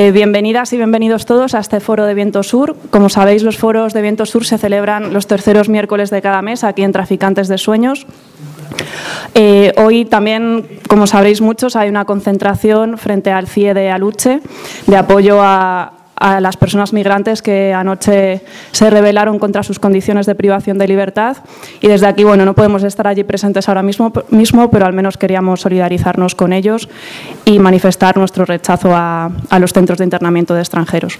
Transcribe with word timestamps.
Eh, 0.00 0.12
bienvenidas 0.12 0.72
y 0.72 0.76
bienvenidos 0.76 1.26
todos 1.26 1.56
a 1.56 1.58
este 1.58 1.80
foro 1.80 2.06
de 2.06 2.14
Viento 2.14 2.44
Sur. 2.44 2.76
Como 2.90 3.08
sabéis, 3.08 3.42
los 3.42 3.58
foros 3.58 3.94
de 3.94 4.00
Viento 4.00 4.26
Sur 4.26 4.44
se 4.44 4.56
celebran 4.56 5.12
los 5.12 5.26
terceros 5.26 5.68
miércoles 5.68 6.08
de 6.10 6.22
cada 6.22 6.40
mes 6.40 6.62
aquí 6.62 6.84
en 6.84 6.92
Traficantes 6.92 7.48
de 7.48 7.58
Sueños. 7.58 8.06
Eh, 9.34 9.72
hoy 9.76 10.04
también, 10.04 10.68
como 10.88 11.08
sabréis 11.08 11.40
muchos, 11.40 11.74
hay 11.74 11.88
una 11.88 12.04
concentración 12.04 12.96
frente 12.96 13.32
al 13.32 13.48
CIE 13.48 13.74
de 13.74 13.90
Aluche 13.90 14.40
de 14.86 14.96
apoyo 14.96 15.42
a, 15.42 15.97
a 16.20 16.40
las 16.40 16.56
personas 16.56 16.92
migrantes 16.92 17.42
que 17.42 17.72
anoche 17.72 18.42
se 18.72 18.90
rebelaron 18.90 19.38
contra 19.38 19.62
sus 19.62 19.78
condiciones 19.78 20.26
de 20.26 20.34
privación 20.34 20.78
de 20.78 20.88
libertad. 20.88 21.38
Y 21.80 21.88
desde 21.88 22.06
aquí, 22.06 22.24
bueno, 22.24 22.44
no 22.44 22.54
podemos 22.54 22.82
estar 22.82 23.06
allí 23.06 23.24
presentes 23.24 23.68
ahora 23.68 23.82
mismo, 23.82 24.12
mismo 24.30 24.70
pero 24.70 24.86
al 24.86 24.92
menos 24.92 25.16
queríamos 25.16 25.60
solidarizarnos 25.60 26.34
con 26.34 26.52
ellos 26.52 26.88
y 27.44 27.58
manifestar 27.58 28.16
nuestro 28.16 28.44
rechazo 28.44 28.94
a, 28.94 29.30
a 29.50 29.58
los 29.58 29.72
centros 29.72 29.98
de 29.98 30.04
internamiento 30.04 30.54
de 30.54 30.60
extranjeros. 30.60 31.18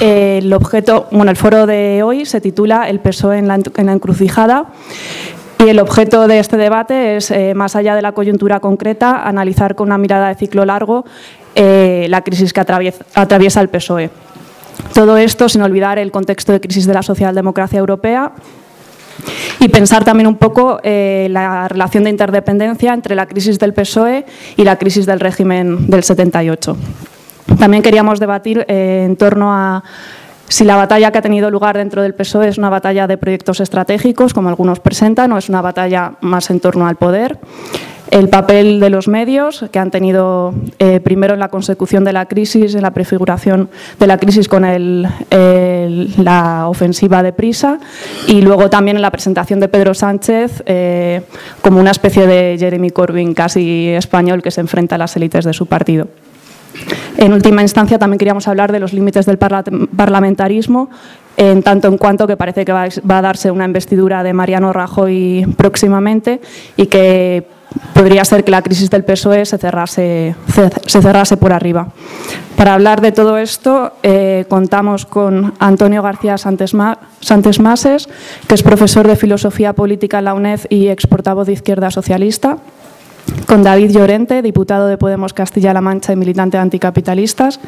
El 0.00 0.52
objeto, 0.52 1.06
bueno, 1.10 1.30
el 1.30 1.36
foro 1.36 1.66
de 1.66 2.02
hoy 2.02 2.26
se 2.26 2.40
titula 2.40 2.88
El 2.88 3.00
PSOE 3.00 3.38
en 3.38 3.48
la, 3.48 3.54
en 3.76 3.88
encrucijada 3.88 4.66
y 5.58 5.68
el 5.68 5.78
objeto 5.78 6.28
de 6.28 6.38
este 6.38 6.56
debate 6.56 7.16
es, 7.16 7.30
eh, 7.30 7.54
más 7.54 7.76
allá 7.76 7.94
de 7.94 8.02
la 8.02 8.12
coyuntura 8.12 8.60
concreta, 8.60 9.26
analizar 9.26 9.74
con 9.74 9.88
una 9.88 9.96
mirada 9.96 10.28
de 10.28 10.34
ciclo 10.34 10.64
largo 10.66 11.06
eh, 11.58 12.06
la 12.10 12.20
crisis 12.20 12.52
que 12.52 12.60
atraviesa, 12.60 13.60
el 13.62 13.68
PSOE. 13.70 14.10
Todo 14.92 15.16
esto 15.16 15.48
sin 15.48 15.62
olvidar 15.62 15.98
el 15.98 16.10
contexto 16.10 16.52
de 16.52 16.60
crisis 16.60 16.86
de 16.86 16.92
la 16.92 17.02
socialdemocracia 17.02 17.78
europea 17.78 18.32
y 19.58 19.68
pensar 19.68 20.04
también 20.04 20.26
un 20.26 20.36
poco 20.36 20.78
eh, 20.82 21.28
la 21.30 21.66
relación 21.66 22.04
de 22.04 22.10
interdependencia 22.10 22.92
entre 22.92 23.14
la 23.14 23.24
crisis 23.24 23.58
del 23.58 23.72
PSOE 23.72 24.26
y 24.56 24.64
la 24.64 24.76
crisis 24.76 25.06
del 25.06 25.18
régimen 25.18 25.86
del 25.88 26.04
78. 26.04 26.76
También 27.58 27.82
queríamos 27.82 28.20
debatir 28.20 28.66
eh, 28.68 29.04
en 29.06 29.16
torno 29.16 29.50
a 29.50 29.82
si 30.48 30.64
la 30.64 30.76
batalla 30.76 31.10
que 31.10 31.18
ha 31.18 31.22
tenido 31.22 31.50
lugar 31.50 31.78
dentro 31.78 32.02
del 32.02 32.14
PSOE 32.14 32.48
es 32.48 32.58
una 32.58 32.68
batalla 32.68 33.06
de 33.06 33.16
proyectos 33.16 33.60
estratégicos, 33.60 34.34
como 34.34 34.50
algunos 34.50 34.78
presentan, 34.78 35.32
o 35.32 35.38
es 35.38 35.48
una 35.48 35.62
batalla 35.62 36.12
más 36.20 36.50
en 36.50 36.60
torno 36.60 36.86
al 36.86 36.96
poder. 36.96 37.38
El 38.10 38.28
papel 38.28 38.78
de 38.78 38.88
los 38.88 39.08
medios, 39.08 39.64
que 39.72 39.78
han 39.78 39.90
tenido 39.90 40.54
eh, 40.78 41.00
primero 41.00 41.34
en 41.34 41.40
la 41.40 41.48
consecución 41.48 42.04
de 42.04 42.12
la 42.12 42.26
crisis, 42.26 42.74
en 42.74 42.82
la 42.82 42.92
prefiguración 42.92 43.68
de 43.98 44.06
la 44.06 44.18
crisis 44.18 44.48
con 44.48 44.62
la 44.62 46.68
ofensiva 46.68 47.22
de 47.22 47.32
prisa, 47.32 47.78
y 48.28 48.42
luego 48.42 48.70
también 48.70 48.96
en 48.96 49.02
la 49.02 49.10
presentación 49.10 49.60
de 49.60 49.68
Pedro 49.68 49.94
Sánchez 49.94 50.62
eh, 50.66 51.22
como 51.62 51.80
una 51.80 51.90
especie 51.90 52.26
de 52.26 52.56
Jeremy 52.58 52.90
Corbyn 52.90 53.34
casi 53.34 53.88
español 53.88 54.42
que 54.42 54.50
se 54.50 54.60
enfrenta 54.60 54.94
a 54.94 54.98
las 54.98 55.16
élites 55.16 55.44
de 55.44 55.52
su 55.52 55.66
partido. 55.66 56.08
En 57.16 57.32
última 57.32 57.62
instancia, 57.62 57.98
también 57.98 58.18
queríamos 58.18 58.46
hablar 58.48 58.70
de 58.70 58.80
los 58.80 58.92
límites 58.92 59.26
del 59.26 59.38
parla 59.38 59.64
parlamentarismo, 59.96 60.90
en 61.36 61.62
tanto 61.62 61.88
en 61.88 61.98
cuanto 61.98 62.26
que 62.26 62.36
parece 62.36 62.64
que 62.64 62.72
va, 62.72 62.84
a 62.84 63.22
darse 63.22 63.50
una 63.50 63.64
investidura 63.64 64.22
de 64.22 64.32
Mariano 64.32 64.72
Rajoy 64.72 65.46
próximamente 65.56 66.40
y 66.76 66.86
que 66.86 67.46
podría 67.94 68.24
ser 68.24 68.44
que 68.44 68.50
la 68.50 68.62
crisis 68.62 68.90
del 68.90 69.04
PSOE 69.04 69.46
se 69.46 69.58
cerrase, 69.58 70.34
se 70.86 71.02
cerrase 71.02 71.36
por 71.36 71.52
arriba. 71.52 71.88
Para 72.56 72.72
hablar 72.72 73.02
de 73.02 73.12
todo 73.12 73.36
esto, 73.36 73.92
eh, 74.02 74.46
contamos 74.48 75.04
con 75.04 75.52
Antonio 75.58 76.02
García 76.02 76.38
Santes, 76.38 76.74
Mases, 76.74 78.08
que 78.48 78.54
es 78.54 78.62
profesor 78.62 79.06
de 79.06 79.16
Filosofía 79.16 79.74
Política 79.74 80.18
en 80.18 80.24
la 80.24 80.34
UNED 80.34 80.60
y 80.70 80.88
ex 80.88 81.06
portavoz 81.06 81.46
de 81.46 81.52
Izquierda 81.52 81.90
Socialista 81.90 82.56
con 83.46 83.62
David 83.62 83.90
Llorente, 83.90 84.40
diputado 84.40 84.86
de 84.86 84.96
Podemos 84.96 85.34
Castilla-La 85.34 85.80
Mancha 85.80 86.12
y 86.12 86.16
militante 86.16 86.56
de 86.56 86.62
anticapitalistas, 86.62 87.60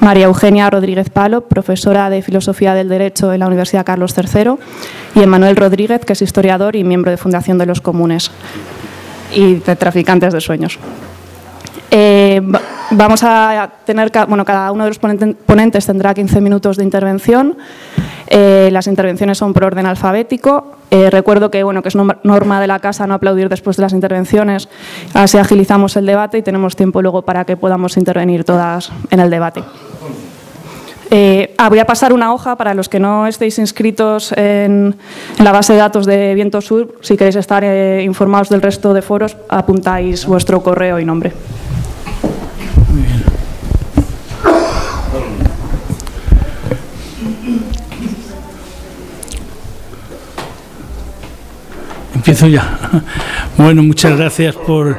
María 0.00 0.26
Eugenia 0.26 0.70
Rodríguez 0.70 1.10
Palo, 1.10 1.42
profesora 1.42 2.08
de 2.08 2.22
Filosofía 2.22 2.74
del 2.74 2.88
Derecho 2.88 3.32
en 3.32 3.40
la 3.40 3.46
Universidad 3.46 3.84
Carlos 3.84 4.14
III, 4.16 4.52
y 5.14 5.22
Emanuel 5.22 5.56
Rodríguez, 5.56 6.04
que 6.04 6.12
es 6.12 6.22
historiador 6.22 6.76
y 6.76 6.84
miembro 6.84 7.10
de 7.10 7.16
Fundación 7.16 7.58
de 7.58 7.66
los 7.66 7.80
Comunes 7.80 8.30
y 9.36 9.56
de 9.56 9.76
Traficantes 9.76 10.32
de 10.32 10.40
Sueños. 10.40 10.78
Eh, 11.90 12.40
vamos 12.90 13.22
a 13.22 13.70
tener, 13.84 14.10
bueno, 14.28 14.44
cada 14.44 14.72
uno 14.72 14.84
de 14.84 14.90
los 14.90 14.98
ponentes 14.98 15.86
tendrá 15.86 16.14
15 16.14 16.40
minutos 16.40 16.76
de 16.78 16.84
intervención. 16.84 17.56
Eh, 18.28 18.70
las 18.72 18.86
intervenciones 18.86 19.38
son 19.38 19.52
por 19.52 19.64
orden 19.64 19.86
alfabético. 19.86 20.78
Eh, 20.90 21.10
recuerdo 21.10 21.50
que, 21.50 21.62
bueno, 21.62 21.82
que 21.82 21.88
es 21.88 21.94
norma 21.94 22.60
de 22.60 22.66
la 22.66 22.78
casa 22.78 23.06
no 23.06 23.14
aplaudir 23.14 23.48
después 23.48 23.76
de 23.76 23.82
las 23.82 23.92
intervenciones, 23.92 24.68
así 25.14 25.36
agilizamos 25.36 25.96
el 25.96 26.06
debate 26.06 26.38
y 26.38 26.42
tenemos 26.42 26.74
tiempo 26.74 27.02
luego 27.02 27.22
para 27.22 27.44
que 27.44 27.56
podamos 27.56 27.96
intervenir 27.96 28.44
todas 28.44 28.90
en 29.10 29.20
el 29.20 29.30
debate. 29.30 29.62
Eh, 31.10 31.54
ah, 31.56 31.68
voy 31.68 31.78
a 31.78 31.86
pasar 31.86 32.12
una 32.12 32.32
hoja 32.34 32.56
para 32.56 32.74
los 32.74 32.88
que 32.88 32.98
no 32.98 33.26
estéis 33.26 33.58
inscritos 33.58 34.32
en, 34.36 34.96
la 35.38 35.52
base 35.52 35.72
de 35.72 35.78
datos 35.78 36.06
de 36.06 36.34
Viento 36.34 36.60
Sur. 36.60 36.96
Si 37.00 37.16
queréis 37.16 37.36
estar 37.36 37.62
eh, 37.64 38.02
informados 38.02 38.48
del 38.48 38.62
resto 38.62 38.92
de 38.92 39.02
foros, 39.02 39.36
apuntáis 39.48 40.26
vuestro 40.26 40.62
correo 40.62 40.98
y 40.98 41.04
nombre. 41.04 41.32
Muy. 42.92 43.26
Empiezo 52.14 52.48
ya. 52.48 52.78
Bueno, 53.56 53.82
muchas 53.82 54.18
gracias 54.18 54.54
por 54.54 54.98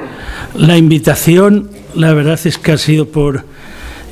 la 0.55 0.77
invitación. 0.77 1.69
La 1.93 2.13
verdad 2.13 2.39
es 2.43 2.57
que 2.57 2.71
ha 2.71 2.77
sido 2.77 3.07
por 3.07 3.43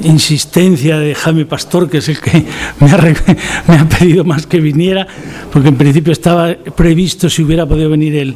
insistencia 0.03 0.97
de 0.97 1.15
Jaime 1.15 1.45
Pastor, 1.45 1.89
que 1.89 1.99
es 1.99 2.09
el 2.09 2.19
que 2.19 2.43
me 2.79 2.91
ha, 2.91 2.97
me 3.67 3.75
ha, 3.77 3.87
pedido 3.87 4.23
más 4.23 4.45
que 4.47 4.59
viniera, 4.59 5.07
porque 5.51 5.69
en 5.69 5.75
principio 5.75 6.13
estaba 6.13 6.53
previsto 6.75 7.29
si 7.29 7.43
hubiera 7.43 7.65
podido 7.65 7.89
venir 7.89 8.15
el, 8.15 8.35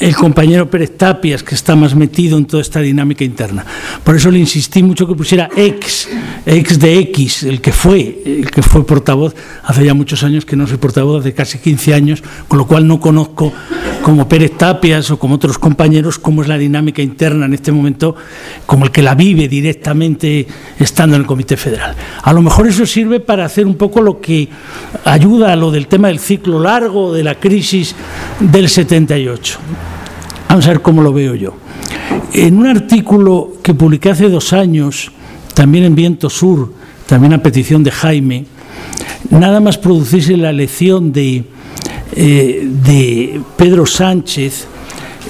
el 0.00 0.14
compañero 0.14 0.68
Pérez 0.68 0.96
Tapias, 0.96 1.42
que 1.42 1.54
está 1.54 1.74
más 1.74 1.94
metido 1.94 2.36
en 2.36 2.44
toda 2.44 2.60
esta 2.60 2.80
dinámica 2.80 3.24
interna. 3.24 3.64
Por 4.04 4.16
eso 4.16 4.30
le 4.30 4.38
insistí 4.38 4.82
mucho 4.82 5.06
que 5.06 5.14
pusiera 5.14 5.48
ex, 5.56 6.08
ex 6.44 6.78
de 6.78 6.98
X, 6.98 7.44
el 7.44 7.60
que 7.60 7.72
fue, 7.72 8.22
el 8.24 8.50
que 8.50 8.62
fue 8.62 8.86
portavoz, 8.86 9.34
hace 9.62 9.84
ya 9.84 9.94
muchos 9.94 10.22
años 10.22 10.44
que 10.44 10.56
no 10.56 10.66
soy 10.66 10.76
portavoz, 10.76 11.20
hace 11.20 11.34
casi 11.34 11.58
15 11.58 11.94
años, 11.94 12.22
con 12.48 12.58
lo 12.58 12.66
cual 12.66 12.86
no 12.86 13.00
conozco 13.00 13.52
como 14.02 14.28
Pérez 14.28 14.52
Tapias 14.56 15.10
o 15.10 15.18
como 15.18 15.36
otros 15.36 15.58
compañeros 15.58 16.18
cómo 16.18 16.42
es 16.42 16.48
la 16.48 16.58
dinámica 16.58 17.02
interna 17.02 17.46
en 17.46 17.54
este 17.54 17.72
momento, 17.72 18.14
como 18.66 18.84
el 18.84 18.90
que 18.90 19.02
la 19.02 19.14
vive 19.14 19.48
directamente 19.48 20.46
estando 20.78 21.16
en 21.16 21.22
el 21.22 21.26
Comité 21.26 21.56
Federal. 21.56 21.94
A 22.22 22.32
lo 22.32 22.42
mejor 22.42 22.66
eso 22.66 22.86
sirve 22.86 23.20
para 23.20 23.44
hacer 23.44 23.66
un 23.66 23.76
poco 23.76 24.00
lo 24.00 24.20
que 24.20 24.48
ayuda 25.04 25.52
a 25.52 25.56
lo 25.56 25.70
del 25.70 25.86
tema 25.86 26.08
del 26.08 26.18
ciclo 26.18 26.60
largo, 26.60 27.12
de 27.12 27.24
la 27.24 27.36
crisis 27.36 27.94
del 28.40 28.68
78. 28.68 29.58
Vamos 30.56 30.68
a 30.68 30.70
ver 30.70 30.80
cómo 30.80 31.02
lo 31.02 31.12
veo 31.12 31.34
yo. 31.34 31.52
En 32.32 32.56
un 32.56 32.66
artículo 32.66 33.58
que 33.62 33.74
publiqué 33.74 34.08
hace 34.08 34.30
dos 34.30 34.54
años, 34.54 35.12
también 35.52 35.84
en 35.84 35.94
Viento 35.94 36.30
Sur, 36.30 36.72
también 37.04 37.34
a 37.34 37.42
petición 37.42 37.84
de 37.84 37.90
Jaime, 37.90 38.46
nada 39.28 39.60
más 39.60 39.76
producirse 39.76 40.34
la 40.34 40.48
elección 40.48 41.12
de, 41.12 41.44
eh, 42.12 42.66
de 42.82 43.38
Pedro 43.58 43.84
Sánchez, 43.84 44.66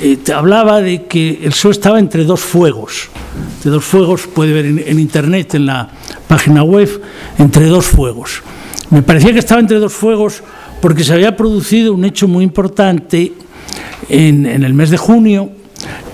eh, 0.01 0.17
hablaba 0.33 0.81
de 0.81 1.07
que 1.07 1.41
el 1.43 1.51
PSOE 1.51 1.73
estaba 1.73 1.99
entre 1.99 2.23
dos 2.23 2.39
fuegos. 2.39 3.09
Entre 3.57 3.73
dos 3.73 3.85
fuegos, 3.85 4.29
puede 4.29 4.53
ver 4.53 4.67
en 4.67 5.01
internet, 5.01 5.57
en 5.57 5.67
la 5.67 5.89
página 6.29 6.63
web, 6.63 7.03
entre 7.37 7.67
dos 7.67 7.85
fuegos. 7.85 8.45
Me 8.91 9.03
parecía 9.03 9.33
que 9.33 9.41
estaba 9.41 9.61
entre 9.61 9.81
dos 9.81 9.93
fuegos 9.93 10.45
porque 10.81 11.03
se 11.03 11.15
había 11.15 11.37
producido 11.37 11.95
un 11.95 12.05
hecho 12.05 12.29
muy 12.29 12.45
importante 12.45 13.33
en, 14.09 14.47
el 14.47 14.75
mes 14.75 14.91
de 14.91 14.97
junio, 14.97 15.51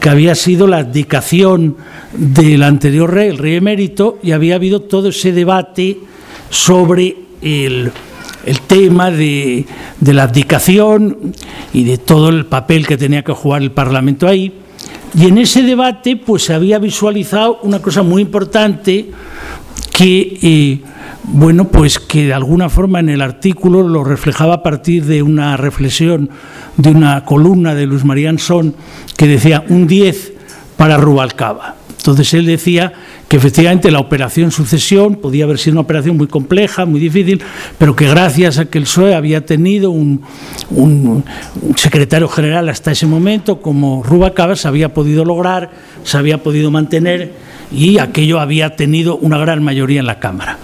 que 0.01 0.09
había 0.09 0.35
sido 0.35 0.67
la 0.67 0.79
abdicación 0.79 1.77
del 2.13 2.63
anterior 2.63 3.13
rey, 3.13 3.29
el 3.29 3.39
rey 3.39 3.57
emérito, 3.57 4.19
y 4.23 4.33
había 4.33 4.57
habido 4.57 4.81
todo 4.83 5.09
ese 5.09 5.33
debate 5.33 5.99
sobre 6.51 7.17
el, 7.41 7.91
el 8.45 8.61
tema 8.61 9.11
de, 9.11 9.67
de, 10.01 10.13
la 10.13 10.25
abdicación 10.25 11.33
y 11.73 11.85
de 11.85 11.99
todo 11.99 12.29
el 12.29 12.47
papel 12.47 12.87
que 12.87 12.97
tenía 12.97 13.23
que 13.23 13.33
jugar 13.33 13.63
el 13.63 13.71
Parlamento 13.71 14.27
ahí. 14.27 14.53
Y 15.15 15.27
en 15.27 15.39
ese 15.39 15.63
debate 15.63 16.17
pues 16.17 16.45
se 16.45 16.55
había 16.55 16.79
visualizado 16.79 17.59
una 17.63 17.81
cosa 17.81 18.03
muy 18.03 18.23
importante 18.23 19.11
que 20.03 20.39
eh, 20.43 20.81
bueno, 21.23 21.69
pues 21.69 22.01
que 22.01 22.27
de 22.27 22.35
alguna 22.35 22.69
forma 22.69 22.99
en 22.99 23.09
el 23.09 23.23
artículo 23.23 23.87
lo 23.87 24.03
reflejaba 24.03 24.55
a 24.55 24.63
partir 24.65 25.05
de 25.05 25.23
una 25.23 25.57
reflexión 25.57 26.29
de 26.77 26.91
una 26.91 27.25
columna 27.25 27.77
de 27.77 27.87
Luis 27.87 28.05
María 28.05 28.37
Son 28.37 28.75
que 29.17 29.29
decía 29.29 29.65
un 29.69 29.87
10 29.87 30.33
para 30.77 30.97
Rubalcaba. 30.97 31.77
Entonces 31.99 32.35
él 32.35 32.47
decía 32.47 32.93
que 33.29 33.37
efectivamente 33.37 33.93
la 33.93 34.01
operación 34.01 34.51
sucesión 34.51 35.15
podía 35.15 35.45
haber 35.45 35.59
sido 35.59 35.75
una 35.75 35.83
operación 35.83 36.17
muy 36.17 36.27
compleja, 36.27 36.85
muy 36.85 36.99
difícil, 36.99 37.41
pero 37.79 37.95
que 37.95 38.09
gracias 38.09 38.59
a 38.59 38.65
que 38.65 38.79
el 38.79 38.85
PSOE 38.85 39.15
había 39.15 39.47
tenido 39.47 39.93
un, 39.93 40.23
un, 40.71 41.23
un 41.63 41.79
secretario 41.79 42.27
general 42.27 42.69
hasta 42.69 42.91
ese 42.91 43.07
momento 43.07 43.63
como 43.63 44.03
Rubalcaba 44.03 44.57
se 44.57 44.67
había 44.67 44.93
podido 44.93 45.25
lograr, 45.25 45.71
se 46.03 46.19
había 46.19 46.43
podido 46.43 46.73
mantener 46.73 47.52
y 47.73 47.99
aquello 47.99 48.41
había 48.41 48.77
tenido 48.77 49.17
una 49.17 49.39
gran 49.39 49.63
mayoría 49.63 50.01
en 50.01 50.07
la 50.07 50.19
Cámara. 50.19 50.59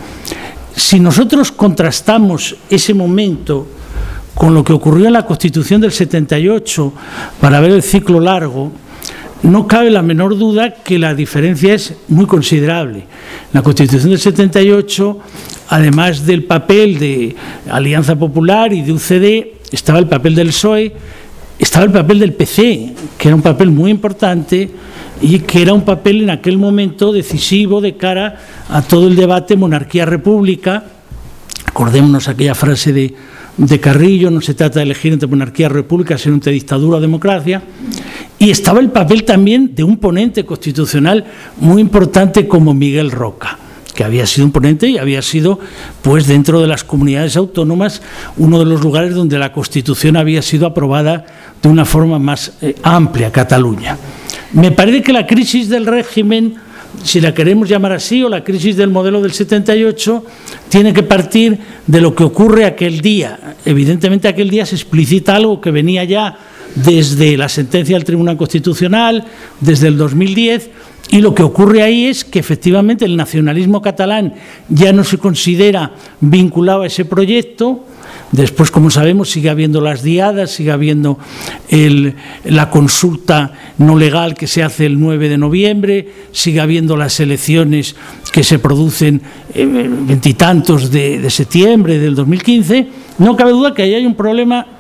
Si 0.77 1.01
nosotros 1.01 1.51
contrastamos 1.51 2.57
ese 2.71 2.95
momento 2.95 3.67
con 4.35 4.55
lo 4.55 4.63
que 4.63 4.73
ocurrió 4.73 5.07
en 5.07 5.15
la 5.15 5.27
Constitución 5.27 5.81
del 5.81 5.93
78 5.93 6.93
para 7.41 7.61
ver 7.61 7.73
el 7.73 7.83
ciclo 7.83 8.21
largo, 8.21 8.71
no 9.43 9.67
cabe 9.67 9.91
la 9.91 10.03
menor 10.03 10.37
duda 10.37 10.75
que 10.75 10.99
la 10.99 11.15
diferencia 11.15 11.75
es 11.75 11.95
muy 12.09 12.27
considerable. 12.27 13.05
La 13.53 13.63
Constitución 13.63 14.11
del 14.11 14.19
78, 14.19 15.19
además 15.69 16.27
del 16.27 16.45
papel 16.45 16.99
de 16.99 17.37
Alianza 17.71 18.17
Popular 18.17 18.73
y 18.73 18.83
de 18.83 18.93
UCD, 18.93 19.73
estaba 19.73 19.99
el 19.99 20.07
papel 20.07 20.35
del 20.35 20.49
PSOE, 20.49 20.93
estaba 21.59 21.85
el 21.85 21.93
papel 21.93 22.21
del 22.21 22.33
PC, 22.35 22.95
que 23.17 23.29
era 23.29 23.35
un 23.35 23.43
papel 23.43 23.71
muy 23.71 23.91
importante 23.91 24.71
y 25.21 25.41
que 25.41 25.63
era 25.63 25.73
un 25.73 25.83
papel 25.83 26.23
en 26.23 26.31
aquel 26.31 26.57
momento 26.57 27.13
decisivo 27.13 27.81
de 27.81 27.97
cara 27.97 28.41
a 28.69 28.83
todo 28.83 29.09
el 29.09 29.17
debate 29.17 29.57
monarquía-república. 29.57 30.85
Acordémonos 31.67 32.29
aquella 32.29 32.55
frase 32.55 32.93
de, 32.93 33.15
de 33.57 33.81
Carrillo, 33.81 34.31
no 34.31 34.41
se 34.41 34.55
trata 34.55 34.79
de 34.79 34.85
elegir 34.85 35.13
entre 35.13 35.29
monarquía 35.29 35.67
y 35.67 35.71
república, 35.71 36.17
sino 36.17 36.37
entre 36.37 36.53
dictadura 36.53 36.99
o 36.99 37.01
democracia. 37.01 37.63
Y 38.39 38.51
estaba 38.51 38.79
el 38.79 38.91
papel 38.91 39.25
también 39.25 39.75
de 39.75 39.83
un 39.83 39.97
ponente 39.97 40.45
constitucional 40.45 41.25
muy 41.59 41.83
importante 41.83 42.47
como 42.47 42.73
Miguel 42.73 43.11
Roca 43.11 43.59
que 43.99 44.05
había 44.05 44.27
sido 44.27 44.47
un 44.47 44.53
ponente 44.53 44.87
y 44.87 44.97
había 44.97 45.23
sido, 45.23 45.59
pues 46.03 46.29
dentro 46.29 46.61
de 46.61 46.69
las 46.69 46.85
comunidades 46.85 47.37
autónomas, 47.37 48.01
uno 48.37 48.61
de 48.61 48.65
los 48.65 48.81
lugares 48.81 49.13
donde 49.13 49.41
la 49.41 49.53
Constitución 49.53 50.17
había 50.17 50.41
sido 50.41 50.69
aprobada 50.69 51.27
de 51.63 51.69
una 51.69 51.85
forma 51.85 52.19
más 52.19 52.53
eh, 52.61 52.75
amplia, 52.83 53.31
Cataluña. 53.33 53.97
Me 54.53 54.73
parece 54.73 55.03
que 55.03 55.13
la 55.13 55.27
crisis 55.27 55.69
del 55.69 55.87
régimen, 55.87 56.55
si 57.03 57.21
la 57.21 57.35
queremos 57.35 57.69
llamar 57.69 57.93
así, 57.93 58.23
o 58.23 58.29
la 58.29 58.43
crisis 58.43 58.77
del 58.77 58.91
modelo 58.91 59.21
del 59.21 59.33
78, 59.33 60.25
tiene 60.69 60.93
que 60.93 61.03
partir 61.03 61.59
de 61.87 62.01
lo 62.01 62.15
que 62.15 62.25
ocurre 62.25 62.65
aquel 62.65 63.01
día. 63.01 63.57
Evidentemente 63.65 64.29
aquel 64.29 64.49
día 64.51 64.65
se 64.65 64.75
explicita 64.75 65.37
algo 65.37 65.61
que 65.61 65.71
venía 65.71 66.05
ya 66.05 66.39
desde 66.75 67.37
la 67.37 67.49
sentencia 67.49 67.97
del 67.97 68.05
Tribunal 68.05 68.37
Constitucional, 68.37 69.25
desde 69.61 69.89
el 69.89 69.97
2010, 69.97 70.71
y 71.11 71.21
lo 71.21 71.35
que 71.35 71.43
ocurre 71.43 71.83
ahí 71.83 72.07
es 72.07 72.25
que 72.25 72.39
efectivamente 72.39 73.07
el 73.07 73.17
nacionalismo 73.17 73.81
catalán 73.81 74.35
ya 74.69 74.93
no 74.93 75.05
se 75.05 75.17
considera 75.17 75.93
vinculado 76.21 76.83
a 76.83 76.87
ese 76.87 77.07
proyecto. 77.07 77.87
Después, 78.31 78.71
como 78.71 78.91
sabemos, 78.91 79.31
sigue 79.31 79.49
habiendo 79.49 79.81
las 79.81 80.03
diadas, 80.03 80.51
sigue 80.51 80.71
habiendo 80.71 81.19
la 82.45 82.69
consulta 82.69 83.53
no 83.79 83.97
legal 83.97 84.35
que 84.35 84.47
se 84.47 84.63
hace 84.63 84.85
el 84.85 85.01
9 85.01 85.31
de 85.31 85.39
noviembre, 85.39 86.09
sigue 86.33 86.61
habiendo 86.61 86.95
las 86.95 87.21
elecciones 87.21 87.97
que 88.31 88.45
se 88.45 88.59
producen 88.59 89.23
veintitantos 89.55 90.91
de, 90.91 91.21
de 91.21 91.31
septiembre 91.31 91.99
del 91.99 92.15
2015. 92.15 92.87
No 93.19 93.35
cabe 93.35 93.53
duda 93.53 93.73
que 93.73 93.83
ahí 93.83 93.95
hay 93.95 94.05
un 94.05 94.15
problema 94.15 94.78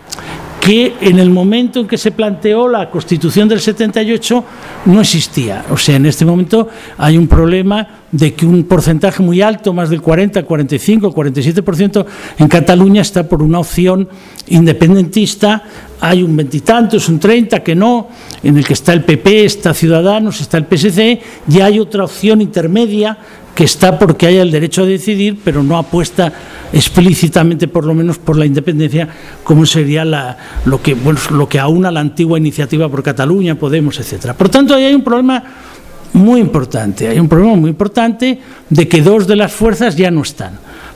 que 0.68 0.92
en 1.00 1.18
el 1.18 1.30
momento 1.30 1.80
en 1.80 1.86
que 1.86 1.96
se 1.96 2.10
planteó 2.10 2.68
la 2.68 2.90
Constitución 2.90 3.48
del 3.48 3.58
78 3.58 4.44
no 4.84 5.00
existía. 5.00 5.64
O 5.70 5.78
sea, 5.78 5.96
en 5.96 6.04
este 6.04 6.26
momento 6.26 6.68
hay 6.98 7.16
un 7.16 7.26
problema 7.26 7.88
de 8.12 8.34
que 8.34 8.44
un 8.44 8.64
porcentaje 8.64 9.22
muy 9.22 9.40
alto, 9.40 9.72
más 9.72 9.88
del 9.88 10.02
40, 10.02 10.42
45, 10.42 11.14
47% 11.14 12.04
en 12.38 12.48
Cataluña 12.48 13.00
está 13.00 13.26
por 13.26 13.42
una 13.42 13.60
opción 13.60 14.10
independentista. 14.48 15.62
Hay 16.02 16.22
un 16.22 16.36
veintitantos, 16.36 17.08
un 17.08 17.18
30 17.18 17.62
que 17.62 17.74
no, 17.74 18.08
en 18.42 18.58
el 18.58 18.66
que 18.66 18.74
está 18.74 18.92
el 18.92 19.04
PP, 19.04 19.46
está 19.46 19.72
Ciudadanos, 19.72 20.42
está 20.42 20.58
el 20.58 20.66
PSC, 20.66 21.18
y 21.48 21.60
hay 21.60 21.80
otra 21.80 22.04
opción 22.04 22.42
intermedia 22.42 23.16
que 23.58 23.64
está 23.64 23.98
porque 23.98 24.28
haya 24.28 24.42
el 24.42 24.52
derecho 24.52 24.82
a 24.82 24.86
decidir, 24.86 25.40
pero 25.42 25.64
no 25.64 25.76
apuesta 25.76 26.32
explícitamente, 26.72 27.66
por 27.66 27.84
lo 27.84 27.92
menos, 27.92 28.16
por 28.16 28.36
la 28.36 28.46
independencia, 28.46 29.08
como 29.42 29.66
sería 29.66 30.04
lo, 30.64 30.80
que, 30.80 30.94
bueno, 30.94 31.18
lo 31.32 31.48
que 31.48 31.58
aúna 31.58 31.90
la 31.90 31.98
antigua 31.98 32.38
iniciativa 32.38 32.88
por 32.88 33.02
Cataluña, 33.02 33.56
Podemos, 33.56 33.98
etcétera. 33.98 34.34
Por 34.34 34.48
tanto, 34.48 34.76
ahí 34.76 34.84
hay 34.84 34.94
un 34.94 35.02
problema 35.02 35.42
muy 36.12 36.40
importante, 36.40 37.08
hay 37.08 37.18
un 37.18 37.28
problema 37.28 37.56
muy 37.56 37.70
importante 37.70 38.38
de 38.70 38.86
que 38.86 39.02
dos 39.02 39.26
de 39.26 39.34
las 39.34 39.50
fuerzas 39.50 39.96
ya 39.96 40.12
no 40.12 40.22
están. 40.22 40.52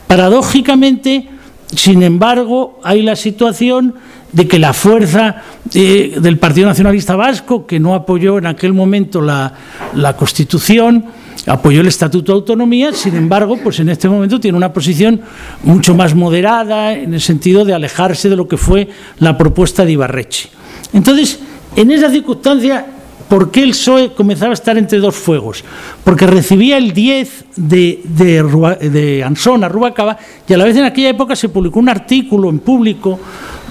Paradójicamente, 0.07 1.27
sin 1.75 2.01
embargo, 2.01 2.79
hay 2.81 3.01
la 3.01 3.17
situación 3.17 3.95
de 4.31 4.47
que 4.47 4.57
la 4.57 4.71
fuerza 4.71 5.35
eh, 5.73 6.15
del 6.17 6.39
Partido 6.39 6.67
Nacionalista 6.67 7.17
Vasco, 7.17 7.67
que 7.67 7.81
no 7.81 7.93
apoyó 7.93 8.37
en 8.37 8.45
aquel 8.45 8.71
momento 8.71 9.19
la, 9.19 9.51
la 9.95 10.15
Constitución, 10.15 11.03
apoyó 11.45 11.81
el 11.81 11.87
Estatuto 11.87 12.31
de 12.31 12.37
Autonomía, 12.37 12.93
sin 12.93 13.15
embargo, 13.15 13.57
pues 13.57 13.79
en 13.79 13.89
este 13.89 14.07
momento 14.09 14.39
tiene 14.39 14.57
una 14.57 14.73
posición 14.73 15.21
mucho 15.63 15.95
más 15.95 16.15
moderada 16.15 16.93
en 16.93 17.13
el 17.13 17.21
sentido 17.21 17.65
de 17.65 17.73
alejarse 17.73 18.29
de 18.29 18.35
lo 18.35 18.47
que 18.47 18.57
fue 18.57 18.89
la 19.19 19.37
propuesta 19.37 19.85
de 19.85 19.93
Ibarreche. 19.93 20.49
Entonces, 20.93 21.39
en 21.75 21.91
esa 21.91 22.09
circunstancia, 22.09 22.85
¿por 23.27 23.51
qué 23.51 23.63
el 23.63 23.71
PSOE 23.71 24.13
comenzaba 24.13 24.51
a 24.51 24.53
estar 24.53 24.77
entre 24.77 24.99
dos 24.99 25.15
fuegos? 25.15 25.63
Porque 26.03 26.27
recibía 26.27 26.77
el 26.77 26.93
10 26.93 27.45
de, 27.55 28.01
de, 28.03 28.89
de 28.89 29.23
Ansón 29.23 29.63
a 29.63 29.69
Rubacaba 29.69 30.17
y 30.47 30.53
a 30.53 30.57
la 30.57 30.65
vez 30.65 30.77
en 30.77 30.85
aquella 30.85 31.09
época 31.09 31.35
se 31.35 31.49
publicó 31.49 31.79
un 31.79 31.89
artículo 31.89 32.49
en 32.49 32.59
público 32.59 33.19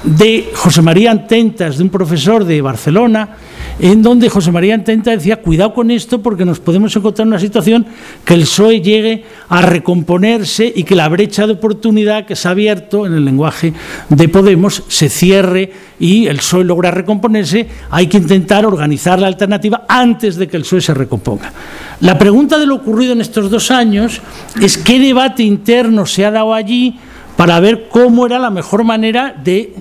de 0.05 0.51
José 0.55 0.83
María 0.83 1.11
Antentas, 1.11 1.79
de 1.79 1.85
un 1.85 1.91
profesor 1.91 2.45
de 2.45 2.61
Barcelona, 2.61 3.37
en 3.79 4.03
donde 4.03 4.29
José 4.29 4.51
María 4.51 4.75
Antenta 4.75 5.11
decía, 5.11 5.37
cuidado 5.37 5.73
con 5.75 5.91
esto 5.91 6.21
porque 6.21 6.45
nos 6.45 6.61
podemos 6.61 6.95
encontrar 6.95 7.27
en 7.27 7.33
una 7.33 7.39
situación 7.39 7.87
que 8.25 8.35
el 8.35 8.43
PSOE 8.43 8.81
llegue 8.81 9.25
a 9.49 9.63
recomponerse 9.63 10.71
y 10.75 10.85
que 10.85 10.95
la 10.95 11.09
brecha 11.09 11.47
de 11.47 11.55
oportunidad 11.55 12.27
que 12.27 12.37
se 12.37 12.49
ha 12.49 12.51
abierto 12.51 13.07
en 13.07 13.15
el 13.15 13.25
lenguaje 13.25 13.73
de 14.09 14.29
Podemos 14.29 14.83
se 14.89 15.09
cierre 15.09 15.73
y 15.99 16.27
el 16.27 16.39
PSOE 16.39 16.65
logra 16.65 16.91
recomponerse, 16.91 17.69
hay 17.91 18.09
que 18.09 18.19
intentar 18.19 18.67
organizar 18.67 19.21
la 19.21 19.29
alternativa 19.29 19.85
antes 19.89 20.37
de 20.37 20.49
que 20.49 20.57
el 20.57 20.63
PSOE 20.63 20.81
se 20.81 20.95
recomponga. 20.95 21.53
La 22.01 22.19
pregunta 22.19 22.59
de 22.59 22.67
lo 22.67 22.75
ocurrido 22.75 23.13
en 23.13 23.21
estos 23.21 23.51
dos 23.51 23.71
años 23.71 24.21
es 24.61 24.79
qué 24.79 24.99
debate 24.99 25.45
interno 25.45 26.07
se 26.07 26.25
ha 26.25 26.31
dado 26.31 26.55
allí 26.55 26.99
para 27.43 27.59
ver 27.59 27.89
cómo 27.89 28.25
era 28.25 28.39
la 28.39 28.51
mejor 28.51 28.85
manera 28.85 29.35
de, 29.43 29.75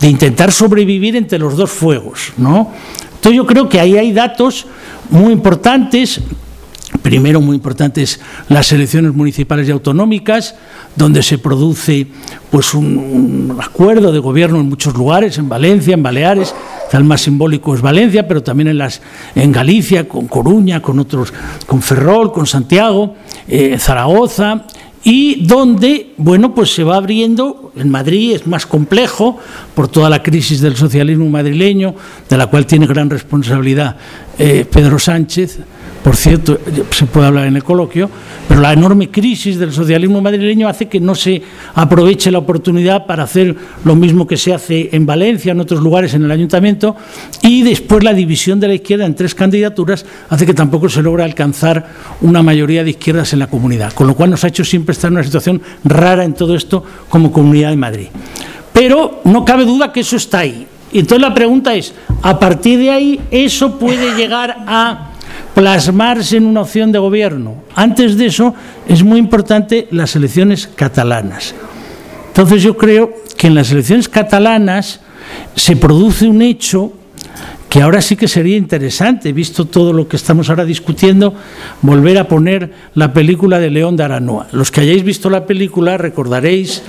de 0.00 0.08
intentar 0.08 0.52
sobrevivir 0.52 1.16
entre 1.16 1.36
los 1.36 1.56
dos 1.56 1.68
fuegos, 1.68 2.32
¿no? 2.36 2.70
Entonces 3.16 3.36
yo 3.36 3.44
creo 3.44 3.68
que 3.68 3.80
ahí 3.80 3.96
hay 3.96 4.12
datos 4.12 4.66
muy 5.10 5.32
importantes. 5.32 6.20
Primero, 7.02 7.40
muy 7.40 7.56
importantes 7.56 8.20
las 8.48 8.70
elecciones 8.70 9.14
municipales 9.14 9.66
y 9.66 9.72
autonómicas, 9.72 10.54
donde 10.94 11.24
se 11.24 11.38
produce 11.38 12.06
pues, 12.50 12.72
un, 12.72 13.58
acuerdo 13.60 14.12
de 14.12 14.20
gobierno 14.20 14.60
en 14.60 14.68
muchos 14.68 14.94
lugares, 14.94 15.38
en 15.38 15.48
Valencia, 15.48 15.94
en 15.94 16.04
Baleares, 16.04 16.54
el 16.92 17.02
más 17.02 17.22
simbólico 17.22 17.74
es 17.74 17.82
Valencia, 17.82 18.28
pero 18.28 18.44
también 18.44 18.68
en, 18.68 18.78
las, 18.78 19.02
en 19.34 19.50
Galicia, 19.50 20.08
con 20.08 20.28
Coruña, 20.28 20.80
con 20.80 21.00
otros, 21.00 21.32
con 21.66 21.82
Ferrol, 21.82 22.32
con 22.32 22.46
Santiago, 22.46 23.16
eh, 23.48 23.76
Zaragoza, 23.78 24.66
y 25.10 25.46
donde, 25.46 26.10
bueno, 26.18 26.54
pues 26.54 26.74
se 26.74 26.84
va 26.84 26.96
abriendo, 26.96 27.72
en 27.76 27.88
Madrid 27.88 28.34
es 28.34 28.46
más 28.46 28.66
complejo 28.66 29.38
por 29.74 29.88
toda 29.88 30.10
la 30.10 30.22
crisis 30.22 30.60
del 30.60 30.76
socialismo 30.76 31.30
madrileño, 31.30 31.94
de 32.28 32.36
la 32.36 32.48
cual 32.48 32.66
tiene 32.66 32.86
gran 32.86 33.08
responsabilidad 33.08 33.96
eh, 34.38 34.66
Pedro 34.70 34.98
Sánchez, 34.98 35.60
por 36.08 36.16
cierto, 36.16 36.58
se 36.90 37.04
puede 37.04 37.26
hablar 37.26 37.48
en 37.48 37.56
el 37.56 37.62
coloquio, 37.62 38.08
pero 38.48 38.62
la 38.62 38.72
enorme 38.72 39.10
crisis 39.10 39.58
del 39.58 39.74
socialismo 39.74 40.22
madrileño 40.22 40.66
hace 40.66 40.88
que 40.88 41.00
no 41.00 41.14
se 41.14 41.42
aproveche 41.74 42.30
la 42.30 42.38
oportunidad 42.38 43.04
para 43.04 43.24
hacer 43.24 43.54
lo 43.84 43.94
mismo 43.94 44.26
que 44.26 44.38
se 44.38 44.54
hace 44.54 44.88
en 44.92 45.04
Valencia, 45.04 45.52
en 45.52 45.60
otros 45.60 45.82
lugares, 45.82 46.14
en 46.14 46.24
el 46.24 46.30
ayuntamiento, 46.30 46.96
y 47.42 47.60
después 47.60 48.02
la 48.02 48.14
división 48.14 48.58
de 48.58 48.68
la 48.68 48.74
izquierda 48.74 49.04
en 49.04 49.14
tres 49.14 49.34
candidaturas 49.34 50.06
hace 50.30 50.46
que 50.46 50.54
tampoco 50.54 50.88
se 50.88 51.02
logre 51.02 51.24
alcanzar 51.24 51.86
una 52.22 52.42
mayoría 52.42 52.84
de 52.84 52.88
izquierdas 52.88 53.34
en 53.34 53.40
la 53.40 53.48
comunidad, 53.48 53.92
con 53.92 54.06
lo 54.06 54.16
cual 54.16 54.30
nos 54.30 54.42
ha 54.44 54.48
hecho 54.48 54.64
siempre 54.64 54.94
estar 54.94 55.08
en 55.08 55.16
una 55.18 55.24
situación 55.24 55.60
rara 55.84 56.24
en 56.24 56.32
todo 56.32 56.54
esto 56.56 56.82
como 57.10 57.30
comunidad 57.30 57.68
de 57.68 57.76
Madrid. 57.76 58.06
Pero 58.72 59.20
no 59.24 59.44
cabe 59.44 59.66
duda 59.66 59.92
que 59.92 60.00
eso 60.00 60.16
está 60.16 60.38
ahí. 60.38 60.66
Entonces 60.90 61.20
la 61.20 61.34
pregunta 61.34 61.74
es, 61.74 61.92
a 62.22 62.38
partir 62.38 62.78
de 62.78 62.90
ahí, 62.92 63.20
¿eso 63.30 63.78
puede 63.78 64.16
llegar 64.16 64.56
a 64.66 65.08
plasmarse 65.54 66.36
en 66.36 66.46
una 66.46 66.62
opción 66.62 66.92
de 66.92 66.98
gobierno. 66.98 67.62
Antes 67.74 68.16
de 68.16 68.26
eso 68.26 68.54
es 68.86 69.02
muy 69.02 69.18
importante 69.18 69.88
las 69.90 70.14
elecciones 70.16 70.66
catalanas. 70.66 71.54
Entonces 72.28 72.62
yo 72.62 72.76
creo 72.76 73.12
que 73.36 73.48
en 73.48 73.54
las 73.54 73.70
elecciones 73.72 74.08
catalanas 74.08 75.00
se 75.54 75.76
produce 75.76 76.26
un 76.26 76.42
hecho 76.42 76.92
que 77.68 77.82
ahora 77.82 78.00
sí 78.00 78.16
que 78.16 78.28
sería 78.28 78.56
interesante, 78.56 79.32
visto 79.32 79.66
todo 79.66 79.92
lo 79.92 80.08
que 80.08 80.16
estamos 80.16 80.48
ahora 80.48 80.64
discutiendo, 80.64 81.34
volver 81.82 82.18
a 82.18 82.26
poner 82.26 82.72
la 82.94 83.12
película 83.12 83.58
de 83.58 83.70
León 83.70 83.96
de 83.96 84.04
Aranoa. 84.04 84.48
Los 84.52 84.70
que 84.70 84.80
hayáis 84.80 85.04
visto 85.04 85.28
la 85.28 85.44
película 85.44 85.98
recordaréis 85.98 86.82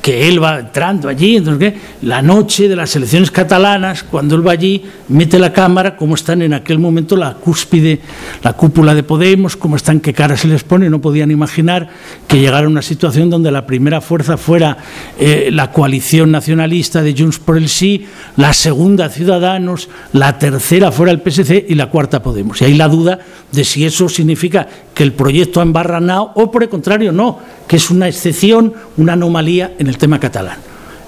que 0.00 0.28
él 0.28 0.42
va 0.42 0.60
entrando 0.60 1.08
allí, 1.08 1.36
entonces, 1.36 1.74
la 2.02 2.22
noche 2.22 2.68
de 2.68 2.76
las 2.76 2.94
elecciones 2.94 3.30
catalanas, 3.30 4.02
cuando 4.04 4.36
él 4.36 4.46
va 4.46 4.52
allí, 4.52 4.84
mete 5.08 5.38
la 5.38 5.52
cámara, 5.52 5.96
cómo 5.96 6.14
están 6.14 6.42
en 6.42 6.54
aquel 6.54 6.78
momento 6.78 7.16
la 7.16 7.34
cúspide, 7.34 8.00
la 8.42 8.52
cúpula 8.52 8.94
de 8.94 9.02
Podemos, 9.02 9.56
cómo 9.56 9.76
están, 9.76 10.00
qué 10.00 10.12
cara 10.12 10.36
se 10.36 10.48
les 10.48 10.62
pone, 10.62 10.88
no 10.88 11.00
podían 11.00 11.30
imaginar 11.30 11.88
que 12.28 12.38
llegara 12.38 12.68
una 12.68 12.82
situación 12.82 13.28
donde 13.28 13.50
la 13.50 13.66
primera 13.66 14.00
fuerza 14.00 14.36
fuera 14.36 14.78
eh, 15.18 15.50
la 15.52 15.72
coalición 15.72 16.30
nacionalista 16.30 17.02
de 17.02 17.14
Junts 17.16 17.38
por 17.38 17.56
el 17.56 17.68
Sí, 17.68 18.06
la 18.36 18.52
segunda 18.52 19.08
Ciudadanos, 19.08 19.88
la 20.12 20.38
tercera 20.38 20.92
fuera 20.92 21.12
el 21.12 21.22
PSC 21.22 21.66
y 21.68 21.74
la 21.74 21.88
cuarta 21.88 22.22
Podemos. 22.22 22.60
Y 22.60 22.66
hay 22.66 22.74
la 22.74 22.88
duda 22.88 23.18
de 23.50 23.64
si 23.64 23.84
eso 23.84 24.08
significa 24.08 24.66
que 24.94 25.02
el 25.02 25.12
proyecto 25.12 25.60
ha 25.60 25.62
embarranado 25.62 26.32
o 26.34 26.50
por 26.50 26.62
el 26.62 26.68
contrario 26.68 27.12
no, 27.12 27.38
que 27.66 27.76
es 27.76 27.90
una 27.90 28.08
excepción, 28.08 28.74
una 28.96 29.14
anomalía 29.14 29.74
en 29.78 29.86
el 29.86 29.96
tema 29.96 30.20
catalán. 30.20 30.58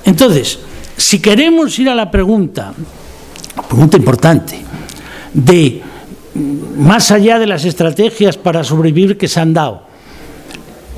Entonces, 0.04 0.58
si 0.96 1.20
queremos 1.20 1.78
ir 1.78 1.88
a 1.88 1.94
la 1.94 2.10
pregunta, 2.10 2.72
pregunta 3.68 3.96
importante, 3.96 4.58
de 5.32 5.82
más 6.78 7.10
allá 7.10 7.38
de 7.38 7.46
las 7.46 7.64
estrategias 7.64 8.36
para 8.36 8.64
sobrevivir 8.64 9.18
que 9.18 9.28
se 9.28 9.40
han 9.40 9.52
dado, 9.52 9.82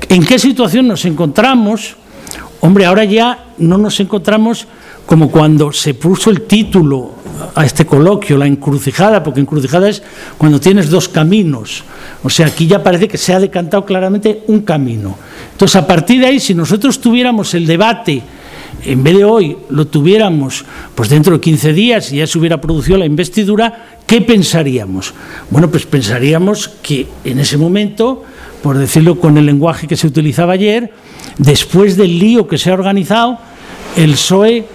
¿en 0.07 0.25
qué 0.25 0.39
situación 0.39 0.87
nos 0.87 1.03
encontramos? 1.05 1.97
Hombre, 2.61 2.85
ahora 2.85 3.03
ya 3.03 3.47
no 3.57 3.77
nos 3.77 3.99
encontramos 3.99 4.65
como 5.05 5.29
cuando 5.29 5.71
se 5.71 5.93
puso 5.93 6.29
el 6.29 6.41
título 6.41 7.16
a 7.55 7.65
este 7.65 7.85
coloquio, 7.85 8.37
la 8.37 8.47
encrucijada, 8.47 9.23
porque 9.23 9.39
encrucijada 9.39 9.89
es 9.89 10.01
cuando 10.37 10.59
tienes 10.59 10.89
dos 10.89 11.09
caminos. 11.09 11.83
O 12.23 12.29
sea, 12.29 12.47
aquí 12.47 12.67
ya 12.67 12.83
parece 12.83 13.07
que 13.07 13.17
se 13.17 13.33
ha 13.33 13.39
decantado 13.39 13.85
claramente 13.85 14.43
un 14.47 14.61
camino. 14.61 15.17
Entonces, 15.51 15.75
a 15.75 15.87
partir 15.87 16.21
de 16.21 16.27
ahí, 16.27 16.39
si 16.39 16.53
nosotros 16.53 16.99
tuviéramos 16.99 17.53
el 17.53 17.65
debate, 17.65 18.21
en 18.85 19.03
vez 19.03 19.17
de 19.17 19.23
hoy 19.23 19.57
lo 19.69 19.87
tuviéramos 19.87 20.63
pues 20.93 21.09
dentro 21.09 21.33
de 21.33 21.41
15 21.41 21.73
días 21.73 22.11
y 22.11 22.17
ya 22.17 22.27
se 22.27 22.37
hubiera 22.37 22.61
producido 22.61 22.97
la 22.97 23.05
investidura, 23.05 23.85
¿qué 24.05 24.21
pensaríamos? 24.21 25.13
Bueno, 25.49 25.69
pues 25.69 25.85
pensaríamos 25.85 26.67
que 26.67 27.07
en 27.23 27.39
ese 27.39 27.57
momento, 27.57 28.23
por 28.61 28.77
decirlo 28.77 29.19
con 29.19 29.37
el 29.37 29.45
lenguaje 29.45 29.87
que 29.87 29.97
se 29.97 30.07
utilizaba 30.07 30.53
ayer, 30.53 30.91
después 31.37 31.97
del 31.97 32.19
lío 32.19 32.47
que 32.47 32.57
se 32.57 32.69
ha 32.69 32.73
organizado, 32.73 33.39
el 33.95 34.11
PSOE 34.11 34.65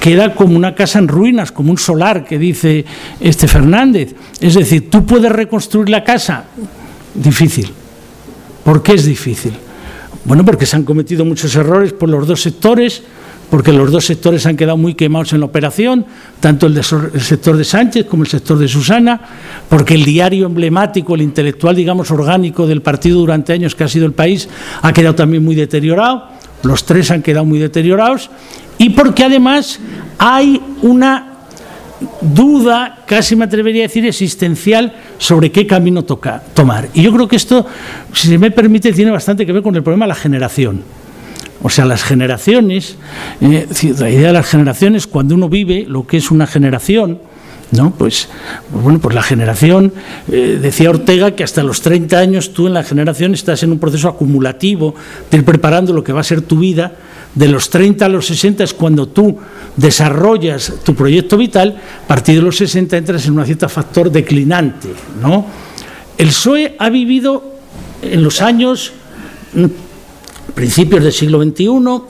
queda 0.00 0.34
como 0.34 0.56
una 0.56 0.74
casa 0.74 0.98
en 0.98 1.06
ruinas, 1.06 1.52
como 1.52 1.70
un 1.70 1.78
solar 1.78 2.24
que 2.24 2.38
dice 2.38 2.84
este 3.20 3.46
Fernández. 3.46 4.14
Es 4.40 4.54
decir, 4.54 4.90
tú 4.90 5.04
puedes 5.04 5.30
reconstruir 5.30 5.88
la 5.90 6.02
casa. 6.02 6.46
Difícil. 7.14 7.70
¿Por 8.64 8.82
qué 8.82 8.94
es 8.94 9.04
difícil? 9.04 9.52
Bueno, 10.24 10.44
porque 10.44 10.66
se 10.66 10.76
han 10.76 10.84
cometido 10.84 11.24
muchos 11.24 11.54
errores 11.54 11.92
por 11.92 12.08
los 12.08 12.26
dos 12.26 12.42
sectores, 12.42 13.02
porque 13.50 13.72
los 13.72 13.90
dos 13.90 14.04
sectores 14.04 14.46
han 14.46 14.56
quedado 14.56 14.76
muy 14.76 14.94
quemados 14.94 15.32
en 15.32 15.40
la 15.40 15.46
operación, 15.46 16.06
tanto 16.40 16.66
el, 16.66 16.76
el, 16.76 17.20
sector 17.20 17.56
de 17.56 17.64
Sánchez 17.64 18.06
como 18.06 18.22
el 18.22 18.28
sector 18.28 18.58
de 18.58 18.68
Susana, 18.68 19.20
porque 19.68 19.94
el 19.94 20.04
diario 20.04 20.46
emblemático, 20.46 21.14
el 21.14 21.22
intelectual, 21.22 21.74
digamos, 21.74 22.10
orgánico 22.10 22.66
del 22.66 22.82
partido 22.82 23.18
durante 23.18 23.52
años 23.52 23.74
que 23.74 23.84
ha 23.84 23.88
sido 23.88 24.06
el 24.06 24.12
país, 24.12 24.48
ha 24.82 24.92
quedado 24.92 25.14
también 25.14 25.44
muy 25.44 25.54
deteriorado, 25.54 26.28
los 26.62 26.84
tres 26.84 27.10
han 27.10 27.22
quedado 27.22 27.44
muy 27.44 27.58
deteriorados, 27.58 28.30
y 28.80 28.88
porque 28.88 29.24
además 29.24 29.78
hay 30.16 30.58
una 30.80 31.26
duda, 32.22 33.00
casi 33.04 33.36
me 33.36 33.44
atrevería 33.44 33.84
a 33.84 33.88
decir, 33.88 34.06
existencial 34.06 34.94
sobre 35.18 35.52
qué 35.52 35.66
camino 35.66 36.02
toca, 36.02 36.42
tomar. 36.54 36.88
Y 36.94 37.02
yo 37.02 37.12
creo 37.12 37.28
que 37.28 37.36
esto, 37.36 37.66
si 38.14 38.28
se 38.28 38.38
me 38.38 38.50
permite, 38.50 38.90
tiene 38.94 39.10
bastante 39.10 39.44
que 39.44 39.52
ver 39.52 39.62
con 39.62 39.76
el 39.76 39.82
problema 39.82 40.06
de 40.06 40.08
la 40.08 40.14
generación. 40.14 40.82
O 41.62 41.68
sea, 41.68 41.84
las 41.84 42.02
generaciones, 42.02 42.96
eh, 43.42 43.66
la 43.98 44.08
idea 44.08 44.28
de 44.28 44.32
las 44.32 44.46
generaciones, 44.46 45.06
cuando 45.06 45.34
uno 45.34 45.50
vive 45.50 45.84
lo 45.86 46.06
que 46.06 46.16
es 46.16 46.30
una 46.30 46.46
generación, 46.46 47.18
¿no? 47.72 47.92
Pues, 47.92 48.28
bueno, 48.70 48.98
pues 48.98 49.14
la 49.14 49.22
generación, 49.22 49.92
eh, 50.30 50.58
decía 50.60 50.90
Ortega 50.90 51.32
que 51.32 51.44
hasta 51.44 51.62
los 51.62 51.80
30 51.80 52.18
años 52.18 52.52
tú 52.52 52.66
en 52.66 52.74
la 52.74 52.82
generación 52.82 53.34
estás 53.34 53.62
en 53.62 53.72
un 53.72 53.78
proceso 53.78 54.08
acumulativo 54.08 54.94
de 55.30 55.38
ir 55.38 55.44
preparando 55.44 55.92
lo 55.92 56.02
que 56.04 56.12
va 56.12 56.20
a 56.20 56.24
ser 56.24 56.42
tu 56.42 56.58
vida 56.58 56.92
de 57.34 57.48
los 57.48 57.70
30 57.70 58.06
a 58.06 58.08
los 58.08 58.26
60 58.26 58.64
es 58.64 58.74
cuando 58.74 59.08
tú 59.08 59.38
desarrollas 59.76 60.72
tu 60.84 60.94
proyecto 60.94 61.36
vital, 61.36 61.80
a 62.04 62.06
partir 62.06 62.36
de 62.36 62.42
los 62.42 62.56
60 62.56 62.96
entras 62.96 63.26
en 63.26 63.38
un 63.38 63.44
cierto 63.44 63.68
factor 63.68 64.10
declinante. 64.10 64.88
¿no? 65.20 65.46
El 66.18 66.28
PSOE 66.28 66.74
ha 66.78 66.90
vivido 66.90 67.44
en 68.02 68.22
los 68.22 68.42
años, 68.42 68.92
mm, 69.54 69.64
principios 70.54 71.04
del 71.04 71.12
siglo 71.12 71.42
XXI, 71.42 72.02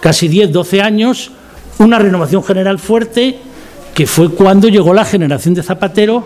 casi 0.00 0.28
10, 0.28 0.52
12 0.52 0.82
años, 0.82 1.30
una 1.78 1.98
renovación 1.98 2.44
general 2.44 2.78
fuerte 2.78 3.38
que 3.96 4.06
fue 4.06 4.28
cuando 4.28 4.68
llegó 4.68 4.92
la 4.92 5.06
generación 5.06 5.54
de 5.54 5.62
Zapatero 5.62 6.22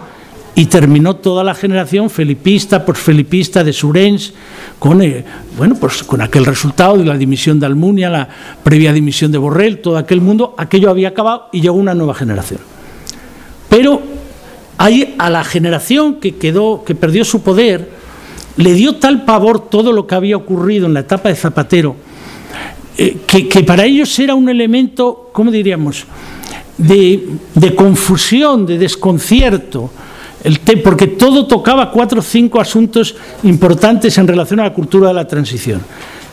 y 0.56 0.66
terminó 0.66 1.14
toda 1.14 1.44
la 1.44 1.54
generación 1.54 2.10
felipista, 2.10 2.84
posfelipista 2.84 3.62
de 3.62 3.72
Surens, 3.72 4.32
con, 4.80 5.00
eh, 5.02 5.24
bueno, 5.56 5.76
pues 5.76 6.02
con 6.02 6.20
aquel 6.20 6.46
resultado 6.46 6.98
de 6.98 7.04
la 7.04 7.16
dimisión 7.16 7.60
de 7.60 7.66
Almunia, 7.66 8.10
la 8.10 8.28
previa 8.64 8.92
dimisión 8.92 9.30
de 9.30 9.38
Borrell, 9.38 9.78
todo 9.78 9.98
aquel 9.98 10.20
mundo, 10.20 10.52
aquello 10.58 10.90
había 10.90 11.10
acabado 11.10 11.46
y 11.52 11.60
llegó 11.60 11.76
una 11.76 11.94
nueva 11.94 12.12
generación. 12.12 12.58
Pero 13.68 14.02
ahí 14.76 15.14
a 15.16 15.30
la 15.30 15.44
generación 15.44 16.16
que 16.16 16.34
quedó, 16.34 16.82
que 16.82 16.96
perdió 16.96 17.24
su 17.24 17.42
poder, 17.42 17.88
le 18.56 18.74
dio 18.74 18.96
tal 18.96 19.24
pavor 19.24 19.70
todo 19.70 19.92
lo 19.92 20.08
que 20.08 20.16
había 20.16 20.36
ocurrido 20.36 20.86
en 20.86 20.94
la 20.94 21.00
etapa 21.00 21.28
de 21.28 21.36
Zapatero, 21.36 21.94
eh, 22.98 23.18
que, 23.28 23.48
que, 23.48 23.62
para 23.62 23.84
ellos 23.84 24.18
era 24.18 24.34
un 24.34 24.48
elemento, 24.48 25.30
¿cómo 25.32 25.52
diríamos?, 25.52 26.04
de, 26.80 27.74
confusión, 27.76 28.66
de 28.66 28.78
desconcierto, 28.78 29.90
porque 30.82 31.06
todo 31.06 31.46
tocaba 31.46 31.90
cuatro 31.90 32.20
o 32.20 32.22
cinco 32.22 32.60
asuntos 32.60 33.14
importantes 33.42 34.16
en 34.18 34.26
relación 34.26 34.60
a 34.60 34.64
la 34.64 34.74
cultura 34.74 35.08
de 35.08 35.14
la 35.14 35.28
transición. 35.28 35.82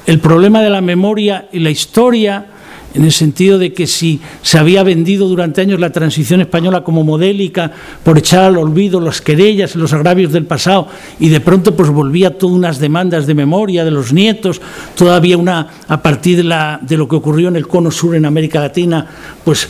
El 0.06 0.20
problema 0.20 0.62
de 0.62 0.70
la 0.70 0.82
memoria 0.82 1.50
y 1.52 1.60
la 1.60 1.70
historia, 1.70 2.46
en 2.94 3.04
el 3.04 3.12
sentido 3.12 3.58
de 3.58 3.74
que 3.74 3.88
si 3.88 4.20
se 4.42 4.58
había 4.58 4.84
vendido 4.84 5.28
durante 5.28 5.62
años 5.62 5.80
la 5.80 5.92
transición 5.92 6.42
española 6.42 6.84
como 6.84 7.04
modélica 7.04 7.72
por 8.04 8.18
echar 8.18 8.46
al 8.46 8.58
olvido 8.58 9.00
las 9.00 9.22
querellas 9.22 9.76
los 9.76 9.94
agravios 9.94 10.32
del 10.32 10.46
pasado 10.46 10.88
y 11.20 11.30
de 11.30 11.40
pronto 11.40 11.76
pues 11.76 11.90
volvía 11.90 12.38
todas 12.38 12.56
unas 12.56 12.80
demandas 12.80 13.28
de 13.28 13.34
memoria 13.34 13.86
de 13.86 13.92
los 13.92 14.14
nietos, 14.14 14.62
todavía 14.96 15.38
una 15.38 15.68
a 15.88 16.02
partir 16.02 16.38
de, 16.38 16.44
la, 16.44 16.80
de 16.82 16.98
lo 16.98 17.08
que 17.08 17.16
ocurrió 17.16 17.50
en 17.50 17.56
el 17.56 17.68
cono 17.68 17.92
sur 17.92 18.16
en 18.16 18.26
América 18.26 18.60
Latina, 18.60 19.06
pues 19.44 19.70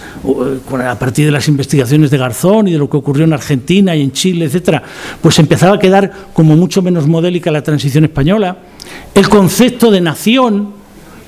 a 0.86 1.00
partir 1.00 1.26
de 1.26 1.32
las 1.32 1.48
investigaciones 1.48 2.12
de 2.12 2.18
Garzón 2.18 2.68
y 2.68 2.72
de 2.72 2.78
lo 2.78 2.90
que 2.90 2.98
ocurrió 2.98 3.26
en 3.26 3.34
Argentina 3.34 3.96
y 3.96 4.02
en 4.02 4.12
Chile, 4.12 4.46
etcétera, 4.46 4.84
pues 5.22 5.38
empezaba 5.40 5.76
a 5.76 5.80
quedar 5.80 6.12
como 6.34 6.56
mucho 6.56 6.82
menos 6.82 7.08
modélica 7.08 7.52
la 7.52 7.62
transición 7.62 8.06
española. 8.06 8.58
El 9.14 9.30
concepto 9.30 9.92
de 9.92 10.02
nación, 10.02 10.77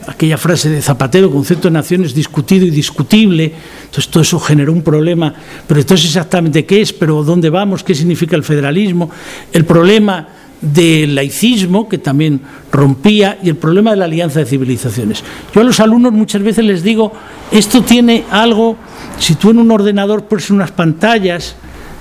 aquella 0.08 0.38
frase 0.38 0.70
de 0.70 0.82
Zapatero, 0.82 1.32
concepto 1.32 1.68
de 1.68 1.74
nación 1.74 2.06
es 2.06 2.14
discutido 2.14 2.66
y 2.66 2.70
discutible, 2.70 3.54
entonces 3.86 4.08
todo 4.10 4.24
eso 4.24 4.40
generó 4.40 4.74
un 4.74 4.82
problema, 4.82 5.34
pero 5.68 5.80
entonces 5.80 6.08
exactamente 6.08 6.66
qué 6.66 6.82
es, 6.82 6.94
pero 6.94 7.24
dónde 7.24 7.50
vamos, 7.50 7.84
qué 7.84 7.96
significa 7.96 8.36
el 8.36 8.44
federalismo, 8.44 9.10
el 9.52 9.66
problema 9.66 10.28
del 10.62 11.16
laicismo, 11.16 11.88
que 11.88 11.98
también 11.98 12.42
rompía, 12.72 13.40
y 13.42 13.50
el 13.50 13.56
problema 13.56 13.92
de 13.92 13.98
la 13.98 14.06
alianza 14.06 14.40
de 14.40 14.46
civilizaciones. 14.46 15.24
Yo 15.54 15.62
a 15.62 15.64
los 15.64 15.80
alumnos 15.80 16.12
muchas 16.12 16.42
veces 16.42 16.66
les 16.66 16.84
digo, 16.84 17.14
esto 17.52 17.82
tiene 17.82 18.26
algo, 18.30 18.76
si 19.20 19.36
tú 19.36 19.52
en 19.52 19.60
un 19.60 19.72
ordenador 19.72 20.26
pones 20.26 20.50
unas 20.50 20.72
pantallas, 20.72 21.56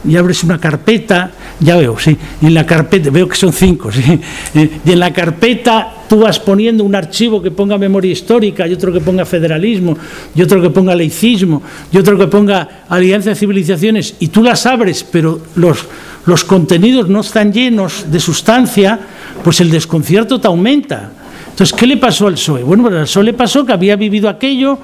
y 0.07 0.17
abres 0.17 0.45
una 0.45 0.59
carpeta, 0.59 1.31
ya 1.61 1.77
veo, 1.77 1.99
sí, 1.99 2.17
y 2.41 2.47
en 2.47 2.55
la 2.55 2.65
carpeta, 2.65 3.11
veo 3.11 3.29
que 3.29 3.37
son 3.37 3.53
cinco, 3.53 3.91
sí, 3.91 4.21
y 4.85 4.91
en 4.93 5.01
la 5.01 5.13
carpeta 5.13 5.93
tú 6.09 6.21
vas 6.21 6.39
poniendo 6.39 6.85
un 6.85 6.95
archivo 6.95 7.43
que 7.43 7.51
ponga 7.51 7.77
memoria 7.77 8.13
histórica, 8.13 8.67
y 8.67 8.73
otro 8.73 8.93
que 8.93 9.01
ponga 9.01 9.25
federalismo, 9.25 9.97
y 10.35 10.43
otro 10.43 10.63
que 10.63 10.71
ponga 10.71 10.95
laicismo, 10.95 11.63
y 11.93 11.99
otro 11.99 12.17
que 12.17 12.27
ponga 12.27 12.85
alianza 12.89 13.31
de 13.31 13.37
civilizaciones, 13.37 14.15
y 14.21 14.29
tú 14.29 14.43
las 14.43 14.67
abres, 14.67 15.05
pero 15.05 15.41
los, 15.57 15.87
los 16.27 16.45
contenidos 16.45 17.09
no 17.09 17.21
están 17.21 17.53
llenos 17.53 18.11
de 18.11 18.21
sustancia, 18.21 18.99
pues 19.43 19.61
el 19.61 19.71
desconcierto 19.71 20.41
te 20.41 20.47
aumenta. 20.47 21.13
Entonces, 21.51 21.77
¿qué 21.77 21.87
le 21.87 21.97
pasó 21.97 22.29
al 22.29 22.35
PSOE? 22.35 22.63
Bueno, 22.63 22.85
pues 22.85 22.95
al 22.95 23.03
PSOE 23.03 23.25
le 23.25 23.33
pasó 23.33 23.67
que 23.67 23.73
había 23.73 23.97
vivido 23.97 24.29
aquello, 24.29 24.79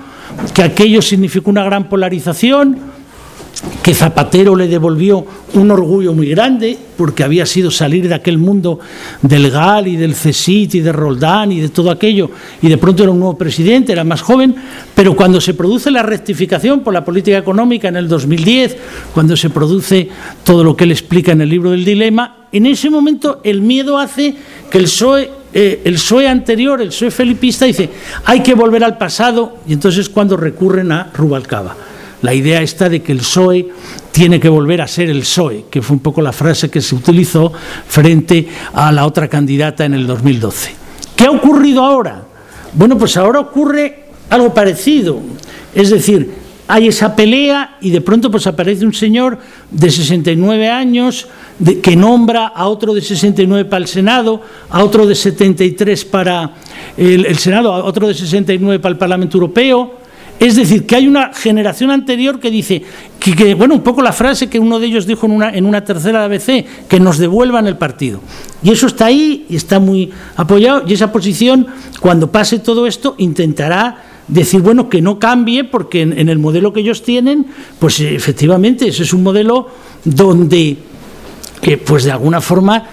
que 0.53 0.63
aquello 0.63 1.01
significó 1.01 1.51
una 1.51 1.63
gran 1.63 1.89
polarización, 1.89 2.94
que 3.83 3.95
Zapatero 3.95 4.57
le 4.57 4.67
devolvió 4.67 5.27
un 5.53 5.71
orgullo 5.71 6.15
muy 6.15 6.29
grande, 6.29 6.77
porque 6.97 7.23
había 7.23 7.45
sido 7.45 7.71
salir 7.71 8.09
de 8.09 8.15
aquel 8.15 8.39
mundo 8.39 8.81
del 9.21 9.51
GAL 9.51 9.89
y 9.89 9.97
del 9.97 10.15
CESIT 10.15 10.77
y 10.77 10.81
de 10.81 10.91
Roldán 10.91 11.53
y 11.53 11.61
de 11.61 11.69
todo 11.69 11.91
aquello, 11.91 12.31
y 12.63 12.69
de 12.69 12.79
pronto 12.79 13.03
era 13.03 13.13
un 13.13 13.21
nuevo 13.21 13.37
presidente, 13.37 13.93
era 13.93 14.03
más 14.03 14.23
joven, 14.23 14.55
pero 14.95 15.15
cuando 15.15 15.41
se 15.41 15.53
produce 15.53 15.91
la 15.91 16.03
rectificación 16.03 16.81
por 16.81 16.95
la 16.95 17.05
política 17.05 17.37
económica 17.37 17.89
en 17.89 17.97
el 17.97 18.09
2010, 18.09 18.77
cuando 19.13 19.37
se 19.37 19.51
produce 19.51 20.09
todo 20.45 20.65
lo 20.65 20.75
que 20.75 20.85
él 20.85 20.93
explica 20.93 21.33
en 21.33 21.43
el 21.43 21.51
libro 21.51 21.71
del 21.71 21.85
dilema, 21.85 22.47
en 22.53 22.67
ese 22.67 22.89
momento 22.89 23.41
el 23.45 23.61
miedo 23.61 23.99
hace 23.99 24.35
que 24.71 24.79
el 24.79 24.85
PSOE 24.85 25.31
eh, 25.57 25.83
el 25.85 25.95
PSOE 25.95 26.27
anterior, 26.27 26.81
el 26.81 26.89
PSOE 26.89 27.13
felipista, 27.13 27.65
dice, 27.65 27.89
hay 28.25 28.41
que 28.41 28.55
volver 28.55 28.83
al 28.83 28.99
pasado, 28.99 29.59
y 29.69 29.73
entonces 29.73 30.01
es 30.01 30.09
cuando 30.09 30.37
recurren 30.37 30.91
a 30.91 31.11
Rubalcaba. 31.15 31.94
La 32.25 32.33
idea 32.33 32.63
está 32.63 32.89
de 32.89 33.03
que 33.03 33.13
el 33.13 33.19
PSOE 33.19 33.69
tiene 34.11 34.41
que 34.41 34.49
volver 34.49 34.81
a 34.81 34.89
ser 34.89 35.11
el 35.11 35.21
PSOE, 35.21 35.67
que 35.71 35.83
fue 35.83 35.97
un 35.97 36.01
poco 36.01 36.23
la 36.23 36.33
frase 36.33 36.71
que 36.71 36.81
se 36.81 36.95
utilizó 36.95 37.53
frente 37.87 38.49
a 38.73 38.91
la 38.93 39.05
otra 39.05 39.29
candidata 39.29 39.85
en 39.85 39.93
el 39.93 40.07
2012. 40.07 40.71
¿Qué 41.15 41.25
ha 41.25 41.31
ocurrido 41.31 41.85
ahora? 41.85 42.25
Bueno, 42.73 42.97
pues 42.97 43.19
ahora 43.19 43.41
ocurre 43.41 44.07
algo 44.31 44.55
parecido. 44.55 45.21
Es 45.75 45.91
decir, 45.91 46.33
hay 46.67 46.89
esa 46.89 47.15
pelea 47.15 47.77
y 47.83 47.91
de 47.91 48.01
pronto 48.01 48.31
pues 48.31 48.47
aparece 48.47 48.87
un 48.87 48.95
señor 48.95 49.39
de 49.71 49.91
69 49.91 50.71
años 50.71 51.29
que 51.83 51.95
nombra 51.95 52.47
a 52.47 52.69
otro 52.69 52.95
de 52.95 53.03
69 53.03 53.67
para 53.67 53.83
el 53.83 53.87
Senado, 53.87 54.41
a 54.71 54.83
otro 54.83 55.07
de 55.07 55.15
73 55.15 56.07
para 56.07 56.55
el, 56.97 57.37
Senado, 57.37 57.71
a 57.71 57.85
otro 57.85 58.09
de 58.09 58.15
69 58.15 58.79
para 58.79 58.95
el 58.95 58.99
Parlamento 58.99 59.37
Europeo. 59.37 60.04
Es 60.41 60.57
decir, 60.57 60.85
que 60.85 60.97
hay 60.97 61.07
una 61.07 61.33
generación 61.33 61.91
anterior 61.91 62.41
que 62.41 62.51
dice, 62.51 62.83
que, 63.21 63.55
bueno, 63.55 63.75
un 63.75 63.83
poco 63.83 64.03
la 64.03 64.13
frase 64.13 64.49
que 64.49 64.59
uno 64.59 64.79
de 64.79 64.87
ellos 64.87 65.07
dijo 65.07 65.27
en 65.27 65.33
una, 65.33 65.51
en 65.55 65.65
una 65.65 65.85
tercera 65.85 66.25
ABC, 66.25 66.65
que 66.89 67.01
nos 67.01 67.19
devuelvan 67.19 67.67
el 67.67 67.77
partido. 67.77 68.21
Y 68.63 68.71
eso 68.71 68.87
está 68.87 69.07
ahí 69.07 69.47
y 69.49 69.57
está 69.57 69.79
muy 69.79 70.11
apoyado. 70.37 70.85
Y 70.87 70.93
esa 70.93 71.13
posición, 71.13 71.67
cuando 72.01 72.31
pase 72.31 72.59
todo 72.59 72.87
esto, 72.87 73.15
intentará 73.19 74.03
decir, 74.29 74.61
bueno, 74.61 74.89
que 74.89 75.01
no 75.01 75.19
cambie, 75.19 75.65
porque 75.65 76.03
en, 76.03 76.29
el 76.29 76.39
modelo 76.39 76.73
que 76.73 76.81
ellos 76.81 77.03
tienen, 77.03 77.47
pues 77.79 78.01
efectivamente, 78.01 78.89
ese 78.89 79.05
es 79.05 79.13
un 79.13 79.23
modelo 79.23 79.69
donde, 80.05 80.77
pues 81.87 82.05
de 82.05 82.13
alguna 82.13 82.41
forma, 82.41 82.85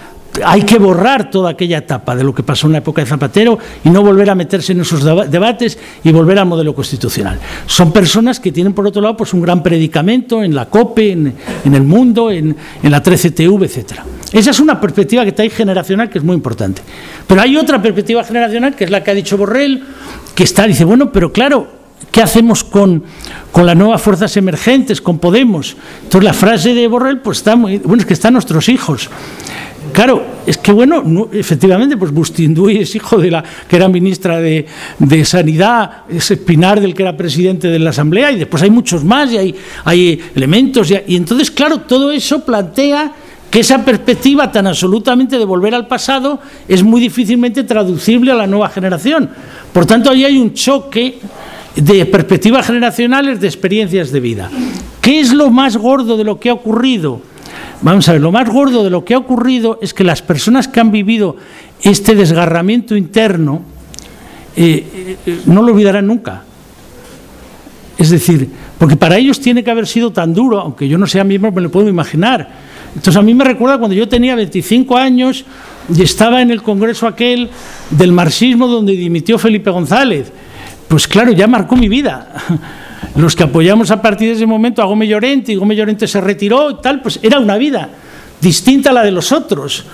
hay 0.44 0.62
que 0.62 0.78
borrar 0.78 1.30
toda 1.30 1.50
aquella 1.50 1.78
etapa 1.78 2.16
de 2.16 2.24
lo 2.24 2.34
que 2.34 2.42
pasó 2.42 2.66
en 2.66 2.72
la 2.72 2.78
época 2.78 3.02
de 3.02 3.06
Zapatero 3.06 3.58
y 3.84 3.90
no 3.90 4.02
volver 4.02 4.30
a 4.30 4.34
meterse 4.34 4.72
en 4.72 4.80
esos 4.80 5.04
debates 5.30 5.78
y 6.02 6.10
volver 6.10 6.38
al 6.38 6.46
modelo 6.46 6.74
constitucional. 6.74 7.38
Son 7.66 7.92
personas 7.92 8.40
que 8.40 8.52
tienen, 8.52 8.72
por 8.72 8.86
otro 8.86 9.02
lado, 9.02 9.16
pues 9.16 9.34
un 9.34 9.42
gran 9.42 9.62
predicamento 9.62 10.42
en 10.42 10.54
la 10.54 10.66
COPE, 10.66 11.12
en, 11.12 11.34
el 11.74 11.82
mundo, 11.82 12.30
en, 12.30 12.56
la 12.82 13.02
13TV, 13.02 13.64
etcétera. 13.64 14.04
Esa 14.32 14.50
es 14.50 14.60
una 14.60 14.80
perspectiva 14.80 15.22
que 15.24 15.30
está 15.30 15.42
ahí 15.42 15.50
generacional 15.50 16.08
que 16.08 16.18
es 16.18 16.24
muy 16.24 16.34
importante. 16.34 16.80
Pero 17.26 17.40
hay 17.40 17.56
otra 17.56 17.82
perspectiva 17.82 18.24
generacional 18.24 18.74
que 18.74 18.84
es 18.84 18.90
la 18.90 19.04
que 19.04 19.10
ha 19.10 19.14
dicho 19.14 19.36
Borrell, 19.36 19.84
que 20.34 20.44
está, 20.44 20.66
dice, 20.66 20.84
bueno, 20.84 21.12
pero 21.12 21.30
claro, 21.30 21.68
¿qué 22.10 22.22
hacemos 22.22 22.64
con, 22.64 23.04
con 23.50 23.66
las 23.66 23.76
nuevas 23.76 24.00
fuerzas 24.00 24.34
emergentes, 24.38 25.02
con 25.02 25.18
Podemos? 25.18 25.76
Entonces 26.04 26.24
la 26.24 26.32
frase 26.32 26.72
de 26.72 26.88
Borrell, 26.88 27.20
pues 27.20 27.38
está 27.38 27.54
muy, 27.56 27.76
bueno, 27.78 28.00
es 28.00 28.06
que 28.06 28.14
están 28.14 28.32
nuestros 28.32 28.70
hijos. 28.70 29.10
Claro, 29.92 30.24
es 30.46 30.56
que 30.58 30.72
bueno, 30.72 31.28
efectivamente, 31.32 31.96
pues 31.96 32.12
Bustinduy 32.12 32.78
es 32.78 32.94
hijo 32.94 33.18
de 33.18 33.30
la 33.30 33.44
que 33.68 33.76
era 33.76 33.88
ministra 33.88 34.40
de, 34.40 34.64
de, 34.98 35.24
Sanidad, 35.24 36.04
es 36.08 36.30
Espinar 36.30 36.80
del 36.80 36.94
que 36.94 37.02
era 37.02 37.16
presidente 37.16 37.68
de 37.68 37.78
la 37.78 37.90
Asamblea, 37.90 38.32
y 38.32 38.38
después 38.38 38.62
hay 38.62 38.70
muchos 38.70 39.04
más, 39.04 39.32
y 39.32 39.38
hay, 39.38 39.54
hay 39.84 40.20
elementos, 40.34 40.90
y, 40.90 40.98
y 41.08 41.16
entonces, 41.16 41.50
claro, 41.50 41.80
todo 41.80 42.10
eso 42.10 42.44
plantea 42.44 43.12
que 43.50 43.60
esa 43.60 43.84
perspectiva 43.84 44.50
tan 44.50 44.66
absolutamente 44.66 45.36
de 45.36 45.44
volver 45.44 45.74
al 45.74 45.86
pasado 45.86 46.40
es 46.66 46.82
muy 46.82 47.02
difícilmente 47.02 47.64
traducible 47.64 48.32
a 48.32 48.34
la 48.34 48.46
nueva 48.46 48.70
generación. 48.70 49.28
Por 49.74 49.84
tanto, 49.84 50.10
ahí 50.10 50.24
hay 50.24 50.38
un 50.38 50.54
choque 50.54 51.18
de 51.76 52.06
perspectivas 52.06 52.66
generacionales 52.66 53.40
de 53.40 53.46
experiencias 53.48 54.10
de 54.10 54.20
vida. 54.20 54.50
¿Qué 55.02 55.20
es 55.20 55.34
lo 55.34 55.50
más 55.50 55.76
gordo 55.76 56.16
de 56.16 56.24
lo 56.24 56.40
que 56.40 56.48
ha 56.48 56.54
ocurrido? 56.54 57.20
Vamos 57.82 58.08
a 58.08 58.12
ver, 58.12 58.20
lo 58.20 58.32
más 58.32 58.48
gordo 58.48 58.84
de 58.84 58.90
lo 58.90 59.04
que 59.04 59.14
ha 59.14 59.18
ocurrido 59.18 59.78
es 59.82 59.92
que 59.92 60.04
las 60.04 60.22
personas 60.22 60.68
que 60.68 60.80
han 60.80 60.92
vivido 60.92 61.36
este 61.82 62.14
desgarramiento 62.14 62.96
interno 62.96 63.62
eh, 64.56 65.16
eh, 65.26 65.40
no 65.46 65.62
lo 65.62 65.72
olvidarán 65.72 66.06
nunca. 66.06 66.44
Es 67.98 68.10
decir, 68.10 68.48
porque 68.78 68.96
para 68.96 69.18
ellos 69.18 69.40
tiene 69.40 69.62
que 69.62 69.70
haber 69.70 69.86
sido 69.86 70.12
tan 70.12 70.32
duro, 70.32 70.60
aunque 70.60 70.88
yo 70.88 70.96
no 70.96 71.06
sea 71.06 71.24
miembro, 71.24 71.52
me 71.52 71.60
lo 71.60 71.70
puedo 71.70 71.88
imaginar 71.88 72.72
entonces 72.94 73.16
a 73.16 73.22
mí 73.22 73.32
me 73.34 73.44
recuerda 73.44 73.78
cuando 73.78 73.94
yo 73.94 74.08
tenía 74.08 74.34
25 74.34 74.96
años 74.96 75.44
y 75.94 76.02
estaba 76.02 76.42
en 76.42 76.50
el 76.50 76.62
congreso 76.62 77.06
aquel 77.06 77.48
del 77.90 78.12
marxismo 78.12 78.66
donde 78.66 78.92
dimitió 78.92 79.38
Felipe 79.38 79.70
González. 79.70 80.30
Pues 80.88 81.08
claro, 81.08 81.32
ya 81.32 81.46
marcó 81.46 81.74
mi 81.74 81.88
vida. 81.88 82.28
Los 83.14 83.36
que 83.36 83.42
apoyamos 83.42 83.90
a 83.90 84.00
partir 84.00 84.28
de 84.28 84.34
ese 84.34 84.46
momento 84.46 84.82
a 84.82 84.86
Gómez 84.86 85.08
Llorente 85.08 85.52
y 85.52 85.56
Gómez 85.56 85.76
Llorente 85.76 86.08
se 86.08 86.20
retiró 86.20 86.70
y 86.70 86.76
tal, 86.80 87.02
pues 87.02 87.18
era 87.22 87.38
una 87.38 87.56
vida 87.56 87.90
distinta 88.40 88.90
a 88.90 88.92
la 88.92 89.02
de 89.02 89.10
los 89.10 89.32
otros. 89.32 89.84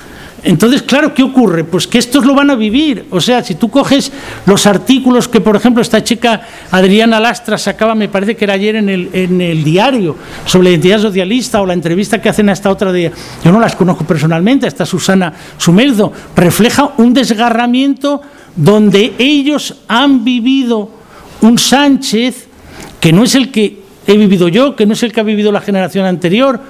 Entonces, 0.45 0.83
claro, 0.83 1.15
¿qué 1.15 1.25
ocurre? 1.25 1.65
Pues 1.65 1.89
que 1.89 1.99
estos 1.99 2.25
lo 2.25 2.33
van 2.35 2.51
a 2.51 2.55
vivir. 2.55 3.07
O 3.11 3.21
sea, 3.21 3.43
si 3.43 3.57
tú 3.57 3.69
coges 3.71 4.13
los 4.47 4.67
artículos 4.67 5.27
que, 5.27 5.41
por 5.41 5.57
ejemplo, 5.57 5.83
esta 5.83 6.05
chica 6.05 6.43
Adriana 6.71 7.19
Lastra 7.19 7.59
sacaba, 7.59 7.97
me 7.97 8.09
parece 8.09 8.37
que 8.37 8.45
era 8.45 8.55
ayer 8.55 8.77
en 8.77 8.89
el, 8.89 9.11
en 9.13 9.41
el 9.41 9.65
diario, 9.65 10.17
sobre 10.47 10.65
la 10.65 10.71
identidad 10.71 11.01
socialista 11.01 11.61
o 11.61 11.67
la 11.67 11.75
entrevista 11.75 12.23
que 12.23 12.29
hacen 12.29 12.49
a 12.49 12.53
esta 12.53 12.71
otra 12.71 12.93
de... 12.93 13.11
Yo 13.45 13.51
no 13.51 13.59
las 13.59 13.75
conozco 13.75 14.05
personalmente, 14.05 14.69
esta 14.69 14.87
Susana 14.87 15.33
Sumerdo, 15.57 16.13
refleja 16.37 16.93
un 16.99 17.13
desgarramiento 17.13 18.23
donde 18.55 19.15
ellos 19.19 19.75
han 19.89 20.25
vivido 20.25 20.89
un 21.41 21.59
Sánchez 21.59 22.48
que 23.01 23.13
no 23.13 23.25
es 23.25 23.35
el 23.35 23.51
que 23.51 23.81
he 24.07 24.17
vivido 24.17 24.49
yo, 24.49 24.75
que 24.77 24.87
no 24.87 24.95
es 24.95 25.03
el 25.03 25.13
que 25.13 25.21
ha 25.21 25.25
vivido 25.25 25.53
la 25.53 25.61
generación 25.61 26.07
anterior, 26.07 26.61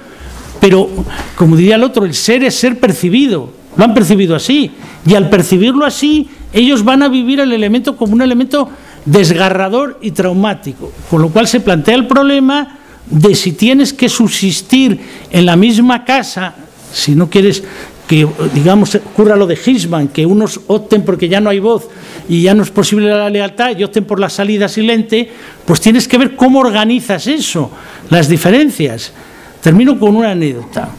pero, 0.59 0.89
como 1.35 1.55
diría 1.55 1.75
el 1.75 1.83
otro, 1.83 2.05
el 2.05 2.13
ser 2.13 2.43
es 2.43 2.55
ser 2.55 2.79
percibido. 2.79 3.51
Lo 3.77 3.85
han 3.85 3.93
percibido 3.93 4.35
así. 4.35 4.71
Y 5.05 5.15
al 5.15 5.29
percibirlo 5.29 5.85
así, 5.85 6.27
ellos 6.51 6.83
van 6.83 7.03
a 7.03 7.07
vivir 7.07 7.39
el 7.39 7.53
elemento 7.53 7.95
como 7.95 8.13
un 8.13 8.21
elemento 8.21 8.69
desgarrador 9.05 9.99
y 10.01 10.11
traumático. 10.11 10.91
Con 11.09 11.21
lo 11.21 11.29
cual 11.29 11.47
se 11.47 11.61
plantea 11.61 11.95
el 11.95 12.07
problema 12.07 12.77
de 13.09 13.35
si 13.35 13.53
tienes 13.53 13.93
que 13.93 14.09
subsistir 14.09 14.99
en 15.31 15.45
la 15.45 15.55
misma 15.55 16.03
casa, 16.03 16.55
si 16.91 17.15
no 17.15 17.29
quieres 17.29 17.63
que, 18.09 18.27
digamos, 18.55 18.95
ocurra 18.95 19.35
lo 19.35 19.45
de 19.45 19.53
Hisman, 19.53 20.07
que 20.07 20.25
unos 20.25 20.59
opten 20.65 21.03
porque 21.05 21.29
ya 21.29 21.39
no 21.39 21.51
hay 21.51 21.59
voz 21.59 21.87
y 22.27 22.41
ya 22.41 22.55
no 22.55 22.63
es 22.63 22.71
posible 22.71 23.07
la 23.07 23.29
lealtad 23.29 23.77
y 23.77 23.83
opten 23.83 24.03
por 24.03 24.19
la 24.19 24.29
salida 24.29 24.67
silente, 24.67 25.29
pues 25.63 25.79
tienes 25.79 26.07
que 26.07 26.17
ver 26.17 26.35
cómo 26.35 26.57
organizas 26.57 27.27
eso, 27.27 27.69
las 28.09 28.27
diferencias. 28.27 29.13
Termino 29.61 29.99
con 29.99 30.15
una 30.15 30.31
anécdota. 30.31 30.89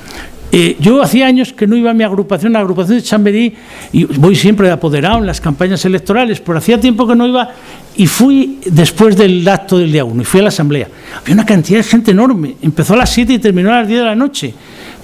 Eh, 0.52 0.76
yo 0.78 1.02
hacía 1.02 1.26
años 1.26 1.52
que 1.52 1.66
no 1.66 1.74
iba 1.74 1.90
a 1.90 1.94
mi 1.94 2.04
agrupación, 2.04 2.52
la 2.52 2.60
agrupación 2.60 2.98
de 2.98 3.02
Chamberí, 3.02 3.56
y 3.90 4.04
voy 4.04 4.36
siempre 4.36 4.68
de 4.68 4.72
apoderado 4.74 5.18
en 5.18 5.26
las 5.26 5.40
campañas 5.40 5.84
electorales, 5.84 6.40
pero 6.40 6.58
hacía 6.58 6.78
tiempo 6.78 7.08
que 7.08 7.16
no 7.16 7.26
iba 7.26 7.50
y 8.00 8.06
fui 8.06 8.60
después 8.64 9.14
del 9.14 9.46
acto 9.46 9.76
del 9.76 9.92
día 9.92 10.06
1 10.06 10.22
y 10.22 10.24
fui 10.24 10.40
a 10.40 10.44
la 10.44 10.48
asamblea. 10.48 10.88
Había 11.20 11.34
una 11.34 11.44
cantidad 11.44 11.80
de 11.80 11.82
gente 11.82 12.12
enorme, 12.12 12.56
empezó 12.62 12.94
a 12.94 12.96
las 12.96 13.10
7 13.10 13.34
y 13.34 13.38
terminó 13.38 13.68
a 13.70 13.80
las 13.80 13.88
10 13.88 14.00
de 14.00 14.06
la 14.06 14.14
noche. 14.14 14.54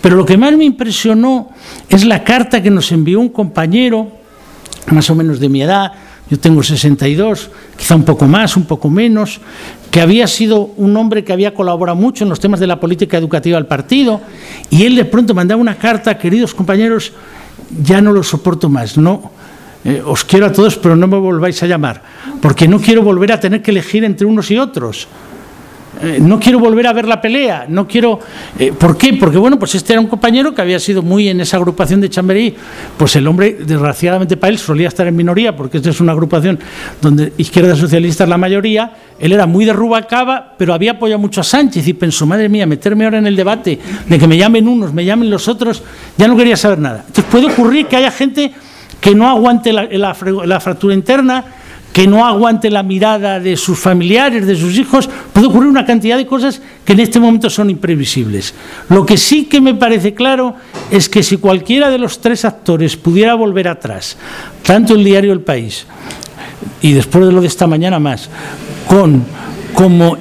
Pero 0.00 0.16
lo 0.16 0.24
que 0.24 0.38
más 0.38 0.56
me 0.56 0.64
impresionó 0.64 1.50
es 1.90 2.06
la 2.06 2.24
carta 2.24 2.62
que 2.62 2.70
nos 2.70 2.90
envió 2.92 3.20
un 3.20 3.28
compañero, 3.28 4.11
más 4.92 5.11
o 5.11 5.14
menos 5.14 5.40
de 5.40 5.48
mi 5.50 5.61
edad, 5.61 5.92
yo 6.30 6.38
tengo 6.38 6.62
62, 6.62 7.50
quizá 7.76 7.96
un 7.96 8.04
poco 8.04 8.26
más, 8.26 8.56
un 8.56 8.64
poco 8.64 8.88
menos, 8.88 9.42
que 9.90 10.00
había 10.00 10.26
sido 10.26 10.70
un 10.78 10.96
hombre 10.96 11.22
que 11.22 11.35
había 11.35 11.52
colaborado 11.52 11.96
mucho 11.96 12.24
en 12.24 12.30
los 12.30 12.40
temas 12.40 12.61
de 12.61 12.66
la 12.66 12.80
política 12.80 13.18
educativa 13.18 13.59
del 13.59 13.66
partido, 13.66 14.22
y 14.70 14.85
él 14.85 14.96
de 14.96 15.04
pronto 15.04 15.35
mandaba 15.35 15.61
una 15.61 15.76
carta, 15.76 16.16
queridos 16.16 16.54
compañeros, 16.54 17.12
ya 17.82 18.00
no 18.00 18.11
lo 18.11 18.22
soporto 18.22 18.70
más, 18.70 18.96
no, 18.96 19.32
eh, 19.87 20.03
os 20.05 20.25
quiero 20.25 20.46
a 20.46 20.53
todos, 20.53 20.75
pero 20.77 20.96
no 20.96 21.07
me 21.07 21.16
volváis 21.16 21.62
a 21.62 21.66
llamar, 21.66 22.03
porque 22.42 22.66
no 22.66 22.81
quiero 22.81 23.03
volver 23.03 23.31
a 23.31 23.38
tener 23.38 23.62
que 23.62 23.70
elegir 23.70 24.03
entre 24.03 24.27
unos 24.27 24.51
y 24.51 24.59
otros. 24.59 25.07
Eh, 26.03 26.18
no 26.20 26.40
quiero 26.40 26.59
volver 26.59 26.88
a 26.88 26.92
ver 26.92 27.07
la 27.07 27.20
pelea, 27.20 27.66
no 27.68 27.87
quiero... 27.87 28.18
Eh, 28.59 28.72
¿Por 28.77 28.99
qué? 28.99 29.14
Porque, 29.14 29.38
bueno, 29.38 29.61
pues 29.61 29.77
este 29.77 29.92
era 29.92 30.01
un 30.01 30.09
compañero 30.09 30.53
que 30.53 30.61
había 30.61 30.81
sido 30.81 31.03
muy 31.03 31.29
en 31.29 31.40
esa 31.40 31.57
agrupación 31.57 32.01
de 32.01 32.11
Chamberí, 32.11 32.55
pues 32.99 33.14
el 33.14 33.29
hombre, 33.29 33.59
desgraciadamente 33.64 34.37
para 34.37 34.51
él, 34.53 34.59
solía 34.59 34.88
estar 34.88 35.07
en 35.07 35.14
minoría, 35.14 35.57
porque 35.57 35.79
esta 35.79 35.90
es 35.90 36.01
una 36.01 36.12
agrupación 36.12 36.59
donde 37.01 37.33
izquierda 37.38 37.77
socialista 37.77 38.25
es 38.25 38.31
la 38.31 38.38
mayoría, 38.38 38.92
él 39.18 39.33
era 39.33 39.46
muy 39.46 39.64
de 39.64 39.72
Rubalcaba, 39.72 40.55
pero 40.59 40.75
había 40.75 40.92
apoyado 40.92 41.20
mucho 41.20 41.40
a 41.40 41.44
Sánchez 41.44 41.87
y 41.87 41.94
pensó, 41.94 42.27
madre 42.27 42.49
mía, 42.49 42.66
meterme 42.66 43.05
ahora 43.05 43.18
en 43.18 43.27
el 43.27 43.37
debate 43.37 43.79
de 44.07 44.18
que 44.18 44.27
me 44.27 44.37
llamen 44.37 44.66
unos, 44.66 44.92
me 44.92 45.05
llamen 45.05 45.31
los 45.31 45.46
otros, 45.46 45.83
ya 46.18 46.27
no 46.27 46.37
quería 46.37 46.57
saber 46.57 46.81
nada. 46.81 47.05
Entonces 47.07 47.25
puede 47.31 47.46
ocurrir 47.46 47.87
que 47.87 47.96
haya 47.96 48.11
gente 48.11 48.53
que 49.07 49.14
no 49.14 49.29
aguante 49.29 49.73
la, 49.73 50.61
fractura 50.61 50.92
interna, 50.92 51.45
que 51.92 52.09
no 52.09 52.27
aguante 52.27 52.69
la 52.71 52.83
mirada 52.83 53.38
de 53.38 53.57
sus 53.57 53.79
familiares, 53.79 54.45
de 54.49 54.57
sus 54.57 54.77
hijos, 54.77 55.09
puede 55.33 55.47
ocurrir 55.47 55.69
una 55.69 55.87
cantidad 55.87 56.16
de 56.16 56.27
cosas 56.27 56.61
que 56.85 56.95
en 56.95 56.99
este 56.99 57.21
momento 57.21 57.49
son 57.49 57.71
imprevisibles. 57.71 58.53
Lo 58.88 59.07
que 59.07 59.16
sí 59.16 59.45
que 59.45 59.61
me 59.61 59.75
parece 59.77 60.12
claro 60.12 60.57
es 60.90 61.09
que 61.09 61.23
si 61.23 61.37
cualquiera 61.37 61.88
de 61.88 61.99
los 61.99 62.21
tres 62.21 62.45
actores 62.45 62.97
pudiera 62.97 63.35
volver 63.37 63.69
atrás, 63.69 64.16
tanto 64.64 64.97
el 64.97 65.05
diario 65.05 65.33
El 65.33 65.42
País, 65.42 65.87
y 66.83 66.92
después 66.92 67.27
de 67.27 67.33
lo 67.33 67.40
de 67.42 67.47
esta 67.47 67.69
mañana 67.69 68.01
más, 68.01 68.29
con 68.88 69.25
como 69.73 70.19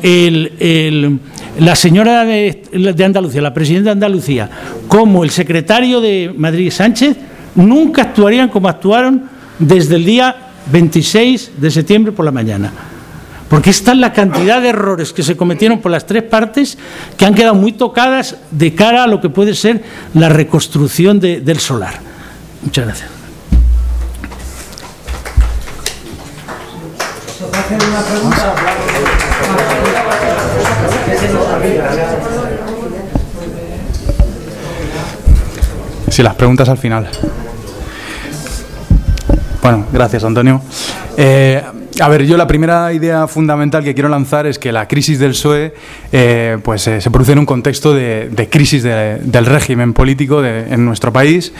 la 1.58 1.76
señora 1.76 2.24
de 2.24 3.04
Andalucía, 3.04 3.42
la 3.42 3.54
presidenta 3.56 3.90
de 3.90 3.94
Andalucía, 3.94 4.48
como 4.88 5.24
el 5.24 5.32
secretario 5.32 6.02
de 6.02 6.32
Madrid 6.38 6.70
Sánchez, 6.70 7.18
nunca 7.56 8.04
actuarían 8.04 8.50
como 8.50 8.68
actuaron 8.68 9.24
desde 9.60 9.96
el 9.96 10.06
día 10.06 10.36
26 10.72 11.52
de 11.58 11.72
septiembre 11.72 12.12
por 12.12 12.26
la 12.26 12.32
mañana. 12.32 12.72
Porque 13.50 13.70
esta 13.70 13.92
es 13.92 14.00
la 14.00 14.12
cantidad 14.12 14.62
de 14.62 14.70
errores 14.70 15.14
que 15.14 15.22
se 15.22 15.38
cometieron 15.38 15.80
por 15.80 15.92
las 15.92 16.06
tres 16.06 16.24
partes 16.24 16.78
que 17.16 17.26
han 17.26 17.36
quedado 17.36 17.54
muy 17.54 17.74
tocadas 17.74 18.38
de 18.52 18.74
cara 18.74 19.04
a 19.04 19.08
lo 19.08 19.22
que 19.22 19.30
puede 19.30 19.54
ser 19.54 19.84
la 20.14 20.30
reconstrucción 20.30 21.20
del 21.20 21.60
solar. 21.60 21.94
Muchas 22.64 22.86
gracias. 22.86 23.10
Sí, 36.10 36.24
las 36.24 36.36
preguntas 36.36 36.70
al 36.70 36.78
final. 36.78 37.10
Bueno, 39.66 39.84
gracias 39.92 40.24
Antonio. 40.24 40.62
Eh, 41.18 41.60
a 42.00 42.08
ver, 42.08 42.24
yo 42.28 42.38
la 42.38 42.46
primera 42.46 42.94
idea 42.94 43.28
fundamental 43.28 43.84
que 43.84 43.96
quiero 43.96 44.10
lanzar 44.10 44.46
es 44.46 44.60
que 44.60 44.72
la 44.72 44.88
crisis 44.88 45.18
del 45.18 45.32
PSOE 45.32 45.74
eh, 46.12 46.60
pues, 46.62 46.86
eh, 46.88 47.02
se 47.02 47.10
produce 47.10 47.32
en 47.32 47.40
un 47.40 47.48
contexto 47.48 47.92
de, 47.96 48.48
crisis 48.52 48.84
del 48.84 49.46
régimen 49.48 49.94
político 49.94 50.46
en 50.46 50.86
nuestro 50.86 51.12
país. 51.12 51.52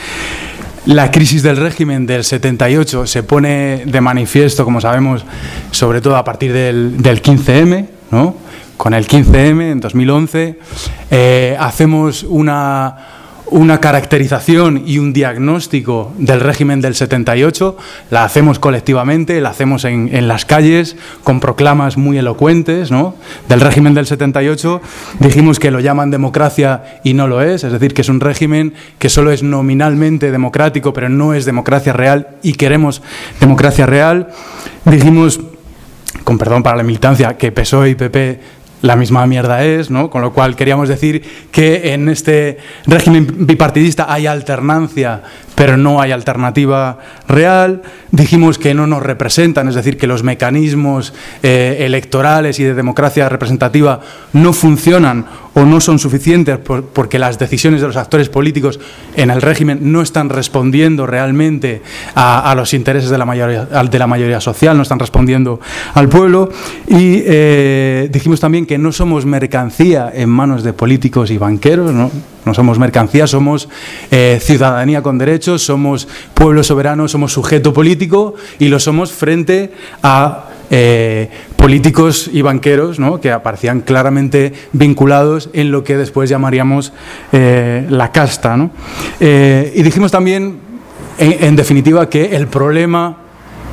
La 0.84 1.10
crisis 1.10 1.42
del 1.42 1.56
régimen 1.56 2.06
del 2.06 2.22
78 2.22 3.08
se 3.08 3.24
pone 3.24 3.82
de 3.84 4.00
manifiesto, 4.00 4.64
como 4.64 4.80
sabemos, 4.80 5.24
sobre 5.72 6.00
todo 6.00 6.14
a 6.14 6.22
partir 6.22 6.52
del, 6.52 7.02
del 7.02 7.20
15M, 7.20 7.88
¿no? 8.12 8.36
Con 8.76 8.94
el 8.94 9.08
15M 9.08 9.72
en 9.72 9.80
2011 9.80 10.58
hacemos 11.58 12.22
una 12.22 13.15
una 13.48 13.80
caracterización 13.80 14.82
y 14.86 14.98
un 14.98 15.12
diagnóstico 15.12 16.12
del 16.18 16.40
régimen 16.40 16.80
del 16.80 16.94
78, 16.94 17.76
la 18.10 18.24
hacemos 18.24 18.58
colectivamente, 18.58 19.40
la 19.40 19.50
hacemos 19.50 19.84
en, 19.84 20.28
las 20.28 20.44
calles, 20.44 20.96
con 21.22 21.40
proclamas 21.40 21.96
muy 21.96 22.18
elocuentes 22.18 22.90
¿no? 22.90 23.14
del 23.48 23.60
régimen 23.60 23.94
del 23.94 24.06
78. 24.06 24.80
Dijimos 25.20 25.58
que 25.58 25.70
lo 25.70 25.80
llaman 25.80 26.10
democracia 26.10 27.00
y 27.04 27.14
no 27.14 27.28
lo 27.28 27.40
es, 27.40 27.64
es 27.64 27.72
decir, 27.72 27.94
que 27.94 28.02
es 28.02 28.08
un 28.08 28.20
régimen 28.20 28.74
que 28.98 29.08
solo 29.08 29.30
es 29.30 29.42
nominalmente 29.42 30.30
democrático, 30.30 30.92
pero 30.92 31.08
no 31.08 31.34
es 31.34 31.44
democracia 31.44 31.92
real 31.92 32.28
y 32.42 32.54
queremos 32.54 33.02
democracia 33.40 33.86
real. 33.86 34.28
Dijimos 34.84 35.40
con 36.24 36.38
perdón 36.38 36.64
para 36.64 36.76
la 36.76 36.82
militancia, 36.82 37.36
que 37.36 37.52
PSOE 37.52 37.90
y 37.90 37.94
PP 37.94 38.40
la 38.82 38.96
misma 38.96 39.26
mierda 39.26 39.64
es, 39.64 39.90
¿no? 39.90 40.10
Con 40.10 40.22
lo 40.22 40.32
cual 40.32 40.56
queríamos 40.56 40.88
decir 40.88 41.22
que 41.50 41.92
en 41.92 42.08
este 42.08 42.58
régimen 42.86 43.46
bipartidista 43.46 44.12
hay 44.12 44.26
alternancia, 44.26 45.22
pero 45.56 45.76
no 45.76 46.00
hay 46.00 46.12
alternativa 46.12 46.98
real. 47.26 47.82
Dijimos 48.12 48.58
que 48.58 48.74
no 48.74 48.86
nos 48.86 49.02
representan, 49.02 49.68
es 49.68 49.74
decir, 49.74 49.96
que 49.96 50.06
los 50.06 50.22
mecanismos 50.22 51.12
eh, 51.42 51.78
electorales 51.80 52.60
y 52.60 52.64
de 52.64 52.74
democracia 52.74 53.28
representativa 53.28 54.00
no 54.32 54.52
funcionan 54.52 55.26
o 55.54 55.64
no 55.64 55.80
son 55.80 55.98
suficientes 55.98 56.58
porque 56.58 57.18
las 57.18 57.38
decisiones 57.38 57.80
de 57.80 57.86
los 57.86 57.96
actores 57.96 58.28
políticos 58.28 58.78
en 59.16 59.30
el 59.30 59.40
régimen 59.40 59.90
no 59.90 60.02
están 60.02 60.28
respondiendo 60.28 61.06
realmente 61.06 61.80
a, 62.14 62.54
los 62.54 62.74
intereses 62.74 63.08
de 63.08 63.16
la, 63.16 63.24
mayoría, 63.24 64.40
social, 64.40 64.76
no 64.76 64.82
están 64.82 64.98
respondiendo 64.98 65.58
al 65.94 66.10
pueblo. 66.10 66.50
Y 66.86 67.22
eh, 67.24 68.08
dijimos 68.12 68.38
también 68.38 68.66
que 68.66 68.76
no 68.76 68.92
somos 68.92 69.24
mercancía 69.24 70.12
en 70.14 70.28
manos 70.28 70.62
de 70.62 70.74
políticos 70.74 71.30
y 71.30 71.38
banqueros, 71.38 71.90
no, 71.90 72.10
no 72.46 72.54
somos 72.54 72.78
mercancía, 72.78 73.26
somos 73.26 73.68
eh, 74.10 74.38
ciudadanía 74.40 75.02
con 75.02 75.18
derechos, 75.18 75.62
somos 75.62 76.08
pueblo 76.32 76.62
soberano, 76.62 77.08
somos 77.08 77.32
sujeto 77.32 77.74
político 77.74 78.34
y 78.58 78.68
lo 78.68 78.80
somos 78.80 79.12
frente 79.12 79.72
a 80.02 80.46
eh, 80.70 81.28
políticos 81.56 82.30
y 82.32 82.42
banqueros 82.42 82.98
que 83.20 83.32
aparecían 83.32 83.80
claramente 83.80 84.52
vinculados 84.72 85.50
en 85.52 85.70
lo 85.70 85.82
que 85.82 85.96
después 85.96 86.30
llamaríamos 86.30 86.92
eh, 87.32 87.86
la 87.88 88.12
casta. 88.12 88.70
Eh, 89.20 89.72
y 89.74 89.82
dijimos 89.82 90.12
también, 90.12 90.58
en, 91.18 91.56
definitiva, 91.56 92.08
que 92.08 92.36
el 92.36 92.46
problema 92.46 93.16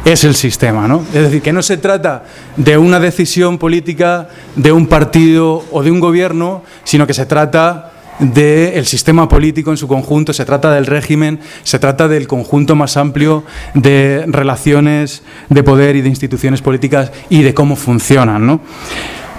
es 0.05 0.23
el 0.23 0.35
sistema. 0.35 0.87
¿no? 0.87 1.03
Es 1.13 1.21
decir, 1.21 1.41
que 1.41 1.53
no 1.53 1.61
se 1.61 1.77
trata 1.77 2.23
de 2.57 2.77
una 2.77 2.99
decisión 2.99 3.57
política 3.57 4.29
de 4.55 4.71
un 4.71 4.87
partido 4.87 5.63
o 5.71 5.83
de 5.83 5.91
un 5.91 5.99
gobierno, 5.99 6.63
sino 6.83 7.05
que 7.05 7.13
se 7.13 7.25
trata 7.25 7.92
del 8.19 8.85
sistema 8.85 9.27
político 9.27 9.71
en 9.71 9.77
su 9.77 9.87
conjunto, 9.87 10.33
se 10.33 10.45
trata 10.45 10.71
del 10.71 10.85
régimen, 10.85 11.39
se 11.63 11.79
trata 11.79 12.07
del 12.07 12.27
conjunto 12.27 12.75
más 12.75 12.97
amplio 12.97 13.43
de 13.73 14.23
relaciones 14.27 15.23
de 15.49 15.63
poder 15.63 15.95
y 15.95 16.01
de 16.01 16.09
instituciones 16.09 16.61
políticas 16.61 17.11
y 17.29 17.41
de 17.43 17.53
cómo 17.53 17.75
funcionan. 17.75 18.45
¿no? 18.45 18.61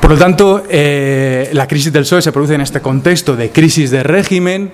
Por 0.00 0.10
lo 0.10 0.18
tanto, 0.18 0.64
eh, 0.68 1.50
la 1.52 1.66
crisis 1.66 1.92
del 1.92 2.02
PSOE 2.02 2.22
se 2.22 2.32
produce 2.32 2.54
en 2.54 2.60
este 2.60 2.80
contexto 2.80 3.36
de 3.36 3.50
crisis 3.50 3.90
de 3.90 4.02
régimen, 4.02 4.72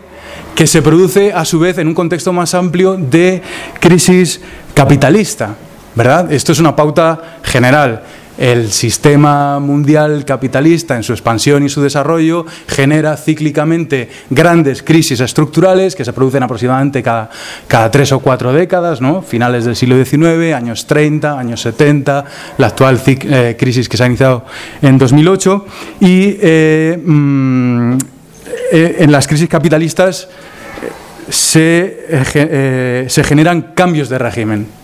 que 0.54 0.66
se 0.66 0.82
produce 0.82 1.32
a 1.32 1.44
su 1.44 1.58
vez 1.58 1.78
en 1.78 1.88
un 1.88 1.94
contexto 1.94 2.32
más 2.32 2.54
amplio 2.54 2.96
de 2.96 3.42
crisis 3.80 4.40
capitalista. 4.74 5.56
¿verdad? 5.94 6.32
Esto 6.32 6.52
es 6.52 6.60
una 6.60 6.76
pauta 6.76 7.38
general 7.42 8.02
el 8.40 8.72
sistema 8.72 9.60
mundial 9.60 10.24
capitalista 10.24 10.96
en 10.96 11.02
su 11.02 11.12
expansión 11.12 11.62
y 11.62 11.68
su 11.68 11.82
desarrollo 11.82 12.46
genera 12.66 13.18
cíclicamente 13.18 14.08
grandes 14.30 14.82
crisis 14.82 15.20
estructurales 15.20 15.94
que 15.94 16.06
se 16.06 16.14
producen 16.14 16.42
aproximadamente 16.42 17.02
cada, 17.02 17.28
tres 17.90 18.12
o 18.12 18.20
cuatro 18.20 18.54
décadas, 18.54 19.02
¿no? 19.02 19.20
finales 19.20 19.66
del 19.66 19.76
siglo 19.76 20.02
XIX, 20.02 20.54
años 20.54 20.86
30, 20.86 21.38
años 21.38 21.60
70, 21.60 22.24
la 22.56 22.66
actual 22.66 22.98
eh, 23.06 23.56
crisis 23.58 23.90
que 23.90 23.98
se 23.98 24.04
ha 24.04 24.06
iniciado 24.06 24.46
en 24.80 24.96
2008 24.96 25.66
y 26.00 26.38
eh, 26.40 26.98
mm, 27.04 27.92
eh, 28.72 28.96
en 29.00 29.12
las 29.12 29.28
crisis 29.28 29.50
capitalistas 29.50 30.28
se, 31.28 33.06
se 33.06 33.24
generan 33.24 33.72
cambios 33.74 34.08
de 34.08 34.18
régimen 34.18 34.79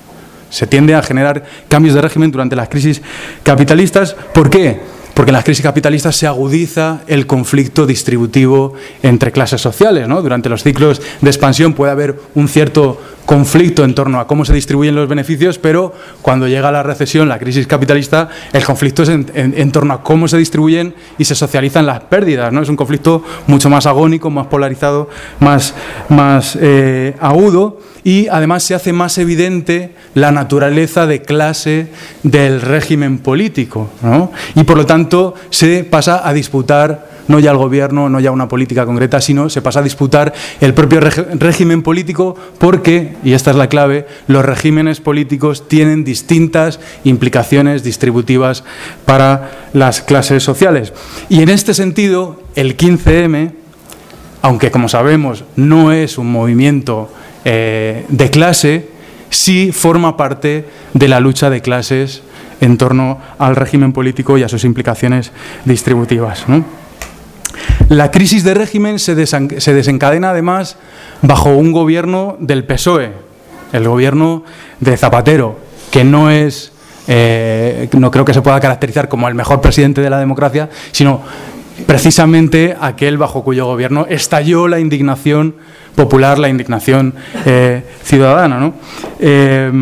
se 0.51 0.67
tiende 0.67 0.95
a 0.95 1.03
generar 1.03 1.45
cambios 1.69 1.95
de 1.95 2.03
régimen 2.03 2.31
durante 2.31 2.57
las 2.57 2.69
crisis 2.69 3.03
capitalistas. 3.43 4.15
¿Por 4.15 4.51
qué? 4.51 4.81
Porque 5.17 5.31
en 5.31 5.37
las 5.37 5.45
crisis 5.45 5.63
capitalistas 5.63 6.15
se 6.15 6.27
agudiza 6.27 7.01
el 7.07 7.27
conflicto 7.27 7.87
distributivo 7.87 8.75
entre 9.03 9.33
clases 9.33 9.63
sociales. 9.63 10.07
Durante 10.07 10.51
los 10.51 10.63
ciclos 10.63 11.01
de 11.23 11.31
expansión 11.31 11.73
puede 11.73 11.91
haber 11.91 12.21
un 12.35 12.49
cierto 12.49 13.01
conflicto 13.25 13.83
en 13.83 13.95
torno 13.95 14.21
a 14.21 14.27
cómo 14.27 14.45
se 14.45 14.53
distribuyen 14.53 14.95
los 14.95 15.09
beneficios, 15.09 15.59
pero 15.59 15.95
cuando 16.21 16.47
llega 16.47 16.71
la 16.71 16.83
recesión, 16.83 17.31
la 17.31 17.39
crisis 17.39 17.67
capitalista, 17.67 18.29
el 18.53 18.63
conflicto 18.63 19.05
es 19.05 19.09
en, 19.09 19.73
torno 19.73 19.95
a 19.95 20.03
cómo 20.03 20.29
se 20.29 20.37
distribuyen 20.37 20.95
y 21.17 21.25
se 21.25 21.35
socializan 21.35 21.87
las 21.87 22.01
pérdidas. 22.01 22.53
¿no? 22.53 22.61
Es 22.61 22.69
un 22.69 22.77
conflicto 22.77 23.25
mucho 23.47 23.71
más 23.71 23.87
agónico, 23.87 24.29
más 24.29 24.49
polarizado, 24.49 25.09
más, 25.41 25.75
más 26.11 26.59
eh, 26.61 27.17
agudo 27.21 27.81
y 28.05 28.29
además 28.29 28.63
se 28.63 28.75
hace 28.75 28.93
más 28.93 29.19
evidente 29.19 29.95
la 30.15 30.31
naturaleza 30.31 31.07
de 31.07 31.23
clase 31.23 31.89
del 32.23 32.61
régimen 32.61 33.19
político. 33.19 33.91
Y 34.55 34.63
por 34.63 34.77
lo 34.77 34.87
tanto 34.87 35.06
se 35.51 35.85
pasa 35.85 36.27
a 36.27 36.33
disputar 36.33 37.17
no 37.29 37.39
ya 37.39 37.51
el 37.51 37.57
gobierno, 37.57 38.09
no 38.09 38.21
ya 38.21 38.31
una 38.31 38.49
política 38.49 38.87
concreta, 38.87 39.21
sino 39.21 39.51
se 39.51 39.63
pasa 39.63 39.81
a 39.81 39.83
disputar 39.83 40.33
el 40.61 40.75
propio 40.75 41.01
régimen 41.01 41.83
político 41.83 42.37
porque, 42.59 43.17
y 43.25 43.33
esta 43.33 43.51
es 43.51 43.57
la 43.57 43.69
clave, 43.69 44.07
los 44.29 44.45
regímenes 44.45 45.01
políticos 45.01 45.69
tienen 45.69 46.05
distintas 46.05 46.81
implicaciones 47.05 47.83
distributivas 47.83 48.65
para 49.05 49.69
las 49.73 50.01
clases 50.01 50.43
sociales. 50.43 50.93
Y 51.29 51.43
en 51.43 51.49
este 51.49 51.75
sentido, 51.75 52.41
el 52.55 52.77
15M, 52.77 53.53
aunque 54.43 54.71
como 54.71 54.89
sabemos 54.89 55.45
no 55.57 55.93
es 55.93 56.19
un 56.19 56.31
movimiento 56.31 57.11
eh, 57.45 58.05
de 58.09 58.31
clase, 58.31 58.96
sí 59.37 59.71
forma 59.73 60.17
parte 60.17 60.67
de 60.95 61.09
la 61.09 61.21
lucha 61.21 61.51
de 61.51 61.61
clases 61.61 62.23
en 62.61 62.79
torno 62.79 63.19
al 63.39 63.55
régimen 63.55 63.93
político 63.93 64.39
y 64.39 64.43
a 64.43 64.49
sus 64.49 64.65
implicaciones 64.65 65.33
distributivas. 65.65 66.47
La 67.89 68.11
crisis 68.11 68.45
de 68.45 68.55
régimen 68.55 68.99
se, 68.99 69.15
desencadena 69.15 70.31
además 70.31 70.77
bajo 71.23 71.51
un 71.51 71.73
gobierno 71.73 72.37
del 72.41 72.65
PSOE, 72.65 73.13
el 73.73 73.87
gobierno 73.87 74.45
de 74.81 74.97
Zapatero, 74.97 75.59
que 75.91 76.03
no 76.03 76.31
es, 76.31 76.73
eh, 77.07 77.89
no 77.93 78.11
creo 78.11 78.25
que 78.25 78.35
se 78.35 78.43
pueda 78.43 78.59
caracterizar 78.61 79.09
como 79.09 79.29
el 79.29 79.35
mejor 79.35 79.61
presidente 79.61 80.01
de 80.01 80.11
la 80.11 80.19
democracia, 80.19 80.71
sino 80.93 81.23
precisamente 81.87 82.75
aquel 82.81 83.19
bajo 83.19 83.45
cuyo 83.45 83.67
gobierno 83.67 84.07
estalló 84.09 84.67
la 84.67 84.81
indignación 84.81 85.55
popular, 85.97 86.39
la 86.39 86.49
indignación 86.49 87.13
eh, 87.45 87.83
ciudadana. 88.05 88.61
¿no? 88.61 88.75
Eh, 89.19 89.73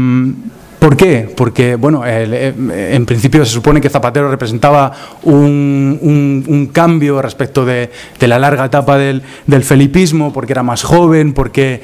¿Por 0.78 0.98
qué? 0.98 1.32
Porque, 1.34 1.76
bueno, 1.76 2.02
en 2.06 3.06
principio 3.06 3.42
se 3.46 3.52
supone 3.52 3.80
que 3.80 3.88
Zapatero 3.88 4.30
representaba 4.30 4.92
un, 5.22 6.70
cambio 6.74 7.22
respecto 7.22 7.64
de, 7.64 7.90
la 8.20 8.38
larga 8.38 8.66
etapa 8.66 8.98
del, 8.98 9.22
felipismo, 9.62 10.30
porque 10.30 10.52
era 10.52 10.62
más 10.62 10.82
joven, 10.82 11.32
porque, 11.32 11.80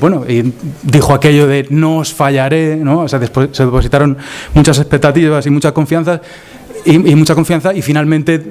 bueno, 0.00 0.24
y 0.28 0.52
dijo 0.82 1.14
aquello 1.14 1.46
de 1.46 1.68
no 1.70 1.98
os 1.98 2.12
fallaré, 2.12 2.74
¿no? 2.74 3.02
O 3.02 3.08
sea, 3.08 3.20
después 3.20 3.50
se 3.52 3.64
depositaron 3.64 4.18
muchas 4.54 4.76
expectativas 4.78 5.46
y 5.46 5.50
mucha 5.50 5.70
confianza 5.70 6.20
y, 6.84 6.94
y 6.94 7.14
mucha 7.14 7.36
confianza 7.36 7.72
y 7.72 7.80
finalmente 7.80 8.42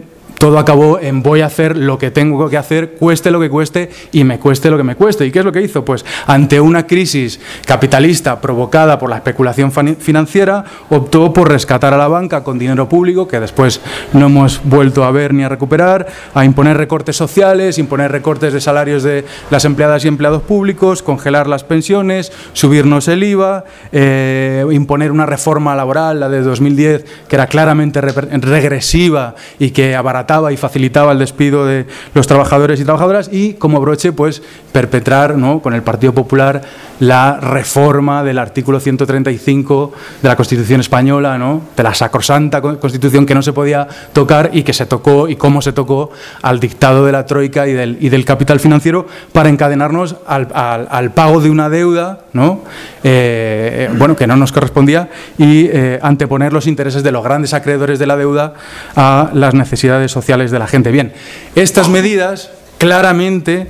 todo 0.42 0.58
acabó 0.58 1.00
en 1.00 1.22
voy 1.22 1.42
a 1.42 1.46
hacer 1.46 1.78
lo 1.78 2.00
que 2.00 2.10
tengo 2.10 2.50
que 2.50 2.58
hacer, 2.58 2.94
cueste 2.94 3.30
lo 3.30 3.40
que 3.40 3.48
cueste 3.48 3.92
y 4.12 4.24
me 4.24 4.40
cueste 4.40 4.72
lo 4.72 4.78
que 4.78 4.82
me 4.82 4.96
cueste. 4.96 5.24
¿Y 5.24 5.32
qué 5.32 5.38
es 5.38 5.46
lo 5.46 5.52
que 5.52 5.62
hizo? 5.62 5.86
Pues 5.86 6.04
ante 6.26 6.60
una 6.60 6.88
crisis 6.88 7.40
capitalista 7.64 8.42
provocada 8.42 8.98
por 8.98 9.12
la 9.12 9.18
especulación 9.18 9.72
financiera, 10.00 10.66
optó 10.90 11.32
por 11.32 11.48
rescatar 11.48 11.94
a 11.94 11.98
la 11.98 12.08
banca 12.08 12.44
con 12.44 12.58
dinero 12.58 12.90
público, 12.90 13.28
que 13.28 13.40
después 13.40 13.82
no 14.14 14.26
hemos 14.26 14.62
vuelto 14.64 15.04
a 15.04 15.12
ver 15.12 15.32
ni 15.32 15.44
a 15.44 15.50
recuperar, 15.50 16.08
a 16.34 16.44
imponer 16.44 16.76
recortes 16.76 17.16
sociales, 17.16 17.78
imponer 17.78 18.12
recortes 18.12 18.52
de 18.52 18.62
salarios 18.62 19.04
de 19.04 19.26
las 19.52 19.64
empleadas 19.66 20.06
y 20.06 20.08
empleados 20.08 20.42
públicos, 20.42 21.04
congelar 21.04 21.46
las 21.46 21.64
pensiones, 21.64 22.32
subirnos 22.54 23.08
el 23.10 23.24
IVA, 23.24 23.66
eh, 23.92 24.66
imponer 24.72 25.12
una 25.12 25.28
reforma 25.28 25.76
laboral, 25.76 26.20
la 26.20 26.30
de 26.30 26.42
2010, 26.42 27.06
que 27.28 27.36
era 27.36 27.46
claramente 27.46 28.02
regresiva 28.02 29.36
y 29.60 29.70
que 29.70 29.96
abarataba 29.96 30.31
y 30.32 30.58
facilitaba 30.58 31.12
el 31.12 31.20
despido 31.20 31.66
de 31.66 31.86
los 32.14 32.26
trabajadores 32.26 32.80
y 32.80 32.86
trabajadoras 32.86 33.30
y 33.32 33.54
como 33.56 33.82
broche 33.82 34.14
pues 34.14 34.42
perpetrar 34.72 35.38
¿no? 35.38 35.62
con 35.62 35.74
el 35.74 35.84
Partido 35.84 36.14
Popular 36.14 36.62
la 37.02 37.38
reforma 37.42 38.24
del 38.24 38.38
artículo 38.38 38.80
135 38.80 39.92
de 40.22 40.30
la 40.30 40.36
Constitución 40.38 40.80
española, 40.80 41.38
¿no? 41.38 41.62
de 41.76 41.84
la 41.84 41.94
sacrosanta 41.94 42.62
Constitución 42.62 43.26
que 43.26 43.36
no 43.36 43.42
se 43.42 43.52
podía 43.52 43.88
tocar 44.14 44.52
y 44.54 44.64
que 44.64 44.72
se 44.72 44.86
tocó 44.86 45.28
y 45.28 45.36
cómo 45.36 45.62
se 45.62 45.74
tocó 45.74 46.12
al 46.42 46.62
dictado 46.62 47.06
de 47.06 47.12
la 47.12 47.26
Troika 47.26 47.68
y 47.68 47.74
del, 47.74 47.98
y 48.00 48.08
del 48.08 48.24
capital 48.24 48.62
financiero 48.62 49.08
para 49.34 49.50
encadenarnos 49.50 50.16
al, 50.26 50.48
al, 50.54 51.12
pago 51.12 51.42
de 51.42 51.50
una 51.50 51.70
deuda 51.70 52.20
¿no? 52.32 52.62
Eh, 53.04 53.90
bueno, 53.98 54.16
que 54.16 54.28
no 54.28 54.38
nos 54.38 54.54
correspondía 54.54 55.10
y 55.38 55.66
eh, 55.66 56.00
anteponer 56.02 56.54
los 56.54 56.68
intereses 56.68 57.04
de 57.04 57.12
los 57.12 57.24
grandes 57.24 57.54
acreedores 57.54 58.00
de 58.00 58.08
la 58.08 58.16
deuda 58.16 58.54
a 58.96 59.30
las 59.34 59.54
necesidades 59.54 60.12
sociales 60.12 60.21
de 60.26 60.60
la 60.60 60.68
gente. 60.68 60.92
Bien, 60.92 61.14
estas 61.56 61.90
medidas 61.90 62.52
claramente 62.78 63.68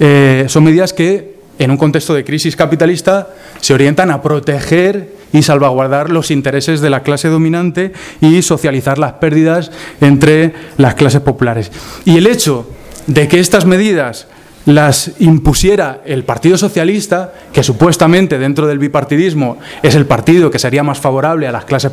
eh, 0.00 0.44
son 0.48 0.64
medidas 0.64 0.92
que 0.92 1.34
en 1.58 1.70
un 1.70 1.76
contexto 1.76 2.14
de 2.14 2.24
crisis 2.24 2.56
capitalista, 2.56 3.28
se 3.60 3.74
orientan 3.74 4.10
a 4.10 4.22
proteger 4.22 5.14
y 5.32 5.42
salvaguardar 5.42 6.10
los 6.10 6.30
intereses 6.30 6.80
de 6.80 6.90
la 6.90 7.02
clase 7.02 7.28
dominante 7.28 7.92
y 8.20 8.42
socializar 8.42 8.98
las 8.98 9.14
pérdidas 9.14 9.70
entre 10.00 10.52
las 10.76 10.94
clases 10.94 11.20
populares. 11.20 11.70
Y 12.04 12.16
el 12.16 12.26
hecho 12.26 12.68
de 13.06 13.28
que 13.28 13.40
estas 13.40 13.66
medidas 13.66 14.26
las 14.66 15.12
impusiera 15.18 16.00
el 16.06 16.24
Partido 16.24 16.56
Socialista, 16.56 17.34
que 17.52 17.62
supuestamente 17.62 18.38
dentro 18.38 18.66
del 18.66 18.78
bipartidismo 18.78 19.58
es 19.82 19.94
el 19.94 20.06
partido 20.06 20.50
que 20.50 20.58
sería 20.58 20.82
más 20.82 20.98
favorable 20.98 21.46
a 21.46 21.52
las 21.52 21.66
clases 21.66 21.92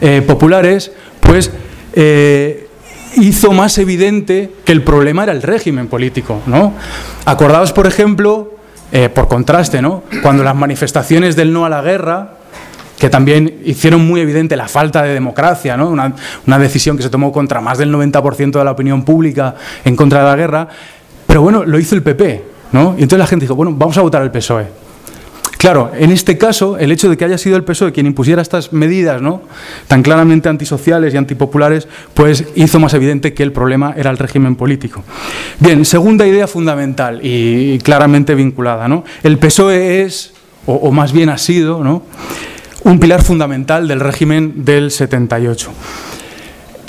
eh, 0.00 0.22
populares, 0.26 0.90
pues 1.20 1.50
eh, 1.94 2.67
hizo 3.16 3.52
más 3.52 3.78
evidente 3.78 4.52
que 4.64 4.72
el 4.72 4.82
problema 4.82 5.24
era 5.24 5.32
el 5.32 5.42
régimen 5.42 5.88
político. 5.88 6.40
¿no? 6.46 6.72
Acordaos, 7.24 7.72
por 7.72 7.86
ejemplo, 7.86 8.54
eh, 8.92 9.08
por 9.08 9.28
contraste, 9.28 9.82
¿no? 9.82 10.02
Cuando 10.22 10.42
las 10.42 10.56
manifestaciones 10.56 11.36
del 11.36 11.52
no 11.52 11.64
a 11.64 11.68
la 11.68 11.82
guerra, 11.82 12.34
que 12.98 13.10
también 13.10 13.60
hicieron 13.64 14.06
muy 14.06 14.20
evidente 14.20 14.56
la 14.56 14.66
falta 14.66 15.02
de 15.02 15.12
democracia, 15.12 15.76
¿no? 15.76 15.88
una, 15.88 16.14
una 16.46 16.58
decisión 16.58 16.96
que 16.96 17.02
se 17.02 17.10
tomó 17.10 17.30
contra 17.30 17.60
más 17.60 17.78
del 17.78 17.92
90% 17.92 18.58
de 18.58 18.64
la 18.64 18.72
opinión 18.72 19.04
pública 19.04 19.54
en 19.84 19.94
contra 19.94 20.20
de 20.20 20.24
la 20.24 20.36
guerra, 20.36 20.68
pero 21.26 21.42
bueno, 21.42 21.64
lo 21.64 21.78
hizo 21.78 21.94
el 21.94 22.02
PP, 22.02 22.44
¿no? 22.72 22.94
Y 22.98 23.02
entonces 23.02 23.18
la 23.18 23.26
gente 23.26 23.44
dijo, 23.44 23.54
bueno, 23.54 23.72
vamos 23.76 23.96
a 23.98 24.02
votar 24.02 24.22
al 24.22 24.32
PSOE. 24.32 24.87
Claro, 25.58 25.90
en 25.92 26.12
este 26.12 26.38
caso, 26.38 26.78
el 26.78 26.92
hecho 26.92 27.10
de 27.10 27.16
que 27.16 27.24
haya 27.24 27.36
sido 27.36 27.56
el 27.56 27.64
PSOE 27.64 27.92
quien 27.92 28.06
impusiera 28.06 28.40
estas 28.40 28.72
medidas 28.72 29.20
¿no? 29.20 29.42
tan 29.88 30.02
claramente 30.02 30.48
antisociales 30.48 31.12
y 31.12 31.16
antipopulares, 31.16 31.88
pues 32.14 32.44
hizo 32.54 32.78
más 32.78 32.94
evidente 32.94 33.34
que 33.34 33.42
el 33.42 33.52
problema 33.52 33.92
era 33.96 34.10
el 34.10 34.18
régimen 34.18 34.54
político. 34.54 35.02
Bien, 35.58 35.84
segunda 35.84 36.26
idea 36.26 36.46
fundamental 36.46 37.18
y 37.24 37.78
claramente 37.80 38.36
vinculada. 38.36 38.86
¿no? 38.86 39.04
El 39.24 39.38
PSOE 39.38 40.02
es, 40.02 40.32
o, 40.64 40.74
o 40.74 40.92
más 40.92 41.12
bien 41.12 41.28
ha 41.28 41.38
sido, 41.38 41.82
¿no? 41.82 42.04
un 42.84 43.00
pilar 43.00 43.22
fundamental 43.22 43.88
del 43.88 43.98
régimen 43.98 44.64
del 44.64 44.92
78. 44.92 45.70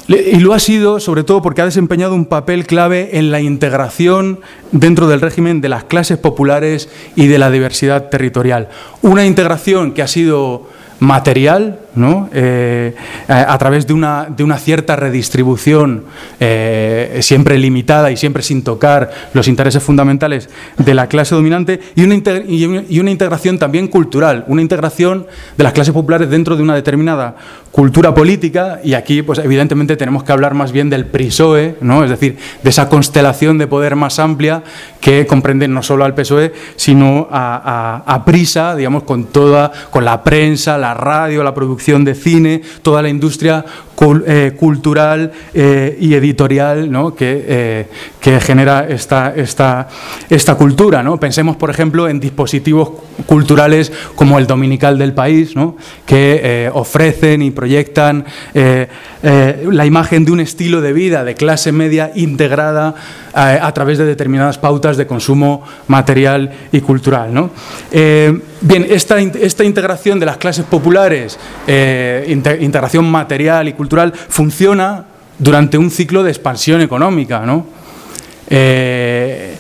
Y 0.10 0.40
lo 0.40 0.56
ha 0.56 0.60
sido 0.60 1.00
sobre 1.00 1.24
todo 1.24 1.44
porque 1.44 1.62
ha 1.62 1.66
desempeñado 1.66 2.16
un 2.16 2.26
papel 2.26 2.66
clave 2.66 3.20
en 3.20 3.30
la 3.30 3.42
integración 3.42 4.40
dentro 4.72 5.08
del 5.08 5.22
régimen 5.22 5.62
de 5.62 5.70
las 5.70 5.84
clases 5.84 6.18
populares 6.18 6.90
y 7.16 7.28
de 7.28 7.38
la 7.38 7.52
diversidad 7.52 8.10
territorial. 8.10 8.70
Una 9.04 9.28
integración 9.28 9.94
que 9.94 10.02
ha 10.02 10.08
sido 10.08 10.68
material, 11.00 11.80
¿no? 11.96 12.30
Eh, 12.34 12.96
a, 13.28 13.58
través 13.58 13.88
de 13.88 13.94
una, 13.94 14.28
de 14.30 14.44
una 14.44 14.58
cierta 14.58 14.96
redistribución 14.96 16.04
eh, 16.40 17.20
siempre 17.22 17.58
limitada 17.58 18.12
y 18.12 18.18
siempre 18.18 18.44
sin 18.44 18.64
tocar 18.64 19.12
los 19.34 19.48
intereses 19.48 19.82
fundamentales 19.82 20.50
de 20.78 20.94
la 20.94 21.08
clase 21.08 21.36
dominante 21.36 21.80
y 21.96 22.04
una, 22.04 22.16
y 22.88 23.00
una 23.00 23.12
integración 23.12 23.60
también 23.60 23.88
cultural, 23.88 24.46
una 24.48 24.62
integración 24.62 25.28
de 25.58 25.64
las 25.64 25.74
clases 25.74 25.94
populares 25.94 26.30
dentro 26.30 26.56
de 26.56 26.64
una 26.64 26.76
determinada 26.76 27.36
cultura 27.72 28.14
política 28.14 28.80
y 28.84 28.94
aquí 28.94 29.22
pues 29.22 29.40
evidentemente 29.40 29.96
tenemos 29.96 30.24
que 30.24 30.32
hablar 30.32 30.54
más 30.54 30.72
bien 30.72 30.90
del 30.90 31.06
PRISOE, 31.06 31.76
¿no? 31.82 32.04
es 32.04 32.10
decir, 32.10 32.38
de 32.64 32.70
esa 32.70 32.90
constelación 32.90 33.58
de 33.58 33.68
poder 33.68 33.96
más 33.96 34.20
amplia 34.20 34.64
que 35.00 35.26
comprende 35.28 35.68
no 35.68 35.84
solo 35.84 36.06
al 36.06 36.14
PSOE, 36.14 36.54
sino 36.76 37.28
a, 37.32 38.04
a, 38.06 38.14
a 38.16 38.26
Prisa, 38.26 38.76
digamos, 38.76 39.04
con 39.04 39.26
toda, 39.26 39.72
con 39.90 40.06
la 40.06 40.24
prensa, 40.24 40.78
la 40.78 40.94
radio, 40.94 41.44
la 41.44 41.54
producción 41.54 41.89
de 41.98 42.14
cine, 42.14 42.62
toda 42.82 43.02
la 43.02 43.10
industria 43.10 43.66
eh, 44.02 44.54
cultural 44.58 45.30
eh, 45.54 45.98
y 46.00 46.14
editorial 46.14 46.90
¿no? 46.90 47.14
que, 47.14 47.46
eh, 47.46 47.88
que, 48.22 48.40
genera 48.40 48.88
esta, 48.88 49.34
esta, 49.36 49.90
esta 50.30 50.56
cultura. 50.56 51.04
¿no? 51.04 51.20
Pensemos, 51.20 51.58
por 51.58 51.70
ejemplo, 51.70 52.08
en 52.08 52.18
dispositivos 52.22 52.92
culturales 53.26 53.92
como 54.16 54.40
el 54.40 54.48
Dominical 54.48 54.98
del 54.98 55.14
País, 55.14 55.54
¿no? 55.54 55.76
que 56.06 56.70
ofrecen 56.74 57.42
y 57.42 57.52
proyectan 57.52 58.26
la 58.54 59.86
imagen 59.86 60.24
de 60.24 60.32
un 60.32 60.40
estilo 60.40 60.80
de 60.80 60.94
vida 60.94 61.26
de 61.26 61.36
clase 61.36 61.74
media 61.74 62.12
integrada 62.16 62.96
a 63.34 63.72
través 63.74 63.98
de 63.98 64.06
determinadas 64.06 64.58
pautas 64.58 64.96
de 64.96 65.06
consumo 65.08 65.64
material 65.88 66.52
y 66.72 66.80
cultural. 66.80 67.34
¿no? 67.34 67.52
bien, 67.92 68.88
esta, 68.90 69.20
esta 69.20 69.64
integración 69.66 70.20
de 70.20 70.26
las 70.26 70.38
clases 70.38 70.66
populares, 70.66 71.38
integración 71.68 73.06
material 73.12 73.68
y 73.68 73.74
cultural, 73.74 73.89
funciona 74.30 75.06
durante 75.38 75.78
un 75.78 75.90
ciclo 75.90 76.24
de 76.24 76.30
expansión 76.30 76.82
económica, 76.82 77.46
¿no? 77.46 77.66
Eh, 78.50 79.56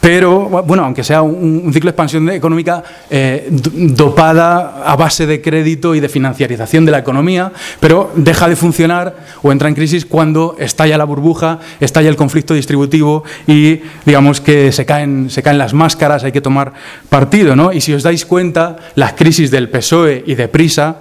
pero, 0.00 0.48
bueno, 0.48 0.84
aunque 0.84 1.04
sea 1.04 1.22
un, 1.22 1.70
ciclo 1.72 1.88
de 1.88 1.92
expansión 1.92 2.28
económica 2.30 2.82
eh, 3.10 3.48
dopada 3.50 4.82
a 4.84 4.96
base 4.96 5.26
de 5.26 5.40
crédito 5.40 5.94
y 5.94 6.00
de 6.00 6.08
financiarización 6.08 6.84
de 6.84 6.92
la 6.92 6.98
economía, 6.98 7.52
pero 7.78 8.10
deja 8.16 8.48
de 8.48 8.56
funcionar 8.56 9.14
o 9.42 9.52
entra 9.52 9.68
en 9.68 9.74
crisis 9.74 10.06
cuando 10.06 10.56
estalla 10.58 10.98
la 10.98 11.04
burbuja, 11.04 11.60
estalla 11.78 12.08
el 12.08 12.16
conflicto 12.16 12.54
distributivo 12.54 13.22
y, 13.46 13.80
digamos, 14.06 14.40
que 14.40 14.72
se 14.72 14.86
caen, 14.86 15.30
se 15.30 15.42
caen 15.42 15.58
las 15.58 15.74
máscaras, 15.74 16.24
hay 16.24 16.32
que 16.32 16.40
tomar 16.40 16.72
partido, 17.08 17.54
¿no? 17.54 17.72
Y 17.72 17.80
si 17.80 17.92
os 17.92 18.02
dais 18.02 18.24
cuenta, 18.24 18.76
las 18.94 19.12
crisis 19.12 19.50
del 19.50 19.68
PSOE 19.68 20.24
y 20.26 20.34
de 20.34 20.48
Prisa 20.48 20.96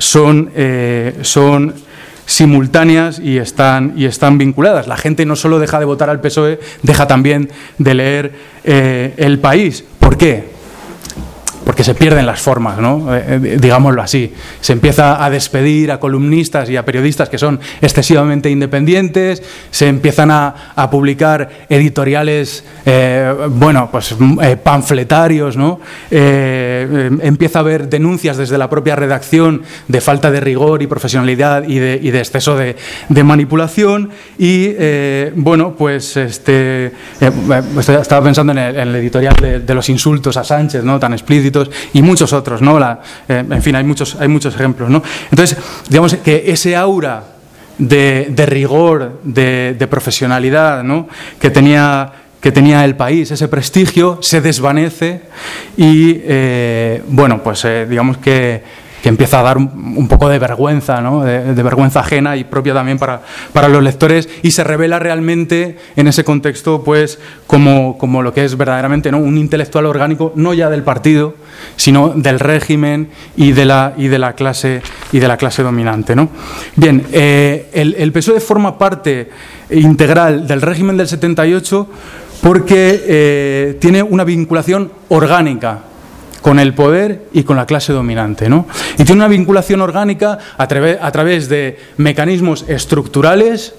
son, 0.00 0.50
eh, 0.56 1.18
son 1.22 1.74
simultáneas 2.26 3.18
y 3.18 3.38
están, 3.38 3.92
y 3.96 4.06
están 4.06 4.38
vinculadas. 4.38 4.86
La 4.86 4.96
gente 4.96 5.26
no 5.26 5.36
solo 5.36 5.58
deja 5.58 5.78
de 5.78 5.84
votar 5.84 6.10
al 6.10 6.20
PSOE, 6.20 6.58
deja 6.82 7.06
también 7.06 7.50
de 7.78 7.94
leer 7.94 8.32
eh, 8.64 9.14
El 9.16 9.38
País. 9.38 9.84
¿Por 9.98 10.16
qué? 10.16 10.59
Porque 11.64 11.84
se 11.84 11.94
pierden 11.94 12.26
las 12.26 12.40
formas, 12.40 12.78
¿no? 12.78 13.14
Eh, 13.14 13.24
eh, 13.28 13.58
digámoslo 13.60 14.02
así. 14.02 14.32
Se 14.60 14.72
empieza 14.72 15.24
a 15.24 15.30
despedir 15.30 15.92
a 15.92 16.00
columnistas 16.00 16.70
y 16.70 16.76
a 16.76 16.84
periodistas 16.84 17.28
que 17.28 17.38
son 17.38 17.60
excesivamente 17.80 18.50
independientes, 18.50 19.42
se 19.70 19.88
empiezan 19.88 20.30
a, 20.30 20.54
publicar 20.90 21.50
editoriales, 21.68 22.64
eh, 22.86 23.32
bueno, 23.50 23.90
pues 23.92 24.16
panfletarios, 24.64 25.56
¿no? 25.56 25.78
empieza 26.10 27.58
a 27.58 27.62
haber 27.62 27.88
denuncias 27.88 28.38
desde 28.38 28.58
la 28.58 28.68
propia 28.68 28.96
redacción 28.96 29.62
de 29.86 30.00
falta 30.00 30.30
de 30.30 30.40
rigor 30.40 30.82
y 30.82 30.86
profesionalidad 30.86 31.64
y 31.68 31.78
de, 31.78 32.18
exceso 32.18 32.56
de, 32.56 32.74
manipulación 33.22 34.10
y, 34.38 34.72
bueno, 35.34 35.74
pues 35.76 36.16
este, 36.16 36.92
estaba 37.20 38.24
pensando 38.24 38.52
en 38.52 38.58
el, 38.58 38.96
editorial 38.96 39.36
de, 39.36 39.60
de, 39.60 39.74
los 39.74 39.88
insultos 39.88 40.36
a 40.36 40.42
Sánchez, 40.42 40.82
¿no? 40.82 40.98
Tan 40.98 41.12
explícito 41.12 41.49
y 41.92 42.02
muchos 42.02 42.32
otros, 42.32 42.62
¿no? 42.62 42.78
Eh, 42.80 43.44
en 43.50 43.62
fin, 43.62 43.76
hay 43.76 43.84
muchos, 43.84 44.16
hay 44.16 44.28
muchos 44.28 44.54
ejemplos, 44.54 44.90
¿no? 44.90 45.02
Entonces, 45.30 45.58
digamos 45.88 46.14
que 46.14 46.44
ese 46.50 46.76
aura 46.76 47.24
de, 47.78 48.46
rigor, 48.46 49.20
de, 49.22 49.86
profesionalidad, 49.90 50.82
¿no? 50.82 51.08
Que 51.40 51.50
tenía 51.50 52.12
que 52.40 52.52
tenía 52.52 52.86
el 52.86 52.96
país, 52.96 53.30
ese 53.30 53.48
prestigio, 53.48 54.18
se 54.22 54.40
desvanece 54.40 55.20
y, 55.76 56.22
eh, 56.24 57.02
bueno, 57.06 57.42
pues 57.42 57.66
digamos 57.86 58.16
que 58.16 58.62
que 59.02 59.08
empieza 59.08 59.40
a 59.40 59.42
dar 59.42 59.58
un, 59.58 60.08
poco 60.08 60.28
de 60.28 60.38
vergüenza, 60.38 61.00
¿no? 61.00 61.22
de, 61.24 61.62
vergüenza 61.62 62.00
ajena 62.00 62.36
y 62.36 62.44
propia 62.44 62.74
también 62.74 62.98
para, 62.98 63.22
para, 63.52 63.68
los 63.68 63.82
lectores, 63.82 64.28
y 64.42 64.50
se 64.50 64.64
revela 64.64 64.98
realmente 64.98 65.76
en 65.96 66.08
ese 66.08 66.24
contexto 66.24 66.82
pues, 66.84 67.18
como, 67.46 67.96
como 67.98 68.22
lo 68.22 68.32
que 68.32 68.44
es 68.44 68.56
verdaderamente 68.56 69.10
¿no? 69.10 69.18
un 69.18 69.38
intelectual 69.38 69.86
orgánico, 69.86 70.32
no 70.36 70.54
ya 70.54 70.70
del 70.70 70.82
partido, 70.82 71.34
sino 71.76 72.10
del 72.10 72.40
régimen 72.40 73.10
y 73.36 73.52
de 73.52 73.64
la, 73.64 73.94
y 73.96 74.08
de 74.08 74.18
la, 74.18 74.34
clase, 74.34 74.82
y 75.12 75.18
de 75.18 75.28
la 75.28 75.36
clase 75.36 75.62
dominante. 75.62 76.14
¿no? 76.14 76.28
Bien, 76.76 77.06
eh, 77.12 77.70
el, 77.72 77.94
el 77.98 78.12
PSOE 78.12 78.40
forma 78.40 78.78
parte 78.78 79.30
integral 79.70 80.46
del 80.46 80.62
régimen 80.62 80.96
del 80.96 81.08
78 81.08 81.88
porque 82.42 83.04
eh, 83.06 83.76
tiene 83.80 84.02
una 84.02 84.24
vinculación 84.24 84.90
orgánica 85.08 85.84
con 86.42 86.58
el 86.58 86.74
poder 86.74 87.26
y 87.32 87.42
con 87.42 87.56
la 87.56 87.66
clase 87.66 87.92
dominante. 87.92 88.48
¿no? 88.48 88.66
Y 88.94 89.04
tiene 89.04 89.20
una 89.20 89.28
vinculación 89.28 89.80
orgánica 89.80 90.38
a, 90.56 90.66
través 90.66 91.48
de 91.48 91.78
mecanismos 91.96 92.64
estructurales 92.68 93.74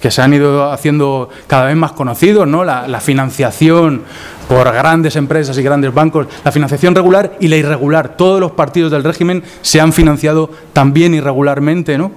que 0.00 0.10
se 0.10 0.22
han 0.22 0.32
ido 0.32 0.70
haciendo 0.70 1.28
cada 1.46 1.66
vez 1.66 1.76
más 1.76 1.92
conocidos, 1.92 2.46
¿no? 2.46 2.64
la 2.64 3.00
financiación 3.00 4.04
por 4.48 4.72
grandes 4.72 5.16
empresas 5.16 5.56
y 5.58 5.62
grandes 5.62 5.92
bancos, 5.92 6.26
la 6.44 6.52
financiación 6.52 6.94
regular 6.94 7.36
y 7.40 7.48
la 7.48 7.56
irregular. 7.56 8.16
Todos 8.16 8.40
los 8.40 8.52
partidos 8.52 8.90
del 8.90 9.04
régimen 9.04 9.42
se 9.62 9.80
han 9.80 9.92
financiado 9.92 10.50
también 10.72 11.14
irregularmente, 11.14 11.98
¿no? 11.98 12.12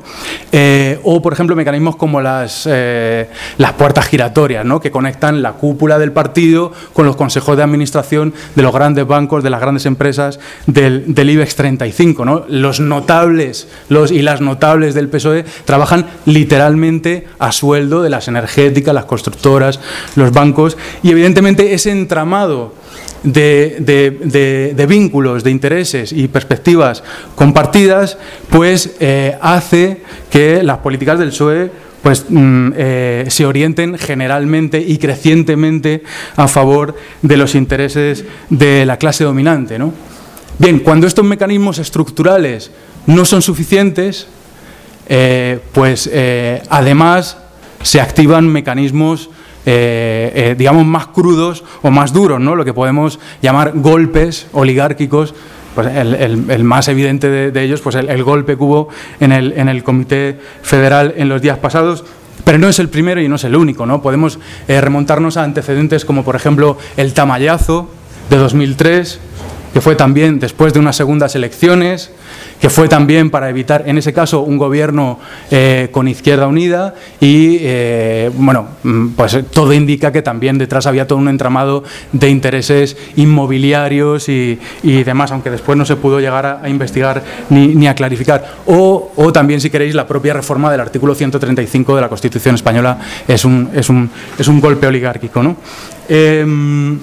Eh, 0.51 0.99
o, 1.03 1.21
por 1.21 1.33
ejemplo, 1.33 1.55
mecanismos 1.55 1.95
como 1.95 2.21
las, 2.21 2.67
eh, 2.69 3.29
las 3.57 3.73
puertas 3.73 4.07
giratorias, 4.07 4.65
¿no? 4.65 4.79
que 4.79 4.91
conectan 4.91 5.41
la 5.41 5.53
cúpula 5.53 5.99
del 5.99 6.11
partido 6.11 6.71
con 6.93 7.05
los 7.05 7.15
consejos 7.15 7.57
de 7.57 7.63
administración 7.63 8.33
de 8.55 8.61
los 8.61 8.73
grandes 8.73 9.07
bancos, 9.07 9.43
de 9.43 9.49
las 9.49 9.61
grandes 9.61 9.85
empresas 9.85 10.39
del, 10.67 11.13
del 11.13 11.29
IBEX 11.29 11.55
35. 11.55 12.25
¿no? 12.25 12.45
Los 12.47 12.79
notables 12.79 13.67
los, 13.89 14.11
y 14.11 14.21
las 14.21 14.41
notables 14.41 14.93
del 14.93 15.09
PSOE 15.09 15.45
trabajan 15.65 16.05
literalmente 16.25 17.27
a 17.39 17.51
sueldo 17.51 18.01
de 18.01 18.09
las 18.09 18.27
energéticas, 18.27 18.93
las 18.93 19.05
constructoras, 19.05 19.79
los 20.15 20.31
bancos, 20.31 20.77
y 21.03 21.11
evidentemente 21.11 21.73
ese 21.73 21.91
entra 21.91 22.20
de, 23.23 24.86
vínculos, 24.88 25.43
de 25.43 25.51
intereses 25.51 26.12
y 26.12 26.27
perspectivas 26.27 27.03
compartidas, 27.36 28.17
pues 28.49 28.95
eh, 28.99 29.38
hace 29.41 30.01
que 30.29 30.63
las 30.63 30.79
políticas 30.79 31.19
del 31.19 31.29
PSOE 31.29 31.71
pues, 32.01 32.25
mm, 32.27 32.69
eh, 32.75 33.25
se 33.29 33.45
orienten 33.45 33.97
generalmente 33.97 34.79
y 34.79 34.97
crecientemente 34.97 36.03
a 36.36 36.47
favor 36.47 36.95
de 37.21 37.38
los 37.38 37.53
intereses 37.55 38.25
de 38.49 38.86
la 38.86 38.97
clase 38.97 39.23
dominante. 39.23 39.77
Bien, 40.57 40.79
cuando 40.79 41.07
estos 41.07 41.25
mecanismos 41.25 41.79
estructurales 41.79 42.71
no 43.05 43.25
son 43.25 43.41
suficientes, 43.41 44.27
eh, 45.07 45.60
pues 45.73 46.10
además 46.69 47.38
se 47.84 47.99
activan 47.99 48.47
mecanismos 48.47 49.29
eh, 49.65 50.32
eh, 50.34 50.56
digamos, 50.58 50.86
más 50.86 51.08
crudos 51.08 51.63
o 51.82 51.91
más 51.91 52.13
duros, 52.13 52.39
¿no? 52.39 52.56
lo 52.56 52.65
que 52.65 52.74
podemos 52.74 53.19
llamar 53.41 53.74
golpes 53.76 54.47
oligárquicos. 54.54 55.34
Pues 55.76 55.88
el, 55.95 56.63
más 56.65 56.89
evidente 56.89 57.30
de, 57.30 57.63
ellos, 57.63 57.80
pues 57.80 57.95
el, 57.95 58.24
golpe 58.24 58.58
que 58.58 58.63
hubo 58.63 58.89
en 59.21 59.32
el, 59.32 59.54
en 59.54 59.69
el 59.69 59.84
Comité 59.86 60.38
Federal 60.62 61.13
en 61.15 61.30
los 61.30 61.41
días 61.41 61.60
pasados, 61.60 62.04
pero 62.43 62.58
no 62.58 62.67
es 62.67 62.80
el 62.80 62.89
primero 62.89 63.21
y 63.21 63.30
no 63.30 63.36
es 63.36 63.43
el 63.45 63.56
único. 63.56 63.86
¿no? 63.86 64.02
Podemos 64.02 64.39
eh, 64.67 64.82
remontarnos 64.82 65.38
a 65.38 65.43
antecedentes 65.43 66.04
como, 66.04 66.26
por 66.26 66.36
ejemplo, 66.36 66.78
el 66.97 67.13
Tamayazo 67.13 67.89
de 68.30 68.38
2003, 68.38 69.19
que 69.74 69.80
fue 69.80 69.95
también 69.95 70.39
después 70.39 70.74
de 70.74 70.80
unas 70.80 70.97
segundas 70.97 71.36
elecciones, 71.36 72.12
que 72.62 72.69
fue 72.69 72.88
también 72.88 73.32
para 73.32 73.50
evitar, 73.50 73.84
en 73.88 73.97
ese 73.97 74.13
caso, 74.13 74.41
un 74.41 74.60
gobierno 74.60 75.17
eh, 75.50 75.89
con 75.91 76.08
Izquierda 76.08 76.45
Unida 76.45 76.93
y, 77.19 77.58
eh, 77.60 78.30
bueno, 78.36 78.67
mm, 78.84 79.08
pues 79.10 79.36
todo 79.52 79.74
indica 79.74 80.12
que 80.12 80.21
también 80.21 80.60
detrás 80.60 80.86
había 80.86 81.08
todo 81.08 81.17
un 81.17 81.28
entramado 81.28 81.84
de 82.12 82.30
intereses 82.30 82.95
inmobiliarios 83.15 84.30
y, 84.30 84.60
demás, 84.84 85.32
aunque 85.32 85.50
después 85.50 85.76
no 85.76 85.86
se 85.86 85.95
pudo 85.95 86.19
llegar 86.19 86.45
a, 86.45 86.69
investigar 86.69 87.24
ni, 87.50 87.88
a 87.88 87.95
clarificar. 87.95 88.58
O, 88.67 89.10
también, 89.34 89.60
si 89.60 89.71
queréis, 89.71 89.95
la 89.95 90.06
propia 90.06 90.36
reforma 90.36 90.71
del 90.71 90.82
artículo 90.82 91.15
135 91.15 91.95
de 91.95 92.02
la 92.02 92.10
Constitución 92.10 92.54
española 92.54 93.00
es 93.28 93.43
un, 93.43 93.71
es 93.74 93.89
un, 93.89 94.08
es 94.38 94.47
un 94.47 94.62
golpe 94.62 94.86
oligárquico, 94.86 95.41
¿no? 95.41 95.58
Em, 96.08 97.00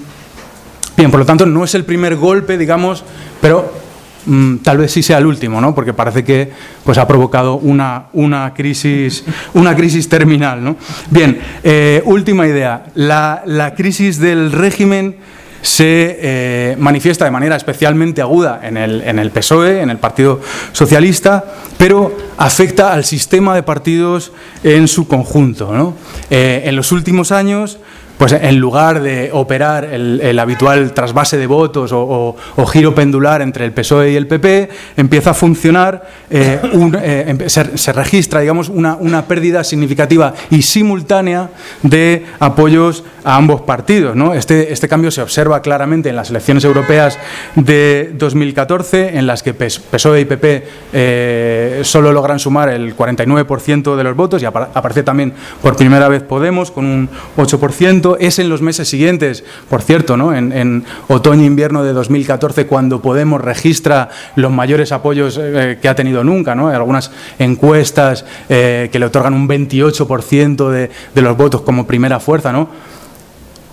bien, 0.95 1.11
por 1.11 1.19
lo 1.19 1.25
tanto, 1.25 1.45
no 1.45 1.65
es 1.65 1.75
el 1.75 1.83
primer 1.83 2.15
golpe, 2.15 2.57
digamos, 2.57 3.03
pero 3.41 3.88
Mm, 4.29 4.57
tal 4.57 4.77
vez 4.77 4.91
sí 4.91 5.01
sea 5.01 5.17
el 5.17 5.25
último, 5.25 5.59
¿no? 5.59 5.73
porque 5.73 5.91
parece 5.91 6.23
que 6.23 6.51
pues, 6.83 6.99
ha 6.99 7.07
provocado 7.07 7.55
una, 7.55 8.05
una, 8.13 8.53
crisis, 8.53 9.23
una 9.55 9.75
crisis 9.75 10.07
terminal. 10.07 10.63
¿no? 10.63 10.75
Bien, 11.09 11.39
eh, 11.63 12.03
última 12.05 12.45
idea. 12.45 12.85
La, 12.93 13.41
la, 13.47 13.73
crisis 13.73 14.19
del 14.19 14.51
régimen 14.51 15.15
se 15.63 16.19
eh, 16.21 16.75
manifiesta 16.77 17.25
de 17.25 17.31
manera 17.31 17.55
especialmente 17.55 18.21
aguda 18.21 18.59
en 18.61 18.77
el, 18.77 19.01
en 19.01 19.17
el, 19.17 19.31
PSOE, 19.31 19.81
en 19.81 19.89
el 19.89 19.97
Partido 19.97 20.39
Socialista, 20.73 21.43
pero 21.79 22.15
afecta 22.37 22.93
al 22.93 23.05
sistema 23.05 23.55
de 23.55 23.63
partidos 23.63 24.31
en 24.63 24.87
su 24.87 25.07
conjunto. 25.07 25.73
¿no? 25.73 25.95
Eh, 26.29 26.61
en 26.65 26.75
los 26.75 26.91
últimos 26.91 27.31
años 27.31 27.79
pues 28.19 28.33
en 28.33 28.59
lugar 28.59 29.01
de 29.01 29.29
operar 29.31 29.85
el, 29.85 30.37
habitual 30.37 30.91
trasvase 30.91 31.37
de 31.37 31.47
votos 31.47 31.91
o, 31.93 32.35
giro 32.67 32.93
pendular 32.93 33.41
entre 33.41 33.63
el 33.63 33.71
PSOE 33.71 34.11
y 34.11 34.15
el 34.17 34.27
PP, 34.27 34.69
empieza 34.97 35.29
a 35.29 35.33
funcionar, 35.33 36.05
eh, 36.29 36.59
eh, 37.01 37.49
se, 37.49 37.93
registra, 37.93 38.41
digamos, 38.41 38.67
una, 38.67 38.95
una, 38.95 39.25
pérdida 39.25 39.63
significativa 39.63 40.33
y 40.49 40.61
simultánea 40.63 41.49
de 41.81 42.25
apoyos 42.39 43.05
a 43.23 43.37
ambos 43.37 43.61
partidos. 43.61 44.17
¿no? 44.17 44.33
Este, 44.33 44.73
este 44.73 44.89
cambio 44.89 45.11
se 45.11 45.21
observa 45.21 45.61
claramente 45.61 46.09
en 46.09 46.17
las 46.17 46.29
elecciones 46.29 46.65
europeas 46.65 47.17
de 47.55 48.11
2014, 48.15 49.17
en 49.17 49.27
las 49.27 49.43
que 49.43 49.53
PSOE 49.53 50.21
y 50.21 50.25
PP 50.25 50.67
eh, 50.91 51.81
solo 51.83 52.11
logran 52.11 52.37
sumar 52.39 52.67
el 52.67 52.97
49% 52.97 53.95
de 53.95 54.03
los 54.03 54.15
votos 54.15 54.41
y 54.41 54.45
aparece 54.45 55.03
también 55.03 55.33
por 55.61 55.77
primera 55.77 56.09
vez 56.09 56.23
Podemos 56.23 56.69
con 56.69 56.85
un 56.85 57.09
8% 57.37 58.08
es 58.17 58.39
en 58.39 58.49
los 58.49 58.61
meses 58.61 58.87
siguientes, 58.87 59.43
por 59.69 59.81
cierto, 59.81 60.17
¿no? 60.17 60.33
en, 60.33 60.83
otoño-invierno 61.07 61.83
de 61.83 61.93
2014, 61.93 62.65
cuando 62.65 63.01
Podemos 63.01 63.41
registra 63.41 64.09
los 64.35 64.51
mayores 64.51 64.91
apoyos 64.91 65.39
eh, 65.41 65.79
que 65.81 65.89
ha 65.89 65.95
tenido 65.95 66.23
nunca. 66.23 66.55
¿no? 66.55 66.69
Hay 66.69 66.75
algunas 66.75 67.11
encuestas 67.37 68.25
eh, 68.49 68.89
que 68.91 68.99
le 68.99 69.05
otorgan 69.05 69.33
un 69.33 69.47
28% 69.47 70.69
de, 70.69 70.89
de 71.13 71.21
los 71.21 71.37
votos 71.37 71.61
como 71.61 71.87
primera 71.87 72.19
fuerza. 72.19 72.51
¿no? 72.51 72.69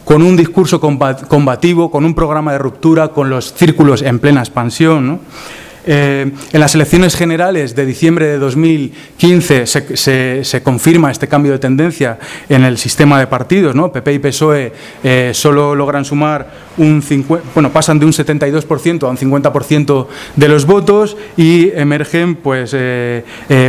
con 0.06 0.22
un 0.22 0.36
discurso 0.36 0.80
combativo, 0.80 1.90
con 1.90 2.04
un 2.04 2.14
programa 2.14 2.52
de 2.52 2.58
ruptura, 2.58 3.08
con 3.08 3.28
los 3.28 3.52
círculos 3.54 4.02
en 4.02 4.20
plena 4.20 4.40
expansión. 4.40 5.04
¿no? 5.04 5.18
Eh, 5.88 6.32
en 6.52 6.60
las 6.60 6.74
elecciones 6.74 7.14
generales 7.14 7.76
de 7.76 7.86
diciembre 7.86 8.26
de 8.26 8.38
2015 8.38 9.66
se, 9.66 10.62
confirma 10.62 11.12
este 11.12 11.28
cambio 11.28 11.52
de 11.52 11.60
tendencia 11.60 12.18
en 12.48 12.64
el 12.64 12.76
sistema 12.76 13.20
de 13.20 13.28
partidos. 13.28 13.74
¿no? 13.76 13.92
PP 13.92 14.14
y 14.14 14.18
PSOE 14.18 14.72
eh, 15.04 15.30
solo 15.32 15.76
logran 15.76 16.04
sumar 16.04 16.66
un 16.76 17.02
50, 17.02 17.50
bueno, 17.54 17.72
pasan 17.72 17.98
de 17.98 18.06
un 18.06 18.12
72% 18.12 19.04
a 19.04 19.08
un 19.08 19.16
50% 19.16 20.06
de 20.34 20.48
los 20.48 20.66
votos 20.66 21.16
y 21.36 21.70
emergen 21.70 22.34
pues, 22.34 22.72
eh, 22.74 23.24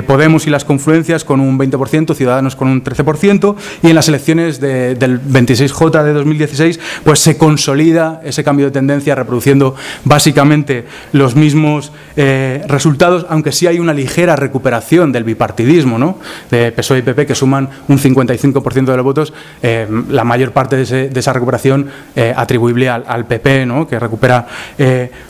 Podemos 0.08 0.48
y 0.48 0.50
las 0.50 0.66
confluencias 0.66 1.24
con 1.24 1.40
un 1.40 1.58
20%, 1.58 2.16
Ciudadanos 2.16 2.56
con 2.56 2.68
un 2.68 2.84
13% 2.84 3.56
y 3.84 3.90
en 3.90 3.96
las 3.96 4.08
elecciones 4.08 4.60
del 4.60 5.22
26J 5.22 6.04
de 6.04 6.14
2016 6.14 6.80
pues 7.04 7.20
se 7.20 7.38
consolida 7.38 8.22
ese 8.24 8.44
cambio 8.44 8.66
de 8.66 8.72
tendencia 8.72 9.16
reproduciendo 9.16 9.76
básicamente 10.04 10.86
los 11.14 11.36
mismos 11.36 11.92
eh, 12.20 12.64
resultados, 12.68 13.28
aunque 13.30 13.52
sí 13.52 13.68
hay 13.68 13.78
una 13.78 13.94
ligera 13.94 14.36
recuperación 14.36 15.12
del 15.12 15.24
bipartidismo, 15.24 16.00
¿no? 16.00 16.18
de 16.50 16.72
PSOE 16.72 16.98
y 16.98 17.02
PP, 17.04 17.28
que 17.28 17.36
suman 17.36 17.70
un 17.88 18.00
55% 18.00 18.86
de 18.86 18.98
los 18.98 19.04
votos, 19.04 19.34
eh, 19.62 19.88
la 20.10 20.24
mayor 20.24 20.52
parte 20.52 20.78
de, 20.78 21.12
esa 21.14 21.32
recuperación 21.32 21.86
eh, 22.16 22.34
atribuible 22.36 22.90
al, 22.90 23.28
PP, 23.28 23.68
¿no? 23.68 23.88
que 23.88 24.00
recupera 24.00 24.48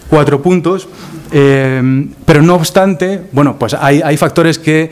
cuatro 0.10 0.42
puntos. 0.42 0.88
pero 1.30 2.42
no 2.42 2.56
obstante, 2.56 3.22
bueno, 3.34 3.60
pues 3.60 3.74
hay, 3.74 4.02
hay 4.02 4.16
factores 4.16 4.58
que 4.58 4.90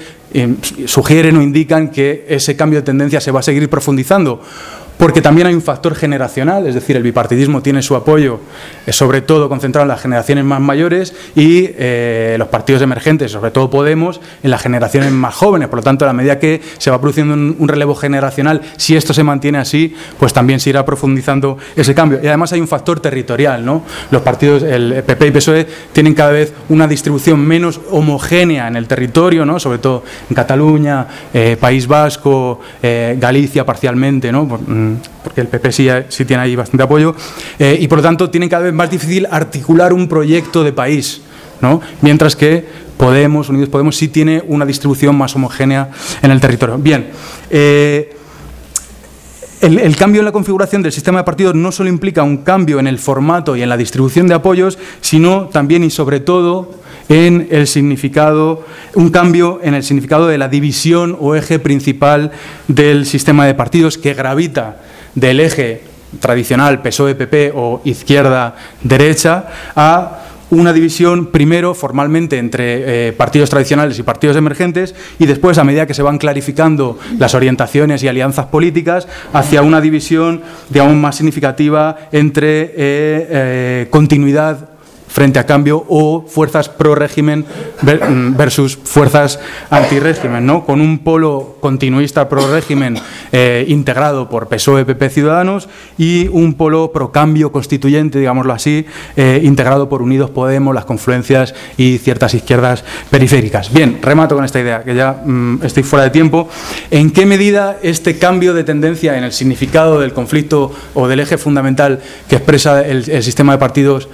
sugieren 0.86 1.38
o 1.38 1.42
indican 1.42 1.90
que 1.92 2.26
ese 2.28 2.58
cambio 2.58 2.80
de 2.80 2.86
tendencia 2.86 3.22
se 3.22 3.32
va 3.32 3.40
a 3.40 3.44
seguir 3.44 3.70
profundizando. 3.70 4.42
Porque 4.98 5.22
también 5.22 5.48
hay 5.48 5.54
un 5.54 5.62
factor 5.62 5.96
generacional, 5.96 6.68
es 6.68 6.76
decir, 6.76 6.96
el 6.96 7.04
bipartidismo 7.04 7.62
tiene 7.62 7.82
su 7.82 7.96
apoyo 7.96 8.40
eh, 8.86 8.94
sobre 8.94 9.22
todo 9.22 9.50
concentrado 9.50 9.84
en 9.84 9.90
las 9.90 10.02
generaciones 10.02 10.46
más 10.46 10.62
mayores 10.62 11.14
y 11.36 11.70
eh, 11.78 12.36
los 12.38 12.48
partidos 12.48 12.82
emergentes, 12.82 13.32
sobre 13.32 13.52
todo 13.52 13.70
Podemos, 13.70 14.22
en 14.44 14.52
las 14.52 14.62
generaciones 14.62 15.12
más 15.12 15.34
jóvenes. 15.36 15.68
Por 15.68 15.80
lo 15.80 15.84
tanto, 15.84 16.06
a 16.06 16.08
la 16.08 16.14
medida 16.14 16.40
que 16.40 16.62
se 16.78 16.92
va 16.92 17.02
produciendo 17.02 17.34
un, 17.34 17.68
relevo 17.68 17.96
generacional, 17.96 18.62
si 18.78 18.96
esto 18.96 19.14
se 19.14 19.24
mantiene 19.24 19.58
así, 19.58 19.96
pues 20.20 20.34
también 20.34 20.60
se 20.60 20.70
irá 20.70 20.86
profundizando 20.86 21.58
ese 21.76 21.94
cambio. 21.94 22.20
Y 22.24 22.28
además 22.28 22.54
hay 22.54 22.62
un 22.62 22.68
factor 22.68 23.00
territorial, 23.00 23.66
¿no? 23.66 23.84
Los 24.12 24.22
partidos, 24.22 24.64
el 24.64 25.04
PP 25.06 25.28
y 25.28 25.32
PSOE, 25.32 25.68
tienen 25.92 26.14
cada 26.14 26.32
vez 26.32 26.54
una 26.70 26.88
distribución 26.88 27.40
menos 27.40 27.82
homogénea 27.92 28.68
en 28.68 28.76
el 28.76 28.88
territorio, 28.88 29.46
¿no? 29.46 29.60
Sobre 29.60 29.80
todo 29.80 30.04
en 30.30 30.36
Cataluña, 30.36 31.08
eh, 31.34 31.58
País 31.60 31.88
Vasco, 31.88 32.62
Galicia 32.82 33.66
parcialmente, 33.66 34.32
¿no? 34.32 34.48
Porque 35.24 35.42
el 35.42 35.48
PP 35.48 35.72
sí, 35.72 36.26
tiene 36.26 36.44
ahí 36.44 36.56
bastante 36.56 36.84
apoyo, 36.84 37.16
eh, 37.60 37.78
y 37.80 37.88
por 37.88 38.00
lo 38.00 38.04
tanto 38.04 38.30
tiene 38.30 38.50
cada 38.50 38.64
vez 38.64 38.74
más 38.74 38.90
difícil 38.90 39.28
articular 39.30 39.94
un 39.94 40.08
proyecto 40.08 40.64
de 40.64 40.74
país, 40.74 41.22
¿no? 41.62 41.82
mientras 42.02 42.36
que 42.36 42.86
Podemos, 42.98 43.50
Unidos 43.50 43.70
Podemos, 43.70 43.98
sí 43.98 44.08
tiene 44.08 44.42
una 44.48 44.66
distribución 44.66 45.18
más 45.18 45.36
homogénea 45.36 45.90
en 46.22 46.32
el 46.32 46.40
territorio. 46.40 46.78
Bien, 46.78 47.10
eh, 47.50 48.16
el, 49.62 49.96
cambio 49.96 50.22
en 50.22 50.26
la 50.26 50.32
configuración 50.32 50.82
del 50.82 50.92
sistema 50.92 51.20
de 51.20 51.24
partidos 51.24 51.56
no 51.56 51.72
solo 51.72 51.90
implica 51.90 52.24
un 52.24 52.38
cambio 52.38 52.80
en 52.80 52.88
el 52.88 53.00
formato 53.00 53.56
y 53.56 53.64
en 53.64 53.70
la 53.70 53.78
distribución 53.78 54.28
de 54.28 54.36
apoyos, 54.36 54.78
sino 55.02 55.50
también 55.50 55.84
y 55.84 55.90
sobre 55.90 56.20
todo 56.20 56.72
en 57.10 57.48
el 57.52 57.68
significado, 57.68 58.66
un 58.96 59.10
cambio 59.10 59.60
en 59.64 59.74
el 59.74 59.84
significado 59.84 60.28
de 60.28 60.38
la 60.38 60.48
división 60.48 61.18
o 61.20 61.36
eje 61.36 61.60
principal 61.60 62.32
del 62.68 63.06
sistema 63.06 63.46
de 63.46 63.54
partidos 63.54 63.98
que 63.98 64.14
gravita 64.14 64.78
del 65.14 65.40
eje 65.40 65.84
tradicional 66.20 66.82
PSOE-PP 66.82 67.52
o 67.56 67.82
izquierda-derecha 67.84 69.46
a 69.76 70.22
una 70.52 70.74
división 70.74 71.28
primero 71.28 71.74
formalmente 71.74 72.38
entre 72.38 73.08
eh, 73.08 73.14
partidos 73.14 73.50
tradicionales 73.50 73.98
y 73.98 74.04
partidos 74.04 74.38
emergentes 74.38 74.94
y 75.20 75.26
después, 75.26 75.58
a 75.58 75.64
medida 75.64 75.88
que 75.88 75.94
se 75.94 76.04
van 76.04 76.18
clarificando 76.18 77.00
las 77.18 77.34
orientaciones 77.34 78.04
y 78.04 78.08
alianzas 78.08 78.46
políticas, 78.46 79.08
hacia 79.34 79.64
una 79.64 79.82
división, 79.82 80.42
digamos, 80.70 80.96
más 80.96 81.16
significativa 81.16 81.98
entre 82.12 82.62
eh, 82.62 82.74
eh, 82.78 83.88
continuidad 83.90 84.75
frente 85.16 85.40
a 85.40 85.46
cambio 85.46 85.86
o 85.88 86.28
fuerzas 86.28 86.68
pro 86.68 86.94
régimen 86.94 87.46
mm, 87.82 88.36
versus 88.36 88.76
fuerzas 88.76 89.40
anti 89.70 89.98
régimen, 89.98 90.46
¿no? 90.46 90.66
con 90.66 90.82
un 90.82 91.00
polo 91.00 91.56
continuista 91.62 92.28
pro 92.28 92.52
régimen 92.52 93.00
eh, 93.32 93.64
integrado 93.70 94.28
por 94.28 94.50
PSOE, 94.50 94.84
PP, 94.84 95.10
Ciudadanos 95.10 95.70
y 95.98 96.28
un 96.28 96.56
polo 96.56 96.92
pro 96.92 97.14
cambio 97.14 97.54
constituyente, 97.54 98.20
digámoslo 98.20 98.52
así, 98.52 98.86
eh, 99.16 99.40
integrado 99.42 99.88
por 99.88 100.02
Unidos 100.02 100.32
Podemos, 100.32 100.76
las 100.76 100.84
confluencias 100.84 101.56
y 101.78 101.98
ciertas 101.98 102.34
izquierdas 102.34 102.84
periféricas. 103.10 103.72
Bien, 103.72 104.00
remato 104.02 104.36
con 104.36 104.44
esta 104.44 104.60
idea, 104.60 104.84
que 104.84 104.96
ya 104.96 105.24
mm, 105.26 105.64
estoy 105.64 105.84
fuera 105.84 106.04
de 106.04 106.10
tiempo. 106.10 106.50
¿En 106.92 107.12
qué 107.12 107.26
medida 107.26 107.78
este 107.82 108.20
cambio 108.20 108.54
de 108.54 108.66
tendencia 108.66 109.18
en 109.18 109.24
el 109.24 109.32
significado 109.32 110.02
del 110.02 110.12
conflicto 110.12 110.74
o 110.94 111.08
del 111.08 111.22
eje 111.22 111.38
fundamental 111.38 112.02
que 112.28 112.36
expresa 112.36 112.86
el 112.86 113.24
sistema 113.24 113.54
de 113.54 113.60
partidos 113.60 114.10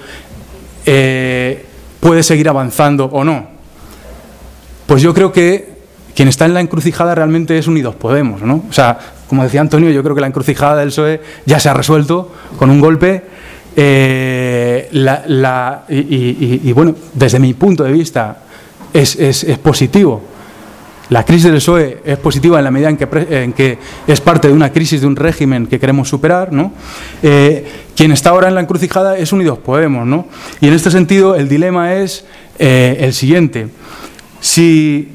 eh, 0.86 1.66
puede 2.00 2.22
seguir 2.22 2.48
avanzando 2.48 3.06
o 3.06 3.24
no. 3.24 3.46
Pues 4.86 5.02
yo 5.02 5.14
creo 5.14 5.32
que 5.32 5.72
quien 6.14 6.28
está 6.28 6.44
en 6.44 6.54
la 6.54 6.60
encrucijada 6.60 7.14
realmente 7.14 7.56
es 7.56 7.66
Unidos 7.66 7.94
Podemos, 7.94 8.42
¿no? 8.42 8.64
O 8.68 8.72
sea, 8.72 8.98
como 9.28 9.44
decía 9.44 9.60
Antonio, 9.60 9.90
yo 9.90 10.02
creo 10.02 10.14
que 10.14 10.20
la 10.20 10.26
encrucijada 10.26 10.76
del 10.76 10.88
PSOE 10.88 11.20
ya 11.46 11.58
se 11.58 11.68
ha 11.68 11.74
resuelto 11.74 12.32
con 12.58 12.70
un 12.70 12.80
golpe. 12.80 13.22
Eh, 13.74 14.90
y, 15.88 16.72
bueno, 16.72 16.94
desde 17.14 17.38
mi 17.38 17.54
punto 17.54 17.84
de 17.84 17.92
vista 17.92 18.42
es, 18.92 19.16
es 19.16 19.58
positivo 19.58 20.31
la 21.12 21.24
crisis 21.26 21.44
del 21.44 21.56
PSOE 21.56 21.98
es 22.06 22.16
positiva 22.16 22.56
en 22.56 22.64
la 22.64 22.70
medida 22.70 22.88
en 22.88 23.52
que, 23.52 23.78
es 24.06 24.20
parte 24.22 24.48
de 24.48 24.54
una 24.54 24.72
crisis 24.72 25.02
de 25.02 25.06
un 25.06 25.14
régimen 25.14 25.66
que 25.66 25.78
queremos 25.78 26.08
superar. 26.08 26.50
Eh, 27.22 27.66
quien 27.94 28.12
está 28.12 28.30
ahora 28.30 28.48
en 28.48 28.54
la 28.54 28.62
encrucijada 28.62 29.18
es 29.18 29.30
Unidos 29.30 29.58
Podemos. 29.58 30.06
¿no? 30.06 30.26
Y 30.62 30.68
en 30.68 30.74
este 30.74 30.90
sentido 30.90 31.34
el 31.34 31.50
dilema 31.50 31.94
es 31.94 32.24
eh, 32.58 32.96
el 33.00 33.12
siguiente. 33.12 33.68
Si 34.40 35.10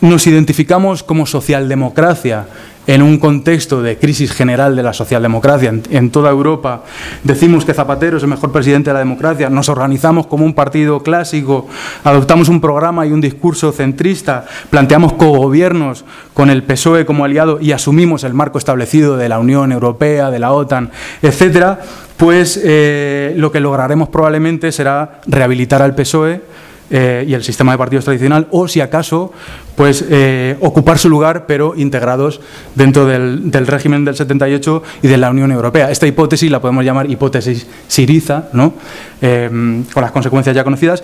nos 0.00 0.26
identificamos 0.26 1.04
como 1.04 1.24
socialdemocracia 1.24 2.48
en 2.86 3.02
un 3.02 3.18
contexto 3.18 3.82
de 3.82 3.98
crisis 3.98 4.32
general 4.32 4.74
de 4.74 4.82
la 4.82 4.92
socialdemocracia. 4.92 5.72
En, 5.90 6.10
toda 6.10 6.30
Europa, 6.30 6.82
decimos 7.22 7.64
que 7.64 7.74
Zapatero 7.74 8.16
es 8.16 8.22
el 8.22 8.28
mejor 8.28 8.52
presidente 8.52 8.90
de 8.90 8.94
la 8.94 9.00
democracia, 9.00 9.48
nos 9.48 9.68
organizamos 9.68 10.26
como 10.26 10.44
un 10.44 10.54
partido 10.54 11.02
clásico, 11.02 11.68
adoptamos 12.04 12.48
un 12.48 12.60
programa 12.60 13.06
y 13.06 13.12
un 13.12 13.20
discurso 13.20 13.72
centrista, 13.72 14.46
planteamos 14.70 15.12
cogobiernos 15.14 16.04
con 16.34 16.50
el 16.50 16.62
PSOE 16.64 17.06
como 17.06 17.24
aliado 17.24 17.60
y 17.60 17.72
asumimos 17.72 18.24
el 18.24 18.34
marco 18.34 18.58
establecido 18.58 19.16
de 19.16 19.28
la 19.28 19.38
Unión 19.38 19.72
Europea, 19.72 20.30
de 20.30 20.38
la 20.38 20.52
OTAN, 20.52 20.90
etcétera, 21.22 21.80
pues 22.16 22.60
eh, 22.62 23.34
lo 23.36 23.50
que 23.50 23.60
lograremos 23.60 24.08
probablemente 24.08 24.70
será 24.72 25.20
rehabilitar 25.26 25.82
al 25.82 25.94
PSOE 25.94 26.51
eh, 26.94 27.24
y 27.26 27.32
el 27.32 27.42
sistema 27.42 27.72
de 27.72 27.78
partidos 27.78 28.04
tradicional, 28.04 28.48
o 28.50 28.68
si 28.68 28.82
acaso, 28.82 29.32
pues 29.76 30.04
eh, 30.10 30.58
ocupar 30.60 30.98
su 30.98 31.08
lugar, 31.08 31.46
pero 31.46 31.72
integrados 31.74 32.42
dentro 32.74 33.06
del, 33.06 33.50
régimen 33.66 34.04
del 34.04 34.14
78 34.14 34.82
y 35.00 35.08
de 35.08 35.16
la 35.16 35.30
Unión 35.30 35.50
Europea. 35.52 35.90
Esta 35.90 36.06
hipótesis 36.06 36.50
la 36.50 36.60
podemos 36.60 36.84
llamar 36.84 37.10
hipótesis 37.10 37.66
Siriza, 37.88 38.50
¿no? 38.52 38.74
Eh, 39.22 39.48
con 39.94 40.02
las 40.02 40.12
consecuencias 40.12 40.54
ya 40.54 40.64
conocidas, 40.64 41.02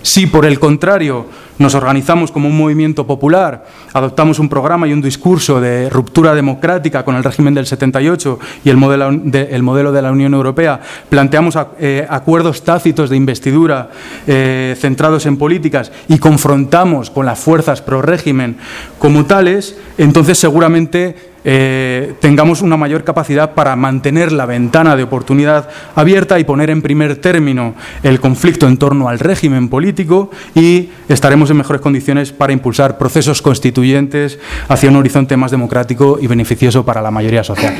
si 0.00 0.26
por 0.26 0.46
el 0.46 0.58
contrario 0.58 1.26
nos 1.58 1.74
organizamos 1.74 2.32
como 2.32 2.48
un 2.48 2.56
movimiento 2.56 3.06
popular, 3.06 3.66
adoptamos 3.92 4.38
un 4.38 4.48
programa 4.48 4.86
y 4.86 4.92
un 4.92 5.02
discurso 5.02 5.60
de 5.60 5.90
ruptura 5.90 6.34
democrática 6.34 7.04
con 7.04 7.16
el 7.16 7.24
régimen 7.24 7.54
del 7.54 7.66
78 7.66 8.38
y 8.64 8.70
el 8.70 8.76
modelo 8.76 9.10
de, 9.12 9.58
modelo 9.62 9.92
de 9.92 10.02
la 10.02 10.12
Unión 10.12 10.34
Europea, 10.34 10.80
planteamos 11.08 11.58
eh, 11.78 12.06
acuerdos 12.08 12.64
tácitos 12.64 13.10
de 13.10 13.16
investidura 13.16 13.90
eh, 14.26 14.76
centrados 14.78 15.26
en 15.26 15.36
políticas 15.36 15.92
y 16.08 16.18
confrontamos 16.18 17.10
con 17.10 17.26
las 17.26 17.38
fuerzas 17.38 17.82
pro 17.82 18.02
régimen 18.02 18.56
como 18.98 19.26
tales, 19.26 19.76
entonces 19.98 20.38
seguramente 20.38 21.14
eh, 21.44 22.14
tengamos 22.20 22.62
una 22.62 22.76
mayor 22.76 23.04
capacidad 23.04 23.54
para 23.54 23.76
mantener 23.76 24.32
la 24.32 24.44
ventana 24.44 24.96
de 24.96 25.04
oportunidad 25.04 25.68
abierta 25.94 26.38
y 26.38 26.44
poner 26.44 26.68
en 26.68 26.82
primer 26.82 27.16
término 27.16 27.74
el 28.02 28.20
conflicto 28.20 28.66
en 28.66 28.76
torno 28.76 29.08
al 29.08 29.18
régimen 29.18 29.68
político 29.68 30.30
y 30.54 30.90
estaremos 31.08 31.47
en 31.50 31.56
mejores 31.56 31.82
condiciones 31.82 32.32
para 32.32 32.52
impulsar 32.52 32.98
procesos 32.98 33.42
constituyentes 33.42 34.38
hacia 34.68 34.90
un 34.90 34.96
horizonte 34.96 35.36
más 35.36 35.50
democrático 35.50 36.18
y 36.20 36.26
beneficioso 36.26 36.84
para 36.84 37.02
la 37.02 37.10
mayoría 37.10 37.44
social. 37.44 37.74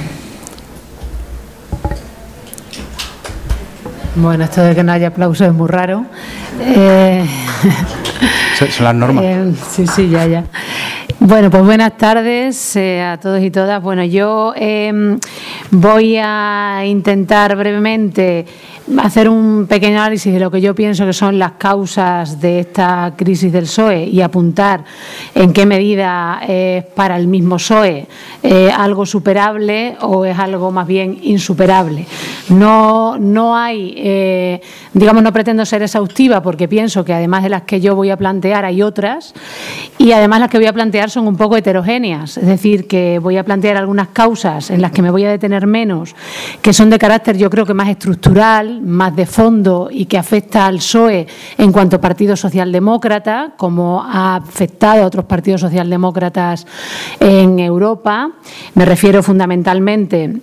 Bueno, 4.17 4.45
esto 4.45 4.63
de 4.63 4.75
que 4.75 4.83
no 4.83 4.93
haya 4.93 5.09
aplausos 5.09 5.47
es 5.47 5.53
muy 5.53 5.69
raro. 5.69 6.05
Eh, 6.61 7.25
son 8.59 8.85
las 8.85 8.95
normas. 8.95 9.25
Eh, 9.25 9.53
sí, 9.71 9.87
sí, 9.87 10.09
ya, 10.09 10.27
ya. 10.27 10.45
Bueno, 11.21 11.51
pues 11.51 11.65
buenas 11.65 11.97
tardes 11.97 12.77
eh, 12.77 13.03
a 13.03 13.17
todos 13.19 13.41
y 13.43 13.51
todas. 13.51 13.83
Bueno, 13.83 14.05
yo 14.05 14.55
em, 14.57 15.19
voy 15.71 16.17
a 16.17 16.83
intentar 16.85 17.57
brevemente 17.57 18.47
hacer 18.97 19.29
un 19.29 19.67
pequeño 19.69 19.99
análisis 19.99 20.33
de 20.33 20.41
lo 20.41 20.51
que 20.51 20.61
yo 20.61 20.75
pienso 20.75 21.05
que 21.05 21.13
son 21.13 21.39
las 21.39 21.53
causas 21.53 22.41
de 22.41 22.61
esta 22.61 23.13
crisis 23.17 23.53
del 23.53 23.65
PSOE 23.65 24.05
y 24.05 24.21
apuntar 24.21 24.85
en 25.35 25.53
qué 25.53 25.67
medida 25.67 26.41
es 26.47 26.85
para 26.85 27.17
el 27.17 27.27
mismo 27.27 27.57
PSOE 27.57 28.07
eh, 28.43 28.71
algo 28.75 29.05
superable 29.05 29.97
o 30.01 30.25
es 30.25 30.39
algo 30.39 30.71
más 30.71 30.87
bien 30.87 31.19
insuperable. 31.23 32.07
No, 32.49 33.19
no 33.19 33.57
hay, 33.57 33.95
eh, 33.97 34.61
digamos, 34.95 35.23
no 35.23 35.33
pretendo 35.33 35.67
ser 35.67 35.83
exhaustiva 35.83 36.43
porque 36.43 36.69
pienso 36.69 37.05
que 37.05 37.13
además 37.13 37.43
de 37.43 37.51
las 37.51 37.63
que 37.63 37.81
yo 37.81 37.95
voy 37.95 38.11
a 38.11 38.17
plantear 38.17 38.65
hay 38.65 38.83
otras 38.83 39.35
y 39.99 40.13
además 40.13 40.41
las 40.41 40.51
que 40.51 40.59
voy 40.59 40.67
a 40.67 40.73
plantear 40.73 41.11
son 41.11 41.27
un 41.27 41.37
poco 41.37 41.57
heterogéneas, 41.57 42.39
es 42.39 42.47
decir, 42.47 42.87
que 42.87 43.19
voy 43.19 43.37
a 43.37 43.45
plantear 43.45 43.77
algunas 43.77 44.09
causas 44.09 44.71
en 44.71 44.81
las 44.81 44.93
que 44.93 45.03
me 45.03 45.11
voy 45.11 45.25
a 45.25 45.31
detener 45.31 45.67
menos, 45.67 46.15
que 46.63 46.73
son 46.73 46.91
de 46.91 46.99
carácter 46.99 47.37
yo 47.37 47.51
creo 47.51 47.67
que 47.67 47.75
más 47.75 47.89
estructural, 47.89 48.78
más 48.81 49.15
de 49.15 49.27
fondo 49.27 49.89
y 49.91 50.07
que 50.07 50.19
afecta 50.19 50.67
al 50.67 50.77
PSOE 50.77 51.27
en 51.57 51.73
cuanto 51.73 51.97
a 51.97 52.01
Partido 52.01 52.37
Socialdemócrata, 52.37 53.55
como 53.57 54.03
ha 54.03 54.37
afectado 54.37 55.03
a 55.03 55.07
otros 55.07 55.25
partidos 55.25 55.61
socialdemócratas 55.61 56.67
en 57.21 57.59
Europa. 57.59 58.31
Me 58.75 58.85
refiero 58.85 59.23
fundamentalmente 59.23 60.41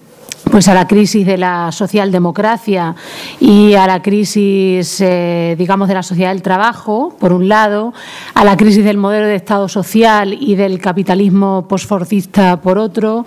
pues 0.52 0.68
a 0.68 0.74
la 0.74 0.88
crisis 0.88 1.26
de 1.26 1.38
la 1.38 1.72
socialdemocracia 1.72 2.96
y 3.39 3.74
a 3.74 3.88
la 3.88 4.02
crisis, 4.02 5.02
eh, 5.02 5.56
digamos, 5.58 5.88
de 5.88 5.93
la 5.93 6.04
sociedad 6.04 6.30
del 6.30 6.41
trabajo, 6.41 7.16
por 7.20 7.34
un 7.34 7.48
lado, 7.48 7.93
a 8.34 8.46
la 8.46 8.56
crisis 8.56 8.84
del 8.84 8.98
modelo 8.98 9.28
de 9.28 9.36
Estado 9.36 9.68
social 9.68 10.38
y 10.39 10.56
del 10.56 10.80
capitalismo 10.80 11.68
posforcista, 11.68 12.62
por 12.62 12.78
otro, 12.78 13.26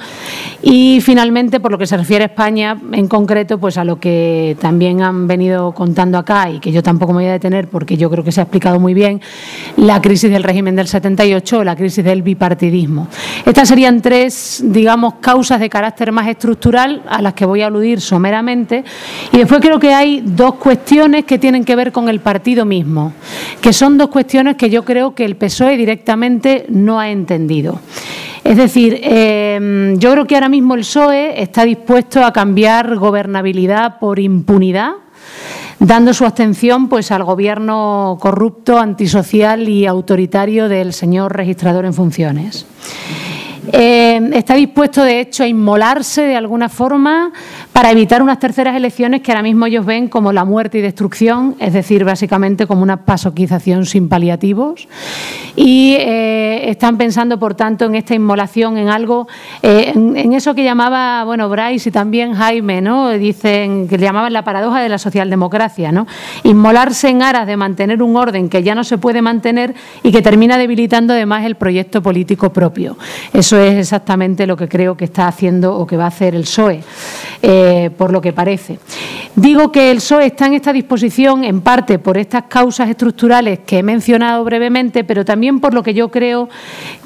y 0.62 1.00
finalmente, 1.02 1.60
por 1.60 1.72
lo 1.72 1.78
que 1.78 1.86
se 1.86 1.96
refiere 1.96 2.24
a 2.24 2.26
España, 2.28 2.78
en 2.92 3.08
concreto, 3.08 3.58
pues 3.58 3.78
a 3.78 3.84
lo 3.84 3.98
que 4.00 4.56
también 4.60 5.02
han 5.02 5.26
venido 5.26 5.72
contando 5.72 6.18
acá 6.18 6.50
y 6.50 6.60
que 6.60 6.72
yo 6.72 6.82
tampoco 6.82 7.12
me 7.12 7.22
voy 7.22 7.28
a 7.28 7.32
detener 7.32 7.68
porque 7.68 7.96
yo 7.96 8.10
creo 8.10 8.24
que 8.24 8.32
se 8.32 8.40
ha 8.40 8.44
explicado 8.44 8.80
muy 8.80 8.94
bien, 8.94 9.20
la 9.76 10.00
crisis 10.00 10.30
del 10.30 10.42
régimen 10.42 10.76
del 10.76 10.88
78 10.88 11.58
o 11.58 11.64
la 11.64 11.76
crisis 11.76 12.04
del 12.04 12.22
bipartidismo. 12.22 13.08
Estas 13.44 13.68
serían 13.68 14.00
tres, 14.00 14.62
digamos, 14.64 15.14
causas 15.20 15.60
de 15.60 15.68
carácter 15.68 16.12
más 16.12 16.28
estructural 16.28 17.02
a 17.08 17.22
las 17.22 17.34
que 17.34 17.44
voy 17.46 17.62
a 17.62 17.66
aludir 17.66 18.00
someramente. 18.00 18.84
Y 19.32 19.38
después 19.38 19.60
creo 19.60 19.78
que 19.78 19.92
hay 19.92 20.22
dos 20.24 20.54
cuestiones 20.54 21.24
que 21.24 21.38
tienen 21.38 21.64
que 21.64 21.76
ver 21.76 21.92
con 21.92 22.08
el 22.08 22.20
partido 22.20 22.64
mismo, 22.64 23.12
que 23.60 23.72
son 23.72 23.98
dos 23.98 24.08
cuestiones 24.08 24.56
que 24.56 24.70
yo 24.70 24.84
creo 24.84 25.14
que 25.14 25.24
el 25.24 25.36
PSOE 25.36 25.76
directamente 25.76 26.66
no 26.68 27.00
ha 27.00 27.10
entendido. 27.10 27.80
Es 28.44 28.56
decir, 28.56 29.00
eh, 29.02 29.94
yo 29.98 30.12
creo 30.12 30.26
que 30.26 30.34
ahora 30.34 30.48
mismo 30.48 30.74
el 30.74 30.80
PSOE 30.80 31.42
está 31.42 31.64
dispuesto 31.64 32.24
a 32.24 32.32
cambiar 32.32 32.96
gobernabilidad 32.96 33.98
por 33.98 34.18
impunidad 34.18 34.92
dando 35.80 36.12
su 36.12 36.24
abstención 36.24 36.88
pues 36.88 37.10
al 37.12 37.24
gobierno 37.24 38.18
corrupto, 38.20 38.78
antisocial 38.78 39.68
y 39.68 39.86
autoritario 39.86 40.68
del 40.68 40.92
señor 40.92 41.36
registrador 41.36 41.84
en 41.84 41.94
funciones. 41.94 42.66
Eh, 43.72 44.30
está 44.34 44.54
dispuesto, 44.54 45.02
de 45.02 45.20
hecho, 45.20 45.42
a 45.42 45.46
inmolarse 45.46 46.22
de 46.22 46.36
alguna 46.36 46.68
forma 46.68 47.32
para 47.72 47.90
evitar 47.90 48.22
unas 48.22 48.38
terceras 48.38 48.74
elecciones 48.76 49.20
que 49.20 49.30
ahora 49.32 49.42
mismo 49.42 49.66
ellos 49.66 49.84
ven 49.84 50.08
como 50.08 50.32
la 50.32 50.44
muerte 50.44 50.78
y 50.78 50.80
destrucción, 50.80 51.54
es 51.58 51.72
decir, 51.72 52.04
básicamente 52.04 52.66
como 52.66 52.82
una 52.82 53.04
pasoquización 53.04 53.86
sin 53.86 54.08
paliativos. 54.08 54.88
Y 55.54 55.96
eh, 55.98 56.70
están 56.70 56.96
pensando, 56.96 57.38
por 57.38 57.54
tanto, 57.54 57.84
en 57.84 57.94
esta 57.94 58.14
inmolación, 58.14 58.78
en 58.78 58.88
algo, 58.88 59.28
eh, 59.62 59.92
en, 59.94 60.32
eso 60.32 60.54
que 60.54 60.64
llamaba, 60.64 61.24
bueno, 61.24 61.48
Bryce 61.48 61.88
y 61.88 61.92
también 61.92 62.34
Jaime, 62.34 62.80
¿no? 62.80 63.10
Dicen 63.10 63.88
que 63.88 63.98
llamaban 63.98 64.32
la 64.32 64.44
paradoja 64.44 64.80
de 64.80 64.88
la 64.88 64.98
socialdemocracia, 64.98 65.92
¿no? 65.92 66.06
Inmolarse 66.44 67.08
en 67.08 67.22
aras 67.22 67.46
de 67.46 67.56
mantener 67.56 68.02
un 68.02 68.16
orden 68.16 68.48
que 68.48 68.62
ya 68.62 68.74
no 68.74 68.84
se 68.84 68.98
puede 68.98 69.22
mantener 69.22 69.74
y 70.02 70.12
que 70.12 70.22
termina 70.22 70.58
debilitando 70.58 71.12
además 71.12 71.44
el 71.44 71.56
proyecto 71.56 72.02
político 72.02 72.52
propio. 72.52 72.96
Eso 73.32 73.57
es 73.60 73.78
exactamente 73.78 74.46
lo 74.46 74.56
que 74.56 74.68
creo 74.68 74.96
que 74.96 75.04
está 75.04 75.28
haciendo 75.28 75.76
o 75.76 75.86
que 75.86 75.96
va 75.96 76.04
a 76.04 76.08
hacer 76.08 76.34
el 76.34 76.42
PSOE, 76.42 76.82
eh, 77.42 77.90
por 77.96 78.12
lo 78.12 78.20
que 78.20 78.32
parece. 78.32 78.78
Digo 79.34 79.70
que 79.70 79.90
el 79.90 79.98
PSOE 79.98 80.26
está 80.26 80.46
en 80.46 80.54
esta 80.54 80.72
disposición 80.72 81.44
en 81.44 81.60
parte 81.60 81.98
por 81.98 82.18
estas 82.18 82.44
causas 82.44 82.88
estructurales 82.88 83.60
que 83.60 83.78
he 83.78 83.82
mencionado 83.82 84.44
brevemente, 84.44 85.04
pero 85.04 85.24
también 85.24 85.60
por 85.60 85.74
lo 85.74 85.82
que 85.82 85.94
yo 85.94 86.10
creo 86.10 86.48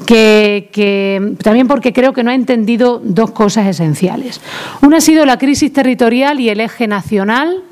que, 0.07 1.37
también 1.43 1.69
porque 1.69 1.93
creo 1.93 2.13
que 2.13 2.23
no 2.23 2.31
ha 2.31 2.35
entendido 2.35 3.01
dos 3.03 3.33
cosas 3.33 3.67
esenciales. 3.67 4.41
Una 4.81 4.99
ha 4.99 5.01
sido 5.01 5.27
la 5.27 5.39
crisis 5.39 5.73
territorial 5.73 6.41
y 6.41 6.49
el 6.49 6.61
eje 6.61 6.87
nacional 6.87 7.63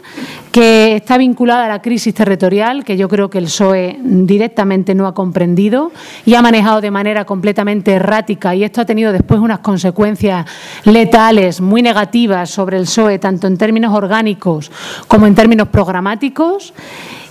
que 0.53 0.97
está 0.97 1.17
vinculada 1.17 1.67
a 1.67 1.69
la 1.69 1.83
crisis 1.83 2.13
territorial, 2.13 2.85
que 2.85 2.97
yo 2.97 3.09
creo 3.09 3.31
que 3.31 3.39
el 3.39 3.45
PSOE 3.45 3.99
directamente 4.03 4.95
no 4.95 5.07
ha 5.07 5.15
comprendido 5.15 5.93
y 6.27 6.35
ha 6.35 6.43
manejado 6.43 6.81
de 6.81 6.91
manera 6.91 7.25
completamente 7.25 7.93
errática, 7.93 8.55
y 8.55 8.65
esto 8.71 8.83
ha 8.83 8.85
tenido 8.85 9.11
después 9.11 9.41
unas 9.41 9.59
consecuencias 9.59 10.47
letales 10.85 11.61
muy 11.61 11.83
negativas 11.83 12.51
sobre 12.51 12.77
el 12.77 12.85
PSOE, 12.85 13.19
tanto 13.19 13.49
en 13.49 13.59
términos 13.59 13.93
orgánicos 13.93 14.71
como 15.09 15.27
en 15.27 15.35
términos 15.35 15.67
programáticos. 15.67 16.73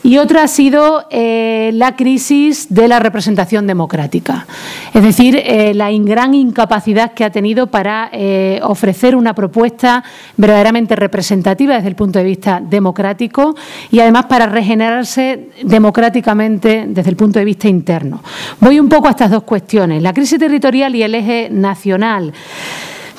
Y 0.01 0.17
otra 0.17 0.43
ha 0.43 0.47
sido 0.47 1.05
eh, 1.09 1.71
la 1.73 1.95
crisis 1.95 2.67
de 2.69 2.87
la 2.87 2.99
representación 2.99 3.67
democrática, 3.67 4.47
es 4.93 5.03
decir, 5.03 5.35
eh, 5.35 5.73
la 5.73 5.91
gran 5.91 6.33
incapacidad 6.33 7.13
que 7.13 7.25
ha 7.25 7.31
tenido 7.31 7.67
para 7.67 8.09
eh, 8.13 8.61
ofrecer 8.63 9.15
una 9.15 9.33
propuesta 9.33 10.03
verdaderamente 10.37 10.95
representativa 10.95 11.75
desde 11.75 11.89
el 11.89 11.95
punto 11.95 12.17
de 12.19 12.25
vista 12.25 12.61
democrático 12.61 13.55
y 13.91 13.99
además 13.99 14.25
para 14.25 14.45
regenerarse 14.45 15.49
democráticamente 15.63 16.85
desde 16.87 17.09
el 17.09 17.17
punto 17.17 17.39
de 17.39 17.45
vista 17.45 17.67
interno. 17.67 18.23
Voy 18.61 18.79
un 18.79 18.87
poco 18.87 19.07
a 19.07 19.11
estas 19.11 19.31
dos 19.31 19.43
cuestiones, 19.43 20.01
la 20.01 20.13
crisis 20.13 20.39
territorial 20.39 20.95
y 20.95 21.03
el 21.03 21.13
eje 21.13 21.49
nacional. 21.51 22.33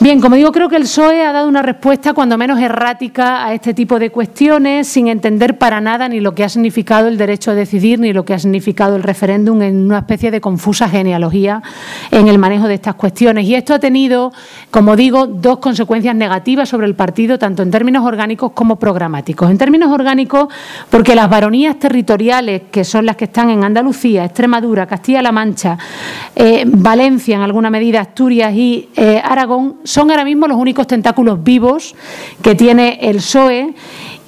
Bien, 0.02 0.18
como 0.18 0.36
digo, 0.36 0.50
creo 0.50 0.70
que 0.70 0.76
el 0.76 0.84
PSOE 0.84 1.26
ha 1.26 1.30
dado 1.30 1.46
una 1.46 1.60
respuesta 1.60 2.14
cuando 2.14 2.38
menos 2.38 2.58
errática 2.58 3.44
a 3.44 3.52
este 3.52 3.74
tipo 3.74 3.98
de 3.98 4.08
cuestiones, 4.08 4.88
sin 4.88 5.08
entender 5.08 5.58
para 5.58 5.78
nada 5.82 6.08
ni 6.08 6.20
lo 6.20 6.34
que 6.34 6.42
ha 6.42 6.48
significado 6.48 7.06
el 7.06 7.18
derecho 7.18 7.50
a 7.50 7.54
decidir 7.54 8.00
ni 8.00 8.14
lo 8.14 8.24
que 8.24 8.32
ha 8.32 8.38
significado 8.38 8.96
el 8.96 9.02
referéndum 9.02 9.60
en 9.60 9.76
una 9.76 9.98
especie 9.98 10.30
de 10.30 10.40
confusa 10.40 10.88
genealogía 10.88 11.62
en 12.10 12.28
el 12.28 12.38
manejo 12.38 12.66
de 12.66 12.76
estas 12.76 12.94
cuestiones. 12.94 13.44
Y 13.44 13.54
esto 13.54 13.74
ha 13.74 13.78
tenido, 13.78 14.32
como 14.70 14.96
digo, 14.96 15.26
dos 15.26 15.58
consecuencias 15.58 16.14
negativas 16.14 16.70
sobre 16.70 16.86
el 16.86 16.94
partido, 16.94 17.38
tanto 17.38 17.62
en 17.62 17.70
términos 17.70 18.02
orgánicos 18.02 18.52
como 18.52 18.76
programáticos. 18.76 19.50
En 19.50 19.58
términos 19.58 19.92
orgánicos, 19.92 20.48
porque 20.88 21.14
las 21.14 21.28
baronías 21.28 21.78
territoriales, 21.78 22.62
que 22.70 22.84
son 22.84 23.04
las 23.04 23.16
que 23.16 23.26
están 23.26 23.50
en 23.50 23.64
Andalucía, 23.64 24.24
Extremadura, 24.24 24.86
Castilla-La 24.86 25.30
Mancha, 25.30 25.76
eh, 26.34 26.64
Valencia, 26.66 27.36
en 27.36 27.42
alguna 27.42 27.68
medida 27.68 28.00
Asturias 28.00 28.54
y 28.54 28.88
eh, 28.96 29.20
Aragón, 29.22 29.76
son 29.90 30.10
ahora 30.10 30.24
mismo 30.24 30.46
los 30.46 30.56
únicos 30.56 30.86
tentáculos 30.86 31.42
vivos 31.42 31.94
que 32.42 32.54
tiene 32.54 32.98
el 33.02 33.16
PSOE 33.16 33.74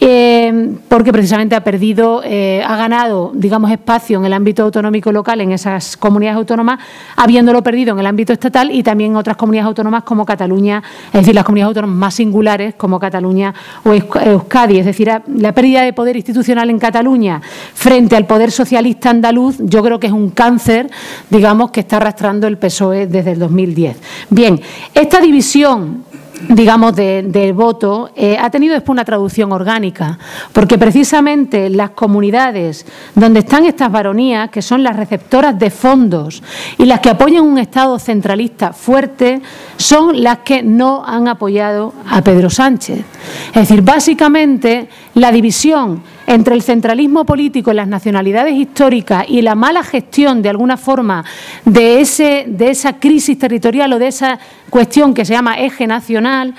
eh, 0.05 0.75
porque 0.89 1.13
precisamente 1.13 1.55
ha 1.55 1.63
perdido, 1.63 2.23
eh, 2.25 2.61
ha 2.67 2.77
ganado, 2.77 3.31
digamos, 3.35 3.71
espacio 3.71 4.19
en 4.19 4.25
el 4.25 4.33
ámbito 4.33 4.65
autonómico 4.65 5.13
local 5.13 5.41
en 5.41 5.53
esas 5.53 5.97
comunidades 5.97 6.39
autónomas, 6.39 6.81
habiéndolo 7.15 7.63
perdido 7.63 7.93
en 7.93 8.01
el 8.01 8.07
ámbito 8.07 8.33
estatal 8.33 8.73
y 8.73 8.83
también 8.83 9.13
en 9.13 9.17
otras 9.17 9.37
comunidades 9.37 9.69
autónomas 9.69 10.03
como 10.03 10.27
Cataluña, 10.27 10.83
es 11.07 11.21
decir, 11.21 11.37
las 11.37 11.45
comunidades 11.45 11.69
autónomas 11.69 11.97
más 11.97 12.15
singulares 12.15 12.75
como 12.75 12.99
Cataluña 12.99 13.55
o 13.85 13.93
Euskadi. 13.93 14.81
Es 14.81 14.87
decir, 14.87 15.09
la 15.37 15.55
pérdida 15.55 15.83
de 15.83 15.93
poder 15.93 16.17
institucional 16.17 16.69
en 16.69 16.81
Cataluña 16.81 17.41
frente 17.73 18.17
al 18.17 18.27
poder 18.27 18.51
socialista 18.51 19.11
andaluz, 19.11 19.59
yo 19.61 19.85
creo 19.85 20.01
que 20.01 20.09
es 20.09 20.13
un 20.13 20.31
cáncer, 20.31 20.91
digamos, 21.31 21.71
que 21.71 21.79
está 21.79 21.99
arrastrando 21.99 22.49
el 22.49 22.59
PSOE 22.59 23.07
desde 23.07 23.31
el 23.31 23.39
2010. 23.39 23.99
Bien, 24.31 24.61
esta 24.95 25.21
división 25.21 26.11
digamos, 26.49 26.95
del 26.97 27.53
voto, 27.53 28.11
eh, 28.17 28.37
ha 28.41 28.51
tenido 28.51 28.75
después 28.75 28.95
una 28.95 29.05
traducción 29.05 29.53
orgánica, 29.53 30.19
porque 30.53 30.79
precisamente 30.79 31.69
las 31.71 31.91
comunidades 31.91 32.87
donde 33.15 33.41
están 33.41 33.65
estas 33.65 33.91
varonías, 33.91 34.51
que 34.51 34.63
son 34.63 34.83
las 34.83 34.97
receptoras 34.97 35.59
de 35.59 35.71
fondos 35.71 36.43
y 36.79 36.85
las 36.85 37.01
que 37.01 37.11
apoyan 37.11 37.45
un 37.45 37.59
Estado 37.59 37.99
centralista 37.99 38.73
fuerte, 38.73 39.41
son 39.77 40.23
las 40.23 40.39
que 40.39 40.63
no 40.63 41.05
han 41.05 41.29
apoyado 41.29 41.95
a 42.09 42.23
Pedro 42.23 42.51
Sánchez. 42.51 43.05
Es 43.49 43.69
decir, 43.69 43.83
básicamente 43.83 44.89
la 45.15 45.31
división 45.33 46.03
entre 46.27 46.55
el 46.55 46.63
centralismo 46.63 47.25
político 47.25 47.73
las 47.73 47.89
nacionalidades 47.89 48.55
históricas 48.55 49.25
y 49.29 49.43
la 49.43 49.55
mala 49.55 49.83
gestión, 49.83 50.43
de 50.43 50.49
alguna 50.49 50.77
forma, 50.77 51.25
de, 51.65 52.01
ese, 52.01 52.45
de 52.47 52.71
esa 52.71 52.99
crisis 52.99 53.39
territorial 53.39 53.93
o 53.93 53.99
de 53.99 54.09
esa 54.09 54.39
cuestión 54.71 55.15
que 55.15 55.25
se 55.25 55.33
llama 55.33 55.59
eje 55.59 55.87
nacional, 55.87 56.55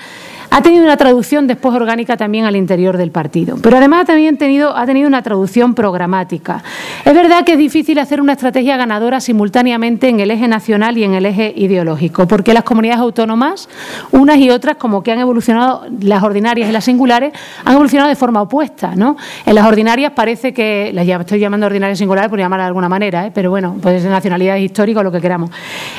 ha 0.54 0.62
tenido 0.62 0.84
una 0.84 0.96
traducción 0.96 1.48
después 1.48 1.74
orgánica 1.74 2.16
también 2.16 2.44
al 2.44 2.54
interior 2.54 2.96
del 2.96 3.10
partido, 3.10 3.56
pero 3.60 3.76
además 3.76 4.06
también 4.06 4.36
ha 4.36 4.86
tenido 4.86 5.08
una 5.08 5.20
traducción 5.20 5.74
programática. 5.74 6.62
Es 7.04 7.12
verdad 7.12 7.44
que 7.44 7.54
es 7.54 7.58
difícil 7.58 7.98
hacer 7.98 8.20
una 8.20 8.34
estrategia 8.34 8.76
ganadora 8.76 9.20
simultáneamente 9.20 10.08
en 10.08 10.20
el 10.20 10.30
eje 10.30 10.46
nacional 10.46 10.96
y 10.96 11.02
en 11.02 11.14
el 11.14 11.26
eje 11.26 11.52
ideológico, 11.56 12.28
porque 12.28 12.54
las 12.54 12.62
comunidades 12.62 13.00
autónomas, 13.00 13.68
unas 14.12 14.36
y 14.38 14.50
otras, 14.50 14.76
como 14.76 15.02
que 15.02 15.10
han 15.10 15.18
evolucionado, 15.18 15.86
las 16.00 16.22
ordinarias 16.22 16.68
y 16.68 16.72
las 16.72 16.84
singulares, 16.84 17.32
han 17.64 17.72
evolucionado 17.72 18.08
de 18.08 18.14
forma 18.14 18.40
opuesta. 18.40 18.94
¿no? 18.94 19.16
En 19.44 19.56
las 19.56 19.66
ordinarias 19.66 20.12
parece 20.12 20.54
que, 20.54 20.92
las 20.94 21.08
estoy 21.08 21.40
llamando 21.40 21.66
ordinarias 21.66 21.98
singulares 21.98 22.30
por 22.30 22.38
llamarlas 22.38 22.66
de 22.66 22.68
alguna 22.68 22.88
manera, 22.88 23.26
¿eh? 23.26 23.32
pero 23.34 23.50
bueno, 23.50 23.76
puede 23.82 23.98
ser 23.98 24.12
nacionalidades 24.12 24.62
históricas 24.62 25.00
o 25.00 25.02
lo 25.02 25.10
que 25.10 25.20
queramos. 25.20 25.50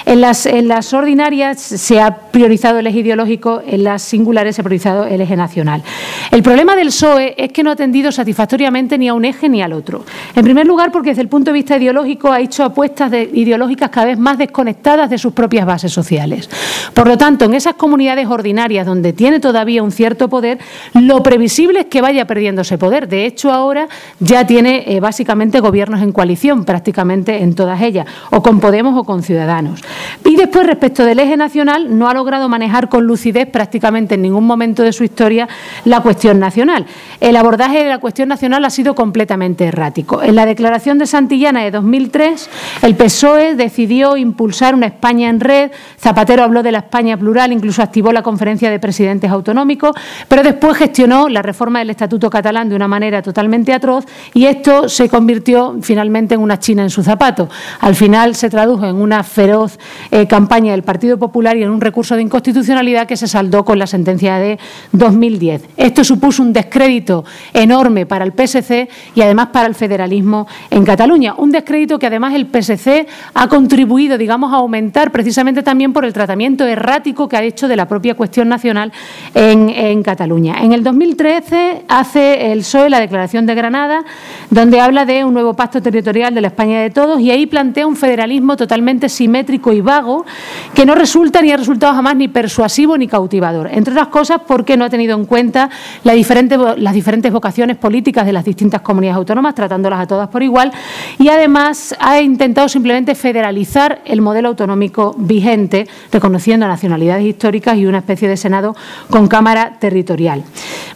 En 0.05 0.21
las, 0.21 0.45
en 0.45 0.69
las 0.69 0.93
ordinarias 0.93 1.59
se 1.59 1.99
ha 1.99 2.15
priorizado 2.31 2.79
el 2.79 2.87
eje 2.87 2.99
ideológico, 2.99 3.61
en 3.67 3.83
las 3.83 4.01
singulares 4.01 4.44
ese 4.47 4.63
priorizado 4.63 5.05
el 5.05 5.21
eje 5.21 5.35
nacional. 5.35 5.83
El 6.31 6.43
problema 6.43 6.75
del 6.75 6.87
PSOE 6.87 7.35
es 7.37 7.51
que 7.51 7.63
no 7.63 7.69
ha 7.69 7.73
atendido 7.73 8.11
satisfactoriamente 8.11 8.97
ni 8.97 9.07
a 9.07 9.13
un 9.13 9.25
eje 9.25 9.49
ni 9.49 9.61
al 9.61 9.73
otro. 9.73 10.05
En 10.35 10.43
primer 10.43 10.65
lugar, 10.65 10.91
porque 10.91 11.09
desde 11.09 11.21
el 11.21 11.27
punto 11.27 11.51
de 11.51 11.55
vista 11.55 11.77
ideológico 11.77 12.31
ha 12.31 12.39
hecho 12.39 12.63
apuestas 12.63 13.11
ideológicas 13.13 13.89
cada 13.89 14.07
vez 14.07 14.17
más 14.17 14.37
desconectadas 14.37 15.09
de 15.09 15.17
sus 15.17 15.33
propias 15.33 15.65
bases 15.65 15.91
sociales. 15.91 16.49
Por 16.93 17.07
lo 17.07 17.17
tanto, 17.17 17.45
en 17.45 17.53
esas 17.53 17.75
comunidades 17.75 18.27
ordinarias 18.27 18.85
donde 18.85 19.13
tiene 19.13 19.39
todavía 19.39 19.83
un 19.83 19.91
cierto 19.91 20.29
poder, 20.29 20.59
lo 20.93 21.23
previsible 21.23 21.81
es 21.81 21.85
que 21.85 22.01
vaya 22.01 22.25
perdiendo 22.25 22.61
ese 22.61 22.77
poder. 22.77 23.07
De 23.07 23.25
hecho, 23.25 23.51
ahora 23.51 23.87
ya 24.19 24.45
tiene 24.45 24.83
eh, 24.87 24.99
básicamente 24.99 25.59
gobiernos 25.59 26.01
en 26.01 26.11
coalición, 26.11 26.65
prácticamente 26.65 27.41
en 27.41 27.55
todas 27.55 27.81
ellas, 27.81 28.05
o 28.31 28.41
con 28.41 28.59
Podemos 28.59 28.97
o 28.97 29.03
con 29.03 29.23
Ciudadanos. 29.23 29.81
Y 30.23 30.35
después, 30.35 30.65
respecto 30.65 31.05
del 31.05 31.19
eje 31.19 31.37
nacional, 31.37 31.97
no 31.97 32.09
ha 32.09 32.13
logrado 32.13 32.49
manejar 32.49 32.89
con 32.89 33.05
lucidez 33.05 33.47
prácticamente 33.49 34.15
en 34.15 34.21
ningún 34.21 34.34
ningún 34.35 34.47
momento 34.47 34.83
de 34.83 34.91
su 34.91 35.05
historia 35.05 35.47
la 35.85 36.01
cuestión 36.01 36.39
nacional. 36.39 36.85
El 37.21 37.37
abordaje 37.37 37.83
de 37.83 37.89
la 37.89 37.99
cuestión 37.99 38.27
nacional 38.27 38.65
ha 38.65 38.69
sido 38.69 38.93
completamente 38.93 39.63
errático. 39.63 40.21
En 40.21 40.35
la 40.35 40.45
declaración 40.45 40.97
de 40.97 41.07
Santillana 41.07 41.63
de 41.63 41.71
2003, 41.71 42.49
el 42.81 42.95
PSOE 42.95 43.55
decidió 43.55 44.17
impulsar 44.17 44.75
una 44.75 44.87
España 44.87 45.29
en 45.29 45.39
red. 45.39 45.71
Zapatero 45.97 46.43
habló 46.43 46.63
de 46.63 46.73
la 46.73 46.79
España 46.79 47.15
plural, 47.15 47.53
incluso 47.53 47.81
activó 47.81 48.11
la 48.11 48.23
conferencia 48.23 48.69
de 48.69 48.77
presidentes 48.77 49.31
autonómicos, 49.31 49.95
pero 50.27 50.43
después 50.43 50.77
gestionó 50.77 51.29
la 51.29 51.41
reforma 51.41 51.79
del 51.79 51.91
Estatuto 51.91 52.29
catalán 52.29 52.67
de 52.67 52.75
una 52.75 52.89
manera 52.89 53.21
totalmente 53.21 53.73
atroz 53.73 54.05
y 54.33 54.47
esto 54.47 54.89
se 54.89 55.07
convirtió 55.07 55.77
finalmente 55.81 56.35
en 56.35 56.41
una 56.41 56.59
China 56.59 56.83
en 56.83 56.89
su 56.89 57.03
zapato. 57.03 57.47
Al 57.79 57.95
final 57.95 58.35
se 58.35 58.49
tradujo 58.49 58.85
en 58.85 58.97
una 58.97 59.23
feroz 59.23 59.79
eh, 60.11 60.27
campaña 60.27 60.73
del 60.73 60.83
Partido 60.83 61.17
Popular 61.17 61.55
y 61.55 61.63
en 61.63 61.69
un 61.69 61.79
recurso 61.79 62.17
de 62.17 62.21
inconstitucionalidad 62.21 63.07
que 63.07 63.15
se 63.15 63.27
saldó 63.27 63.63
con 63.63 63.79
la 63.79 63.87
sentencia 63.87 64.24
de 64.33 64.59
2010. 64.91 65.69
Esto 65.77 66.03
supuso 66.03 66.41
un 66.41 66.51
descrédito 66.51 67.23
enorme 67.53 68.05
para 68.05 68.25
el 68.25 68.33
PSC 68.33 68.89
y 69.13 69.21
además 69.21 69.49
para 69.53 69.67
el 69.67 69.75
federalismo 69.75 70.47
en 70.69 70.83
Cataluña. 70.83 71.35
Un 71.37 71.51
descrédito 71.51 71.99
que 71.99 72.07
además 72.07 72.33
el 72.33 72.47
PSC 72.47 73.07
ha 73.33 73.47
contribuido, 73.47 74.17
digamos, 74.17 74.51
a 74.51 74.57
aumentar 74.57 75.11
precisamente 75.11 75.63
también 75.63 75.93
por 75.93 76.05
el 76.05 76.13
tratamiento 76.13 76.65
errático 76.65 77.29
que 77.29 77.37
ha 77.37 77.43
hecho 77.43 77.67
de 77.67 77.75
la 77.75 77.87
propia 77.87 78.15
cuestión 78.15 78.49
nacional 78.49 78.91
en, 79.33 79.69
en 79.69 80.03
Cataluña. 80.03 80.55
En 80.61 80.73
el 80.73 80.83
2013 80.83 81.85
hace 81.87 82.51
el 82.51 82.59
PSOE 82.59 82.89
la 82.89 82.99
declaración 82.99 83.45
de 83.45 83.55
Granada, 83.55 84.03
donde 84.49 84.79
habla 84.79 85.05
de 85.05 85.23
un 85.23 85.33
nuevo 85.33 85.53
pacto 85.53 85.81
territorial 85.81 86.33
de 86.33 86.41
la 86.41 86.47
España 86.47 86.81
de 86.81 86.89
todos 86.89 87.19
y 87.19 87.31
ahí 87.31 87.45
plantea 87.45 87.85
un 87.85 87.95
federalismo 87.95 88.57
totalmente 88.57 89.09
simétrico 89.09 89.71
y 89.71 89.81
vago 89.81 90.25
que 90.73 90.85
no 90.85 90.95
resulta 90.95 91.41
ni 91.41 91.51
ha 91.51 91.57
resultado 91.57 91.93
jamás 91.93 92.15
ni 92.15 92.27
persuasivo 92.27 92.97
ni 92.97 93.07
cautivador. 93.07 93.69
Entre 93.71 93.93
otras 93.93 94.04
cosas 94.07 94.41
porque 94.47 94.77
no 94.77 94.85
ha 94.85 94.89
tenido 94.89 95.17
en 95.17 95.25
cuenta 95.25 95.69
las 96.03 96.15
diferentes 96.15 97.31
vocaciones 97.31 97.77
políticas 97.77 98.25
de 98.25 98.33
las 98.33 98.45
distintas 98.45 98.81
comunidades 98.81 99.17
autónomas, 99.17 99.55
tratándolas 99.55 99.99
a 99.99 100.07
todas 100.07 100.29
por 100.29 100.43
igual, 100.43 100.71
y 101.19 101.29
además 101.29 101.95
ha 101.99 102.21
intentado 102.21 102.69
simplemente 102.69 103.15
federalizar 103.15 104.01
el 104.05 104.21
modelo 104.21 104.49
autonómico 104.49 105.15
vigente, 105.17 105.87
reconociendo 106.11 106.67
nacionalidades 106.67 107.25
históricas 107.25 107.77
y 107.77 107.85
una 107.85 107.99
especie 107.99 108.27
de 108.27 108.37
Senado 108.37 108.75
con 109.09 109.27
Cámara 109.27 109.77
territorial. 109.79 110.43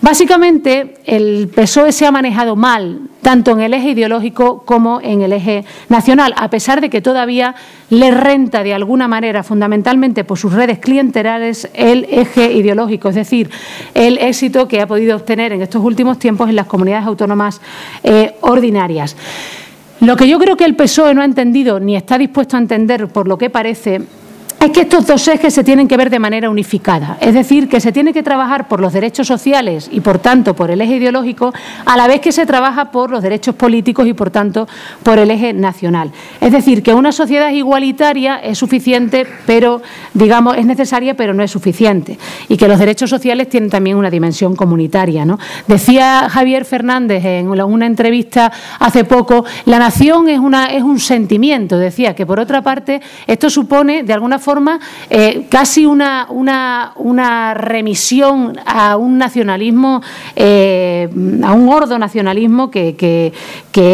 Básicamente, 0.01 0.95
el 1.05 1.49
PSOE 1.53 1.91
se 1.91 2.05
ha 2.05 2.11
manejado 2.11 2.55
mal, 2.55 3.01
tanto 3.21 3.51
en 3.51 3.61
el 3.61 3.73
eje 3.73 3.91
ideológico 3.91 4.63
como 4.65 5.01
en 5.01 5.21
el 5.21 5.33
eje 5.33 5.65
nacional, 5.89 6.33
a 6.37 6.49
pesar 6.49 6.81
de 6.81 6.89
que 6.89 7.01
todavía 7.01 7.55
le 7.89 8.11
renta 8.11 8.63
de 8.63 8.73
alguna 8.73 9.07
manera, 9.07 9.43
fundamentalmente 9.43 10.23
por 10.23 10.37
sus 10.37 10.53
redes 10.53 10.79
clientelares, 10.79 11.69
el 11.73 12.05
eje 12.09 12.53
ideológico, 12.53 13.09
es 13.09 13.15
decir, 13.15 13.49
el 13.93 14.17
éxito 14.17 14.67
que 14.67 14.81
ha 14.81 14.87
podido 14.87 15.15
obtener 15.15 15.53
en 15.53 15.61
estos 15.61 15.83
últimos 15.83 16.19
tiempos 16.19 16.49
en 16.49 16.55
las 16.55 16.67
comunidades 16.67 17.07
autónomas 17.07 17.61
eh, 18.03 18.35
ordinarias. 18.41 19.15
Lo 20.01 20.15
que 20.15 20.29
yo 20.29 20.39
creo 20.39 20.55
que 20.55 20.63
el 20.63 20.75
PSOE 20.75 21.13
no 21.13 21.21
ha 21.21 21.25
entendido 21.25 21.79
ni 21.79 21.97
está 21.97 22.17
dispuesto 22.17 22.55
a 22.55 22.59
entender, 22.59 23.09
por 23.09 23.27
lo 23.27 23.37
que 23.37 23.49
parece, 23.49 24.01
es 24.59 24.71
que 24.71 24.81
estos 24.81 25.07
dos 25.07 25.25
ejes 25.29 25.53
se 25.53 25.63
tienen 25.63 25.87
que 25.87 25.95
ver 25.95 26.09
de 26.09 26.19
manera 26.19 26.49
unificada, 26.49 27.17
es 27.21 27.33
decir, 27.33 27.69
que 27.69 27.79
se 27.79 27.93
tiene 27.93 28.11
que 28.11 28.23
trabajar 28.23 28.67
por 28.67 28.81
los 28.81 28.91
derechos 28.91 29.25
sociales 29.25 29.89
y, 29.89 30.01
por 30.01 30.19
tanto, 30.19 30.53
por 30.53 30.69
el 30.69 30.81
eje 30.81 30.97
ideológico, 30.97 31.53
a 31.85 31.95
la 31.95 32.07
vez 32.07 32.19
que 32.19 32.33
se 32.33 32.45
trabaja 32.45 32.91
por 32.91 33.09
los 33.09 33.23
derechos 33.23 33.55
políticos 33.55 34.05
y, 34.05 34.13
por 34.13 34.31
tanto, 34.31 34.67
por 35.01 35.17
el 35.17 35.31
eje 35.31 35.53
nacional. 35.53 36.11
Es 36.41 36.51
decir, 36.51 36.83
que 36.83 36.93
una 36.93 37.13
sociedad 37.13 37.51
igualitaria 37.51 38.37
es 38.37 38.57
suficiente, 38.57 39.25
pero, 39.45 39.81
digamos, 40.13 40.57
es 40.57 40.65
necesaria, 40.65 41.13
pero 41.13 41.33
no 41.33 41.41
es 41.41 41.51
suficiente, 41.51 42.19
y 42.49 42.57
que 42.57 42.67
los 42.67 42.79
derechos 42.79 43.09
sociales 43.09 43.47
tienen 43.47 43.69
también 43.69 43.95
una 43.95 44.09
dimensión 44.09 44.57
comunitaria. 44.57 45.25
Decía 45.67 46.27
Javier 46.29 46.65
Fernández 46.65 47.23
en 47.23 47.47
una 47.47 47.85
entrevista 47.85 48.51
hace 48.79 49.05
poco, 49.05 49.45
la 49.65 49.79
nación 49.79 50.27
es, 50.27 50.39
una, 50.39 50.65
es 50.65 50.83
un 50.83 50.99
sentimiento, 50.99 51.77
decía 51.77 52.13
que, 52.13 52.25
por 52.25 52.41
otra 52.41 52.61
parte, 52.61 53.01
esto 53.25 53.49
supone, 53.49 54.03
de 54.03 54.11
alguna 54.13 54.37
forma, 54.37 54.48
eh, 55.09 55.45
casi 55.49 55.85
una, 55.85 57.53
remisión 57.53 58.57
a 58.65 58.97
un 58.97 59.17
nacionalismo, 59.17 60.01
eh, 60.35 61.09
a 61.43 61.53
un 61.53 61.67
gordo 61.67 61.97
nacionalismo 61.99 62.71
que, 62.71 62.95
que, 62.95 63.31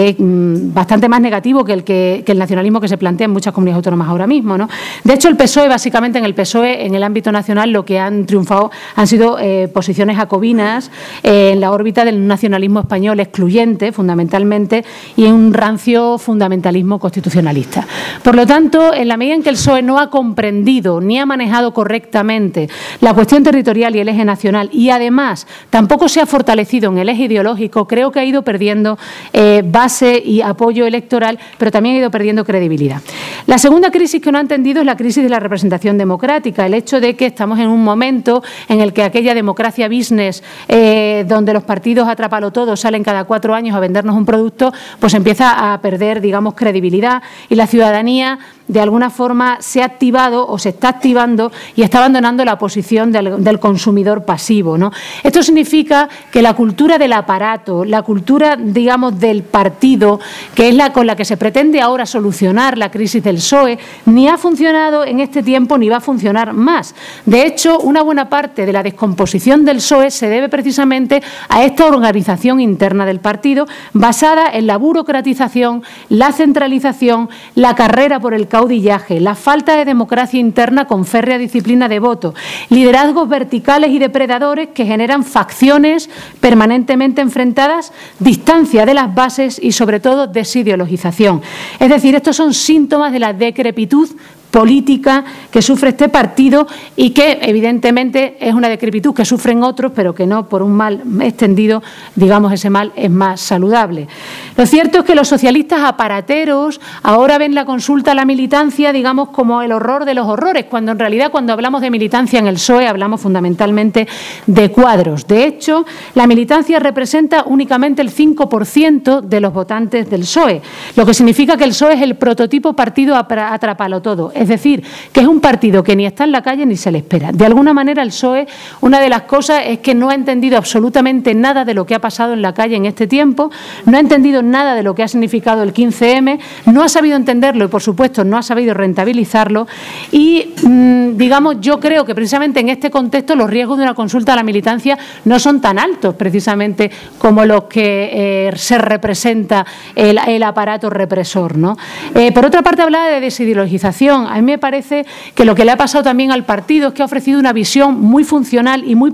es 0.10 0.16
mm, 0.18 0.74
bastante 0.74 1.08
más 1.08 1.22
negativo 1.22 1.64
que 1.64 1.74
el, 1.74 1.84
que, 1.84 2.24
el 2.26 2.40
nacionalismo 2.40 2.80
que 2.80 2.88
se 2.88 2.98
plantea 2.98 3.26
en 3.26 3.32
muchas 3.32 3.54
comunidades 3.54 3.78
autónomas 3.78 4.08
ahora 4.08 4.28
mismo. 4.28 4.58
¿no? 4.58 4.70
De 5.04 5.14
hecho, 5.14 5.30
el 5.30 5.38
PSOE, 5.38 5.68
básicamente 5.68 6.18
en 6.20 6.26
el 6.26 6.34
PSOE, 6.34 6.86
en 6.86 6.96
el 6.96 7.04
ámbito 7.04 7.32
nacional, 7.32 7.72
lo 7.72 7.86
que 7.86 8.00
han 8.00 8.26
triunfado 8.26 8.72
han 8.96 9.08
sido 9.08 9.38
eh, 9.40 9.68
posiciones 9.68 10.18
jacobinas 10.18 10.92
en 11.24 11.60
la 11.60 11.72
órbita 11.72 12.06
del 12.06 12.26
nacionalismo 12.28 12.80
español 12.80 13.20
excluyente, 13.20 13.92
fundamentalmente, 13.92 14.84
y 15.16 15.26
en 15.26 15.34
un 15.34 15.54
rancio 15.54 16.18
fundamentalismo 16.18 17.00
constitucionalista. 17.00 17.86
Por 18.24 18.36
lo 18.36 18.46
tanto, 18.46 18.94
en 18.94 19.08
la 19.08 19.18
medida 19.18 19.36
en 19.36 19.44
que 19.44 19.50
el 19.50 19.56
PSOE 19.56 19.82
no 19.82 20.00
ha 20.00 20.10
comprendido 20.10 20.45
ni 20.52 21.20
ha 21.20 21.26
manejado 21.26 21.74
correctamente 21.74 22.70
la 23.02 23.14
cuestión 23.14 23.44
territorial 23.44 23.96
y 23.96 24.00
el 24.00 24.10
eje 24.10 24.26
nacional 24.26 24.70
y 24.72 24.90
además 24.90 25.48
tampoco 25.70 26.10
se 26.10 26.22
ha 26.22 26.26
fortalecido 26.26 26.92
en 26.92 26.98
el 26.98 27.10
eje 27.10 27.24
ideológico, 27.24 27.88
creo 27.88 28.12
que 28.12 28.20
ha 28.20 28.26
ido 28.26 28.44
perdiendo 28.44 28.98
eh, 29.34 29.64
base 29.66 30.22
y 30.24 30.42
apoyo 30.42 30.86
electoral, 30.86 31.40
pero 31.58 31.72
también 31.72 31.96
ha 31.96 32.00
ido 32.00 32.12
perdiendo 32.12 32.46
credibilidad. 32.46 33.02
La 33.48 33.58
segunda 33.58 33.92
crisis 33.92 34.22
que 34.22 34.32
no 34.32 34.38
ha 34.38 34.42
entendido 34.42 34.82
es 34.82 34.86
la 34.86 34.98
crisis 34.98 35.24
de 35.24 35.30
la 35.30 35.40
representación 35.40 35.98
democrática, 35.98 36.66
el 36.66 36.74
hecho 36.74 37.00
de 37.00 37.16
que 37.16 37.28
estamos 37.28 37.60
en 37.60 37.68
un 37.68 37.84
momento 37.84 38.44
en 38.70 38.82
el 38.82 38.94
que 38.94 39.04
aquella 39.04 39.34
democracia 39.34 39.88
business, 39.88 40.44
eh, 40.68 41.26
donde 41.28 41.54
los 41.54 41.64
partidos 41.64 42.08
atrapalo 42.08 42.52
todo 42.52 42.76
salen 42.76 43.04
cada 43.04 43.26
cuatro 43.26 43.54
años 43.54 43.76
a 43.76 43.80
vendernos 43.80 44.16
un 44.16 44.26
producto, 44.26 44.74
pues 45.00 45.14
empieza 45.14 45.74
a 45.74 45.82
perder, 45.82 46.22
digamos, 46.22 46.54
credibilidad 46.56 47.22
y 47.50 47.56
la 47.56 47.68
ciudadanía 47.68 48.40
de 48.68 48.80
alguna 48.80 49.10
forma 49.10 49.58
se 49.60 49.82
ha 49.82 49.86
activado 49.86 50.48
o 50.48 50.58
se 50.58 50.70
está 50.70 50.90
activando 50.90 51.52
y 51.76 51.84
está 51.84 52.00
abandonando 52.00 52.44
la 52.46 52.58
posición 52.58 53.12
del, 53.12 53.60
consumidor 53.60 54.26
pasivo. 54.26 54.78
¿no? 54.78 54.92
Esto 55.24 55.44
significa 55.44 56.10
que 56.32 56.42
la 56.42 56.54
cultura 56.54 56.98
del 56.98 57.14
aparato, 57.14 57.86
la 57.86 58.02
cultura, 58.02 58.56
digamos, 58.56 59.20
del 59.20 59.44
partido, 59.44 60.20
que 60.54 60.70
es 60.70 60.76
la 60.76 60.92
con 60.92 61.08
la 61.08 61.16
que 61.16 61.26
se 61.26 61.38
pretende 61.38 61.82
ahora 61.82 62.06
solucionar 62.06 62.78
la 62.78 62.92
crisis 62.92 63.24
del 63.24 63.38
PSOE, 63.38 63.78
ni 64.06 64.28
ha 64.28 64.38
funcionado 64.38 65.04
en 65.06 65.20
este 65.20 65.44
tiempo 65.44 65.78
ni 65.78 65.90
va 65.90 65.98
a 65.98 66.02
funcionar 66.02 66.54
más. 66.54 66.96
De 67.26 67.46
hecho, 67.46 67.80
una 67.80 68.02
buena 68.02 68.30
parte 68.30 68.66
de 68.66 68.74
la 68.74 68.84
descomposición 68.84 69.66
del 69.66 69.78
PSOE 69.78 70.12
se 70.12 70.30
debe 70.30 70.50
precisamente 70.50 71.22
a 71.50 71.64
esta 71.64 71.86
organización 71.86 72.60
interna 72.60 73.06
del 73.06 73.20
partido 73.20 73.68
basada 73.94 74.50
en 74.52 74.68
la 74.68 74.78
burocratización, 74.78 75.84
la 76.10 76.32
centralización, 76.32 77.30
la 77.56 77.76
carrera 77.76 78.20
por 78.20 78.34
el 78.34 78.48
caudillaje, 78.56 79.20
la 79.20 79.36
falta 79.36 79.76
de 79.76 79.84
democracia 79.84 80.40
interna 80.40 80.88
con 80.88 81.04
férrea 81.04 81.38
disciplina 81.38 81.90
de 81.90 82.00
voto, 82.00 82.34
liderazgos 82.70 83.28
verticales 83.28 83.92
y 83.92 84.00
depredadores 84.00 84.70
que 84.70 84.86
generan 84.86 85.26
facciones 85.26 86.10
permanentemente 86.40 87.20
enfrentadas, 87.20 87.92
distancia 88.18 88.86
de 88.86 88.94
las 88.94 89.14
bases 89.14 89.60
y, 89.62 89.74
sobre 89.74 90.00
todo, 90.00 90.28
desideologización. 90.28 91.42
Es 91.82 91.90
decir, 91.90 92.16
estos 92.16 92.38
son 92.38 92.54
síntomas 92.54 93.12
de 93.12 93.20
la 93.20 93.34
decrepitud 93.34 94.10
política 94.56 95.26
que 95.52 95.62
sufre 95.62 95.90
este 95.90 96.08
partido 96.08 96.66
y 96.96 97.10
que 97.10 97.40
evidentemente 97.42 98.38
es 98.40 98.54
una 98.54 98.70
decrepitud 98.70 99.14
que 99.14 99.26
sufren 99.26 99.62
otros, 99.64 99.92
pero 99.94 100.16
que 100.16 100.26
no 100.26 100.48
por 100.48 100.64
un 100.64 100.72
mal 100.72 101.02
extendido, 101.20 101.84
digamos, 102.16 102.54
ese 102.54 102.70
mal 102.70 102.94
es 102.96 103.12
más 103.12 103.42
saludable. 103.42 104.08
Lo 104.56 104.66
cierto 104.66 105.00
es 105.00 105.04
que 105.04 105.14
los 105.14 105.28
socialistas 105.28 105.82
aparateros 105.84 106.80
ahora 107.04 107.38
ven 107.38 107.54
la 107.54 107.66
consulta 107.66 108.14
a 108.14 108.16
la 108.16 108.24
militancia, 108.24 108.94
digamos, 108.94 109.28
como 109.32 109.62
el 109.62 109.74
horror 109.74 110.06
de 110.06 110.14
los 110.14 110.26
horrores, 110.26 110.68
cuando 110.70 110.94
en 110.94 111.00
realidad 111.00 111.32
cuando 111.32 111.52
hablamos 111.52 111.82
de 111.82 111.92
militancia 111.92 112.40
en 112.40 112.48
el 112.48 112.56
PSOE 112.56 112.88
hablamos 112.88 113.20
fundamentalmente 113.20 114.08
de 114.48 114.72
cuadros. 114.72 115.28
De 115.28 115.44
hecho, 115.44 115.86
la 116.14 116.28
militancia 116.28 116.80
representa 116.80 117.44
únicamente 117.46 118.02
el 118.02 118.10
5% 118.10 119.20
de 119.20 119.42
los 119.42 119.52
votantes 119.52 120.10
del 120.10 120.22
PSOE, 120.22 120.62
lo 120.96 121.06
que 121.06 121.14
significa 121.14 121.58
que 121.58 121.66
el 121.66 121.72
PSOE 121.72 121.96
es 121.96 122.02
el 122.02 122.16
prototipo 122.16 122.72
partido 122.72 123.18
atrapalo 123.18 124.02
todo. 124.02 124.32
Decir, 124.48 124.84
que 125.12 125.22
es 125.22 125.28
un 125.28 125.40
partido 125.40 125.84
que 125.84 125.96
ni 125.96 126.06
está 126.06 126.24
en 126.24 126.32
la 126.32 126.42
calle 126.42 126.66
ni 126.66 126.76
se 126.76 126.92
le 126.92 127.00
espera. 127.00 127.32
De 127.32 127.46
alguna 127.46 127.74
manera 127.74 128.04
el 128.04 128.10
PSOE, 128.10 128.48
una 128.82 129.00
de 129.00 129.10
las 129.10 129.24
cosas 129.24 129.64
es 129.66 129.80
que 129.80 129.96
no 129.96 130.10
ha 130.10 130.16
entendido 130.16 130.58
absolutamente 130.58 131.34
nada 131.34 131.66
de 131.66 131.74
lo 131.74 131.86
que 131.86 131.96
ha 131.96 132.00
pasado 132.00 132.34
en 132.34 132.42
la 132.42 132.54
calle 132.54 132.76
en 132.76 132.86
este 132.86 133.08
tiempo, 133.08 133.52
no 133.86 133.98
ha 133.98 134.00
entendido 134.00 134.42
nada 134.42 134.76
de 134.76 134.84
lo 134.84 134.96
que 134.96 135.04
ha 135.04 135.08
significado 135.08 135.64
el 135.64 135.74
15M, 135.74 136.40
no 136.68 136.84
ha 136.84 136.90
sabido 136.90 137.16
entenderlo 137.16 137.66
y, 137.66 137.68
por 137.68 137.82
supuesto, 137.82 138.24
no 138.24 138.38
ha 138.38 138.44
sabido 138.44 138.74
rentabilizarlo. 138.74 139.68
Y, 140.12 140.54
mm, 140.64 141.18
digamos, 141.18 141.58
yo 141.62 141.80
creo 141.80 142.06
que 142.06 142.16
precisamente 142.16 142.60
en 142.60 142.70
este 142.70 142.90
contexto 142.92 143.36
los 143.36 143.50
riesgos 143.50 143.78
de 143.78 143.84
una 143.84 143.94
consulta 143.94 144.34
a 144.34 144.36
la 144.36 144.44
militancia 144.44 144.98
no 145.26 145.40
son 145.40 145.62
tan 145.62 145.80
altos, 145.80 146.16
precisamente, 146.16 146.92
como 147.18 147.46
los 147.46 147.66
que 147.66 148.10
eh, 148.48 148.52
se 148.56 148.78
representa 148.78 149.66
el, 149.96 150.44
aparato 150.44 150.90
represor. 150.90 151.58
¿no? 151.58 151.78
Eh, 152.14 152.32
por 152.32 152.46
otra 152.46 152.62
parte, 152.62 152.82
hablaba 152.82 153.08
de 153.08 153.20
desideologización 153.20 154.25
A 154.28 154.36
mí 154.36 154.42
me 154.42 154.58
parece 154.58 155.06
que 155.34 155.46
lo 155.46 155.56
que 155.56 155.66
le 155.66 155.72
ha 155.72 155.78
pasado 155.78 156.04
también 156.04 156.32
al 156.32 156.44
partido 156.44 156.90
es 156.90 156.94
que 156.94 157.02
ha 157.02 157.06
ofrecido 157.06 157.40
una 157.40 157.54
visión 157.54 158.02
muy 158.02 158.24
funcional 158.24 158.84
y 158.86 158.96
muy, 158.96 159.12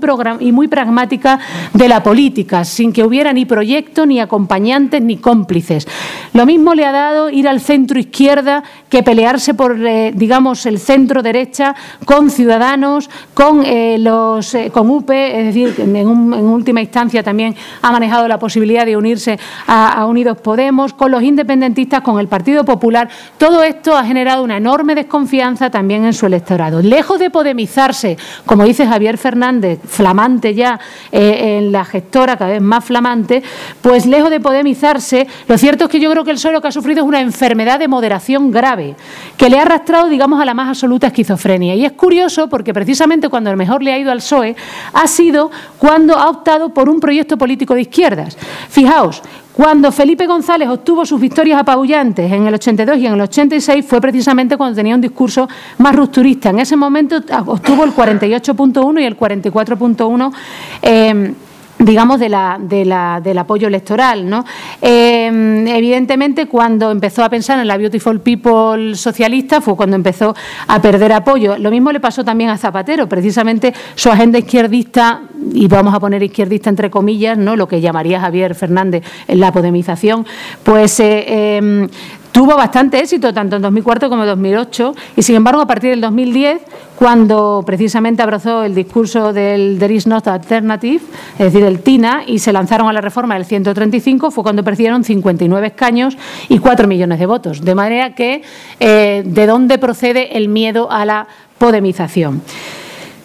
pragmática 0.67 1.39
de 1.73 1.87
la 1.87 2.03
política, 2.03 2.63
sin 2.65 2.93
que 2.93 3.03
hubiera 3.03 3.33
ni 3.33 3.45
proyecto, 3.45 4.05
ni 4.05 4.19
acompañantes, 4.19 5.01
ni 5.01 5.17
cómplices. 5.17 5.87
Lo 6.33 6.45
mismo 6.45 6.73
le 6.73 6.85
ha 6.85 6.91
dado 6.91 7.29
ir 7.29 7.47
al 7.47 7.59
centro 7.59 7.99
izquierda 7.99 8.63
que 8.89 9.03
pelearse 9.03 9.53
por, 9.53 9.77
eh, 9.85 10.11
digamos, 10.15 10.65
el 10.65 10.79
centro 10.79 11.21
derecha 11.21 11.75
con 12.05 12.29
Ciudadanos, 12.29 13.09
con, 13.33 13.65
eh, 13.65 13.97
los, 13.99 14.53
eh, 14.55 14.71
con 14.71 14.89
UPE, 14.89 15.39
es 15.39 15.45
decir, 15.47 15.75
en, 15.77 16.07
última 16.07 16.81
instancia 16.81 17.23
también 17.23 17.55
ha 17.81 17.91
manejado 17.91 18.27
la 18.27 18.39
posibilidad 18.39 18.85
de 18.85 18.97
unirse 18.97 19.39
a, 19.67 20.05
Unidos 20.05 20.37
Podemos, 20.41 20.93
con 20.93 21.11
los 21.11 21.23
independentistas, 21.23 22.01
con 22.01 22.19
el 22.19 22.27
Partido 22.27 22.65
Popular. 22.65 23.09
Todo 23.37 23.63
esto 23.63 23.95
ha 23.95 24.03
generado 24.03 24.43
una 24.43 24.57
enorme 24.57 24.95
desconfianza 25.01 25.69
también 25.69 26.05
en 26.05 26.13
su 26.13 26.25
electorado. 26.25 26.81
Lejos 26.81 27.19
de 27.19 27.29
podemizarse, 27.29 28.17
como 28.45 28.63
dice 28.63 28.87
Javier 28.87 29.17
Fernández, 29.17 29.79
flamante 29.85 30.53
ya 30.53 30.79
en 31.11 31.71
la 31.71 31.83
gestora, 31.85 32.37
cada 32.37 32.51
vez 32.51 32.61
más 32.61 32.83
flamante, 32.83 33.43
pues 33.81 34.05
lejos 34.05 34.29
de 34.29 34.39
podemizarse, 34.39 35.27
lo 35.47 35.57
cierto 35.57 35.85
es 35.85 35.89
que 35.89 35.99
yo 35.99 36.09
creo 36.11 36.23
que 36.23 36.31
el 36.31 36.37
suelo 36.37 36.61
que 36.61 36.67
ha 36.67 36.71
sufrido 36.71 37.01
es 37.01 37.07
una 37.07 37.21
enfermedad 37.21 37.79
de 37.79 37.87
moderación 37.87 38.51
grave, 38.51 38.95
que 39.37 39.49
le 39.49 39.57
ha 39.59 39.63
arrastrado, 39.63 40.07
digamos, 40.07 40.39
a 40.41 40.45
la 40.45 40.53
más 40.53 40.69
absoluta 40.69 41.07
esquizofrenia. 41.07 41.75
Y 41.75 41.85
es 41.85 41.93
curioso 41.93 42.47
porque 42.47 42.73
precisamente 42.73 43.29
cuando 43.29 43.49
el 43.49 43.57
mejor 43.57 43.83
le 43.83 43.93
ha 43.93 43.97
ido 43.97 44.11
al 44.11 44.19
PSOE 44.19 44.55
ha 44.93 45.07
sido 45.07 45.51
cuando 45.77 46.17
ha 46.17 46.29
optado 46.29 46.73
por 46.73 46.89
un 46.89 46.99
proyecto 46.99 47.37
político 47.37 47.73
de 47.73 47.81
izquierdas. 47.81 48.37
Fijaos, 48.69 49.21
cuando 49.53 49.91
Felipe 49.91 50.27
González 50.27 50.69
obtuvo 50.69 51.05
sus 51.05 51.19
victorias 51.19 51.59
apabullantes 51.59 52.31
en 52.31 52.47
el 52.47 52.53
82 52.53 52.97
y 52.97 53.07
en 53.07 53.13
el 53.13 53.21
86 53.21 53.85
fue 53.85 53.99
precisamente 53.99 54.57
cuando 54.57 54.75
tenía 54.75 54.95
un 54.95 55.01
discurso 55.01 55.47
más 55.77 55.95
rupturista. 55.95 56.49
En 56.49 56.59
ese 56.59 56.75
momento 56.75 57.17
obtuvo 57.45 57.83
el 57.83 57.93
48.1 57.93 59.01
y 59.01 59.05
el 59.05 59.17
44.1 59.17 61.33
digamos, 61.81 62.19
de 62.19 62.29
la, 62.29 62.57
de 62.59 62.85
la, 62.85 63.19
del 63.21 63.37
apoyo 63.37 63.67
electoral. 63.67 64.29
¿no? 64.29 64.45
Em, 64.81 65.67
evidentemente, 65.67 66.47
cuando 66.47 66.91
empezó 66.91 67.23
a 67.23 67.29
pensar 67.29 67.59
en 67.59 67.67
la 67.67 67.77
Beautiful 67.77 68.19
People 68.19 68.95
socialista 68.95 69.61
fue 69.61 69.75
cuando 69.75 69.95
empezó 69.95 70.35
a 70.67 70.81
perder 70.81 71.13
apoyo. 71.13 71.57
Lo 71.57 71.71
mismo 71.71 71.91
le 71.91 71.99
pasó 71.99 72.23
también 72.23 72.49
a 72.49 72.57
Zapatero, 72.57 73.07
precisamente 73.07 73.73
su 73.95 74.09
agenda 74.09 74.37
izquierdista, 74.37 75.21
y 75.53 75.67
vamos 75.67 75.93
a 75.93 75.99
poner 75.99 76.21
izquierdista 76.21 76.69
entre 76.69 76.89
comillas, 76.89 77.37
¿no? 77.37 77.55
lo 77.55 77.67
que 77.67 77.81
llamaría 77.81 78.19
Javier 78.19 78.55
Fernández 78.55 79.03
la 79.27 79.51
podemización, 79.51 80.25
pues 80.63 80.99
eh, 80.99 81.57
em, 81.57 81.87
tuvo 82.31 82.55
bastante 82.55 82.99
éxito 82.99 83.33
tanto 83.33 83.57
en 83.57 83.61
2004 83.61 84.09
como 84.09 84.23
en 84.23 84.29
2008 84.29 84.95
y 85.17 85.21
sin 85.21 85.35
embargo 85.35 85.61
a 85.61 85.67
partir 85.67 85.89
del 85.91 86.01
2010 86.01 86.61
cuando 86.95 87.63
precisamente 87.65 88.21
abrazó 88.21 88.63
el 88.63 88.75
discurso 88.75 89.33
del 89.33 89.77
There 89.79 89.91
is 89.91 90.05
not 90.05 90.27
alternative, 90.27 91.01
es 91.33 91.51
decir, 91.51 91.63
el 91.63 91.79
TINA, 91.79 92.25
y 92.27 92.37
se 92.37 92.53
lanzaron 92.53 92.87
a 92.89 92.93
la 92.93 93.01
reforma 93.01 93.33
del 93.33 93.45
135, 93.45 94.29
fue 94.29 94.43
cuando 94.43 94.63
perdieron 94.63 95.03
59 95.03 95.65
escaños 95.65 96.15
y 96.47 96.59
4 96.59 96.87
millones 96.87 97.17
de 97.17 97.25
votos. 97.25 97.61
De 97.61 97.73
manera 97.73 98.13
que, 98.13 98.43
eh, 98.79 99.23
¿de 99.25 99.45
dónde 99.47 99.79
procede 99.79 100.37
el 100.37 100.47
miedo 100.47 100.91
a 100.91 101.03
la 101.05 101.27
podemización? 101.57 102.43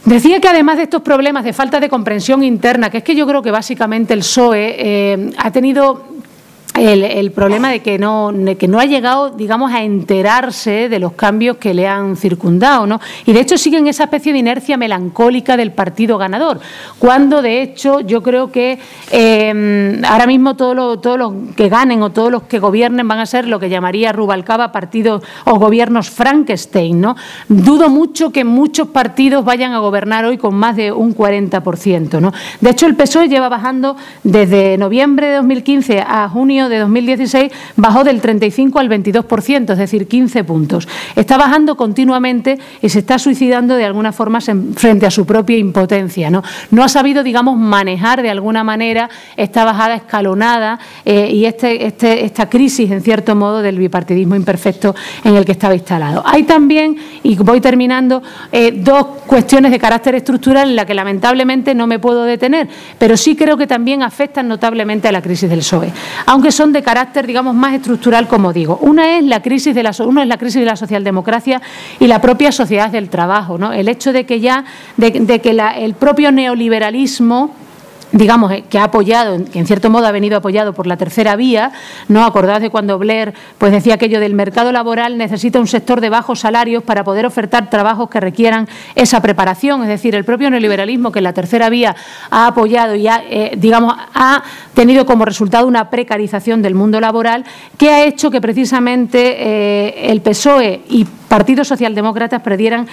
Decía 0.07 0.41
que 0.41 0.49
además 0.49 0.79
de 0.79 0.85
estos 0.85 1.03
problemas 1.03 1.45
de 1.45 1.53
falta 1.53 1.79
de 1.79 1.91
comprensión 1.91 2.45
interna, 2.45 2.89
que 2.89 2.99
es 2.99 3.05
que 3.05 3.15
yo 3.15 3.27
creo 3.27 3.43
que 3.43 3.51
básicamente 3.51 4.15
el 4.15 4.21
PSOE 4.21 4.77
eh, 4.79 5.31
ha 5.37 5.51
tenido 5.51 6.16
el, 6.79 7.31
problema 7.33 7.71
de 7.71 7.81
que 7.81 7.99
no, 7.99 8.33
que 8.59 8.69
no 8.69 8.79
ha 8.79 8.85
llegado, 8.85 9.31
digamos, 9.31 9.73
a 9.73 9.83
enterarse 9.83 10.89
de 10.89 10.99
los 10.99 11.13
cambios 11.13 11.57
que 11.57 11.75
le 11.75 11.87
han 11.87 12.17
circundado, 12.17 12.87
¿no? 12.87 13.01
Y 13.25 13.33
de 13.33 13.41
hecho 13.41 13.59
siguen 13.59 13.87
esa 13.87 14.05
especie 14.05 14.33
de 14.33 14.39
inercia 14.39 14.77
melancólica 14.77 15.57
del 15.57 15.73
partido 15.73 16.19
ganador, 16.19 16.61
cuando 16.99 17.43
de 17.43 17.63
hecho 17.63 18.01
yo 18.01 18.23
creo 18.23 18.51
que 18.51 18.79
em, 19.11 20.05
ahora 20.05 20.27
mismo 20.27 20.57
todos 20.57 20.77
los, 20.77 21.01
todos 21.01 21.19
los 21.19 21.33
que 21.57 21.69
ganen 21.69 22.03
o 22.03 22.11
todos 22.11 22.31
los 22.31 22.43
que 22.45 22.59
gobiernen 22.59 23.07
van 23.07 23.19
a 23.19 23.27
ser 23.27 23.47
lo 23.47 23.59
que 23.59 23.69
llamaría 23.69 24.13
Rubalcaba 24.13 24.73
partidos 24.73 25.23
o 25.45 25.59
gobiernos 25.59 26.11
Frankenstein, 26.11 27.01
¿no? 27.01 27.17
Dudo 27.49 27.89
mucho 27.89 28.31
que 28.31 28.45
muchos 28.45 28.89
partidos 28.89 29.45
vayan 29.45 29.73
a 29.73 29.79
gobernar 29.79 30.25
hoy 30.25 30.39
con 30.39 30.55
más 30.55 30.77
de 30.77 30.93
un 30.93 31.15
40%, 31.15 32.21
¿no? 32.21 32.33
De 32.61 32.71
hecho, 32.71 32.87
el 32.87 32.97
PSOE 32.97 33.29
lleva 33.29 33.49
bajando 33.49 33.97
desde 34.23 34.79
noviembre 34.79 35.29
de 35.29 35.37
2015 35.37 36.01
a 36.01 36.29
junio 36.29 36.66
de 36.69 36.79
2016 36.79 37.53
bajó 37.77 38.05
del 38.05 38.21
35 38.21 38.79
al 38.79 38.89
22%, 38.89 39.73
es 39.73 39.79
decir, 39.79 40.07
15 40.09 40.45
puntos. 40.45 40.89
Está 41.15 41.37
bajando 41.37 41.77
continuamente 41.77 42.59
y 42.83 42.89
se 42.89 43.01
está 43.01 43.19
suicidando 43.19 43.75
de 43.75 43.85
alguna 43.85 44.13
forma 44.13 44.41
frente 44.41 45.07
a 45.07 45.11
su 45.11 45.27
propia 45.27 45.57
impotencia. 45.57 46.31
No, 46.31 46.43
ha 46.83 46.89
sabido, 46.89 47.23
digamos, 47.23 47.59
manejar 47.59 48.23
de 48.23 48.31
alguna 48.31 48.65
manera 48.65 49.09
esta 49.37 49.65
bajada 49.65 49.97
escalonada 49.97 50.79
eh, 51.05 51.31
y 51.33 51.45
este, 51.45 51.87
este, 51.87 52.25
esta 52.25 52.49
crisis, 52.49 52.91
en 52.91 53.03
cierto 53.03 53.35
modo, 53.35 53.63
del 53.63 53.79
bipartidismo 53.79 54.37
imperfecto 54.37 54.95
en 55.25 55.37
el 55.37 55.45
que 55.45 55.53
estaba 55.53 55.75
instalado. 55.75 56.23
Hay 56.25 56.45
también, 56.45 56.97
y 57.23 57.37
voy 57.37 57.61
terminando, 57.61 58.23
eh, 58.53 58.73
dos 58.73 59.07
cuestiones 59.27 59.71
de 59.71 59.79
carácter 59.79 60.15
estructural 60.15 60.71
en 60.71 60.77
las 60.77 60.87
que 60.87 60.95
lamentablemente 60.95 61.75
no 61.75 61.87
me 61.87 61.99
puedo 61.99 62.25
detener, 62.25 62.69
pero 62.99 63.17
sí 63.17 63.37
creo 63.37 63.57
que 63.57 63.67
también 63.67 64.03
afectan 64.03 64.49
notablemente 64.49 65.09
a 65.09 65.13
la 65.13 65.23
crisis 65.23 65.49
del 65.49 65.61
PSOE. 65.61 65.93
Aunque 66.27 66.53
son 66.57 66.73
de 66.73 66.83
carácter, 66.83 67.27
digamos, 67.27 67.55
más 67.55 67.75
estructural, 67.75 68.27
como 68.27 68.53
digo. 68.53 68.79
Una 68.81 69.19
es 69.19 69.25
la 69.25 69.43
crisis 69.43 69.75
de 69.75 69.83
la, 69.83 69.93
una 70.05 70.23
es 70.23 70.29
la 70.29 70.39
crisis 70.39 70.61
de 70.61 70.67
la 70.67 70.77
socialdemocracia 70.77 71.61
y 72.01 72.07
la 72.07 72.21
propia 72.21 72.51
sociedad 72.51 72.91
del 72.91 73.11
trabajo, 73.11 73.59
¿no? 73.59 73.73
El 73.73 73.89
hecho 73.89 74.13
de 74.13 74.25
que 74.25 74.41
ya, 74.41 74.65
de, 74.97 75.13
que 75.13 75.51
el 75.77 75.95
propio 75.95 76.33
neoliberalismo 76.33 77.55
digamos, 78.17 78.53
eh, 78.53 78.65
que 78.69 78.79
ha 78.79 78.85
apoyado, 78.85 79.45
que 79.45 79.59
en 79.59 79.67
cierto 79.67 79.91
modo 79.91 80.07
ha 80.07 80.13
venido 80.13 80.37
apoyado 80.37 80.73
por 80.73 80.87
la 80.87 80.97
tercera 80.97 81.37
vía, 81.37 81.73
¿no? 82.09 82.25
Acordaos 82.25 82.61
de 82.61 82.71
cuando 82.71 82.99
Blair 82.99 83.35
pues 83.59 83.73
decía 83.73 83.95
aquello 83.95 84.21
del 84.21 84.35
mercado 84.35 84.73
laboral 84.73 85.19
necesita 85.19 85.61
un 85.61 85.67
sector 85.67 86.01
de 86.01 86.09
bajos 86.09 86.41
salarios 86.41 86.83
para 86.83 87.05
poder 87.05 87.27
ofertar 87.27 87.71
trabajos 87.71 88.09
que 88.09 88.21
requieran 88.21 88.69
esa 88.95 89.21
preparación, 89.21 89.83
es 89.83 89.89
decir, 89.89 90.15
el 90.15 90.25
propio 90.25 90.51
neoliberalismo 90.51 91.13
que 91.13 91.21
la 91.21 91.33
tercera 91.33 91.69
vía 91.69 91.95
ha 92.31 92.49
apoyado 92.49 92.95
y 92.95 93.07
ha, 93.07 93.23
eh, 93.29 93.53
digamos, 93.57 93.95
ha 94.15 94.43
tenido 94.75 95.07
como 95.07 95.25
resultado 95.25 95.67
una 95.67 95.91
precarización 95.91 96.63
del 96.63 96.75
mundo 96.75 97.01
laboral 97.01 97.45
que 97.77 97.91
ha 97.91 98.05
hecho 98.05 98.31
que 98.31 98.41
precisamente 98.41 99.37
eh, 99.39 100.11
el 100.11 100.21
PSOE 100.21 100.83
y 100.89 101.07
partidos 101.29 101.69
socialdemócratas 101.69 102.41
perdieran 102.41 102.87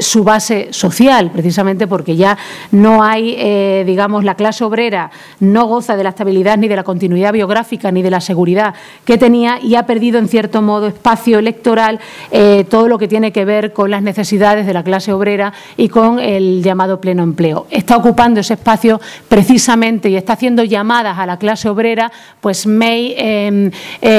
su 0.00 0.24
base 0.24 0.68
social, 0.70 1.30
precisamente 1.30 1.86
porque 1.86 2.16
ya 2.16 2.38
no 2.70 3.04
hay, 3.04 3.84
digamos, 3.84 4.24
la 4.24 4.34
clase 4.34 4.55
obrera 4.62 5.10
no 5.40 5.66
goza 5.66 5.96
de 5.96 6.04
la 6.04 6.10
estabilidad 6.10 6.56
ni 6.56 6.68
de 6.68 6.76
la 6.76 6.84
continuidad 6.84 7.32
biográfica 7.32 7.90
ni 7.90 8.02
de 8.02 8.10
la 8.10 8.20
seguridad 8.20 8.74
que 9.04 9.18
tenía 9.18 9.58
y 9.60 9.74
ha 9.74 9.86
perdido, 9.86 10.18
en 10.18 10.28
cierto 10.28 10.62
modo, 10.62 10.86
espacio 10.86 11.38
electoral 11.38 12.00
eh, 12.30 12.64
todo 12.68 12.88
lo 12.88 12.98
que 12.98 13.08
tiene 13.08 13.32
que 13.32 13.44
ver 13.44 13.72
con 13.72 13.90
las 13.90 14.02
necesidades 14.02 14.66
de 14.66 14.74
la 14.74 14.82
clase 14.82 15.12
obrera 15.12 15.52
y 15.76 15.88
con 15.88 16.18
el 16.18 16.62
llamado 16.62 17.00
pleno 17.00 17.22
empleo. 17.22 17.66
Está 17.70 17.96
ocupando 17.96 18.40
ese 18.40 18.54
espacio 18.54 19.00
precisamente 19.28 20.08
y 20.08 20.16
está 20.16 20.34
haciendo 20.34 20.64
llamadas 20.64 21.18
a 21.18 21.26
la 21.26 21.38
clase 21.38 21.68
obrera, 21.68 22.10
pues 22.40 22.66
May, 22.66 23.14
em, 23.16 23.70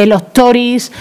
los 0.07 0.33
Tories, 0.33 0.91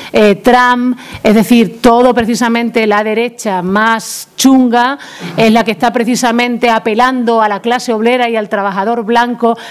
Trump, 0.42 0.98
es 1.22 1.34
decir, 1.34 1.80
todo 1.80 2.14
precisamente 2.14 2.86
la 2.86 3.02
derecha 3.04 3.62
más 3.62 4.28
chunga, 4.36 4.98
es 5.36 5.52
la 5.52 5.64
que 5.64 5.70
está 5.70 5.92
precisamente 5.92 6.70
apelando 6.70 7.42
a 7.42 7.48
la 7.48 7.60
clase 7.60 7.92
obrera 7.92 8.28
y 8.28 8.36
al 8.36 8.48
trabajador 8.48 9.04
blanco, 9.04 9.25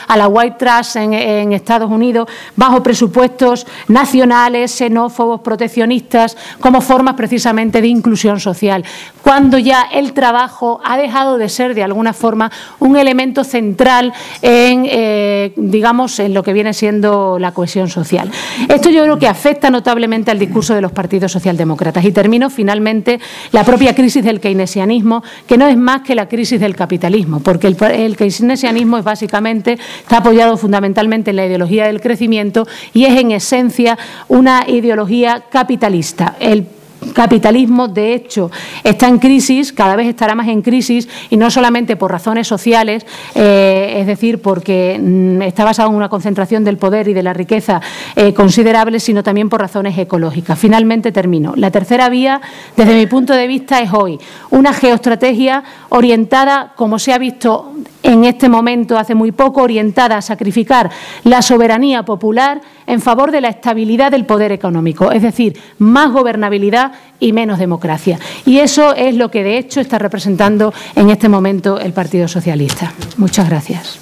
a 0.07 0.17
la 0.17 0.27
white 0.27 0.57
trash 0.57 0.97
en, 0.97 1.53
Estados 1.53 1.89
Unidos, 1.89 2.27
bajo 2.55 2.83
presupuestos 2.83 3.65
nacionales, 3.87 4.71
xenófobos, 4.71 5.41
proteccionistas, 5.41 6.35
como 6.59 6.81
formas 6.81 7.15
precisamente 7.15 7.81
de 7.81 7.87
inclusión 7.87 8.39
social. 8.39 8.83
Cuando 9.21 9.57
ya 9.57 9.83
el 9.93 10.13
trabajo 10.13 10.81
ha 10.83 10.97
dejado 10.97 11.37
de 11.37 11.49
ser 11.49 11.73
de 11.75 11.83
alguna 11.83 12.13
forma 12.13 12.51
un 12.79 12.97
elemento 12.97 13.43
central 13.43 14.13
en, 14.41 14.85
eh, 14.89 15.53
digamos, 15.55 16.19
en 16.19 16.33
lo 16.33 16.43
que 16.43 16.53
viene 16.53 16.73
siendo 16.73 17.39
la 17.39 17.51
cohesión 17.51 17.89
social. 17.89 18.31
Esto 18.69 18.89
yo 18.89 19.03
creo 19.03 19.19
que 19.19 19.27
afecta 19.27 19.69
notablemente 19.69 20.31
al 20.31 20.39
discurso 20.39 20.73
de 20.73 20.81
los 20.81 20.91
partidos 20.91 21.31
socialdemócratas. 21.31 22.03
Y 22.03 22.11
termino 22.11 22.49
finalmente 22.49 23.19
la 23.51 23.63
propia 23.63 23.93
crisis 23.93 24.23
del 24.23 24.39
keynesianismo, 24.39 25.23
que 25.47 25.57
no 25.57 25.67
es 25.67 25.77
más 25.77 26.01
que 26.01 26.15
la 26.15 26.27
crisis 26.27 26.59
del 26.59 26.75
capitalismo, 26.75 27.39
porque 27.39 27.67
el, 27.67 28.15
keynesianismo 28.17 28.97
es 28.97 29.03
básicamente, 29.03 29.34
está 29.35 30.17
apoyado 30.17 30.57
fundamentalmente 30.57 31.31
en 31.31 31.35
la 31.35 31.45
ideología 31.45 31.87
del 31.87 32.01
crecimiento 32.01 32.67
y 32.93 33.05
es 33.05 33.19
en 33.19 33.31
esencia 33.31 33.97
una 34.27 34.65
ideología 34.67 35.43
capitalista. 35.49 36.35
El 36.39 36.67
capitalismo, 37.13 37.87
de 37.87 38.13
hecho, 38.13 38.51
está 38.83 39.07
en 39.07 39.19
crisis, 39.19 39.71
cada 39.73 39.95
vez 39.95 40.07
estará 40.07 40.35
más 40.35 40.47
en 40.47 40.61
crisis, 40.61 41.07
y 41.29 41.37
no 41.37 41.51
solamente 41.51 41.95
por 41.95 42.11
razones 42.11 42.47
sociales, 42.47 43.05
eh, 43.35 43.97
es 43.97 44.07
decir, 44.07 44.41
porque 44.41 44.99
mm, 44.99 45.41
está 45.43 45.63
basado 45.63 45.89
en 45.89 45.95
una 45.95 46.09
concentración 46.09 46.63
del 46.63 46.77
poder 46.77 47.07
y 47.07 47.13
de 47.13 47.23
la 47.23 47.33
riqueza 47.33 47.81
eh, 48.15 48.33
considerable, 48.33 48.99
sino 48.99 49.23
también 49.23 49.49
por 49.49 49.61
razones 49.61 49.97
ecológicas. 49.97 50.57
Finalmente 50.57 51.11
termino. 51.11 51.53
La 51.55 51.71
tercera 51.71 52.09
vía, 52.09 52.41
desde 52.75 52.95
mi 52.95 53.07
punto 53.07 53.33
de 53.33 53.47
vista, 53.47 53.81
es 53.81 53.91
hoy 53.93 54.19
una 54.49 54.73
geoestrategia 54.73 55.63
orientada, 55.89 56.73
como 56.75 56.99
se 56.99 57.13
ha 57.13 57.17
visto 57.17 57.73
en 58.05 58.23
este 58.23 58.49
momento, 58.49 58.97
hace 58.97 59.15
muy 59.15 59.31
poco, 59.31 59.63
orientada 59.63 60.17
a 60.17 60.21
sacrificar 60.21 60.91
la 61.23 61.41
soberanía 61.41 62.03
popular 62.03 62.61
en 62.85 63.01
favor 63.01 63.31
de 63.31 63.41
la 63.41 63.49
estabilidad 63.49 64.11
del 64.11 64.25
poder 64.25 64.51
económico, 64.51 65.11
es 65.11 65.23
decir, 65.23 65.59
más 65.79 66.11
gobernabilidad 66.11 66.91
y 67.19 67.33
menos 67.33 67.57
democracia. 67.57 68.19
Y 68.45 68.59
eso 68.59 68.93
es 68.95 69.15
lo 69.15 69.31
que, 69.31 69.43
de 69.43 69.57
hecho, 69.57 69.81
está 69.81 69.97
representando 69.97 70.73
en 70.95 71.09
este 71.09 71.29
momento 71.29 71.79
el 71.79 71.93
Partido 71.93 72.27
Socialista. 72.27 72.93
Muchas 73.17 73.49
gracias. 73.49 73.99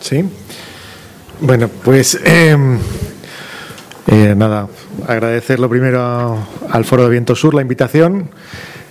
Sí. 0.00 0.24
Bueno, 1.40 1.68
pues 1.68 2.18
em, 2.24 2.78
eh, 4.06 4.34
nada, 4.36 4.68
agradecer 5.06 5.60
lo 5.60 5.68
primero 5.68 6.38
al 6.70 6.84
Foro 6.84 7.04
de 7.04 7.10
Viento 7.10 7.36
Sur 7.36 7.54
la 7.54 7.62
invitación 7.62 8.30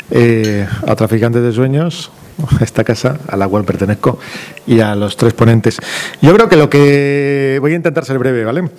eh, 0.10 0.68
a 0.88 0.96
Traficantes 0.96 1.42
de 1.42 1.52
Sueños, 1.52 2.12
esta 2.62 2.84
casa 2.84 3.18
a 3.28 3.36
la 3.36 3.48
cual 3.48 3.64
pertenezco, 3.64 4.20
y 4.66 4.80
a 4.80 4.96
los 4.96 5.18
tres 5.18 5.34
ponentes. 5.34 5.80
Yo 6.22 6.34
creo 6.34 6.48
que 6.48 6.56
lo 6.56 6.70
que 6.70 7.58
voy 7.62 7.74
a 7.74 7.76
intentar 7.76 8.06
ser 8.06 8.20
breve, 8.20 8.46
¿vale? 8.46 8.70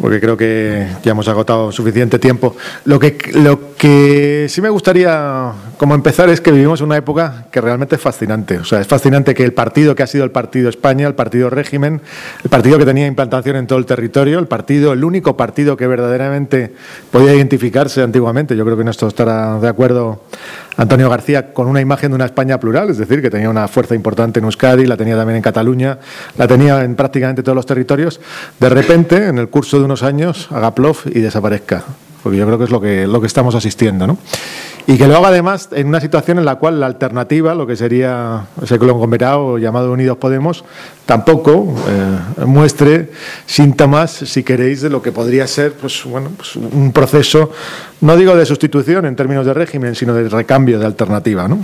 Porque 0.00 0.20
creo 0.20 0.36
que 0.36 0.86
ya 1.02 1.12
hemos 1.12 1.28
agotado 1.28 1.72
suficiente 1.72 2.18
tiempo. 2.18 2.56
Lo 2.84 2.98
que, 2.98 3.16
lo 3.34 3.74
que 3.76 4.46
sí 4.48 4.60
me 4.60 4.68
gustaría 4.68 5.52
como 5.76 5.94
empezar 5.94 6.28
es 6.28 6.40
que 6.40 6.50
vivimos 6.50 6.80
una 6.80 6.96
época 6.96 7.46
que 7.50 7.60
realmente 7.60 7.96
es 7.96 8.00
fascinante. 8.00 8.58
O 8.58 8.64
sea, 8.64 8.80
es 8.80 8.86
fascinante 8.86 9.34
que 9.34 9.44
el 9.44 9.52
partido 9.52 9.94
que 9.94 10.02
ha 10.02 10.06
sido 10.06 10.24
el 10.24 10.30
Partido 10.30 10.68
España, 10.68 11.06
el 11.06 11.14
Partido 11.14 11.50
Régimen, 11.50 12.00
el 12.42 12.50
partido 12.50 12.78
que 12.78 12.84
tenía 12.84 13.06
implantación 13.06 13.56
en 13.56 13.66
todo 13.66 13.78
el 13.78 13.86
territorio, 13.86 14.38
el 14.38 14.46
partido, 14.46 14.92
el 14.92 15.04
único 15.04 15.36
partido 15.36 15.76
que 15.76 15.86
verdaderamente 15.86 16.72
podía 17.10 17.34
identificarse 17.34 18.02
antiguamente, 18.02 18.56
yo 18.56 18.64
creo 18.64 18.76
que 18.76 18.82
en 18.82 18.88
esto 18.88 19.06
estará 19.06 19.58
de 19.58 19.68
acuerdo 19.68 20.22
Antonio 20.76 21.08
García, 21.08 21.52
con 21.52 21.68
una 21.68 21.80
imagen 21.80 22.10
de 22.10 22.16
una 22.16 22.24
España 22.24 22.58
plural, 22.58 22.90
es 22.90 22.98
decir, 22.98 23.22
que 23.22 23.30
tenía 23.30 23.48
una 23.48 23.68
fuerza 23.68 23.94
importante 23.94 24.40
en 24.40 24.44
Euskadi, 24.44 24.86
la 24.86 24.96
tenía 24.96 25.16
también 25.16 25.36
en 25.36 25.42
Cataluña, 25.42 25.98
la 26.36 26.48
tenía 26.48 26.82
en 26.82 26.96
prácticamente 26.96 27.42
todos 27.42 27.56
los 27.56 27.66
territorios, 27.66 28.20
de 28.58 28.68
repente, 28.68 29.28
en 29.28 29.38
el 29.38 29.48
curso 29.48 29.78
de 29.78 29.84
unos 29.84 30.02
años, 30.02 30.48
haga 30.50 30.74
plof 30.74 31.06
y 31.06 31.20
desaparezca 31.20 31.84
porque 32.24 32.38
yo 32.38 32.46
creo 32.46 32.56
que 32.56 32.64
es 32.64 32.70
lo 32.70 32.80
que, 32.80 33.06
lo 33.06 33.20
que 33.20 33.26
estamos 33.26 33.54
asistiendo. 33.54 34.06
¿no? 34.06 34.16
Y 34.86 34.96
que 34.96 35.06
lo 35.06 35.16
haga 35.18 35.28
además 35.28 35.68
en 35.72 35.88
una 35.88 36.00
situación 36.00 36.38
en 36.38 36.46
la 36.46 36.56
cual 36.56 36.80
la 36.80 36.86
alternativa, 36.86 37.54
lo 37.54 37.66
que 37.66 37.76
sería 37.76 38.46
ese 38.62 38.78
conglomerado 38.78 39.58
llamado 39.58 39.92
Unidos 39.92 40.16
Podemos, 40.16 40.64
tampoco 41.04 41.74
eh, 41.86 42.44
muestre 42.46 43.10
síntomas, 43.44 44.10
si 44.10 44.42
queréis, 44.42 44.80
de 44.80 44.88
lo 44.88 45.02
que 45.02 45.12
podría 45.12 45.46
ser 45.46 45.74
pues, 45.74 46.02
bueno, 46.04 46.30
pues 46.34 46.56
un 46.56 46.92
proceso, 46.92 47.52
no 48.00 48.16
digo 48.16 48.34
de 48.34 48.46
sustitución 48.46 49.04
en 49.04 49.16
términos 49.16 49.44
de 49.44 49.52
régimen, 49.52 49.94
sino 49.94 50.14
de 50.14 50.26
recambio 50.28 50.78
de 50.78 50.86
alternativa. 50.86 51.46
¿no? 51.46 51.62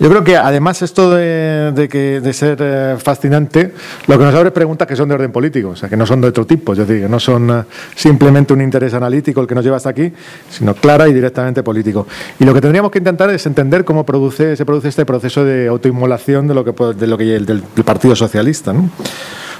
Yo 0.00 0.10
creo 0.10 0.24
que 0.24 0.36
además 0.36 0.82
esto 0.82 1.10
de, 1.10 1.88
que, 1.90 2.20
de 2.20 2.32
ser 2.32 2.58
eh, 2.60 2.96
fascinante, 2.98 3.72
lo 4.06 4.18
que 4.18 4.24
nos 4.24 4.34
abre 4.34 4.50
preguntas 4.50 4.88
que 4.88 4.96
son 4.96 5.08
de 5.08 5.14
orden 5.14 5.30
político, 5.30 5.70
o 5.70 5.76
sea, 5.76 5.88
que 5.88 5.96
no 5.96 6.04
son 6.04 6.20
de 6.20 6.28
otro 6.28 6.44
tipo, 6.46 6.72
es 6.72 6.78
decir, 6.78 7.02
que 7.02 7.08
no 7.08 7.20
son 7.20 7.50
eh, 7.50 7.62
simplemente 7.94 8.52
un 8.52 8.60
interés 8.60 8.92
analítico 8.94 9.40
el 9.40 9.46
que 9.46 9.54
nos 9.54 9.64
lleva 9.64 9.76
hasta 9.76 9.90
aquí, 9.90 10.12
sino 10.50 10.74
clara 10.74 11.08
y 11.08 11.12
directamente 11.12 11.62
político. 11.62 12.08
Y 12.40 12.44
lo 12.44 12.52
que 12.52 12.60
tendríamos 12.60 12.90
que 12.90 12.98
intentar 12.98 13.30
es 13.30 13.46
entender 13.46 13.84
cómo 13.84 14.04
produce, 14.04 14.56
se 14.56 14.64
produce 14.64 14.88
este 14.88 15.06
proceso 15.06 15.44
de 15.44 15.68
autoinmolación 15.68 16.48
de 16.48 16.54
lo 16.54 16.64
que, 16.64 16.94
de 16.94 17.06
lo 17.06 17.16
que 17.16 17.24
del, 17.24 17.46
del 17.46 17.84
Partido 17.84 18.16
Socialista. 18.16 18.72
¿no? 18.72 18.90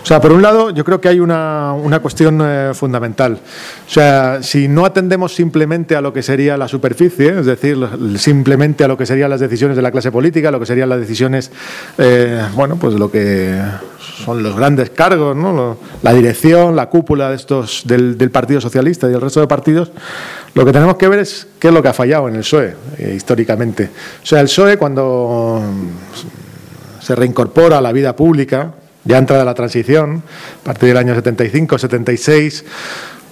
O 0.04 0.06
sea, 0.06 0.20
por 0.20 0.32
un 0.32 0.42
lado, 0.42 0.68
yo 0.68 0.84
creo 0.84 1.00
que 1.00 1.08
hay 1.08 1.18
una, 1.18 1.72
una 1.72 2.00
cuestión 2.00 2.38
eh, 2.42 2.72
fundamental. 2.74 3.40
O 3.88 3.90
sea, 3.90 4.42
si 4.42 4.68
no 4.68 4.84
atendemos 4.84 5.34
simplemente 5.34 5.96
a 5.96 6.02
lo 6.02 6.12
que 6.12 6.22
sería 6.22 6.58
la 6.58 6.68
superficie, 6.68 7.38
es 7.38 7.46
decir, 7.46 7.78
simplemente 8.18 8.84
a 8.84 8.88
lo 8.88 8.98
que 8.98 9.06
serían 9.06 9.30
las 9.30 9.40
decisiones 9.40 9.76
de 9.76 9.82
la 9.82 9.90
clase 9.90 10.12
política, 10.12 10.50
lo 10.50 10.60
que 10.60 10.66
serían 10.66 10.90
las 10.90 11.00
decisiones, 11.00 11.50
eh, 11.96 12.38
bueno, 12.54 12.76
pues 12.76 12.92
lo 12.96 13.10
que 13.10 13.58
son 14.26 14.42
los 14.42 14.54
grandes 14.54 14.90
cargos, 14.90 15.34
¿no? 15.34 15.78
la 16.02 16.12
dirección, 16.12 16.76
la 16.76 16.90
cúpula 16.90 17.30
de 17.30 17.36
estos, 17.36 17.84
del, 17.86 18.18
del 18.18 18.30
Partido 18.30 18.60
Socialista 18.60 19.06
y 19.06 19.10
del 19.10 19.22
resto 19.22 19.40
de 19.40 19.46
partidos, 19.46 19.90
lo 20.52 20.66
que 20.66 20.72
tenemos 20.72 20.96
que 20.96 21.08
ver 21.08 21.20
es 21.20 21.46
qué 21.58 21.68
es 21.68 21.74
lo 21.74 21.82
que 21.82 21.88
ha 21.88 21.94
fallado 21.94 22.28
en 22.28 22.34
el 22.34 22.42
PSOE 22.42 22.76
eh, 22.98 23.14
históricamente. 23.16 23.88
O 24.22 24.26
sea, 24.26 24.40
el 24.40 24.48
PSOE 24.48 24.76
cuando 24.76 25.62
se 27.00 27.14
reincorpora 27.14 27.78
a 27.78 27.80
la 27.80 27.92
vida 27.92 28.14
pública, 28.14 28.74
ya 29.04 29.18
entrada 29.18 29.44
la 29.44 29.54
transición, 29.54 30.22
a 30.60 30.64
partir 30.64 30.88
del 30.88 30.96
año 30.96 31.14
75, 31.14 31.78
76, 31.78 32.64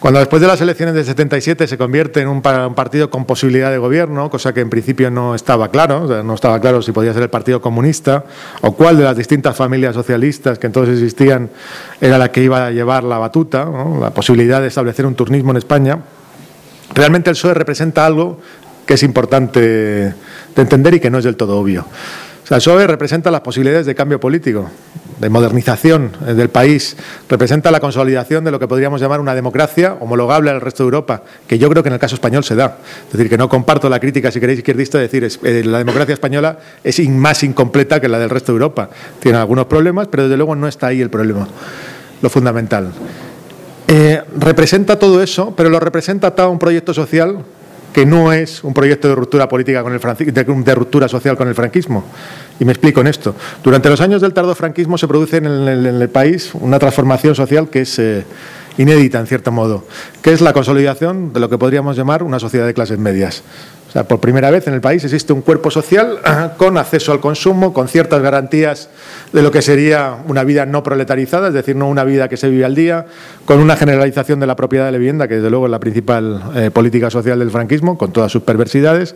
cuando 0.03 0.19
después 0.19 0.43
de 0.43 0.49
las 0.49 0.61
elecciones 0.61 0.97
del 0.97 1.05
77 1.05 1.69
se 1.69 1.79
convierte 1.79 2.23
en 2.23 2.27
un, 2.27 2.43
partido 2.43 3.09
con 3.09 3.25
posibilidad 3.25 3.71
de 3.71 3.79
gobierno, 3.79 4.31
cosa 4.31 4.53
que 4.53 4.59
en 4.59 4.69
principio 4.69 5.13
no 5.13 5.37
estaba 5.37 5.69
claro, 5.69 6.25
no 6.25 6.35
estaba 6.35 6.61
claro 6.61 6.83
si 6.83 6.91
podía 6.91 7.15
ser 7.15 7.23
el 7.23 7.31
Partido 7.31 7.63
Comunista 7.63 8.25
o 8.63 8.73
cuál 8.73 8.99
de 8.99 9.05
las 9.05 9.17
distintas 9.17 9.55
familias 9.55 9.95
socialistas 9.95 10.59
que 10.59 10.67
entonces 10.67 10.99
existían 10.99 11.51
era 12.01 12.19
la 12.19 12.33
que 12.33 12.43
iba 12.43 12.67
a 12.67 12.71
llevar 12.73 13.05
la 13.05 13.19
batuta, 13.19 13.65
la 14.01 14.11
posibilidad 14.11 14.61
de 14.61 14.67
establecer 14.67 15.07
un 15.07 15.15
turnismo 15.15 15.53
en 15.53 15.59
España. 15.59 16.01
Realmente 16.93 17.31
el 17.31 17.37
PSOE 17.37 17.55
representa 17.55 18.05
algo 18.05 18.41
que 18.85 18.95
es 18.95 19.05
importante 19.05 19.61
de 19.61 20.15
entender 20.57 20.95
y 20.95 20.99
que 20.99 21.11
no 21.11 21.19
es 21.19 21.25
del 21.25 21.37
todo 21.37 21.61
obvio. 21.61 21.83
O 22.43 22.47
sea, 22.49 22.57
el 22.57 22.61
PSOE 22.61 22.89
representa 22.89 23.31
las 23.31 23.43
posibilidades 23.43 23.87
de 23.87 23.95
cambio 23.95 24.19
político, 24.19 24.69
de 25.23 25.31
modernización 25.31 26.11
eh, 26.27 26.35
del 26.35 26.51
país, 26.51 26.97
representa 27.29 27.71
la 27.71 27.79
consolidación 27.79 28.45
de 28.45 28.51
lo 28.51 28.59
que 28.59 28.67
podríamos 28.67 29.01
llamar 29.01 29.21
una 29.21 29.35
democracia 29.35 29.97
homologable 30.01 30.51
al 30.51 30.61
resto 30.61 30.83
de 30.83 30.89
Europa, 30.89 31.23
que 31.47 31.59
yo 31.59 31.71
creo 31.71 31.83
que 31.83 31.89
en 31.89 31.95
el 31.95 32.01
caso 32.01 32.17
español 32.17 32.43
se 32.43 32.57
da. 32.57 32.79
Es 33.07 33.13
decir, 33.13 33.31
que 33.31 33.39
no 33.39 33.49
comparto 33.49 33.89
la 33.89 34.01
crítica, 34.01 34.33
si 34.33 34.41
queréis, 34.41 34.59
izquierdista, 34.59 34.99
de 34.99 35.09
decir 35.09 35.25
eh, 35.45 35.63
la 35.65 35.79
democracia 35.79 36.13
española 36.13 36.59
es 36.83 37.09
más 37.09 37.45
incompleta 37.45 38.01
que 38.01 38.09
la 38.09 38.19
del 38.19 38.31
resto 38.31 38.53
de 38.53 38.57
Europa. 38.57 38.91
Tiene 39.21 39.39
algunos 39.39 39.67
problemas, 39.67 40.09
pero 40.09 40.25
desde 40.25 40.37
luego 40.37 40.57
no 40.57 40.67
está 40.67 40.89
ahí 40.89 41.01
el 41.01 41.11
problema, 41.11 41.47
lo 42.21 42.29
fundamental. 42.29 42.93
Eh, 43.87 44.23
representa 44.39 44.99
todo 44.99 45.23
eso, 45.23 45.55
pero 45.57 45.71
lo 45.71 45.79
representa 45.79 46.29
atado 46.29 46.49
a 46.49 46.51
un 46.51 46.59
proyecto 46.59 46.93
social 46.93 47.45
que 47.93 48.07
no 48.07 48.33
es 48.33 48.65
un 48.65 48.75
proyecto 48.75 49.09
de 49.09 49.15
ruptura 49.15 49.49
política 49.49 49.83
con 49.83 49.93
el 49.93 50.01
de, 50.01 50.75
ruptura 50.75 51.09
social 51.09 51.37
con 51.37 51.49
el 51.49 51.55
franquismo. 51.55 52.05
Y 52.63 52.65
me 52.65 52.71
explico 52.71 53.01
en 53.01 53.09
esto. 53.09 53.35
Durante 53.65 53.91
los 53.91 54.01
años 54.01 54.21
del 54.21 54.33
tardo 54.35 54.55
franquismo 54.55 54.97
se 54.97 55.09
produce 55.09 55.39
en 55.39 55.47
el, 55.47 56.09
país 56.11 56.53
una 56.55 56.79
transformación 56.79 57.35
social 57.35 57.69
que 57.69 57.81
es 57.81 57.99
eh, 57.99 58.25
inédita 58.79 59.19
en 59.19 59.27
cierto 59.27 59.51
modo, 59.51 59.85
que 60.23 60.33
es 60.33 60.41
la 60.41 60.53
consolidación 60.53 61.33
de 61.33 61.41
lo 61.41 61.51
que 61.51 61.59
podríamos 61.59 61.97
llamar 61.97 62.23
una 62.23 62.39
sociedad 62.39 62.65
de 62.65 62.73
clases 62.73 63.01
medias. 63.01 63.43
O 63.93 63.95
sea, 63.95 64.05
por 64.05 64.21
primera 64.21 64.51
vez 64.51 64.67
en 64.69 64.73
el 64.73 64.81
país 64.81 65.05
existe 65.05 65.35
un 65.35 65.43
cuerpo 65.43 65.71
social 65.71 66.19
con 66.57 66.79
acceso 66.79 67.13
al 67.13 67.21
consumo, 67.21 67.75
con 67.75 67.89
ciertas 67.89 68.23
garantías 68.23 68.89
de 69.35 69.43
lo 69.43 69.51
que 69.51 69.61
sería 69.61 70.17
una 70.29 70.45
vida 70.45 70.65
no 70.65 70.83
proletarizada, 70.83 71.49
es 71.49 71.53
decir, 71.53 71.77
no 71.77 71.91
una 71.91 72.03
vida 72.03 72.27
que 72.31 72.39
se 72.39 72.49
vive 72.49 72.65
al 72.65 72.75
día, 72.75 73.05
con 73.45 73.61
una 73.61 73.77
generalización 73.77 74.41
de 74.41 74.47
la 74.47 74.57
propiedad 74.57 74.87
de 74.87 74.93
la 74.93 74.97
vivienda, 74.97 75.29
que 75.29 75.35
desde 75.35 75.51
luego 75.51 75.67
es 75.67 75.71
la 75.71 75.79
principal 75.79 76.43
eh, 76.55 76.71
política 76.71 77.11
social 77.11 77.39
del 77.39 77.51
franquismo, 77.51 77.99
con 77.99 78.15
todas 78.15 78.33
sus 78.33 78.41
perversidades, 78.45 79.15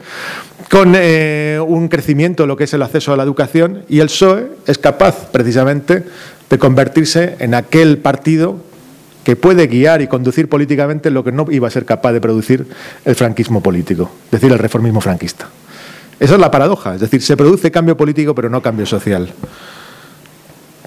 con 0.71 0.93
eh, 0.95 1.59
un 1.67 1.89
crecimiento 1.89 2.43
de 2.43 2.49
lo 2.49 2.59
que 2.59 2.65
es 2.65 2.75
el 2.75 2.83
acceso 2.83 3.15
a 3.15 3.17
la 3.17 3.23
educación, 3.23 3.83
y 3.89 4.01
el 4.01 4.09
PSOE 4.09 4.49
es 4.67 4.77
capaz 4.77 5.31
precisamente 5.33 6.05
de 6.51 6.59
convertirse 6.59 7.37
en 7.39 7.55
aquel 7.55 7.97
partido 7.97 8.59
que 9.27 9.35
puede 9.35 9.67
guiar 9.67 10.03
y 10.03 10.07
conducir 10.07 10.49
políticamente 10.49 11.11
lo 11.11 11.25
que 11.25 11.33
no 11.33 11.47
iba 11.51 11.67
a 11.67 11.71
ser 11.73 11.85
capaz 11.85 12.13
de 12.13 12.21
producir 12.21 12.65
el 13.05 13.17
franquismo 13.17 13.61
político, 13.61 14.09
es 14.27 14.31
decir, 14.31 14.53
el 14.53 14.59
reformismo 14.61 15.01
franquista. 15.01 15.49
Esa 16.21 16.35
es 16.35 16.41
la 16.41 16.49
paradoja, 16.49 16.95
es 16.95 17.01
decir, 17.01 17.21
se 17.21 17.37
produce 17.37 17.73
cambio 17.73 17.97
político 17.97 18.37
pero 18.37 18.49
no 18.49 18.63
cambio 18.63 18.87
social. 18.87 19.29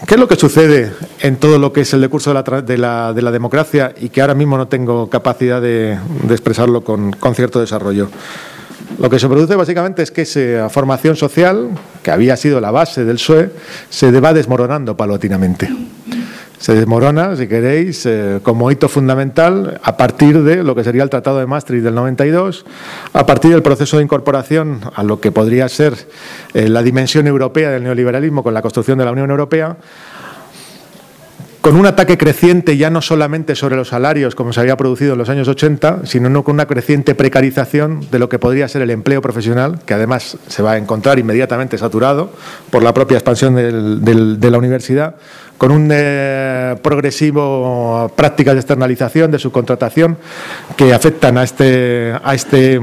¿Qué 0.07 0.13
es 0.13 0.19
lo 0.21 0.29
que 0.29 0.37
sucede 0.37 0.93
en 1.19 1.35
todo 1.35 1.59
lo 1.59 1.73
que 1.73 1.81
es 1.81 1.93
el 1.93 1.99
decurso 1.99 2.33
de 2.33 2.77
la, 2.77 3.11
democracia 3.13 3.93
y 3.99 4.07
que 4.07 4.21
ahora 4.21 4.35
mismo 4.35 4.57
no 4.57 4.69
tengo 4.69 5.09
capacidad 5.09 5.61
de, 5.61 5.97
expresarlo 6.29 6.81
con, 6.81 7.13
cierto 7.35 7.59
desarrollo? 7.59 8.09
Lo 8.99 9.09
que 9.09 9.19
se 9.19 9.27
produce 9.27 9.57
básicamente 9.57 10.01
es 10.01 10.11
que 10.11 10.21
esa 10.21 10.69
formación 10.69 11.17
social, 11.17 11.71
que 12.01 12.11
había 12.11 12.37
sido 12.37 12.61
la 12.61 12.71
base 12.71 13.03
del 13.03 13.17
PSOE, 13.17 13.51
se 13.89 14.17
va 14.17 14.31
desmoronando 14.31 14.95
paulatinamente 14.95 15.69
se 16.59 16.75
desmorona, 16.75 17.37
si 17.37 17.47
queréis, 17.47 18.05
eh, 18.05 18.39
como 18.43 18.69
hito 18.69 18.89
fundamental 18.89 19.79
a 19.81 19.95
partir 19.95 20.43
de 20.43 20.61
lo 20.63 20.75
que 20.75 20.83
sería 20.83 21.03
el 21.03 21.09
Tratado 21.09 21.39
de 21.39 21.45
Maastricht 21.45 21.83
del 21.83 21.95
92, 21.95 22.65
a 23.13 23.25
partir 23.25 23.51
del 23.51 23.63
proceso 23.63 23.97
de 23.97 24.03
incorporación 24.03 24.81
a 24.93 25.03
lo 25.03 25.21
que 25.21 25.31
podría 25.31 25.69
ser 25.69 25.93
eh, 26.53 26.67
la 26.67 26.83
dimensión 26.83 27.27
europea 27.27 27.71
del 27.71 27.83
neoliberalismo 27.83 28.43
con 28.43 28.53
la 28.53 28.61
construcción 28.61 28.97
de 28.97 29.05
la 29.05 29.11
Unión 29.11 29.31
Europea, 29.31 29.77
con 31.61 31.75
un 31.75 31.85
ataque 31.85 32.17
creciente 32.17 32.77
ya 32.77 32.89
no 32.89 33.01
solamente 33.01 33.53
sobre 33.53 33.75
los 33.75 33.89
salarios, 33.89 34.33
como 34.33 34.53
se 34.53 34.61
había 34.61 34.77
producido 34.77 35.13
en 35.13 35.19
los 35.19 35.29
años 35.29 35.47
80, 35.47 36.05
sino 36.05 36.43
con 36.43 36.53
una 36.55 36.65
creciente 36.65 37.15
precarización 37.15 38.07
de 38.11 38.19
lo 38.19 38.29
que 38.29 38.39
podría 38.39 38.67
ser 38.67 38.81
el 38.81 38.91
empleo 38.91 39.21
profesional, 39.21 39.79
que 39.85 39.93
además 39.93 40.37
se 40.47 40.63
va 40.63 40.73
a 40.73 40.77
encontrar 40.77 41.19
inmediatamente 41.19 41.77
saturado 41.77 42.31
por 42.69 42.81
la 42.81 42.93
propia 42.93 43.17
expansión 43.17 43.55
de 43.55 44.51
la 44.51 44.57
universidad, 44.57 45.15
con 45.57 45.71
un 45.71 45.89
eh, 45.91 46.77
progresivo 46.81 48.09
prácticas 48.15 48.53
de 48.53 48.61
externalización, 48.61 49.29
de 49.29 49.39
subcontratación, 49.39 50.17
que 50.77 50.93
afectan 50.93 51.37
a 51.37 51.43
este, 51.43 52.13
a 52.23 52.33
este 52.33 52.79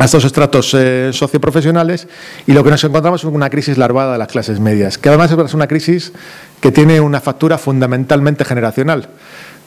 a 0.00 0.06
estos 0.06 0.24
estratos 0.24 0.72
eh, 0.72 1.10
socioprofesionales 1.12 2.08
y 2.46 2.52
lo 2.52 2.64
que 2.64 2.70
nos 2.70 2.82
encontramos 2.82 3.22
es 3.22 3.30
una 3.30 3.50
crisis 3.50 3.76
larvada 3.76 4.14
de 4.14 4.18
las 4.18 4.28
clases 4.28 4.58
medias, 4.58 4.96
que 4.96 5.10
además 5.10 5.30
es 5.30 5.52
una 5.52 5.66
crisis 5.66 6.14
que 6.62 6.72
tiene 6.72 7.02
una 7.02 7.20
factura 7.20 7.58
fundamentalmente 7.58 8.46
generacional. 8.46 9.08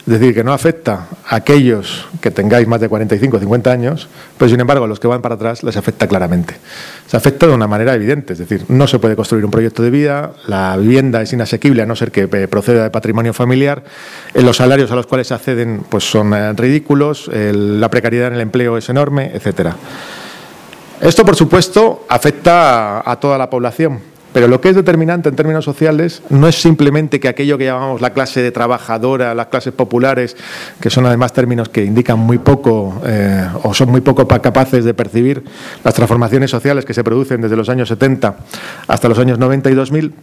Es 0.00 0.18
decir, 0.18 0.34
que 0.34 0.42
no 0.42 0.52
afecta 0.52 1.06
a 1.28 1.36
aquellos 1.36 2.08
que 2.20 2.32
tengáis 2.32 2.66
más 2.66 2.80
de 2.80 2.88
45 2.88 3.36
o 3.36 3.40
50 3.40 3.70
años, 3.70 4.08
pero 4.36 4.50
sin 4.50 4.58
embargo 4.58 4.84
a 4.84 4.88
los 4.88 4.98
que 4.98 5.06
van 5.06 5.22
para 5.22 5.36
atrás 5.36 5.62
les 5.62 5.76
afecta 5.76 6.08
claramente. 6.08 6.56
Se 7.06 7.16
afecta 7.16 7.46
de 7.46 7.54
una 7.54 7.68
manera 7.68 7.94
evidente, 7.94 8.32
es 8.32 8.40
decir, 8.40 8.64
no 8.68 8.88
se 8.88 8.98
puede 8.98 9.14
construir 9.14 9.44
un 9.44 9.52
proyecto 9.52 9.84
de 9.84 9.90
vida, 9.90 10.32
la 10.48 10.76
vivienda 10.76 11.22
es 11.22 11.32
inasequible 11.32 11.82
a 11.82 11.86
no 11.86 11.94
ser 11.94 12.10
que 12.10 12.26
proceda 12.48 12.82
de 12.82 12.90
patrimonio 12.90 13.32
familiar, 13.32 13.84
eh, 14.34 14.42
los 14.42 14.56
salarios 14.56 14.90
a 14.90 14.96
los 14.96 15.06
cuales 15.06 15.30
acceden 15.30 15.84
pues, 15.88 16.02
son 16.02 16.34
eh, 16.34 16.52
ridículos, 16.54 17.30
la 17.32 17.88
precariedad 17.88 18.28
en 18.28 18.34
el 18.34 18.40
empleo 18.40 18.76
es 18.76 18.88
enorme, 18.88 19.30
etcétera. 19.32 19.76
Esto, 21.04 21.24
por 21.24 21.36
supuesto, 21.36 22.06
afecta 22.08 23.08
a 23.08 23.20
toda 23.20 23.36
la 23.36 23.50
población 23.50 24.00
pero 24.34 24.48
lo 24.48 24.60
que 24.60 24.68
es 24.68 24.74
determinante 24.74 25.28
en 25.28 25.36
términos 25.36 25.64
sociales 25.64 26.20
no 26.28 26.48
es 26.48 26.60
simplemente 26.60 27.20
que 27.20 27.28
aquello 27.28 27.56
que 27.56 27.66
llamamos 27.66 28.00
la 28.00 28.10
clase 28.10 28.42
de 28.42 28.50
trabajadora, 28.50 29.32
las 29.32 29.46
clases 29.46 29.72
populares, 29.72 30.36
que 30.80 30.90
son 30.90 31.06
además 31.06 31.32
términos 31.32 31.68
que 31.68 31.84
indican 31.84 32.18
muy 32.18 32.38
poco 32.38 33.00
eh, 33.06 33.48
o 33.62 33.72
son 33.72 33.92
muy 33.92 34.00
poco 34.00 34.26
capaces 34.26 34.84
de 34.84 34.92
percibir 34.92 35.44
las 35.84 35.94
transformaciones 35.94 36.50
sociales 36.50 36.84
que 36.84 36.92
se 36.92 37.04
producen 37.04 37.42
desde 37.42 37.54
los 37.54 37.68
años 37.68 37.88
70 37.88 38.36
hasta 38.88 39.08
los 39.08 39.20
años 39.20 39.38
90 39.38 39.70
y 39.70 39.74
2000, 39.74 40.14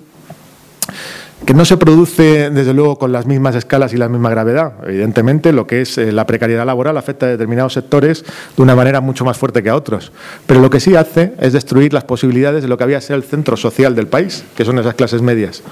que 1.45 1.53
no 1.53 1.65
se 1.65 1.77
produce, 1.77 2.49
desde 2.51 2.73
luego, 2.73 2.97
con 2.97 3.11
las 3.11 3.25
mismas 3.25 3.55
escalas 3.55 3.93
y 3.93 3.97
la 3.97 4.09
misma 4.09 4.29
gravedad. 4.29 4.73
Evidentemente, 4.85 5.51
lo 5.51 5.65
que 5.65 5.81
es 5.81 5.97
eh, 5.97 6.11
la 6.11 6.25
precariedad 6.27 6.65
laboral 6.65 6.97
afecta 6.97 7.25
a 7.25 7.29
determinados 7.29 7.73
sectores 7.73 8.23
de 8.55 8.61
una 8.61 8.75
manera 8.75 9.01
mucho 9.01 9.25
más 9.25 9.37
fuerte 9.37 9.63
que 9.63 9.69
a 9.69 9.75
otros. 9.75 10.11
Pero 10.45 10.61
lo 10.61 10.69
que 10.69 10.79
sí 10.79 10.95
hace 10.95 11.33
es 11.39 11.53
destruir 11.53 11.93
las 11.93 12.03
posibilidades 12.03 12.61
de 12.61 12.69
lo 12.69 12.77
que 12.77 12.83
había 12.83 13.01
sido 13.01 13.15
el 13.15 13.23
centro 13.23 13.57
social 13.57 13.95
del 13.95 14.07
país, 14.07 14.43
que 14.55 14.65
son 14.65 14.77
esas 14.79 14.93
clases 14.93 15.21
medias. 15.21 15.63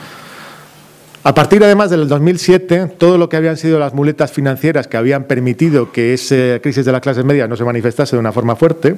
A 1.22 1.36
partir 1.36 1.62
además 1.62 1.90
del 1.90 2.08
2007, 2.08 2.92
todo 2.98 3.18
lo 3.18 3.28
que 3.28 3.36
habían 3.36 3.58
sido 3.58 3.78
las 3.78 3.94
muletas 3.94 4.32
financieras 4.32 4.88
que 4.88 4.96
habían 4.96 5.26
permitido 5.26 5.92
que 5.92 6.14
esa 6.14 6.60
crisis 6.62 6.86
de 6.86 6.94
las 6.94 7.02
clases 7.02 7.26
medias 7.26 7.50
no 7.50 7.58
se 7.58 7.66
manifestase 7.66 8.16
de 8.16 8.22
una 8.22 8.32
forma 8.32 8.56
fuerte, 8.56 8.96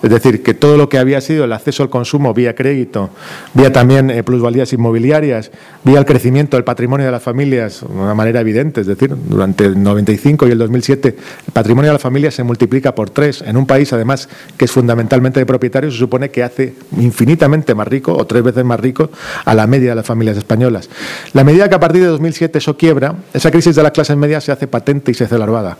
es 0.00 0.08
decir, 0.08 0.44
que 0.44 0.54
todo 0.54 0.76
lo 0.76 0.88
que 0.88 0.98
había 0.98 1.20
sido 1.20 1.44
el 1.44 1.52
acceso 1.52 1.82
al 1.82 1.90
consumo 1.90 2.32
vía 2.32 2.54
crédito, 2.54 3.10
vía 3.52 3.72
también 3.72 4.10
eh, 4.10 4.22
plusvalías 4.22 4.72
inmobiliarias, 4.72 5.50
vía 5.82 5.98
el 5.98 6.04
crecimiento 6.04 6.56
del 6.56 6.62
patrimonio 6.62 7.04
de 7.04 7.10
las 7.10 7.24
familias 7.24 7.80
de 7.80 7.92
una 7.92 8.14
manera 8.14 8.40
evidente, 8.40 8.82
es 8.82 8.86
decir, 8.86 9.12
durante 9.28 9.64
el 9.64 9.82
95 9.82 10.46
y 10.46 10.52
el 10.52 10.58
2007 10.58 11.16
el 11.48 11.52
patrimonio 11.52 11.88
de 11.90 11.94
las 11.94 12.02
familias 12.02 12.34
se 12.34 12.44
multiplica 12.44 12.94
por 12.94 13.10
tres 13.10 13.42
en 13.42 13.56
un 13.56 13.66
país 13.66 13.92
además 13.92 14.28
que 14.56 14.66
es 14.66 14.70
fundamentalmente 14.70 15.40
de 15.40 15.46
propietarios, 15.46 15.94
se 15.94 15.98
supone 15.98 16.30
que 16.30 16.44
hace 16.44 16.74
infinitamente 16.96 17.74
más 17.74 17.88
rico 17.88 18.16
o 18.16 18.24
tres 18.24 18.44
veces 18.44 18.64
más 18.64 18.78
rico 18.78 19.10
a 19.44 19.52
la 19.52 19.66
media 19.66 19.90
de 19.90 19.96
las 19.96 20.06
familias 20.06 20.36
españolas. 20.36 20.88
La 21.32 21.42
medida 21.56 21.70
que 21.70 21.74
a 21.74 21.80
partir 21.80 22.02
de 22.02 22.08
2007 22.08 22.58
eso 22.58 22.76
quiebra, 22.76 23.14
esa 23.32 23.50
crisis 23.50 23.74
de 23.74 23.82
las 23.82 23.92
clases 23.92 24.14
medias 24.14 24.44
se 24.44 24.52
hace 24.52 24.66
patente 24.66 25.10
y 25.10 25.14
se 25.14 25.24
hace 25.24 25.38
larvada. 25.38 25.74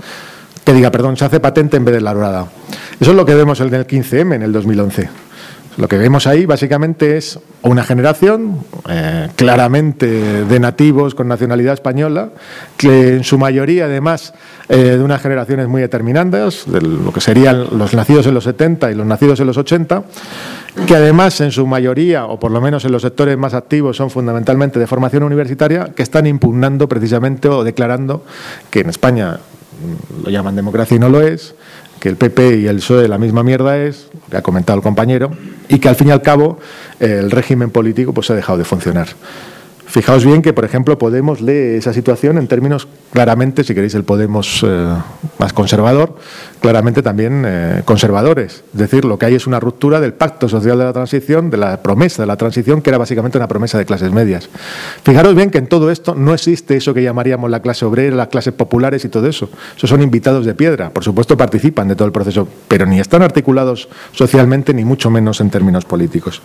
Que 0.64 0.72
diga, 0.72 0.90
perdón, 0.90 1.18
se 1.18 1.26
hace 1.26 1.38
patente 1.38 1.76
en 1.76 1.84
vez 1.84 1.94
de 1.94 2.00
larvada. 2.00 2.46
Eso 2.98 3.10
es 3.10 3.16
lo 3.16 3.26
que 3.26 3.34
vemos 3.34 3.60
en 3.60 3.74
el 3.74 3.86
15M, 3.86 4.36
en 4.36 4.42
el 4.42 4.52
2011. 4.52 5.25
Lo 5.76 5.88
que 5.88 5.98
vemos 5.98 6.26
ahí 6.26 6.46
básicamente 6.46 7.18
es 7.18 7.38
una 7.60 7.84
generación 7.84 8.60
eh, 8.88 9.28
claramente 9.36 10.06
de 10.44 10.60
nativos 10.60 11.14
con 11.14 11.28
nacionalidad 11.28 11.74
española, 11.74 12.30
que 12.78 13.16
en 13.16 13.24
su 13.24 13.36
mayoría 13.36 13.84
además 13.84 14.32
eh, 14.70 14.76
de 14.76 15.02
unas 15.02 15.20
generaciones 15.20 15.68
muy 15.68 15.82
determinantes, 15.82 16.64
de 16.66 16.80
lo 16.80 17.12
que 17.12 17.20
serían 17.20 17.78
los 17.78 17.92
nacidos 17.92 18.26
en 18.26 18.32
los 18.32 18.44
70 18.44 18.90
y 18.90 18.94
los 18.94 19.06
nacidos 19.06 19.38
en 19.40 19.48
los 19.48 19.58
80, 19.58 20.04
que 20.86 20.96
además 20.96 21.42
en 21.42 21.50
su 21.50 21.66
mayoría, 21.66 22.24
o 22.24 22.40
por 22.40 22.52
lo 22.52 22.60
menos 22.62 22.86
en 22.86 22.92
los 22.92 23.02
sectores 23.02 23.36
más 23.36 23.52
activos, 23.52 23.98
son 23.98 24.08
fundamentalmente 24.08 24.78
de 24.78 24.86
formación 24.86 25.24
universitaria, 25.24 25.90
que 25.94 26.02
están 26.02 26.26
impugnando 26.26 26.88
precisamente 26.88 27.48
o 27.48 27.64
declarando 27.64 28.24
que 28.70 28.80
en 28.80 28.88
España 28.88 29.32
mm, 29.32 30.24
lo 30.24 30.30
llaman 30.30 30.56
democracia 30.56 30.96
y 30.96 31.00
no 31.00 31.10
lo 31.10 31.20
es, 31.20 31.54
que 32.06 32.10
el 32.10 32.16
PP 32.16 32.58
y 32.58 32.66
el 32.68 32.76
PSOE 32.76 33.08
la 33.08 33.18
misma 33.18 33.42
mierda 33.42 33.78
es, 33.78 34.06
que 34.30 34.36
ha 34.36 34.42
comentado 34.42 34.76
el 34.76 34.82
compañero, 34.84 35.32
y 35.68 35.80
que 35.80 35.88
al 35.88 35.96
fin 35.96 36.06
y 36.06 36.10
al 36.12 36.22
cabo 36.22 36.60
el 37.00 37.32
régimen 37.32 37.70
político 37.70 38.12
pues 38.14 38.30
ha 38.30 38.34
dejado 38.36 38.58
de 38.58 38.64
funcionar. 38.64 39.08
Fijaos 39.86 40.24
bien 40.24 40.42
que, 40.42 40.52
por 40.52 40.64
ejemplo, 40.64 40.98
Podemos 40.98 41.40
lee 41.40 41.76
esa 41.76 41.92
situación 41.92 42.38
en 42.38 42.48
términos 42.48 42.88
claramente, 43.12 43.64
si 43.64 43.74
queréis, 43.74 43.94
el 43.94 44.04
Podemos 44.04 44.64
eh, 44.66 44.94
más 45.38 45.52
conservador, 45.52 46.16
claramente 46.60 47.02
también 47.02 47.44
eh, 47.46 47.82
conservadores. 47.84 48.64
Es 48.72 48.78
decir, 48.78 49.04
lo 49.04 49.18
que 49.18 49.26
hay 49.26 49.34
es 49.34 49.46
una 49.46 49.60
ruptura 49.60 50.00
del 50.00 50.12
pacto 50.12 50.48
social 50.48 50.78
de 50.78 50.84
la 50.84 50.92
transición, 50.92 51.50
de 51.50 51.56
la 51.56 51.82
promesa 51.82 52.22
de 52.22 52.26
la 52.26 52.36
transición, 52.36 52.82
que 52.82 52.90
era 52.90 52.98
básicamente 52.98 53.38
una 53.38 53.48
promesa 53.48 53.78
de 53.78 53.86
clases 53.86 54.12
medias. 54.12 54.48
Fijaros 55.02 55.34
bien 55.34 55.50
que 55.50 55.58
en 55.58 55.66
todo 55.66 55.90
esto 55.90 56.14
no 56.14 56.34
existe 56.34 56.76
eso 56.76 56.92
que 56.92 57.02
llamaríamos 57.02 57.50
la 57.50 57.62
clase 57.62 57.84
obrera, 57.84 58.16
las 58.16 58.28
clases 58.28 58.54
populares 58.54 59.04
y 59.04 59.08
todo 59.08 59.26
eso. 59.28 59.48
Esos 59.76 59.88
son 59.88 60.02
invitados 60.02 60.44
de 60.44 60.54
piedra. 60.54 60.90
Por 60.90 61.04
supuesto, 61.04 61.36
participan 61.36 61.88
de 61.88 61.96
todo 61.96 62.06
el 62.06 62.12
proceso, 62.12 62.48
pero 62.68 62.86
ni 62.86 63.00
están 63.00 63.22
articulados 63.22 63.88
socialmente, 64.12 64.74
ni 64.74 64.84
mucho 64.84 65.10
menos 65.10 65.40
en 65.40 65.50
términos 65.50 65.84
políticos. 65.84 66.42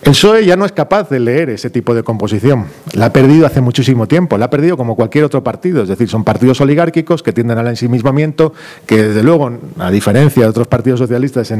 El 0.00 0.12
PSOE 0.12 0.46
ya 0.46 0.56
no 0.56 0.64
es 0.64 0.72
capaz 0.72 1.10
de 1.10 1.18
leer 1.18 1.50
ese 1.50 1.70
tipo 1.70 1.92
de 1.92 2.02
composición. 2.04 2.66
La 2.94 3.06
ha 3.06 3.12
perdido 3.12 3.46
hace 3.46 3.60
muchísimo 3.60 4.06
tiempo. 4.06 4.38
La 4.38 4.46
ha 4.46 4.50
perdido 4.50 4.76
como 4.76 4.94
cualquier 4.94 5.24
otro 5.24 5.42
partido. 5.42 5.82
Es 5.82 5.88
decir, 5.88 6.08
son 6.08 6.22
partidos 6.22 6.60
oligárquicos 6.60 7.22
que 7.22 7.32
tienden 7.32 7.58
al 7.58 7.66
ensimismamiento, 7.66 8.54
que 8.86 9.02
desde 9.02 9.22
luego, 9.22 9.50
a 9.78 9.90
diferencia 9.90 10.44
de 10.44 10.48
otros 10.48 10.68
partidos 10.68 11.00
socialistas 11.00 11.52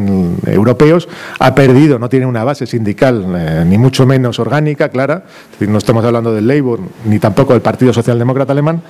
europeos, 0.47 1.09
ha 1.41 1.55
perdido, 1.55 1.99
no 1.99 2.09
tiene 2.09 2.27
una 2.27 2.45
base 2.45 2.67
sindical 2.67 3.27
eh, 3.37 3.65
ni 3.67 3.77
mucho 3.77 4.07
menos 4.07 4.39
orgánica, 4.39 4.89
clara. 4.89 5.25
Es 5.27 5.53
decir, 5.53 5.69
no 5.69 5.79
estamos 5.79 6.05
hablando 6.05 6.33
del 6.33 6.47
Labour 6.47 6.81
ni 7.07 7.19
tampoco 7.19 7.55
del 7.55 7.63
Partido 7.63 7.93
Socialdemócrata 7.93 8.53
Alemán, 8.53 8.83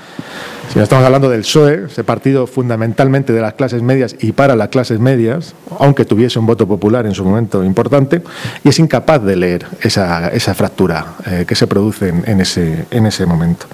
sino 0.73 0.83
estamos 0.83 1.05
hablando 1.05 1.31
del 1.31 1.41
PSOE, 1.41 1.87
ese 1.87 2.05
partido 2.05 2.47
fundamentalmente 2.47 3.33
de 3.33 3.41
las 3.41 3.55
clases 3.55 3.83
medias 3.83 4.17
y 4.21 4.33
para 4.33 4.57
las 4.57 4.69
clases 4.69 5.01
medias, 5.01 5.55
aunque 5.79 6.05
tuviese 6.05 6.39
un 6.39 6.47
voto 6.47 6.67
popular 6.67 7.07
en 7.07 7.15
su 7.15 7.25
momento 7.25 7.65
importante, 7.65 8.23
y 8.65 8.69
es 8.69 8.79
incapaz 8.79 9.23
de 9.23 9.37
leer 9.37 9.67
esa, 9.81 10.31
fractura 10.55 11.15
eh, 11.27 11.45
que 11.47 11.55
se 11.55 11.67
produce 11.67 12.09
en, 12.09 12.41
ese, 12.41 12.87
en 12.91 13.07
ese 13.07 13.27
momento. 13.27 13.67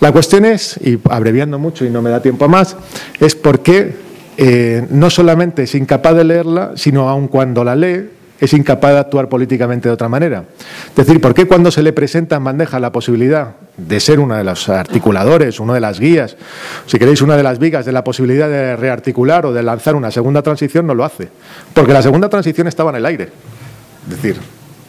La 0.00 0.12
cuestión 0.12 0.44
es, 0.44 0.78
y 0.82 0.98
abreviando 1.10 1.58
mucho 1.58 1.84
y 1.84 1.90
no 1.90 2.02
me 2.02 2.10
da 2.10 2.22
tiempo 2.22 2.44
a 2.46 2.48
más, 2.48 2.76
es 3.20 3.34
por 3.34 3.60
qué 3.60 3.94
eh, 4.36 4.86
no 4.90 5.10
solamente 5.10 5.64
es 5.64 5.74
incapaz 5.74 6.14
de 6.16 6.24
leerla, 6.24 6.72
sino 6.76 7.08
aun 7.08 7.28
cuando 7.28 7.64
la 7.64 7.76
lee, 7.76 8.08
es 8.40 8.52
incapaz 8.54 8.92
de 8.92 8.98
actuar 8.98 9.28
políticamente 9.28 9.88
de 9.88 9.92
otra 9.92 10.08
manera. 10.08 10.44
Es 10.88 10.94
decir, 10.94 11.20
¿por 11.20 11.34
qué 11.34 11.46
cuando 11.46 11.70
se 11.70 11.82
le 11.82 11.92
presenta 11.92 12.36
en 12.36 12.44
bandeja 12.44 12.80
la 12.80 12.90
posibilidad 12.90 13.52
de 13.76 14.00
ser 14.00 14.18
uno 14.18 14.34
de 14.34 14.44
los 14.44 14.68
articuladores, 14.68 15.60
uno 15.60 15.74
de 15.74 15.80
las 15.80 16.00
guías, 16.00 16.36
si 16.86 16.98
queréis, 16.98 17.22
una 17.22 17.36
de 17.36 17.42
las 17.42 17.58
vigas 17.58 17.84
de 17.84 17.92
la 17.92 18.02
posibilidad 18.02 18.48
de 18.48 18.76
rearticular 18.76 19.46
o 19.46 19.52
de 19.52 19.62
lanzar 19.62 19.94
una 19.94 20.10
segunda 20.10 20.42
transición, 20.42 20.86
no 20.86 20.94
lo 20.94 21.04
hace? 21.04 21.28
Porque 21.74 21.92
la 21.92 22.02
segunda 22.02 22.28
transición 22.28 22.66
estaba 22.66 22.90
en 22.90 22.96
el 22.96 23.06
aire. 23.06 23.28
Es 24.04 24.10
decir, 24.10 24.36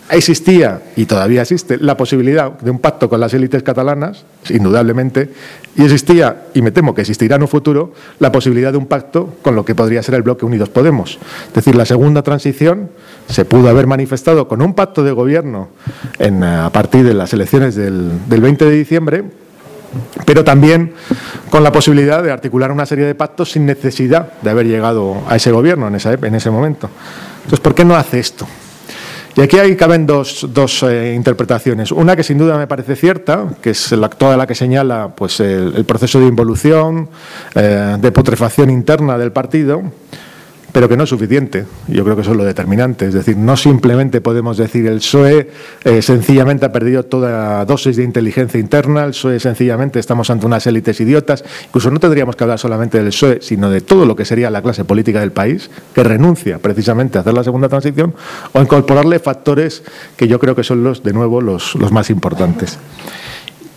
existía, 0.09 0.81
y 0.95 1.05
todavía 1.05 1.41
existe, 1.41 1.77
la 1.77 1.95
posibilidad 1.95 2.51
de 2.59 2.71
un 2.71 2.79
pacto 2.79 3.09
con 3.09 3.19
las 3.19 3.33
élites 3.33 3.63
catalanas, 3.63 4.25
indudablemente, 4.49 5.29
y 5.75 5.83
existía, 5.83 6.47
y 6.53 6.61
me 6.61 6.71
temo 6.71 6.93
que 6.93 7.01
existirá 7.01 7.37
en 7.37 7.43
un 7.43 7.47
futuro, 7.47 7.93
la 8.19 8.31
posibilidad 8.31 8.71
de 8.71 8.77
un 8.77 8.87
pacto 8.87 9.35
con 9.41 9.55
lo 9.55 9.63
que 9.63 9.73
podría 9.73 10.03
ser 10.03 10.15
el 10.15 10.21
bloque 10.21 10.45
Unidos 10.45 10.69
Podemos. 10.69 11.17
Es 11.47 11.53
decir, 11.53 11.75
la 11.75 11.85
segunda 11.85 12.23
transición 12.23 12.89
se 13.29 13.45
pudo 13.45 13.69
haber 13.69 13.87
manifestado 13.87 14.47
con 14.47 14.61
un 14.61 14.73
pacto 14.73 15.03
de 15.03 15.11
gobierno 15.11 15.69
en, 16.19 16.43
a 16.43 16.69
partir 16.71 17.05
de 17.05 17.13
las 17.13 17.33
elecciones 17.33 17.75
del, 17.75 18.11
20 18.27 18.65
de 18.65 18.71
diciembre, 18.71 19.23
pero 20.25 20.43
también 20.43 20.93
con 21.49 21.63
la 21.63 21.71
posibilidad 21.71 22.23
de 22.23 22.31
articular 22.31 22.71
una 22.71 22.85
serie 22.85 23.05
de 23.05 23.15
pactos 23.15 23.51
sin 23.51 23.65
necesidad 23.65 24.33
de 24.41 24.49
haber 24.49 24.65
llegado 24.65 25.21
a 25.27 25.35
ese 25.35 25.51
gobierno 25.51 25.87
en, 25.87 25.95
esa, 25.95 26.13
en 26.13 26.35
ese 26.35 26.49
momento. 26.49 26.89
Entonces, 27.37 27.59
¿por 27.59 27.75
qué 27.75 27.85
no 27.85 27.95
hace 27.95 28.19
esto? 28.19 28.47
Y 29.35 29.41
aquí 29.41 29.57
hay, 29.57 29.75
caben 29.75 30.05
dos, 30.05 30.47
dos 30.53 30.83
eh, 30.83 31.13
interpretaciones. 31.15 31.91
Una 31.91 32.15
que 32.15 32.23
sin 32.23 32.37
duda 32.37 32.57
me 32.57 32.67
parece 32.67 32.95
cierta, 32.95 33.47
que 33.61 33.69
es 33.69 33.91
la, 33.93 34.09
toda 34.09 34.35
la 34.35 34.45
que 34.45 34.55
señala 34.55 35.13
pues, 35.15 35.39
el, 35.39 35.85
proceso 35.85 36.19
de 36.19 36.27
involución, 36.27 37.09
eh, 37.55 37.97
de 37.99 38.11
putrefacción 38.11 38.69
interna 38.69 39.17
del 39.17 39.31
partido, 39.31 39.83
pero 40.71 40.87
que 40.87 40.97
no 40.97 41.03
es 41.03 41.09
suficiente. 41.09 41.65
Yo 41.87 42.03
creo 42.03 42.15
que 42.15 42.21
eso 42.21 42.31
es 42.31 42.37
lo 42.37 42.43
determinante. 42.43 43.05
Es 43.05 43.13
decir, 43.13 43.37
no 43.37 43.57
simplemente 43.57 44.21
podemos 44.21 44.57
decir 44.57 44.87
el 44.87 44.97
PSOE 44.97 45.49
eh, 45.83 46.01
sencillamente 46.01 46.65
ha 46.65 46.71
perdido 46.71 47.03
toda 47.03 47.63
dosis 47.65 47.97
de 47.97 48.03
inteligencia 48.03 48.59
interna, 48.59 49.03
el 49.03 49.11
PSOE 49.11 49.39
sencillamente 49.39 49.99
estamos 49.99 50.29
ante 50.29 50.45
unas 50.45 50.65
élites 50.67 50.99
idiotas. 51.01 51.43
Incluso 51.65 51.91
no 51.91 51.99
tendríamos 51.99 52.35
que 52.35 52.43
hablar 52.43 52.59
solamente 52.59 52.97
del 52.97 53.07
PSOE, 53.07 53.39
sino 53.41 53.69
de 53.69 53.81
todo 53.81 54.05
lo 54.05 54.15
que 54.15 54.25
sería 54.25 54.49
la 54.49 54.61
clase 54.61 54.85
política 54.85 55.19
del 55.19 55.31
país, 55.31 55.69
que 55.93 56.03
renuncia 56.03 56.59
precisamente 56.59 57.17
a 57.17 57.21
hacer 57.21 57.33
la 57.33 57.43
segunda 57.43 57.69
transición, 57.69 58.13
o 58.53 58.61
incorporarle 58.61 59.19
factores 59.19 59.83
que 60.15 60.27
yo 60.27 60.39
creo 60.39 60.55
que 60.55 60.63
son 60.63 60.83
los, 60.83 61.03
de 61.03 61.13
nuevo, 61.13 61.41
los, 61.41 61.75
los 61.75 61.91
más 61.91 62.09
importantes 62.09 62.77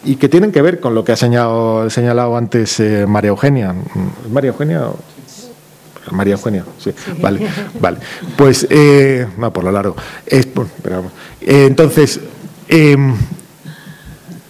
y 0.07 0.17
que 0.17 0.29
tienen 0.29 0.53
que 0.53 0.61
ver 0.61 0.81
con 0.81 0.95
lo 0.95 1.03
que 1.03 1.13
ha 1.13 1.17
señalado, 1.17 2.37
antes 2.37 2.79
eh, 2.79 3.07
María 3.09 3.31
Eugenia. 3.31 3.75
María 4.31 4.51
Eugenia 4.51 4.83
María 6.11 6.35
Eugenia, 6.35 6.65
sí, 6.79 6.93
vale, 7.21 7.47
vale. 7.81 7.99
Pues, 8.37 8.67
eh, 8.71 9.27
no, 9.39 9.53
por 9.53 9.65
lo 9.65 9.73
largo. 9.73 9.97
Es, 10.27 10.47
pero, 10.83 11.05
eh, 11.41 11.67
entonces, 11.67 12.21
em, 12.69 13.15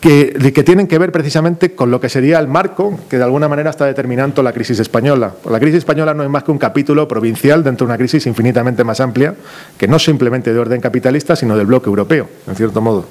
que, 0.00 0.52
que, 0.54 0.62
tienen 0.62 0.86
que 0.86 0.98
ver 0.98 1.12
precisamente 1.12 1.74
con 1.74 1.90
lo 1.90 2.00
que 2.00 2.08
sería 2.08 2.38
el 2.38 2.46
marco 2.46 2.98
que 3.08 3.16
de 3.16 3.24
alguna 3.24 3.48
manera 3.48 3.70
está 3.70 3.86
determinando 3.86 4.42
la 4.42 4.52
crisis 4.52 4.78
española. 4.78 5.34
La 5.48 5.58
crisis 5.58 5.78
española 5.78 6.12
no 6.12 6.22
es 6.22 6.28
más 6.28 6.44
que 6.44 6.50
un 6.50 6.58
capítulo 6.58 7.08
provincial 7.08 7.64
dentro 7.64 7.86
de 7.86 7.92
una 7.92 7.98
crisis 7.98 8.26
infinitamente 8.26 8.84
más 8.84 9.00
amplia, 9.00 9.34
que 9.78 9.88
no 9.88 9.98
simplemente 9.98 10.52
de 10.52 10.58
orden 10.58 10.80
capitalista, 10.80 11.36
sino 11.36 11.56
del 11.56 11.66
bloque 11.66 11.88
europeo, 11.88 12.28
en 12.46 12.54
cierto 12.54 12.82
modo. 12.82 13.06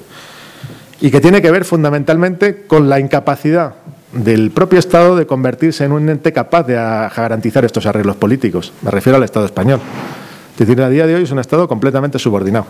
Y 1.00 1.10
que 1.10 1.20
tiene 1.20 1.42
que 1.42 1.50
ver 1.50 1.64
fundamentalmente 1.64 2.64
con 2.66 2.88
la 2.88 3.00
incapacidad 3.00 3.74
del 4.14 4.50
propio 4.50 4.78
Estado 4.78 5.16
de 5.16 5.26
convertirse 5.26 5.84
en 5.84 5.92
un 5.92 6.08
ente 6.08 6.32
capaz 6.32 6.64
de 6.64 6.74
garantizar 6.74 7.64
estos 7.64 7.86
arreglos 7.86 8.16
políticos. 8.16 8.72
Me 8.82 8.90
refiero 8.90 9.16
al 9.16 9.24
Estado 9.24 9.46
español. 9.46 9.80
Es 10.52 10.58
decir, 10.58 10.80
a 10.80 10.88
día 10.88 11.06
de 11.06 11.16
hoy 11.16 11.24
es 11.24 11.30
un 11.30 11.40
Estado 11.40 11.66
completamente 11.66 12.18
subordinado. 12.18 12.66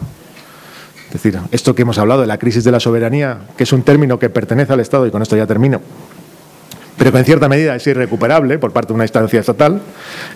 Es 1.07 1.22
decir, 1.22 1.38
esto 1.53 1.74
que 1.74 1.82
hemos 1.82 1.99
hablado 1.99 2.22
de 2.22 2.26
la 2.26 2.38
crisis 2.38 2.64
de 2.64 2.72
la 2.72 2.80
soberanía, 2.80 3.38
que 3.57 3.64
es 3.64 3.72
un 3.72 3.82
término 3.82 4.18
que 4.18 4.30
pertenece 4.30 4.72
al 4.72 4.80
Estado, 4.80 5.07
y 5.07 5.11
con 5.11 5.22
esto 5.22 5.36
ya 5.36 5.47
termino, 5.47 5.80
pero 6.97 7.11
que 7.12 7.18
en 7.18 7.24
cierta 7.24 7.49
medida 7.49 7.74
es 7.74 7.86
irrecuperable 7.86 8.59
por 8.59 8.72
parte 8.72 8.88
de 8.88 8.95
una 8.95 9.05
instancia 9.05 9.40
estatal, 9.40 9.80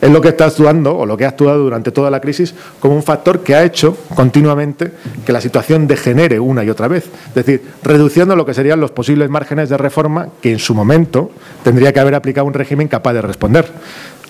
es 0.01 0.11
lo 0.11 0.21
que 0.21 0.29
está 0.29 0.47
actuando 0.47 0.97
o 0.97 1.07
lo 1.07 1.17
que 1.17 1.25
ha 1.25 1.29
actuado 1.29 1.59
durante 1.59 1.93
toda 1.93 2.11
la 2.11 2.21
crisis 2.21 2.55
como 2.81 2.97
un 2.97 3.03
factor 3.03 3.41
que 3.41 3.55
ha 3.55 3.65
hecho 3.65 3.97
continuamente 4.15 4.93
que 5.25 5.33
la 5.33 5.41
situación 5.41 5.87
degenere 5.87 6.41
una 6.41 6.65
y 6.65 6.71
otra 6.71 6.89
vez. 6.89 7.05
Es 7.29 7.35
decir, 7.35 7.63
reduciendo 7.83 8.35
lo 8.37 8.45
que 8.45 8.55
serían 8.55 8.81
los 8.81 8.91
posibles 8.91 9.31
márgenes 9.31 9.69
de 9.69 9.77
reforma 9.77 10.29
que 10.43 10.53
en 10.53 10.59
su 10.59 10.75
momento 10.75 11.31
tendría 11.63 11.93
que 11.93 12.01
haber 12.01 12.15
aplicado 12.15 12.47
un 12.47 12.55
régimen 12.55 12.89
capaz 12.89 13.13
de 13.13 13.23
responder 13.23 13.67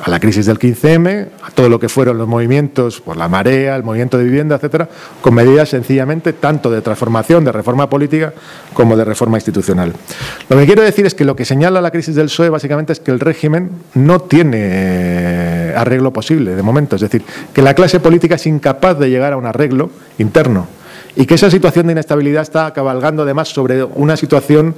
a 0.01 0.11
la 0.11 0.21
crisis 0.21 0.47
del 0.47 0.59
15M, 0.59 1.29
a 1.43 1.51
todo 1.51 1.69
lo 1.69 1.81
que 1.81 1.89
fueron 1.89 2.19
los 2.19 2.29
movimientos 2.29 3.01
por 3.01 3.17
la 3.17 3.29
marea, 3.29 3.75
el 3.75 3.83
movimiento 3.83 4.17
de 4.19 4.25
vivienda, 4.25 4.57
etcétera, 4.57 4.89
con 5.21 5.35
medidas 5.35 5.69
sencillamente 5.71 6.33
tanto 6.33 6.71
de 6.71 6.81
transformación, 6.83 7.45
de 7.45 7.53
reforma 7.53 7.91
política, 7.91 8.33
como 8.75 8.97
de 8.97 9.05
reforma 9.05 9.39
institucional. 9.39 9.93
Lo 10.49 10.57
que 10.57 10.67
quiero 10.67 10.83
decir 10.83 11.07
es 11.07 11.15
que 11.15 11.25
lo 11.25 11.35
que 11.35 11.45
señala 11.45 11.81
la 11.81 11.91
crisis 11.91 12.15
del 12.15 12.27
PSOE 12.27 12.51
básicamente 12.51 12.93
es 12.93 13.01
que 13.01 13.11
el 13.11 13.21
régimen 13.21 13.71
no 13.95 14.21
tiene 14.21 14.59
eh, 14.61 15.75
arreglo 15.77 16.13
posible 16.13 16.55
de 16.55 16.63
momento, 16.63 16.97
es 16.97 17.03
decir, 17.03 17.23
que 17.53 17.63
la 17.63 17.75
clase 17.75 17.99
política 18.01 18.37
es 18.37 18.47
incapaz 18.47 18.99
de 18.99 19.11
llegar 19.11 19.33
a 19.33 19.37
un 19.37 19.47
arreglo 19.47 19.91
interno 20.19 20.79
y 21.19 21.27
que 21.27 21.35
esa 21.35 21.51
situación 21.51 21.87
de 21.87 21.93
inestabilidad 21.93 22.43
está 22.43 22.73
cabalgando 22.73 23.25
además 23.25 23.49
sobre 23.49 23.83
una 23.83 24.17
situación, 24.17 24.77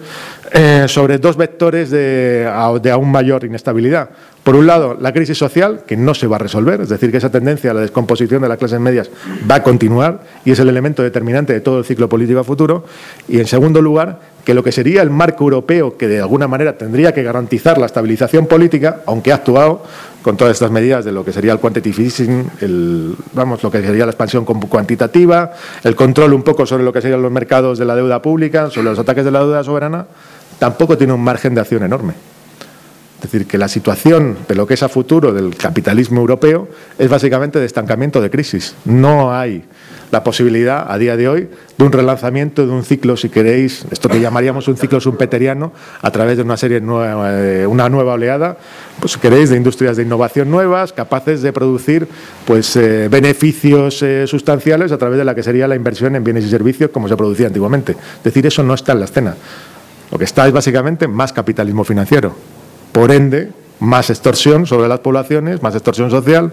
eh, 0.53 0.87
sobre 0.89 1.19
dos 1.19 1.37
vectores 1.37 1.91
de, 1.91 2.51
de 2.83 2.91
aún 2.91 3.13
mayor 3.13 3.45
inestabilidad. 3.45 4.09
Por 4.45 4.57
un 4.57 4.67
lado, 4.67 4.97
la 4.99 5.13
crisis 5.13 5.37
social, 5.37 5.83
que 5.87 5.97
no 5.97 6.15
se 6.15 6.27
va 6.27 6.37
a 6.37 6.39
resolver, 6.39 6.81
es 6.81 6.89
decir, 6.89 7.11
que 7.11 7.19
esa 7.19 7.31
tendencia 7.31 7.73
a 7.73 7.75
la 7.75 7.83
descomposición 7.83 8.41
de 8.41 8.49
las 8.49 8.57
clases 8.57 8.81
medias 8.81 9.11
va 9.49 9.57
a 9.57 9.63
continuar 9.63 10.23
y 10.47 10.53
es 10.53 10.59
el 10.59 10.69
elemento 10.69 11.03
determinante 11.03 11.53
de 11.53 11.61
todo 11.61 11.79
el 11.79 11.85
ciclo 11.85 12.09
político 12.09 12.43
futuro. 12.43 12.85
Y 13.29 13.39
en 13.39 13.47
segundo 13.47 13.83
lugar, 13.83 14.19
que 14.45 14.55
lo 14.55 14.65
que 14.65 14.73
sería 14.73 15.03
el 15.03 15.11
marco 15.11 15.45
europeo, 15.45 15.99
que 15.99 16.09
de 16.09 16.21
alguna 16.21 16.49
manera 16.49 16.79
tendría 16.79 17.13
que 17.13 17.23
garantizar 17.23 17.77
la 17.77 17.85
estabilización 17.85 18.47
política, 18.47 19.03
aunque 19.07 19.31
ha 19.31 19.37
actuado 19.37 19.85
con 20.23 20.39
todas 20.39 20.55
estas 20.55 20.71
medidas 20.71 21.05
de 21.05 21.13
lo 21.13 21.23
que 21.23 21.33
sería 21.33 21.53
el 21.53 21.59
quantitative 21.59 22.03
easing, 22.03 22.51
el, 22.63 23.15
vamos, 23.35 23.63
lo 23.63 23.71
que 23.71 23.83
sería 23.83 24.07
la 24.07 24.13
expansión 24.13 24.47
cuantitativa, 24.47 25.53
el 25.85 25.95
control 25.95 26.33
un 26.33 26.43
poco 26.43 26.65
sobre 26.65 26.83
lo 26.83 26.93
que 26.93 27.03
serían 27.03 27.21
los 27.21 27.33
mercados 27.33 27.79
de 27.79 27.85
la 27.85 27.95
deuda 27.95 28.23
pública, 28.23 28.71
sobre 28.71 28.87
los 28.87 28.99
ataques 28.99 29.25
de 29.25 29.31
la 29.31 29.41
deuda 29.41 29.63
soberana, 29.63 30.07
tampoco 30.59 30.97
tiene 30.97 31.13
un 31.13 31.23
margen 31.23 31.55
de 31.55 31.61
acción 31.61 31.83
enorme. 31.83 32.15
Es 33.21 33.31
decir, 33.31 33.47
que 33.47 33.59
la 33.59 33.69
situación 33.69 34.39
de 34.49 34.55
lo 34.55 34.67
que 34.67 34.73
es 34.73 34.83
a 34.83 34.89
futuro 34.89 35.35
del 35.35 35.55
capitalismo 35.55 36.21
europeo 36.21 36.69
es 36.99 37.11
básicamente 37.11 37.61
de 37.61 37.67
estancamiento 37.67 38.23
de 38.23 38.31
crisis. 38.31 38.75
No 38.87 39.31
hay 39.31 39.63
la 40.11 40.25
posibilidad 40.25 40.91
a 40.91 40.97
día 40.97 41.19
de 41.19 41.29
hoy 41.29 41.49
de 41.77 41.85
un 41.85 41.93
relanzamiento 41.93 42.67
de 42.67 42.73
un 42.73 42.83
ciclo, 42.83 43.19
si 43.19 43.29
queréis, 43.29 43.85
esto 43.91 44.09
que 44.09 44.21
llamaríamos 44.21 44.69
un 44.69 44.79
ciclo 44.79 45.03
sumpeteriano, 45.03 45.71
a 46.01 46.11
través 46.11 46.39
de 46.39 46.45
una 46.45 46.57
serie 46.57 46.81
nueva, 46.81 47.31
eh, 47.39 47.67
una 47.67 47.91
nueva 47.91 48.15
oleada, 48.15 48.57
pues 48.99 49.13
si 49.13 49.19
queréis, 49.19 49.51
de 49.51 49.59
industrias 49.59 49.99
de 49.99 50.05
innovación 50.05 50.51
nuevas, 50.51 50.95
capaces 50.95 51.43
de 51.43 51.53
producir 51.53 52.09
pues 52.47 52.75
eh, 52.77 53.09
beneficios 53.09 54.03
eh, 54.03 54.27
sustanciales 54.27 54.93
a 54.93 54.97
través 54.99 55.19
de 55.19 55.27
la 55.27 55.35
que 55.35 55.43
sería 55.43 55.69
la 55.69 55.77
inversión 55.77 56.17
en 56.17 56.25
bienes 56.25 56.47
y 56.47 56.49
servicios 56.49 56.89
como 56.91 57.07
se 57.07 57.19
producía 57.19 57.49
antiguamente. 57.49 57.93
Es 57.93 58.25
decir, 58.25 58.47
eso 58.47 58.63
no 58.63 58.73
está 58.73 58.93
en 58.93 59.01
la 59.01 59.05
escena. 59.05 59.37
Lo 60.11 60.19
que 60.19 60.25
está 60.25 60.47
es 60.47 60.55
básicamente 60.55 61.07
más 61.07 61.35
capitalismo 61.35 61.85
financiero 61.85 62.35
por 62.93 63.13
ende, 63.13 63.51
más 63.81 64.11
extorsión 64.11 64.67
sobre 64.67 64.89
las 64.89 65.01
poblaciones, 65.01 65.63
más 65.63 65.75
extorsión 65.75 66.11
social, 66.11 66.53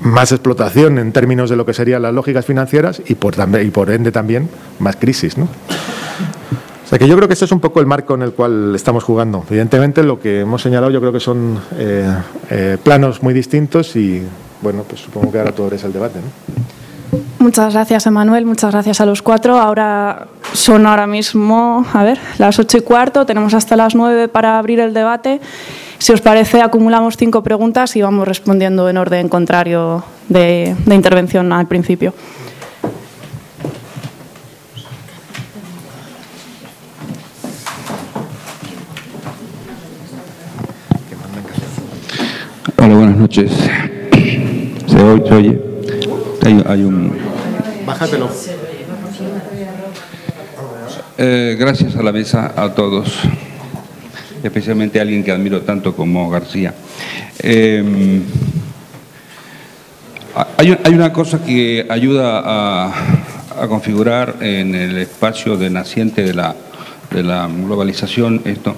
más 0.00 0.32
explotación 0.32 0.98
en 0.98 1.12
términos 1.12 1.50
de 1.50 1.56
lo 1.56 1.66
que 1.66 1.74
serían 1.74 2.02
las 2.02 2.12
lógicas 2.12 2.44
financieras 2.44 3.02
y 3.06 3.14
por, 3.14 3.90
ende 3.90 4.12
también 4.12 4.48
más 4.78 4.96
crisis. 4.96 5.38
¿no? 5.38 5.44
O 5.44 6.88
sea 6.88 6.98
que 6.98 7.08
yo 7.08 7.16
creo 7.16 7.28
que 7.28 7.34
ese 7.34 7.44
es 7.44 7.52
un 7.52 7.60
poco 7.60 7.80
el 7.80 7.86
marco 7.86 8.14
en 8.14 8.22
el 8.22 8.32
cual 8.32 8.74
estamos 8.74 9.04
jugando. 9.04 9.44
Evidentemente 9.48 10.02
lo 10.02 10.20
que 10.20 10.40
hemos 10.40 10.62
señalado 10.62 10.92
yo 10.92 11.00
creo 11.00 11.12
que 11.12 11.20
son 11.20 11.58
eh, 11.76 12.14
eh, 12.50 12.78
planos 12.82 13.22
muy 13.22 13.32
distintos 13.32 13.96
y 13.96 14.22
bueno, 14.60 14.84
pues 14.88 15.00
supongo 15.00 15.32
que 15.32 15.38
ahora 15.38 15.52
todo 15.52 15.74
es 15.74 15.82
el 15.84 15.92
debate. 15.92 16.18
¿no? 16.18 16.81
Muchas 17.38 17.74
gracias, 17.74 18.06
Emanuel. 18.06 18.46
Muchas 18.46 18.72
gracias 18.72 19.00
a 19.00 19.06
los 19.06 19.20
cuatro. 19.20 19.58
Ahora 19.58 20.28
son 20.52 20.86
ahora 20.86 21.06
mismo, 21.06 21.84
a 21.92 22.04
ver, 22.04 22.18
las 22.38 22.58
ocho 22.58 22.78
y 22.78 22.80
cuarto. 22.82 23.26
Tenemos 23.26 23.52
hasta 23.52 23.76
las 23.76 23.94
nueve 23.94 24.28
para 24.28 24.58
abrir 24.58 24.80
el 24.80 24.94
debate. 24.94 25.40
Si 25.98 26.12
os 26.12 26.20
parece, 26.20 26.62
acumulamos 26.62 27.16
cinco 27.16 27.42
preguntas 27.42 27.94
y 27.96 28.02
vamos 28.02 28.26
respondiendo 28.26 28.88
en 28.88 28.96
orden 28.96 29.28
contrario 29.28 30.04
de, 30.28 30.74
intervención 30.86 31.52
al 31.52 31.66
principio. 31.66 32.14
Hola, 42.78 42.94
buenas 42.94 43.16
noches. 43.16 43.52
¿Se 44.86 45.02
oye? 45.02 45.71
Hay, 46.44 46.62
hay 46.66 46.82
un... 46.82 47.12
Bájatelo. 47.86 48.28
Eh, 51.18 51.56
gracias 51.58 51.94
a 51.94 52.02
la 52.02 52.10
mesa, 52.10 52.52
a 52.56 52.74
todos, 52.74 53.20
especialmente 54.42 54.98
a 54.98 55.02
alguien 55.02 55.22
que 55.22 55.30
admiro 55.30 55.60
tanto 55.60 55.94
como 55.94 56.28
García. 56.30 56.74
Eh, 57.38 58.20
hay, 60.56 60.78
hay, 60.82 60.94
una 60.94 61.12
cosa 61.12 61.44
que 61.44 61.86
ayuda 61.88 62.40
a, 62.44 62.92
a, 63.60 63.68
configurar 63.68 64.36
en 64.40 64.74
el 64.74 64.98
espacio 64.98 65.56
de 65.56 65.70
naciente 65.70 66.24
de 66.24 66.34
la, 66.34 66.56
de 67.12 67.22
la 67.22 67.46
globalización 67.46 68.42
esto. 68.44 68.74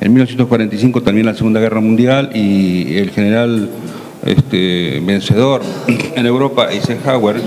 En 0.00 0.12
1945 0.12 1.02
también 1.02 1.26
la 1.26 1.34
Segunda 1.34 1.58
Guerra 1.58 1.80
Mundial 1.80 2.30
y 2.34 2.96
el 2.98 3.10
general 3.10 3.70
este, 4.24 5.00
vencedor 5.04 5.62
en 5.86 6.26
Europa, 6.26 6.70
Eisenhower, 6.70 7.40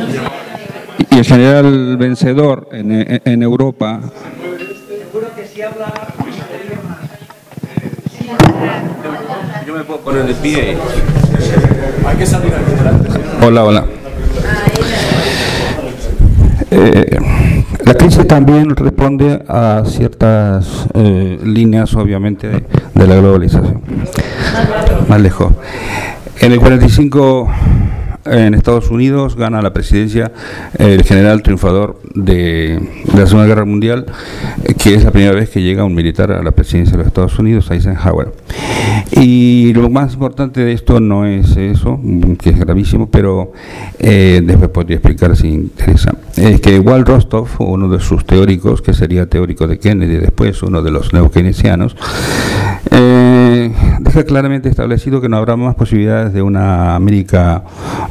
y 1.12 1.18
el 1.18 1.26
general 1.26 1.98
vencedor 1.98 2.68
en, 2.72 3.22
en, 3.24 3.44
Europa. 3.44 4.02
Yo 9.66 9.74
me 9.74 9.84
puedo 9.84 10.00
poner 10.02 10.26
de 10.26 10.34
pie. 10.36 10.78
Hay 12.06 12.18
que 12.18 12.26
salir 12.26 12.54
Hola, 13.42 13.64
hola. 13.64 13.86
Eh, 16.72 17.18
la 17.86 17.94
crisis 17.94 18.28
también 18.28 18.76
responde 18.76 19.44
a 19.48 19.84
ciertas 19.86 20.88
eh, 20.94 21.40
líneas, 21.44 21.94
obviamente, 21.96 22.66
de 22.94 23.08
la 23.08 23.16
globalización. 23.16 23.82
Más 25.08 25.22
lejos. 25.22 25.54
En 26.42 26.52
el 26.52 26.60
45 26.60 27.50
en 28.26 28.56
Estados 28.56 28.90
Unidos 28.90 29.36
gana 29.36 29.62
la 29.62 29.72
presidencia 29.72 30.32
el 30.78 31.04
general 31.04 31.44
triunfador 31.44 32.00
de, 32.16 32.80
la 33.16 33.28
Segunda 33.28 33.48
Guerra 33.48 33.66
Mundial, 33.66 34.06
que 34.78 34.96
es 34.96 35.04
la 35.04 35.12
primera 35.12 35.34
vez 35.34 35.50
que 35.50 35.62
llega 35.62 35.84
un 35.84 35.94
militar 35.94 36.32
a 36.32 36.42
la 36.42 36.52
presidencia 36.52 36.94
de 36.94 37.00
los 37.00 37.08
Estados 37.08 37.38
Unidos, 37.38 37.70
Eisenhower. 37.70 38.34
Y 39.12 39.74
lo 39.74 39.90
más 39.90 40.14
importante 40.14 40.62
de 40.62 40.74
esto 40.74 41.00
no 41.00 41.26
es 41.26 41.56
eso, 41.56 42.00
que 42.40 42.50
es 42.50 42.60
gravísimo, 42.60 43.08
pero 43.08 43.54
eh, 44.00 44.42
después 44.44 44.70
podría 44.70 44.98
explicar 44.98 45.36
si 45.36 45.50
interesa. 45.50 46.16
Es 46.36 46.60
que 46.62 46.80
Walt 46.80 47.08
Rostov, 47.08 47.48
uno 47.60 47.88
de 47.90 48.00
sus 48.00 48.26
teóricos, 48.26 48.82
que 48.82 48.94
sería 48.94 49.28
teórico 49.28 49.68
de 49.68 49.78
Kennedy, 49.78 50.18
después 50.18 50.62
uno 50.64 50.82
de 50.82 50.92
los 50.92 51.14
neokeynesianos, 51.14 51.96
eh, 52.92 53.72
deja 54.00 54.24
claramente 54.24 54.70
establecido 54.70 55.22
que 55.22 55.30
no 55.30 55.38
habrá 55.38 55.56
más 55.56 55.76
posibilidades 55.76 56.34
de 56.34 56.42
una 56.42 56.96
América 56.96 57.64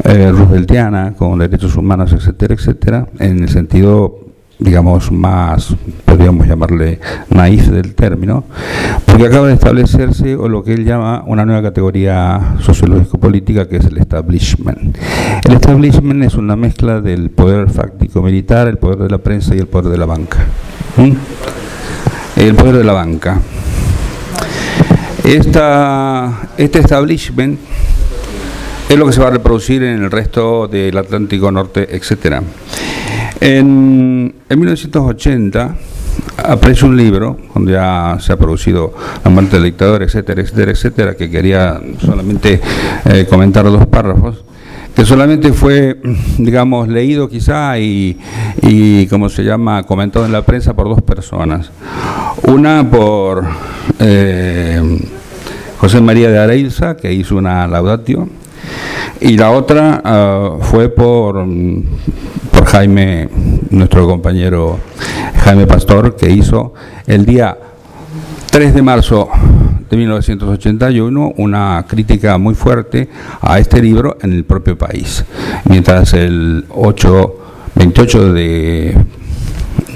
eh, 0.04 0.30
rooseveltiana 0.30 1.14
con 1.14 1.38
derechos 1.38 1.76
humanos, 1.76 2.12
etcétera, 2.12 2.54
etcétera, 2.54 3.08
en 3.18 3.42
el 3.42 3.48
sentido 3.48 4.24
digamos, 4.58 5.10
más, 5.10 5.74
podríamos 6.04 6.46
llamarle 6.46 7.00
naif 7.30 7.68
del 7.68 7.94
término, 7.94 8.44
porque 9.04 9.26
acaba 9.26 9.48
de 9.48 9.54
establecerse 9.54 10.36
o 10.36 10.48
lo 10.48 10.62
que 10.62 10.72
él 10.72 10.84
llama 10.84 11.24
una 11.26 11.44
nueva 11.44 11.62
categoría 11.62 12.56
sociológico-política 12.60 13.68
que 13.68 13.76
es 13.76 13.86
el 13.86 13.98
establishment. 13.98 14.96
El 15.44 15.54
establishment 15.54 16.24
es 16.24 16.34
una 16.34 16.56
mezcla 16.56 17.00
del 17.00 17.30
poder 17.30 17.68
fáctico 17.68 18.22
militar, 18.22 18.68
el 18.68 18.78
poder 18.78 18.98
de 18.98 19.10
la 19.10 19.18
prensa 19.18 19.54
y 19.54 19.58
el 19.58 19.66
poder 19.66 19.90
de 19.90 19.98
la 19.98 20.06
banca. 20.06 20.38
¿Mm? 20.96 22.40
El 22.40 22.54
poder 22.54 22.76
de 22.76 22.84
la 22.84 22.92
banca. 22.92 23.40
Este 25.24 26.80
establishment 26.80 27.58
es 28.90 28.98
lo 28.98 29.06
que 29.06 29.12
se 29.12 29.20
va 29.22 29.28
a 29.28 29.30
reproducir 29.30 29.82
en 29.82 30.04
el 30.04 30.10
resto 30.10 30.68
del 30.68 30.98
Atlántico 30.98 31.50
Norte, 31.50 31.96
etcétera. 31.96 32.42
En, 33.40 34.34
1980 34.50 35.76
aparece 36.44 36.84
un 36.84 36.96
libro 36.96 37.38
donde 37.54 37.72
ya 37.72 38.18
se 38.20 38.34
ha 38.34 38.36
producido 38.36 38.92
la 39.24 39.30
muerte 39.30 39.56
del 39.56 39.64
dictador, 39.64 40.02
etcétera, 40.02 40.42
etcétera, 40.42 40.72
etcétera, 40.72 41.16
que 41.16 41.30
quería 41.30 41.80
solamente 42.00 42.60
eh, 43.06 43.26
comentar 43.28 43.64
dos 43.64 43.86
párrafos 43.86 44.44
que 44.94 45.04
solamente 45.04 45.52
fue, 45.52 46.00
digamos, 46.38 46.88
leído 46.88 47.28
quizá 47.28 47.78
y, 47.78 48.18
y, 48.62 49.06
como 49.06 49.28
se 49.28 49.42
llama, 49.42 49.82
comentado 49.82 50.24
en 50.24 50.32
la 50.32 50.42
prensa 50.42 50.74
por 50.74 50.88
dos 50.88 51.02
personas. 51.02 51.70
Una 52.44 52.88
por 52.88 53.44
eh, 53.98 55.00
José 55.78 56.00
María 56.00 56.30
de 56.30 56.38
Areilza, 56.38 56.96
que 56.96 57.12
hizo 57.12 57.36
una 57.36 57.66
laudatio, 57.66 58.28
y 59.20 59.36
la 59.36 59.50
otra 59.50 60.00
ah, 60.04 60.56
fue 60.60 60.88
por, 60.88 61.44
por 62.52 62.64
Jaime, 62.66 63.28
nuestro 63.70 64.06
compañero 64.06 64.78
Jaime 65.42 65.66
Pastor, 65.66 66.14
que 66.16 66.30
hizo 66.30 66.72
el 67.06 67.26
día 67.26 67.58
3 68.50 68.74
de 68.74 68.82
marzo 68.82 69.28
de 69.94 69.98
1981 69.98 71.34
una 71.36 71.84
crítica 71.88 72.36
muy 72.36 72.54
fuerte 72.56 73.08
a 73.40 73.60
este 73.60 73.80
libro 73.80 74.18
en 74.22 74.32
el 74.32 74.44
propio 74.44 74.76
país, 74.76 75.24
mientras 75.66 76.14
el 76.14 76.64
8, 76.70 77.34
28 77.76 78.32
de 78.32 78.96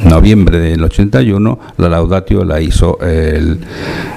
noviembre 0.05 0.61
del 0.61 0.85
81, 0.85 1.59
la 1.79 1.89
laudatio 1.89 2.45
la 2.45 2.61
hizo 2.61 3.01
el, 3.01 3.59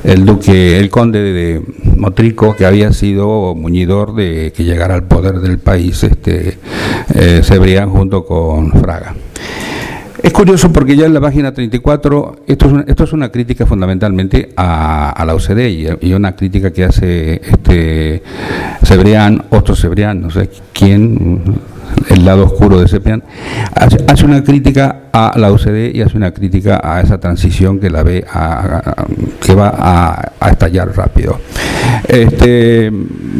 el 0.03 0.25
duque, 0.25 0.77
el 0.77 0.91
conde 0.91 1.19
de 1.19 1.61
Motrico, 1.97 2.55
que 2.55 2.67
había 2.67 2.93
sido 2.93 3.55
muñidor 3.55 4.13
de 4.13 4.53
que 4.55 4.63
llegara 4.63 4.93
al 4.93 5.03
poder 5.05 5.39
del 5.39 5.57
país, 5.57 6.03
este, 6.03 6.59
eh, 7.15 7.41
Cebrián 7.43 7.89
junto 7.89 8.23
con 8.23 8.71
Fraga. 8.71 9.15
Es 10.23 10.33
curioso 10.33 10.71
porque 10.71 10.95
ya 10.95 11.07
en 11.07 11.15
la 11.15 11.21
página 11.21 11.51
34, 11.51 12.43
esto 12.45 12.67
es 12.67 12.71
una, 12.73 12.83
esto 12.87 13.03
es 13.05 13.13
una 13.13 13.29
crítica 13.31 13.65
fundamentalmente 13.65 14.49
a, 14.55 15.23
la 15.25 15.33
OCDE 15.33 15.97
y, 15.99 16.13
una 16.13 16.35
crítica 16.35 16.71
que 16.71 16.83
hace 16.83 17.41
este 17.43 18.21
Cebrián, 18.83 19.45
otro 19.49 19.75
Cebrián, 19.75 20.21
no 20.21 20.29
sé 20.29 20.49
quién, 20.73 21.41
el 22.09 22.23
lado 22.23 22.45
oscuro 22.45 22.79
de 22.79 22.87
Cebrián, 22.87 23.23
hace, 23.73 24.25
una 24.25 24.43
crítica 24.43 25.05
a 25.11 25.33
la 25.39 25.51
OCDE 25.51 25.91
y 25.95 26.01
hace 26.01 26.17
una 26.17 26.31
crítica 26.31 26.79
a 26.83 27.01
esa 27.01 27.19
transición 27.19 27.79
que 27.79 27.89
la 27.89 28.03
ve 28.03 28.23
que 29.43 29.55
va 29.55 29.73
a, 30.39 30.49
estallar 30.51 30.95
rápido. 30.95 31.39
Este, 32.07 32.91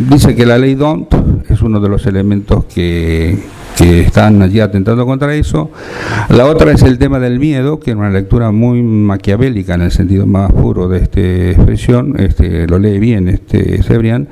dice 0.10 0.36
que 0.36 0.48
la 0.48 0.58
ley 0.58 0.74
DONT 0.74 1.14
es 1.48 1.62
uno 1.62 1.80
de 1.80 1.90
los 1.90 2.08
elementos 2.08 2.66
que 2.66 3.38
que 3.78 4.02
están 4.02 4.42
allí 4.42 4.60
atentando 4.60 5.06
contra 5.06 5.34
eso. 5.36 5.72
La 6.30 6.46
otra 6.46 6.72
es 6.72 6.84
el 6.84 6.98
tema 6.98 7.20
del 7.20 7.40
miedo, 7.40 7.80
que 7.80 7.92
es 7.92 7.98
una 7.98 8.10
lectura 8.10 8.52
muy 8.52 8.82
maquiavélica 8.82 9.76
en 9.76 9.82
el 9.82 9.92
sentido 9.92 10.26
más 10.26 10.52
puro 10.52 10.88
de 10.88 11.00
esta 11.00 11.22
expresión, 11.22 12.16
este, 12.20 12.68
lo 12.68 12.80
lee 12.80 13.00
bien 13.00 13.28
este 13.28 13.82
Cebrián, 13.84 14.28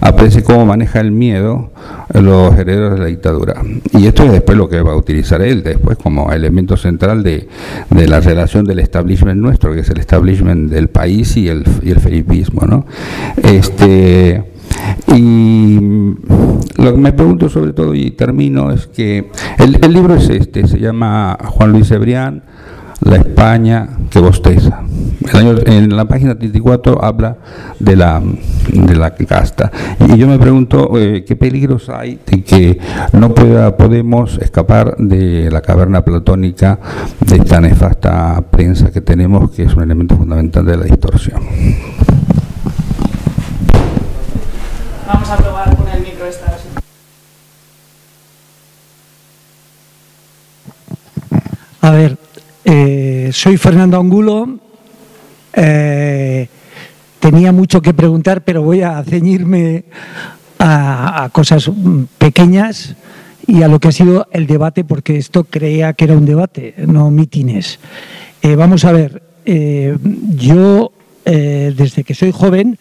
aparece 0.00 0.42
cómo 0.42 0.66
maneja 0.66 1.00
el 1.00 1.10
miedo 1.10 1.70
los 2.12 2.54
herederos 2.54 2.94
de 2.94 2.98
la 2.98 3.06
dictadura. 3.06 3.62
Y 3.92 4.06
esto 4.06 4.24
es 4.24 4.32
después 4.32 4.56
lo 4.56 4.68
que 4.68 4.80
va 4.80 4.92
a 4.92 4.96
utilizar 4.96 5.42
él, 5.42 5.62
después 5.62 5.98
como 5.98 6.32
elemento 6.32 6.76
central 6.76 7.22
de, 7.22 7.48
de 7.90 8.08
la 8.08 8.20
relación 8.20 8.64
del 8.64 8.78
establishment 8.78 9.40
nuestro, 9.40 9.72
que 9.72 9.80
es 9.80 9.90
el 9.90 9.98
establishment 9.98 10.70
del 10.70 10.88
país 10.88 11.36
y 11.36 11.48
el, 11.48 11.64
y 11.82 11.90
el 11.90 12.00
felipismo. 12.00 12.62
¿no? 12.66 12.86
Este, 13.36 14.53
y 15.14 15.78
lo 16.76 16.92
que 16.92 16.98
me 16.98 17.12
pregunto 17.12 17.48
sobre 17.48 17.72
todo 17.72 17.94
y 17.94 18.10
termino 18.12 18.70
es 18.70 18.86
que 18.86 19.30
el, 19.58 19.92
libro 19.92 20.14
es 20.14 20.28
este, 20.28 20.66
se 20.66 20.78
llama 20.78 21.38
Juan 21.44 21.72
Luis 21.72 21.90
Ebrián, 21.90 22.42
La 23.00 23.16
España 23.16 23.88
que 24.10 24.18
bosteza. 24.18 24.82
en 25.66 25.96
la 25.96 26.04
página 26.06 26.36
34 26.36 27.02
habla 27.02 27.36
de 27.78 27.96
la, 27.96 28.22
de 28.72 28.96
la 28.96 29.14
casta. 29.14 29.70
Y 30.08 30.16
yo 30.18 30.26
me 30.26 30.38
pregunto 30.38 30.90
eh, 30.98 31.24
qué 31.26 31.36
peligros 31.36 31.88
hay 31.88 32.18
de 32.26 32.42
que 32.42 32.78
no 33.12 33.34
pueda, 33.34 33.76
podemos 33.76 34.38
escapar 34.38 34.96
de 34.98 35.50
la 35.50 35.60
caverna 35.60 36.04
platónica 36.04 36.78
de 37.20 37.36
esta 37.36 37.60
nefasta 37.60 38.42
prensa 38.50 38.90
que 38.90 39.00
tenemos, 39.00 39.50
que 39.50 39.64
es 39.64 39.74
un 39.74 39.82
elemento 39.82 40.16
fundamental 40.16 40.64
de 40.66 40.76
la 40.76 40.84
distorsión. 40.84 41.40
Vamos 45.06 45.28
a 45.28 45.36
probar 45.36 45.76
con 45.76 45.88
el 45.88 46.00
micro 46.02 46.26
esta. 46.26 46.56
A 51.82 51.90
ver, 51.90 52.16
eh, 52.64 53.28
soy 53.30 53.58
Fernando 53.58 53.98
Angulo. 54.00 54.58
Eh, 55.52 56.48
tenía 57.20 57.52
mucho 57.52 57.82
que 57.82 57.92
preguntar, 57.92 58.42
pero 58.42 58.62
voy 58.62 58.80
a 58.80 59.04
ceñirme 59.04 59.84
a, 60.58 61.28
cosas 61.32 61.70
pequeñas 62.16 62.96
y 63.46 63.62
a 63.62 63.68
lo 63.68 63.80
que 63.80 63.88
ha 63.88 63.92
sido 63.92 64.26
el 64.30 64.46
debate, 64.46 64.84
porque 64.84 65.18
esto 65.18 65.44
creía 65.44 65.92
que 65.92 66.04
era 66.04 66.16
un 66.16 66.24
debate, 66.24 66.74
no 66.86 67.10
mítines. 67.10 67.78
Eh, 68.40 68.56
vamos 68.56 68.86
a 68.86 68.92
ver, 68.92 69.22
yo 69.44 70.92
desde 71.24 72.04
que 72.04 72.14
soy 72.14 72.32
joven 72.32 72.78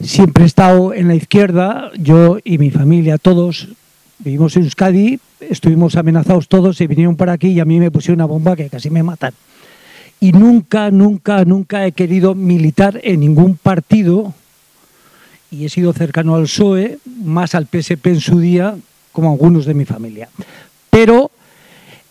siempre 0.00 0.44
he 0.44 0.46
estado 0.46 0.94
en 0.94 1.08
la 1.08 1.14
izquierda, 1.14 1.90
yo 1.98 2.38
y 2.44 2.58
mi 2.58 2.70
familia, 2.70 3.18
todos 3.18 3.68
vivimos 4.18 4.56
en 4.56 4.64
Euskadi, 4.64 5.20
estuvimos 5.40 5.96
amenazados 5.96 6.48
todos, 6.48 6.76
se 6.76 6.86
vinieron 6.86 7.16
para 7.16 7.32
aquí 7.32 7.48
y 7.48 7.60
a 7.60 7.64
mí 7.64 7.78
me 7.78 7.90
pusieron 7.90 8.18
una 8.18 8.26
bomba 8.26 8.56
que 8.56 8.68
casi 8.68 8.90
me 8.90 9.02
matan. 9.02 9.32
Y 10.20 10.32
nunca, 10.32 10.90
nunca, 10.90 11.44
nunca 11.44 11.86
he 11.86 11.92
querido 11.92 12.34
militar 12.34 13.00
en 13.04 13.20
ningún 13.20 13.56
partido 13.56 14.34
y 15.50 15.64
he 15.64 15.68
sido 15.68 15.92
cercano 15.92 16.34
al 16.34 16.42
PSOE, 16.42 16.98
más 17.22 17.54
al 17.54 17.66
PSP 17.66 18.08
en 18.08 18.20
su 18.20 18.38
día, 18.40 18.76
como 19.12 19.30
algunos 19.30 19.64
de 19.64 19.74
mi 19.74 19.84
familia. 19.84 20.28
Pero, 20.90 21.30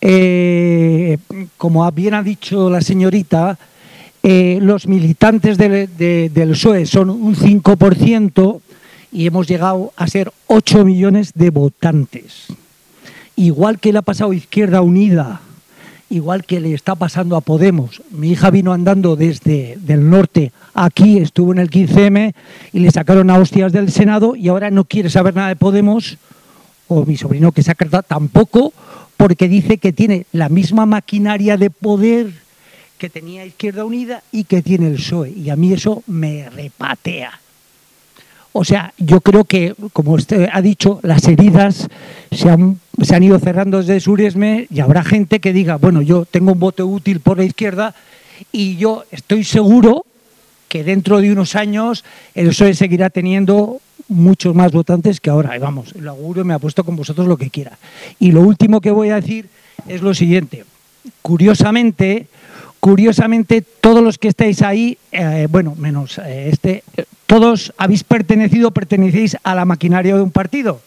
eh, 0.00 1.18
como 1.56 1.90
bien 1.92 2.14
ha 2.14 2.22
dicho 2.22 2.70
la 2.70 2.80
señorita, 2.80 3.58
eh, 4.30 4.58
los 4.60 4.86
militantes 4.86 5.56
del, 5.56 5.88
del 5.96 6.50
PSOE 6.50 6.84
son 6.84 7.08
un 7.08 7.34
5% 7.34 8.60
y 9.10 9.26
hemos 9.26 9.48
llegado 9.48 9.94
a 9.96 10.06
ser 10.06 10.30
8 10.48 10.84
millones 10.84 11.32
de 11.34 11.48
votantes. 11.48 12.48
Igual 13.36 13.78
que 13.80 13.90
le 13.90 14.00
ha 14.00 14.02
pasado 14.02 14.34
Izquierda 14.34 14.82
Unida, 14.82 15.40
igual 16.10 16.44
que 16.44 16.60
le 16.60 16.74
está 16.74 16.94
pasando 16.94 17.36
a 17.36 17.40
Podemos. 17.40 18.02
Mi 18.10 18.32
hija 18.32 18.50
vino 18.50 18.74
andando 18.74 19.16
desde 19.16 19.78
el 19.88 20.10
norte 20.10 20.52
aquí, 20.74 21.16
estuvo 21.16 21.54
en 21.54 21.60
el 21.60 21.70
15M 21.70 22.34
y 22.74 22.80
le 22.80 22.90
sacaron 22.90 23.30
a 23.30 23.38
hostias 23.38 23.72
del 23.72 23.90
Senado 23.90 24.36
y 24.36 24.48
ahora 24.48 24.70
no 24.70 24.84
quiere 24.84 25.08
saber 25.08 25.34
nada 25.36 25.48
de 25.48 25.56
Podemos, 25.56 26.18
o 26.86 27.06
mi 27.06 27.16
sobrino 27.16 27.52
que 27.52 27.62
se 27.62 27.70
ha 27.70 28.02
tampoco, 28.02 28.74
porque 29.16 29.48
dice 29.48 29.78
que 29.78 29.94
tiene 29.94 30.26
la 30.32 30.50
misma 30.50 30.84
maquinaria 30.84 31.56
de 31.56 31.70
poder 31.70 32.46
que 32.98 33.08
tenía 33.08 33.46
Izquierda 33.46 33.84
Unida 33.84 34.22
y 34.32 34.44
que 34.44 34.62
tiene 34.62 34.88
el 34.88 34.96
PSOE. 34.96 35.30
Y 35.30 35.50
a 35.50 35.56
mí 35.56 35.72
eso 35.72 36.02
me 36.06 36.50
repatea. 36.50 37.40
O 38.52 38.64
sea, 38.64 38.92
yo 38.98 39.20
creo 39.20 39.44
que, 39.44 39.74
como 39.92 40.12
usted 40.12 40.48
ha 40.52 40.60
dicho, 40.60 40.98
las 41.02 41.26
heridas 41.28 41.86
se 42.32 42.50
han, 42.50 42.80
se 43.00 43.14
han 43.14 43.22
ido 43.22 43.38
cerrando 43.38 43.78
desde 43.78 44.00
Suresme 44.00 44.66
y 44.70 44.80
habrá 44.80 45.04
gente 45.04 45.38
que 45.38 45.52
diga, 45.52 45.76
bueno, 45.76 46.02
yo 46.02 46.24
tengo 46.24 46.52
un 46.52 46.58
voto 46.58 46.86
útil 46.86 47.20
por 47.20 47.38
la 47.38 47.44
izquierda 47.44 47.94
y 48.50 48.76
yo 48.76 49.04
estoy 49.10 49.44
seguro 49.44 50.04
que 50.68 50.84
dentro 50.84 51.20
de 51.20 51.30
unos 51.32 51.56
años 51.56 52.04
el 52.34 52.48
PSOE 52.48 52.74
seguirá 52.74 53.10
teniendo 53.10 53.80
muchos 54.08 54.54
más 54.54 54.72
votantes 54.72 55.20
que 55.20 55.30
ahora. 55.30 55.54
Y 55.54 55.58
vamos, 55.58 55.94
lo 55.94 56.10
auguro, 56.10 56.44
me 56.44 56.54
ha 56.54 56.58
puesto 56.58 56.84
con 56.84 56.96
vosotros 56.96 57.26
lo 57.26 57.36
que 57.36 57.50
quiera. 57.50 57.78
Y 58.18 58.32
lo 58.32 58.40
último 58.40 58.80
que 58.80 58.90
voy 58.90 59.10
a 59.10 59.16
decir 59.16 59.48
es 59.86 60.02
lo 60.02 60.14
siguiente. 60.14 60.64
Curiosamente, 61.22 62.26
curiosamente 62.88 63.60
todos 63.60 64.02
los 64.02 64.16
que 64.16 64.28
estáis 64.28 64.62
ahí, 64.62 64.96
eh, 65.12 65.46
bueno, 65.50 65.74
menos 65.76 66.16
eh, 66.16 66.48
este, 66.50 66.82
todos 67.26 67.74
habéis 67.76 68.02
pertenecido, 68.02 68.70
pertenecéis 68.70 69.36
a 69.42 69.54
la 69.54 69.66
maquinaria 69.66 70.16
de 70.16 70.22
un 70.22 70.30
partido 70.30 70.80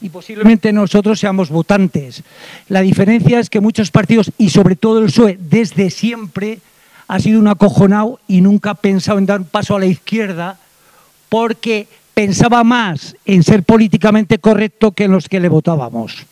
y 0.00 0.10
posiblemente 0.10 0.72
nosotros 0.72 1.18
seamos 1.18 1.50
votantes. 1.50 2.22
La 2.68 2.82
diferencia 2.82 3.40
es 3.40 3.50
que 3.50 3.58
muchos 3.58 3.90
partidos, 3.90 4.30
y 4.38 4.50
sobre 4.50 4.76
todo 4.76 5.00
el 5.00 5.06
PSOE, 5.06 5.36
desde 5.40 5.90
siempre 5.90 6.60
ha 7.08 7.18
sido 7.18 7.40
un 7.40 7.48
acojonado 7.48 8.20
y 8.28 8.40
nunca 8.40 8.70
ha 8.70 8.74
pensado 8.74 9.18
en 9.18 9.26
dar 9.26 9.40
un 9.40 9.46
paso 9.46 9.74
a 9.74 9.80
la 9.80 9.86
izquierda 9.86 10.60
porque 11.30 11.88
pensaba 12.14 12.62
más 12.62 13.16
en 13.24 13.42
ser 13.42 13.64
políticamente 13.64 14.38
correcto 14.38 14.92
que 14.92 15.04
en 15.04 15.10
los 15.10 15.28
que 15.28 15.40
le 15.40 15.48
votábamos. 15.48 16.26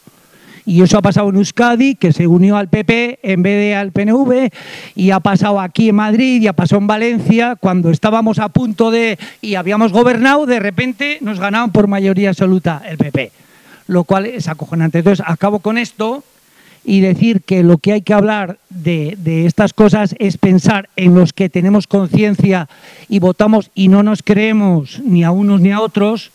Y 0.64 0.82
eso 0.82 0.98
ha 0.98 1.02
pasado 1.02 1.28
en 1.30 1.36
Euskadi, 1.36 1.97
que 1.97 2.12
se 2.12 2.26
unió 2.26 2.56
al 2.56 2.68
PP 2.68 3.18
en 3.22 3.43
vez 3.43 3.59
de 3.59 3.74
al 3.74 3.90
PNV, 3.90 4.51
y 4.94 5.10
ha 5.10 5.20
pasado 5.20 5.60
aquí 5.60 5.89
en 5.89 5.97
Madrid, 5.97 6.40
y 6.40 6.47
ha 6.47 6.52
pasado 6.52 6.80
en 6.80 6.86
Valencia, 6.86 7.56
cuando 7.56 7.90
estábamos 7.90 8.39
a 8.39 8.48
punto 8.48 8.90
de, 8.90 9.18
y 9.40 9.56
habíamos 9.56 9.93
gobernado, 9.93 10.47
de 10.47 10.60
repente 10.60 11.18
nos 11.20 11.40
ganaban 11.40 11.72
por 11.72 11.89
mayoría 11.89 12.28
absoluta 12.28 12.82
el 12.89 12.97
PP, 12.97 13.32
lo 13.89 14.05
cual 14.05 14.26
es 14.26 14.48
acojonante. 14.48 14.98
Entonces, 14.98 15.24
acabo 15.26 15.59
con 15.59 15.78
esto 15.78 16.22
y 16.84 17.01
decir 17.01 17.43
que 17.43 17.62
lo 17.62 17.78
que 17.78 17.93
hay 17.93 18.02
que 18.02 18.14
hablar 18.14 18.59
de, 18.68 19.16
de, 19.18 19.47
estas 19.47 19.72
cosas 19.72 20.14
es 20.18 20.36
pensar 20.36 20.89
en 20.97 21.14
los 21.14 21.32
que 21.32 21.48
tenemos 21.48 21.86
conciencia 21.86 22.68
y 23.09 23.20
votamos 23.20 23.70
y 23.74 23.89
no 23.89 24.02
nos 24.02 24.22
creemos 24.22 25.01
ni 25.05 25.22
a 25.22 25.30
unos 25.30 25.60
ni 25.60 25.70
a 25.70 25.80
otros 25.80 26.32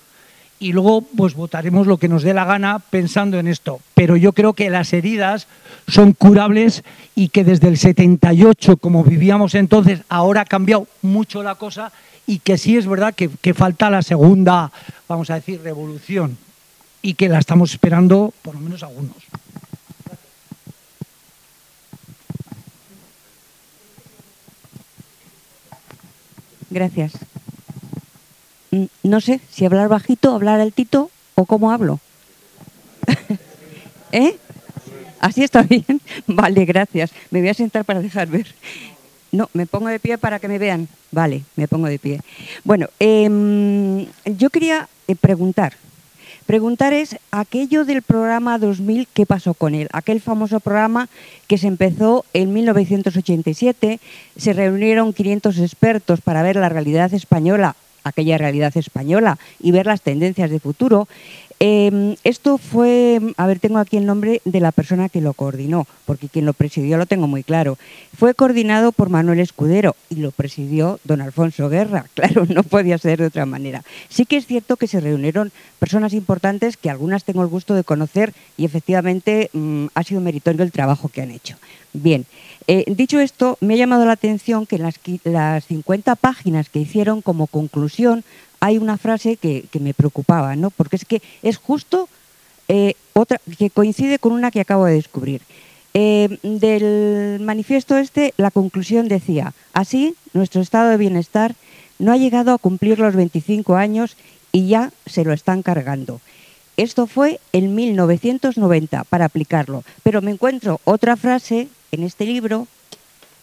y 0.59 0.73
luego 0.73 1.01
pues 1.01 1.35
votaremos 1.35 1.87
lo 1.87 1.97
que 1.97 2.07
nos 2.07 2.23
dé 2.23 2.33
la 2.33 2.45
gana 2.45 2.79
pensando 2.79 3.37
en 3.39 3.47
esto. 3.47 3.79
Pero 3.93 4.15
yo 4.15 4.33
creo 4.33 4.53
que 4.53 4.69
las 4.69 4.93
heridas 4.93 5.47
son 5.87 6.13
curables 6.13 6.83
y 7.15 7.29
que 7.29 7.43
desde 7.43 7.67
el 7.67 7.77
78, 7.77 8.77
como 8.77 9.03
vivíamos 9.03 9.55
entonces, 9.55 10.01
ahora 10.09 10.41
ha 10.41 10.45
cambiado 10.45 10.87
mucho 11.01 11.43
la 11.43 11.55
cosa 11.55 11.91
y 12.25 12.39
que 12.39 12.57
sí 12.57 12.75
es 12.75 12.87
verdad 12.87 13.13
que, 13.15 13.53
falta 13.53 13.89
la 13.89 14.01
segunda, 14.01 14.71
vamos 15.07 15.29
a 15.29 15.35
decir, 15.35 15.61
revolución 15.61 16.37
y 17.01 17.13
que 17.13 17.29
la 17.29 17.39
estamos 17.39 17.71
esperando 17.71 18.33
por 18.41 18.55
lo 18.55 18.61
menos 18.61 18.83
algunos. 18.83 19.15
Gracias. 26.69 27.13
No 29.03 29.21
sé 29.21 29.39
si 29.49 29.65
hablar 29.65 29.87
bajito, 29.87 30.33
hablar 30.33 30.59
altito 30.59 31.09
o 31.35 31.45
cómo 31.45 31.71
hablo. 31.71 31.99
¿Eh? 34.11 34.37
¿Así 35.19 35.43
está 35.43 35.63
bien? 35.63 36.01
Vale, 36.27 36.65
gracias. 36.65 37.11
Me 37.31 37.39
voy 37.39 37.49
a 37.49 37.53
sentar 37.53 37.85
para 37.85 38.01
dejar 38.01 38.27
ver. 38.27 38.47
No, 39.31 39.49
me 39.53 39.65
pongo 39.65 39.87
de 39.87 39.99
pie 39.99 40.17
para 40.17 40.39
que 40.39 40.47
me 40.47 40.57
vean. 40.57 40.87
Vale, 41.11 41.43
me 41.55 41.67
pongo 41.67 41.87
de 41.87 41.99
pie. 41.99 42.21
Bueno, 42.63 42.87
eh, 42.99 44.07
yo 44.25 44.49
quería 44.49 44.87
eh, 45.07 45.15
preguntar. 45.15 45.73
Preguntar 46.45 46.93
es 46.93 47.17
aquello 47.29 47.83
del 47.83 48.01
programa 48.01 48.57
2000, 48.57 49.09
¿qué 49.13 49.25
pasó 49.25 49.53
con 49.53 49.75
él? 49.75 49.89
Aquel 49.91 50.21
famoso 50.21 50.61
programa 50.61 51.09
que 51.47 51.57
se 51.57 51.67
empezó 51.67 52.23
en 52.33 52.53
1987, 52.53 53.99
se 54.37 54.53
reunieron 54.53 55.11
500 55.11 55.59
expertos 55.59 56.21
para 56.21 56.43
ver 56.43 56.55
la 56.55 56.69
realidad 56.69 57.13
española 57.13 57.75
aquella 58.07 58.37
realidad 58.37 58.75
española 58.75 59.37
y 59.59 59.71
ver 59.71 59.85
las 59.85 60.01
tendencias 60.01 60.49
de 60.49 60.59
futuro. 60.59 61.07
Eh, 61.59 62.15
esto 62.23 62.59
fue, 62.59 63.19
a 63.35 63.47
ver, 63.47 63.59
tengo 63.59 63.79
aquí 63.79 63.97
el 63.97 64.05
nombre 64.05 64.41
de 64.45 64.59
la 64.59 64.71
persona 64.71 65.09
que 65.09 65.21
lo 65.21 65.33
coordinó, 65.33 65.87
porque 66.05 66.29
quien 66.29 66.45
lo 66.45 66.53
presidió 66.53 66.97
lo 66.97 67.07
tengo 67.07 67.27
muy 67.27 67.43
claro. 67.43 67.79
Fue 68.15 68.35
coordinado 68.35 68.91
por 68.91 69.09
Manuel 69.09 69.39
Escudero 69.39 69.95
y 70.09 70.17
lo 70.17 70.29
presidió 70.31 70.99
don 71.03 71.21
Alfonso 71.21 71.69
Guerra. 71.69 72.05
Claro, 72.17 72.45
no 72.49 72.63
podía 72.63 72.97
ser 72.97 73.19
de 73.19 73.27
otra 73.27 73.45
manera. 73.45 73.83
Sí 74.09 74.25
que 74.25 74.37
es 74.37 74.47
cierto 74.47 74.75
que 74.75 74.87
se 74.87 74.99
reunieron 74.99 75.51
personas 75.77 76.13
importantes 76.13 76.75
que 76.75 76.89
algunas 76.89 77.23
tengo 77.23 77.43
el 77.43 77.47
gusto 77.47 77.75
de 77.75 77.83
conocer 77.83 78.33
y 78.57 78.65
efectivamente 78.65 79.51
mmm, 79.53 79.85
ha 79.93 80.03
sido 80.03 80.19
meritorio 80.19 80.63
el 80.63 80.71
trabajo 80.71 81.09
que 81.09 81.21
han 81.21 81.31
hecho. 81.31 81.57
Bien, 81.99 82.27
eh, 82.67 82.83
dicho 82.87 83.19
esto, 83.19 83.57
me 83.59 83.73
ha 83.73 83.77
llamado 83.77 84.05
la 84.05 84.11
atención 84.11 84.67
que 84.67 84.75
en 84.75 84.83
las, 84.83 84.99
las 85.23 85.65
50 85.65 86.15
páginas 86.15 86.69
que 86.69 86.79
hicieron 86.79 87.23
como 87.23 87.47
conclusión 87.47 88.23
hay 88.59 88.77
una 88.77 88.97
frase 88.97 89.37
que, 89.37 89.65
que 89.71 89.79
me 89.79 89.95
preocupaba, 89.95 90.55
¿no? 90.55 90.69
porque 90.69 90.97
es 90.97 91.05
que 91.05 91.23
es 91.41 91.57
justo 91.57 92.07
eh, 92.67 92.93
otra 93.13 93.41
que 93.57 93.71
coincide 93.71 94.19
con 94.19 94.31
una 94.31 94.51
que 94.51 94.61
acabo 94.61 94.85
de 94.85 94.93
descubrir. 94.93 95.41
Eh, 95.95 96.37
del 96.43 97.39
manifiesto 97.39 97.97
este, 97.97 98.35
la 98.37 98.51
conclusión 98.51 99.07
decía, 99.07 99.53
así 99.73 100.13
nuestro 100.33 100.61
estado 100.61 100.89
de 100.89 100.97
bienestar 100.97 101.55
no 101.97 102.11
ha 102.11 102.17
llegado 102.17 102.53
a 102.53 102.59
cumplir 102.59 102.99
los 102.99 103.15
25 103.15 103.75
años 103.75 104.17
y 104.51 104.67
ya 104.67 104.91
se 105.07 105.23
lo 105.23 105.33
están 105.33 105.63
cargando. 105.63 106.21
Esto 106.75 107.07
fue 107.07 107.39
en 107.53 107.73
1990 107.73 109.03
para 109.05 109.25
aplicarlo, 109.25 109.83
pero 110.03 110.21
me 110.21 110.29
encuentro 110.29 110.79
otra 110.83 111.15
frase 111.15 111.69
en 111.91 112.03
este 112.03 112.25
libro 112.25 112.67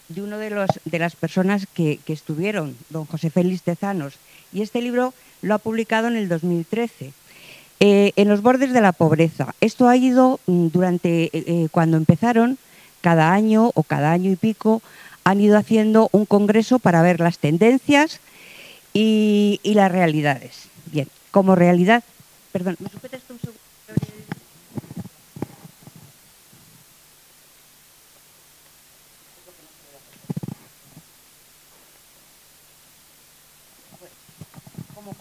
de 0.09 0.23
una 0.23 0.39
de, 0.39 0.51
los, 0.51 0.71
de 0.85 0.99
las 0.99 1.17
personas 1.17 1.67
que, 1.73 1.99
que, 2.05 2.13
estuvieron, 2.13 2.77
don 2.91 3.07
José 3.07 3.31
Félix 3.31 3.63
Tezanos, 3.63 4.15
y 4.53 4.63
este 4.63 4.83
libro 4.83 5.15
lo 5.43 5.55
ha 5.55 5.59
publicado 5.59 6.09
en 6.09 6.17
el 6.17 6.29
2013. 6.29 7.13
Eh, 7.81 8.13
en 8.17 8.29
los 8.29 8.41
bordes 8.41 8.73
de 8.73 8.81
la 8.81 8.93
pobreza. 8.93 9.55
Esto 9.61 9.89
ha 9.89 9.97
ido 9.97 10.41
mm, 10.47 10.69
durante, 10.69 11.25
eh, 11.25 11.31
eh, 11.33 11.69
cuando 11.71 11.97
empezaron, 11.97 12.57
cada 13.01 13.33
año 13.33 13.73
o 13.75 13.83
cada 13.83 14.13
año 14.13 14.31
y 14.31 14.37
pico, 14.37 14.81
han 15.25 15.41
ido 15.41 15.59
haciendo 15.59 16.09
un 16.13 16.25
congreso 16.25 16.79
para 16.79 17.03
ver 17.03 17.21
las 17.21 17.39
tendencias 17.39 18.21
y, 18.95 19.61
y 19.63 19.75
las 19.75 19.91
realidades. 19.91 20.69
Bien, 20.93 21.09
como 21.31 21.57
realidad, 21.57 22.05
perdón, 22.53 22.77
¿me 22.79 22.89
sujetas 22.89 23.21
un 23.29 23.41
segundo? 23.41 23.54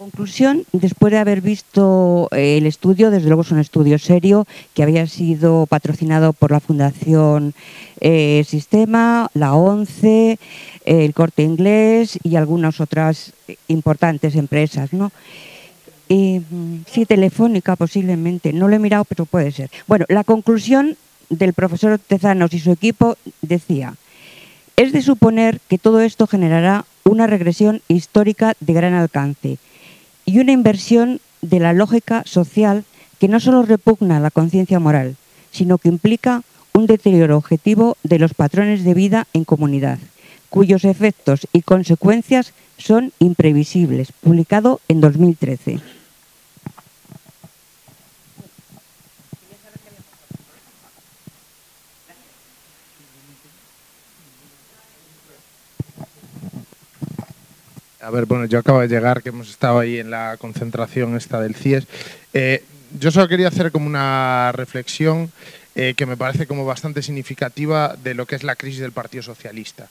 Conclusión, 0.04 0.66
después 0.74 1.12
de 1.12 1.20
haber 1.20 1.40
visto 1.40 2.28
eh, 2.32 2.58
el 2.58 2.66
estudio, 2.66 3.10
desde 3.10 3.28
luego 3.28 3.44
es 3.44 3.52
un 3.52 3.60
estudio 3.60 3.98
serio 3.98 4.46
que 4.74 4.84
había 4.84 5.08
sido 5.08 5.66
patrocinado 5.66 6.34
por 6.34 6.52
la 6.52 6.60
Fundación 6.60 7.54
eh, 8.02 8.44
Sistema, 8.46 9.30
la 9.34 9.54
ONCE, 9.54 10.32
eh, 10.32 10.38
el 10.84 11.14
Corte 11.14 11.44
Inglés 11.44 12.20
y 12.22 12.36
algunas 12.36 12.82
otras 12.82 13.32
importantes 13.70 14.36
empresas, 14.36 14.92
¿no? 14.92 15.14
Y, 16.10 16.42
sí, 16.92 17.06
Telefónica 17.06 17.78
posiblemente, 17.78 18.52
no 18.52 18.68
lo 18.68 18.76
he 18.76 18.80
mirado, 18.80 19.06
pero 19.06 19.24
puede 19.26 19.54
ser. 19.54 19.72
Bueno, 19.88 20.04
la 20.10 20.26
conclusión 20.26 20.98
del 21.30 21.54
profesor 21.54 21.98
Tezanos 21.98 22.54
y 22.54 22.60
su 22.60 22.72
equipo 22.72 23.16
decía, 23.42 23.96
es 24.76 24.92
de 24.92 25.02
suponer 25.02 25.62
que 25.70 25.78
todo 25.78 26.02
esto 26.02 26.28
generará 26.28 26.84
una 27.06 27.26
regresión 27.26 27.82
histórica 27.88 28.56
de 28.60 28.74
gran 28.74 28.96
alcance 28.96 29.60
y 30.26 30.40
una 30.40 30.52
inversión 30.52 31.20
de 31.42 31.60
la 31.60 31.74
lógica 31.74 32.24
social 32.26 32.86
que 33.20 33.28
no 33.28 33.40
solo 33.40 33.64
repugna 33.64 34.20
la 34.20 34.32
conciencia 34.32 34.80
moral, 34.80 35.16
sino 35.52 35.78
que 35.78 35.90
implica 35.90 36.42
un 36.74 36.88
deterioro 36.88 37.38
objetivo 37.38 37.98
de 38.04 38.20
los 38.20 38.34
patrones 38.34 38.84
de 38.84 38.94
vida 38.94 39.28
en 39.34 39.46
comunidad, 39.46 40.00
cuyos 40.50 40.86
efectos 40.86 41.48
y 41.54 41.62
consecuencias 41.62 42.54
son 42.78 43.12
imprevisibles, 43.20 44.12
publicado 44.12 44.82
en 44.88 45.02
2013. 45.02 45.80
A 58.04 58.10
ver, 58.10 58.26
bueno, 58.26 58.44
yo 58.44 58.60
acabo 58.60 58.82
de 58.82 58.90
llegar, 58.90 59.24
que 59.24 59.30
hemos 59.30 59.50
estado 59.50 59.80
ahí 59.80 59.98
en 59.98 60.12
la 60.12 60.36
concentración 60.36 61.16
esta 61.16 61.40
del 61.40 61.56
CIES. 61.56 61.88
Eh, 62.34 62.62
yo 63.00 63.12
solo 63.12 63.30
quería 63.30 63.48
hacer 63.48 63.72
como 63.72 63.88
una 63.88 64.52
reflexión 64.52 65.32
eh, 65.74 65.94
que 65.96 66.06
me 66.06 66.18
parece 66.18 66.46
como 66.46 66.66
bastante 66.66 67.02
significativa 67.02 67.96
de 67.96 68.14
lo 68.14 68.26
que 68.26 68.36
es 68.36 68.44
la 68.44 68.58
crisis 68.58 68.82
del 68.82 68.92
Partido 68.92 69.24
Socialista. 69.24 69.88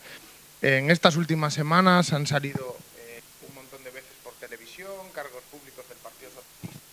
En 0.60 0.90
estas 0.90 1.16
últimas 1.16 1.54
semanas 1.54 2.12
han 2.12 2.26
salido 2.26 2.76
eh, 3.00 3.22
un 3.48 3.54
montón 3.54 3.82
de 3.82 3.90
veces 3.90 4.12
por 4.22 4.34
televisión 4.34 4.92
cargos 5.14 5.40
públicos 5.48 5.80
del 5.88 5.96
Partido 6.04 6.36
Socialista. 6.36 6.84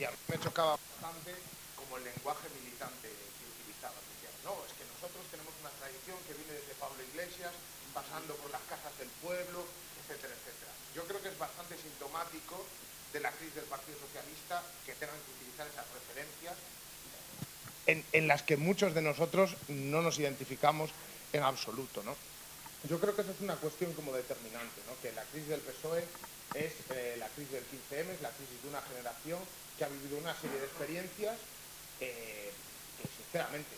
Y 0.00 0.04
a 0.04 0.10
mí 0.10 0.16
me 0.32 0.40
chocaba 0.40 0.80
bastante 0.80 1.36
como 1.76 2.00
el 2.00 2.04
lenguaje 2.08 2.48
militante 2.56 3.12
que 3.12 3.44
utilizaba. 3.44 4.00
Decían, 4.16 4.32
no, 4.40 4.56
es 4.64 4.72
que 4.72 4.88
nosotros 4.88 5.20
tenemos 5.28 5.52
una 5.60 5.70
tradición 5.76 6.16
que 6.24 6.32
viene 6.32 6.56
desde 6.56 6.80
Pablo 6.80 6.96
Iglesias, 7.12 7.52
pasando 7.92 8.32
por 8.40 8.48
las 8.48 8.64
casas 8.72 8.96
del 8.96 9.12
pueblo, 9.20 9.68
etcétera, 10.02 10.34
etcétera. 10.34 10.72
Yo 10.94 11.06
creo 11.06 11.22
que 11.22 11.30
es 11.30 11.38
bastante 11.38 11.78
sintomático 11.78 12.66
de 13.12 13.20
la 13.20 13.30
crisis 13.32 13.54
del 13.54 13.70
Partido 13.70 13.96
Socialista 14.02 14.62
que 14.92 15.00
tengan 15.00 15.16
que 15.24 15.32
utilizar 15.40 15.66
esas 15.66 15.86
referencias 15.88 16.56
en, 17.86 18.28
las 18.28 18.42
que 18.42 18.56
muchos 18.56 18.94
de 18.94 19.02
nosotros 19.02 19.56
no 19.68 20.02
nos 20.02 20.18
identificamos 20.18 20.90
en 21.32 21.42
absoluto, 21.42 22.02
¿no? 22.04 22.14
Yo 22.88 23.00
creo 23.00 23.14
que 23.16 23.22
eso 23.22 23.32
es 23.32 23.40
una 23.40 23.56
cuestión 23.56 23.92
como 23.94 24.12
determinante, 24.12 24.82
¿no? 24.86 24.98
que 25.00 25.12
la 25.12 25.22
crisis 25.30 25.48
del 25.48 25.60
PSOE 25.60 26.04
es 26.54 26.72
eh, 26.90 27.14
la 27.18 27.28
crisis 27.28 27.52
del 27.52 27.64
15M, 27.70 28.10
es 28.10 28.22
la 28.22 28.30
crisis 28.30 28.58
de 28.62 28.68
una 28.68 28.82
generación 28.82 29.38
que 29.78 29.84
ha 29.84 29.88
vivido 29.88 30.18
una 30.18 30.34
serie 30.34 30.58
de 30.58 30.66
experiencias 30.66 31.38
eh, 32.00 32.50
que, 32.98 33.06
sinceramente, 33.22 33.70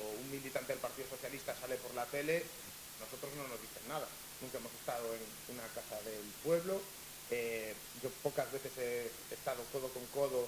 o 0.00 0.16
un 0.16 0.30
militante 0.32 0.72
del 0.72 0.80
Partido 0.80 1.08
Socialista 1.12 1.54
sale 1.60 1.76
por 1.76 1.92
la 1.94 2.06
tele, 2.06 2.42
nosotros 3.00 3.30
no 3.36 3.46
nos 3.48 3.60
dicen 3.60 3.84
nada. 3.86 4.08
Nunca 4.40 4.58
hemos 4.58 4.72
estado 4.72 5.12
en 5.12 5.22
una 5.52 5.68
casa 5.76 6.00
del 6.00 6.24
pueblo. 6.42 6.80
Eh, 7.32 7.74
yo 8.02 8.10
pocas 8.22 8.52
veces 8.52 8.70
he 8.76 9.08
estado 9.32 9.64
codo 9.72 9.88
con 9.88 10.04
codo 10.12 10.46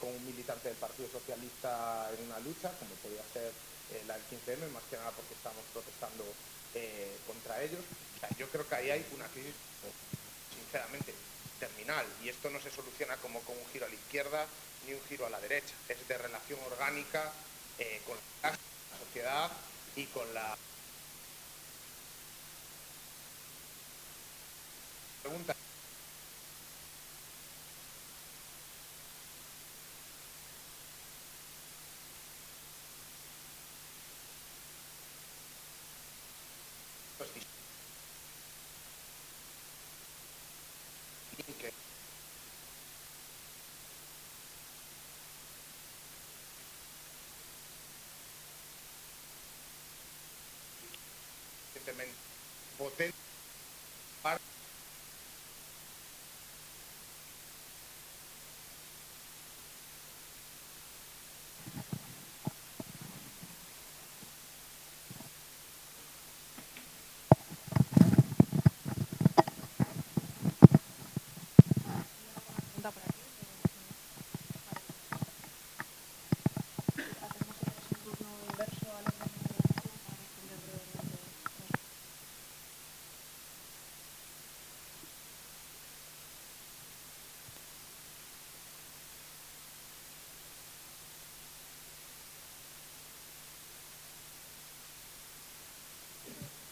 con 0.00 0.10
un 0.10 0.26
militante 0.26 0.68
del 0.68 0.76
Partido 0.76 1.08
Socialista 1.08 2.10
en 2.10 2.26
una 2.26 2.40
lucha, 2.40 2.72
como 2.82 2.90
podía 2.98 3.22
ser 3.32 3.52
la 4.08 4.18
del 4.18 4.26
15M, 4.26 4.68
más 4.72 4.82
que 4.90 4.96
nada 4.96 5.12
porque 5.12 5.34
estamos 5.34 5.62
protestando 5.72 6.24
eh, 6.74 7.16
contra 7.24 7.62
ellos. 7.62 7.84
yo 8.36 8.48
creo 8.48 8.68
que 8.68 8.74
ahí 8.74 8.90
hay 8.90 9.06
una 9.14 9.28
crisis, 9.28 9.54
sinceramente, 10.58 11.14
terminal. 11.60 12.04
Y 12.24 12.28
esto 12.28 12.50
no 12.50 12.60
se 12.60 12.70
soluciona 12.70 13.16
como 13.18 13.40
con 13.42 13.56
un 13.56 13.66
giro 13.72 13.86
a 13.86 13.88
la 13.88 13.94
izquierda 13.94 14.46
ni 14.86 14.94
un 14.94 15.04
giro 15.08 15.26
a 15.26 15.30
la 15.30 15.40
derecha. 15.40 15.74
Es 15.88 16.06
de 16.08 16.18
relación 16.18 16.58
orgánica 16.66 17.32
eh, 17.78 18.02
con 18.04 18.18
la 18.42 18.58
sociedad 18.98 19.52
y 19.94 20.04
con 20.06 20.34
la 20.34 20.56
pregunta 25.22 25.54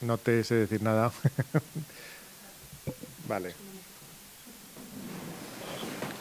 No 0.06 0.18
te 0.18 0.44
sé 0.44 0.54
decir 0.54 0.82
nada. 0.84 1.10
vale. 3.28 3.54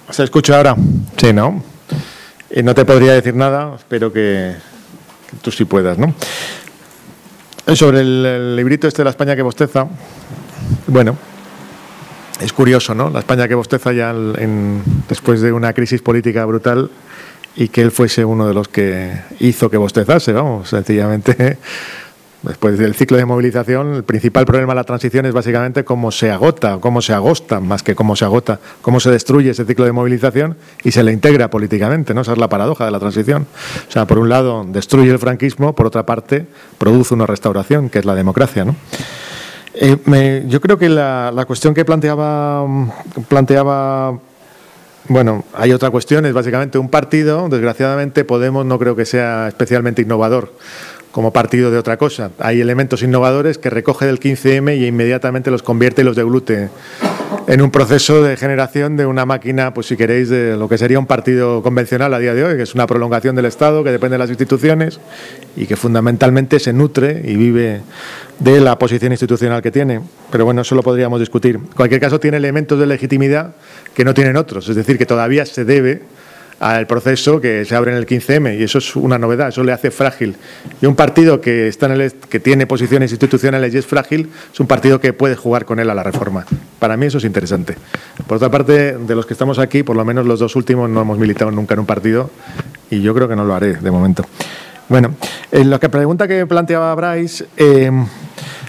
¿Se 0.10 0.24
escucha 0.24 0.58
ahora? 0.58 0.76
Sí, 1.18 1.32
¿no? 1.32 1.64
Y 2.50 2.64
no 2.64 2.74
te 2.74 2.84
podría 2.84 3.14
decir 3.14 3.36
nada, 3.36 3.76
espero 3.76 4.12
que, 4.12 4.56
tú 5.44 5.52
sí 5.52 5.66
puedas, 5.66 6.00
¿no? 6.00 6.16
Sobre 7.76 8.00
el, 8.00 8.56
librito 8.56 8.88
este 8.88 9.02
de 9.02 9.04
la 9.04 9.10
España 9.12 9.36
que 9.36 9.44
bosteza, 9.44 9.88
bueno, 10.88 11.16
es 12.42 12.54
curioso, 12.54 12.96
¿no? 12.96 13.12
La 13.12 13.20
España 13.20 13.48
que 13.48 13.54
bosteza 13.54 13.94
ya 13.94 14.10
en, 14.10 14.82
después 15.08 15.42
de 15.42 15.52
una 15.52 15.74
crisis 15.74 16.02
política 16.02 16.44
brutal 16.46 16.90
y 17.56 17.68
que 17.68 17.82
él 17.82 17.92
fuese 17.92 18.26
uno 18.26 18.48
de 18.48 18.54
los 18.56 18.68
que 18.68 19.16
hizo 19.40 19.70
que 19.70 19.78
bostezase, 19.78 20.34
vamos, 20.34 20.70
sencillamente 20.70 21.60
Después 22.48 22.78
del 22.78 22.94
ciclo 22.94 23.18
de 23.18 23.26
movilización, 23.26 23.96
el 23.96 24.04
principal 24.04 24.46
problema 24.46 24.74
de 24.74 24.76
la 24.76 24.84
transición 24.84 25.26
es 25.26 25.34
básicamente 25.34 25.84
cómo 25.84 26.12
se 26.12 26.30
agota, 26.30 26.78
cómo 26.80 27.02
se 27.02 27.14
agosta, 27.14 27.60
más 27.60 27.82
que 27.82 27.96
cómo 27.96 28.16
se 28.16 28.24
agota, 28.24 28.60
cómo 28.82 29.00
se 29.00 29.10
destruye 29.10 29.50
ese 29.50 29.66
ciclo 29.66 29.86
de 29.86 29.92
movilización 29.92 30.56
y 30.84 30.92
se 30.92 31.04
le 31.04 31.12
integra 31.12 31.50
políticamente, 31.50 32.14
¿no? 32.14 32.22
Esa 32.22 32.34
es 32.34 32.38
la 32.38 32.48
paradoja 32.48 32.86
de 32.86 32.92
la 32.92 33.00
transición. 33.00 33.48
O 33.88 33.92
sea, 33.92 34.06
por 34.06 34.20
un 34.20 34.30
lado 34.30 34.64
destruye 34.68 35.10
el 35.12 35.18
franquismo, 35.18 35.74
por 35.74 35.88
otra 35.88 36.06
parte 36.06 36.46
produce 36.78 37.16
una 37.16 37.26
restauración, 37.26 37.90
que 37.90 38.00
es 38.00 38.06
la 38.06 38.14
democracia, 38.14 38.64
¿no? 38.64 38.76
Eh, 39.74 40.46
yo 40.48 40.62
creo 40.62 40.78
que 40.78 40.88
la, 40.88 41.32
la, 41.34 41.46
cuestión 41.46 41.74
que 41.74 41.84
planteaba, 41.84 42.66
planteaba 43.28 44.20
bueno, 45.08 45.44
hay 45.54 45.72
otra 45.72 45.92
cuestión, 45.92 46.26
es 46.26 46.34
básicamente 46.34 46.80
un 46.80 46.90
partido, 46.90 47.48
desgraciadamente 47.48 48.24
Podemos 48.24 48.66
no 48.66 48.80
creo 48.80 48.96
que 48.96 49.06
sea 49.06 49.48
especialmente 49.48 50.02
innovador 50.02 50.52
como 51.16 51.32
partido 51.32 51.72
de 51.72 51.78
otra 51.78 51.96
cosa. 51.96 52.32
Hay 52.40 52.60
elementos 52.60 53.02
innovadores 53.02 53.58
que 53.58 53.70
recoge 53.70 54.06
del 54.06 54.20
15M 54.20 54.78
y 54.78 54.86
inmediatamente 54.86 55.50
los 55.50 55.64
convierte 55.64 56.02
y 56.02 56.04
los 56.04 56.18
deglute 56.18 56.68
en 57.48 57.62
un 57.62 57.72
proceso 57.72 58.22
de 58.22 58.36
generación 58.36 58.98
de 58.98 59.06
una 59.06 59.26
máquina, 59.26 59.74
pues 59.74 59.88
si 59.88 59.96
queréis, 59.96 60.28
de 60.28 60.58
lo 60.58 60.68
que 60.68 60.78
sería 60.78 61.00
un 61.00 61.06
partido 61.06 61.64
convencional 61.64 62.14
a 62.14 62.20
día 62.20 62.34
de 62.34 62.44
hoy, 62.44 62.58
que 62.58 62.64
es 62.64 62.76
una 62.76 62.86
prolongación 62.86 63.34
del 63.34 63.46
Estado, 63.46 63.82
que 63.82 63.92
depende 63.92 64.16
de 64.16 64.18
las 64.18 64.30
instituciones 64.30 65.00
y 65.56 65.68
que 65.68 65.78
fundamentalmente 65.78 66.60
se 66.60 66.74
nutre 66.74 67.22
y 67.24 67.38
vive 67.38 67.80
de 68.40 68.60
la 68.60 68.78
posición 68.78 69.14
institucional 69.14 69.62
que 69.62 69.72
tiene. 69.72 70.02
Pero 70.34 70.44
bueno, 70.44 70.64
eso 70.64 70.76
lo 70.76 70.84
podríamos 70.84 71.22
discutir. 71.22 71.56
En 71.56 71.62
cualquier 71.78 72.02
caso, 72.02 72.20
tiene 72.20 72.36
elementos 72.36 72.78
de 72.78 72.88
legitimidad 72.88 73.56
que 73.94 74.04
no 74.04 74.14
tienen 74.14 74.36
otros, 74.36 74.68
es 74.68 74.76
decir, 74.76 74.98
que 74.98 75.06
todavía 75.06 75.46
se 75.46 75.64
debe 75.64 76.02
al 76.60 76.88
proceso 76.88 77.42
que 77.42 77.66
se 77.66 77.76
abre 77.76 77.92
en 77.92 77.98
el 77.98 78.06
15M 78.06 78.58
y 78.60 78.64
eso 78.64 78.78
es 78.78 78.96
una 78.96 79.18
novedad, 79.18 79.50
eso 79.50 79.64
le 79.64 79.72
hace 79.72 79.92
frágil. 79.92 80.36
Y 80.82 80.86
un 80.86 80.96
partido 80.96 81.42
que 81.42 81.68
está 81.68 81.88
en 81.88 81.94
el, 81.94 82.14
que 82.14 82.40
tiene 82.40 82.66
posiciones 82.66 83.12
institucionales 83.12 83.74
y 83.74 83.78
es 83.78 83.86
frágil 83.86 84.30
es 84.54 84.60
un 84.60 84.68
partido 84.68 85.00
que 85.00 85.14
puede 85.14 85.36
jugar 85.36 85.66
con 85.66 85.80
él 85.80 85.90
a 85.90 85.96
la 85.96 86.04
reforma. 86.04 86.46
Para 86.80 86.98
mí 86.98 87.08
eso 87.08 87.18
es 87.18 87.26
interesante. 87.26 87.76
Por 88.28 88.38
otra 88.38 88.50
parte, 88.50 88.98
de 88.98 89.16
los 89.16 89.26
que 89.26 89.34
estamos 89.34 89.60
aquí, 89.60 89.84
por 89.84 89.96
lo 89.96 90.06
menos 90.06 90.26
los 90.26 90.40
dos 90.40 90.56
últimos 90.56 90.90
no 90.90 91.02
hemos 91.02 91.18
militado 91.18 91.52
nunca 91.52 91.74
en 91.74 91.82
un 91.82 91.86
partido 91.86 92.30
y 92.90 93.02
yo 93.02 93.14
creo 93.14 93.28
que 93.28 93.36
no 93.36 93.44
lo 93.44 93.54
haré 93.54 93.74
de 93.74 93.92
momento. 93.92 94.26
Bueno, 94.88 95.16
en 95.52 95.70
lo 95.70 95.80
que 95.80 95.90
pregunta 95.90 96.28
que 96.28 96.46
planteaba 96.46 96.94
Bryce 96.96 97.46
eh, 97.58 97.92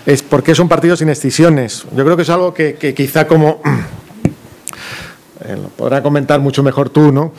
es 0.06 0.22
por 0.22 0.42
qué 0.42 0.54
son 0.54 0.68
partidos 0.68 1.00
sin 1.00 1.08
excisiones. 1.08 1.84
Yo 1.94 2.04
creo 2.04 2.16
que 2.16 2.22
es 2.22 2.30
algo 2.30 2.52
que 2.54 2.94
quizá 2.96 3.26
como 3.26 3.60
eh, 5.46 5.56
lo 5.56 5.68
podrá 5.68 6.02
comentar 6.02 6.40
mucho 6.40 6.62
mejor 6.62 6.90
tú, 6.90 7.12
¿no? 7.12 7.32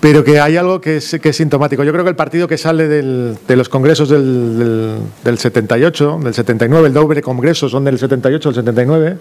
Pero 0.00 0.22
que 0.22 0.40
hay 0.40 0.56
algo 0.56 0.80
que 0.80 0.98
es, 0.98 1.18
que 1.20 1.30
es 1.30 1.36
sintomático. 1.36 1.84
Yo 1.84 1.92
creo 1.92 2.04
que 2.04 2.10
el 2.10 2.16
partido 2.16 2.46
que 2.46 2.58
sale 2.58 2.88
del, 2.88 3.36
de 3.46 3.56
los 3.56 3.68
congresos 3.68 4.08
del, 4.08 4.98
del, 5.24 5.38
78, 5.38 6.20
del 6.22 6.34
79, 6.34 6.88
el 6.88 6.92
doble 6.92 7.22
congreso 7.22 7.68
son 7.68 7.84
del 7.84 7.98
78 7.98 8.48
al 8.48 8.54
79, 8.54 9.16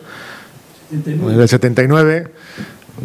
79. 0.90 1.38
del 1.38 1.48
79, 1.50 2.28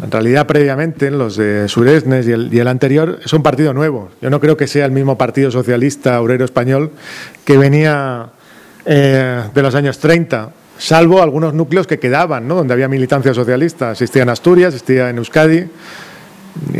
en 0.03 0.11
realidad 0.11 0.45
previamente 0.45 1.09
los 1.09 1.37
de 1.37 1.67
Suresnes 1.67 2.27
y 2.27 2.31
el, 2.31 2.53
y 2.53 2.59
el, 2.59 2.67
anterior 2.67 3.19
es 3.23 3.33
un 3.33 3.41
partido 3.41 3.73
nuevo. 3.73 4.09
Yo 4.21 4.29
no 4.29 4.39
creo 4.39 4.57
que 4.57 4.67
sea 4.67 4.85
el 4.85 4.91
mismo 4.91 5.17
Partido 5.17 5.51
Socialista 5.51 6.21
Obrero 6.21 6.45
Español 6.45 6.91
que 7.45 7.57
venía 7.57 8.29
eh, 8.85 9.43
de 9.53 9.61
los 9.61 9.75
años 9.75 9.99
30 9.99 10.51
salvo 10.79 11.21
algunos 11.21 11.53
núcleos 11.53 11.85
que 11.85 11.99
quedaban, 11.99 12.47
¿no? 12.47 12.55
donde 12.55 12.73
había 12.73 12.87
militancia 12.87 13.33
socialista. 13.33 13.91
Existía 13.91 14.23
en 14.23 14.29
Asturias, 14.29 14.73
existía 14.73 15.09
en 15.09 15.17
Euskadi. 15.17 15.65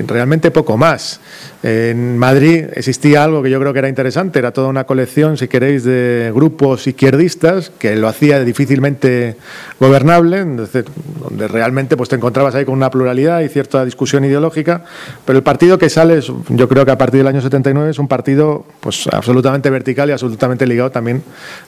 realmente 0.07 0.49
poco 0.49 0.77
más. 0.77 1.19
En 1.61 2.17
Madrid 2.17 2.67
existía 2.73 3.25
algo 3.25 3.43
que 3.43 3.49
yo 3.49 3.59
creo 3.59 3.73
que 3.73 3.79
era 3.79 3.89
interesante, 3.89 4.39
era 4.39 4.51
toda 4.51 4.69
una 4.69 4.85
colección, 4.85 5.35
si 5.35 5.49
queréis, 5.49 5.83
de 5.83 6.31
grupos 6.33 6.87
izquierdistas 6.87 7.69
que 7.69 7.97
lo 7.97 8.07
hacía 8.07 8.41
difícilmente 8.45 9.35
gobernable, 9.77 10.45
donde 10.45 11.47
realmente 11.49 11.97
pues, 11.97 12.07
te 12.07 12.15
encontrabas 12.15 12.55
ahí 12.55 12.63
con 12.63 12.75
una 12.75 12.89
pluralidad 12.89 13.41
y 13.41 13.49
cierta 13.49 13.83
discusión 13.83 14.23
ideológica, 14.23 14.85
pero 15.25 15.37
el 15.37 15.43
partido 15.43 15.77
que 15.77 15.89
sale, 15.89 16.21
yo 16.47 16.69
creo 16.69 16.85
que 16.85 16.91
a 16.91 16.97
partir 16.97 17.17
del 17.19 17.27
año 17.27 17.41
79 17.41 17.89
es 17.91 17.99
un 17.99 18.07
partido 18.07 18.65
pues, 18.79 19.07
absolutamente 19.11 19.69
vertical 19.69 20.07
y 20.07 20.13
absolutamente 20.13 20.65
ligado 20.65 20.91
también 20.91 21.23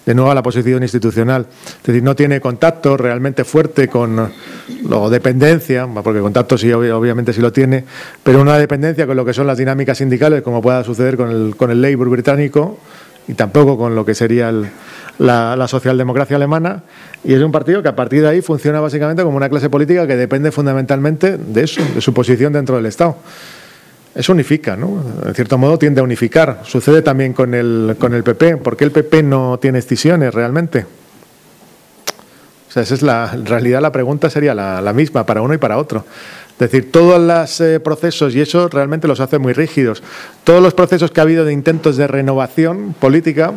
de 0.06 0.16
nuevo 0.16 0.32
a 0.32 0.36
la 0.36 0.42
posición 0.42 0.84
institucional. 0.84 1.48
Es 1.82 1.88
decir, 1.88 2.02
no 2.02 2.16
tiene 2.16 2.40
contacto 2.40 2.96
realmente 2.96 3.44
fuerte 3.44 3.90
con 3.90 4.32
lo 4.88 5.10
dependencia, 5.10 5.86
porque 6.02 6.22
contacto 6.22 6.58
sí, 6.58 6.72
obviamente 6.72 7.34
sí 7.34 7.42
lo 7.42 7.52
tiene, 7.52 7.84
pero 8.24 8.40
una 8.40 8.58
dependencia 8.58 9.06
con 9.06 9.18
lo 9.18 9.26
que 9.26 9.34
son 9.34 9.48
las 9.48 9.58
dinámicas 9.58 9.81
sindicales, 9.95 10.41
como 10.41 10.62
pueda 10.62 10.84
suceder 10.84 11.18
con 11.18 11.30
el, 11.30 11.56
con 11.56 11.72
el 11.72 11.82
Labour 11.82 12.10
británico 12.10 12.78
y 13.28 13.34
tampoco 13.34 13.78
con 13.78 13.95
lo 13.95 14.06
que 14.06 14.16
sería 14.16 14.52
la, 15.18 15.68
socialdemocracia 15.68 16.36
alemana. 16.36 16.84
Y 17.24 17.34
es 17.34 17.41
un 17.41 17.52
partido 17.52 17.82
que 17.82 17.90
a 17.90 17.95
partir 17.95 18.22
de 18.22 18.30
ahí 18.30 18.41
funciona 18.41 18.80
básicamente 18.80 19.24
como 19.24 19.38
una 19.38 19.49
clase 19.49 19.70
política 19.70 20.08
que 20.08 20.16
depende 20.16 20.52
fundamentalmente 20.52 21.38
de 21.38 21.64
eso, 21.64 21.82
de 21.94 22.02
su 22.02 22.14
posición 22.14 22.53
dentro 22.53 22.76
del 22.76 22.86
Estado. 22.88 23.18
Eso 24.14 24.34
unifica, 24.34 24.76
¿no? 24.76 25.03
En 25.26 25.34
cierto 25.34 25.58
modo 25.58 25.78
tiende 25.78 26.02
a 26.02 26.03
unificar. 26.03 26.62
Sucede 26.66 27.02
también 27.02 27.32
con 27.32 27.53
el, 27.53 27.95
con 27.98 28.14
el 28.14 28.24
PP. 28.24 28.58
¿Por 28.58 28.76
qué 28.76 28.84
el 28.84 28.91
PP 28.91 29.24
no 29.24 29.58
tiene 29.60 29.80
excisiones 29.80 30.34
realmente? 30.34 30.86
Esa 32.70 32.82
es 32.82 33.02
la, 33.02 33.30
en 33.34 33.45
realidad 33.45 33.82
la 33.82 33.91
pregunta 33.91 34.30
sería 34.30 34.53
la 34.53 34.94
misma 34.94 35.26
para 35.26 35.41
uno 35.41 35.53
y 35.53 35.58
para 35.58 35.78
otro. 35.78 36.06
Es 36.62 36.70
decir, 36.72 36.92
todos 36.92 37.20
los 37.20 37.60
eh, 37.60 37.80
procesos, 37.80 38.36
y 38.36 38.42
eso 38.42 38.70
realmente 38.70 39.08
los 39.08 39.20
hace 39.20 39.40
muy 39.40 39.52
rígidos, 39.52 40.04
todos 40.44 40.62
los 40.62 40.76
procesos 40.76 41.10
que 41.10 41.20
ha 41.20 41.24
habido 41.24 41.44
de 41.44 41.54
intentos 41.54 41.98
de 41.98 42.06
renovación 42.06 42.94
política 43.00 43.52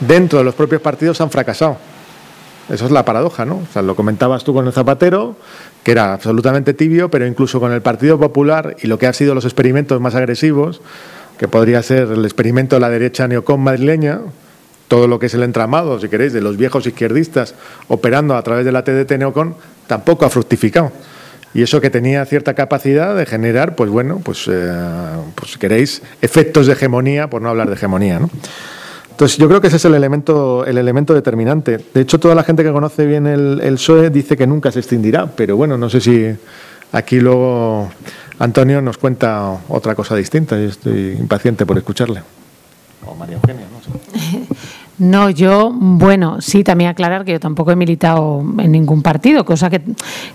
dentro 0.00 0.38
de 0.38 0.46
los 0.46 0.54
propios 0.54 0.80
partidos 0.80 1.20
han 1.20 1.30
fracasado. 1.30 1.76
Eso 2.70 2.86
es 2.86 2.90
la 2.90 3.04
paradoja, 3.04 3.44
¿no? 3.44 3.56
O 3.56 3.66
sea, 3.74 3.82
lo 3.82 3.94
comentabas 3.94 4.42
tú 4.42 4.54
con 4.54 4.66
el 4.66 4.72
Zapatero, 4.72 5.36
que 5.84 5.92
era 5.92 6.14
absolutamente 6.14 6.72
tibio, 6.72 7.10
pero 7.10 7.26
incluso 7.26 7.60
con 7.60 7.70
el 7.72 7.82
Partido 7.82 8.18
Popular 8.18 8.74
y 8.82 8.86
lo 8.86 8.98
que 8.98 9.06
han 9.06 9.12
sido 9.12 9.34
los 9.34 9.44
experimentos 9.44 10.00
más 10.00 10.14
agresivos, 10.14 10.80
que 11.36 11.46
podría 11.46 11.82
ser 11.82 12.08
el 12.10 12.24
experimento 12.24 12.76
de 12.76 12.80
la 12.80 12.88
derecha 12.88 13.28
neocon 13.28 13.60
madrileña, 13.60 14.20
todo 14.88 15.08
lo 15.08 15.18
que 15.18 15.26
es 15.26 15.34
el 15.34 15.42
entramado, 15.42 16.00
si 16.00 16.08
queréis, 16.08 16.32
de 16.32 16.40
los 16.40 16.56
viejos 16.56 16.86
izquierdistas 16.86 17.54
operando 17.88 18.34
a 18.34 18.42
través 18.42 18.64
de 18.64 18.72
la 18.72 18.82
TDT 18.82 19.18
neocon, 19.18 19.56
tampoco 19.86 20.24
ha 20.24 20.30
fructificado 20.30 20.90
y 21.56 21.62
eso 21.62 21.80
que 21.80 21.88
tenía 21.88 22.22
cierta 22.26 22.52
capacidad 22.52 23.16
de 23.16 23.24
generar, 23.24 23.76
pues 23.76 23.88
bueno, 23.88 24.20
pues, 24.22 24.46
eh, 24.46 24.70
pues 25.34 25.52
si 25.52 25.58
queréis, 25.58 26.02
efectos 26.20 26.66
de 26.66 26.74
hegemonía, 26.74 27.30
por 27.30 27.40
no 27.40 27.48
hablar 27.48 27.68
de 27.68 27.76
hegemonía, 27.76 28.20
¿no? 28.20 28.28
Entonces 29.10 29.38
yo 29.38 29.48
creo 29.48 29.62
que 29.62 29.68
ese 29.68 29.76
es 29.76 29.84
el 29.86 29.94
elemento, 29.94 30.66
el 30.66 30.76
elemento 30.76 31.14
determinante. 31.14 31.78
De 31.94 32.02
hecho, 32.02 32.20
toda 32.20 32.34
la 32.34 32.42
gente 32.42 32.62
que 32.62 32.70
conoce 32.70 33.06
bien 33.06 33.26
el, 33.26 33.62
el 33.62 33.76
PSOE 33.76 34.10
dice 34.10 34.36
que 34.36 34.46
nunca 34.46 34.70
se 34.70 34.80
extinguirá, 34.80 35.28
pero 35.34 35.56
bueno, 35.56 35.78
no 35.78 35.88
sé 35.88 36.02
si 36.02 36.26
aquí 36.92 37.20
luego 37.20 37.90
Antonio 38.38 38.82
nos 38.82 38.98
cuenta 38.98 39.58
otra 39.70 39.94
cosa 39.94 40.14
distinta 40.14 40.60
y 40.60 40.66
estoy 40.66 41.16
impaciente 41.18 41.64
por 41.64 41.78
escucharle. 41.78 42.20
O 43.06 43.14
María 43.14 43.36
Eugenia, 43.36 43.64
no 43.72 43.80
sé. 43.80 44.46
No, 44.98 45.28
yo, 45.28 45.72
bueno, 45.74 46.40
sí, 46.40 46.64
también 46.64 46.90
aclarar 46.90 47.24
que 47.24 47.32
yo 47.32 47.40
tampoco 47.40 47.70
he 47.70 47.76
militado 47.76 48.42
en 48.58 48.72
ningún 48.72 49.02
partido, 49.02 49.44
cosa 49.44 49.68
que, 49.68 49.82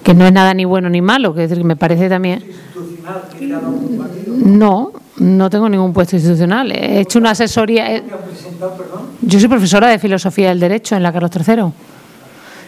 que 0.04 0.14
no 0.14 0.26
es 0.26 0.32
nada 0.32 0.54
ni 0.54 0.66
bueno 0.66 0.88
ni 0.90 1.02
malo, 1.02 1.34
que 1.34 1.48
decir, 1.48 1.64
me 1.64 1.76
parece 1.76 2.10
también... 2.10 2.44
No, 4.46 4.92
no 5.18 5.50
tengo 5.50 5.68
ningún 5.68 5.94
puesto 5.94 6.16
institucional. 6.16 6.72
He 6.72 7.02
hecho 7.02 7.18
una 7.18 7.32
asesoría... 7.32 8.04
Yo 9.22 9.40
soy 9.40 9.50
profesora 9.50 9.88
de 9.88 9.98
Filosofía 9.98 10.50
del 10.50 10.60
Derecho 10.60 10.96
en 10.96 11.04
la 11.04 11.12
Carlos 11.12 11.32
III. 11.36 11.64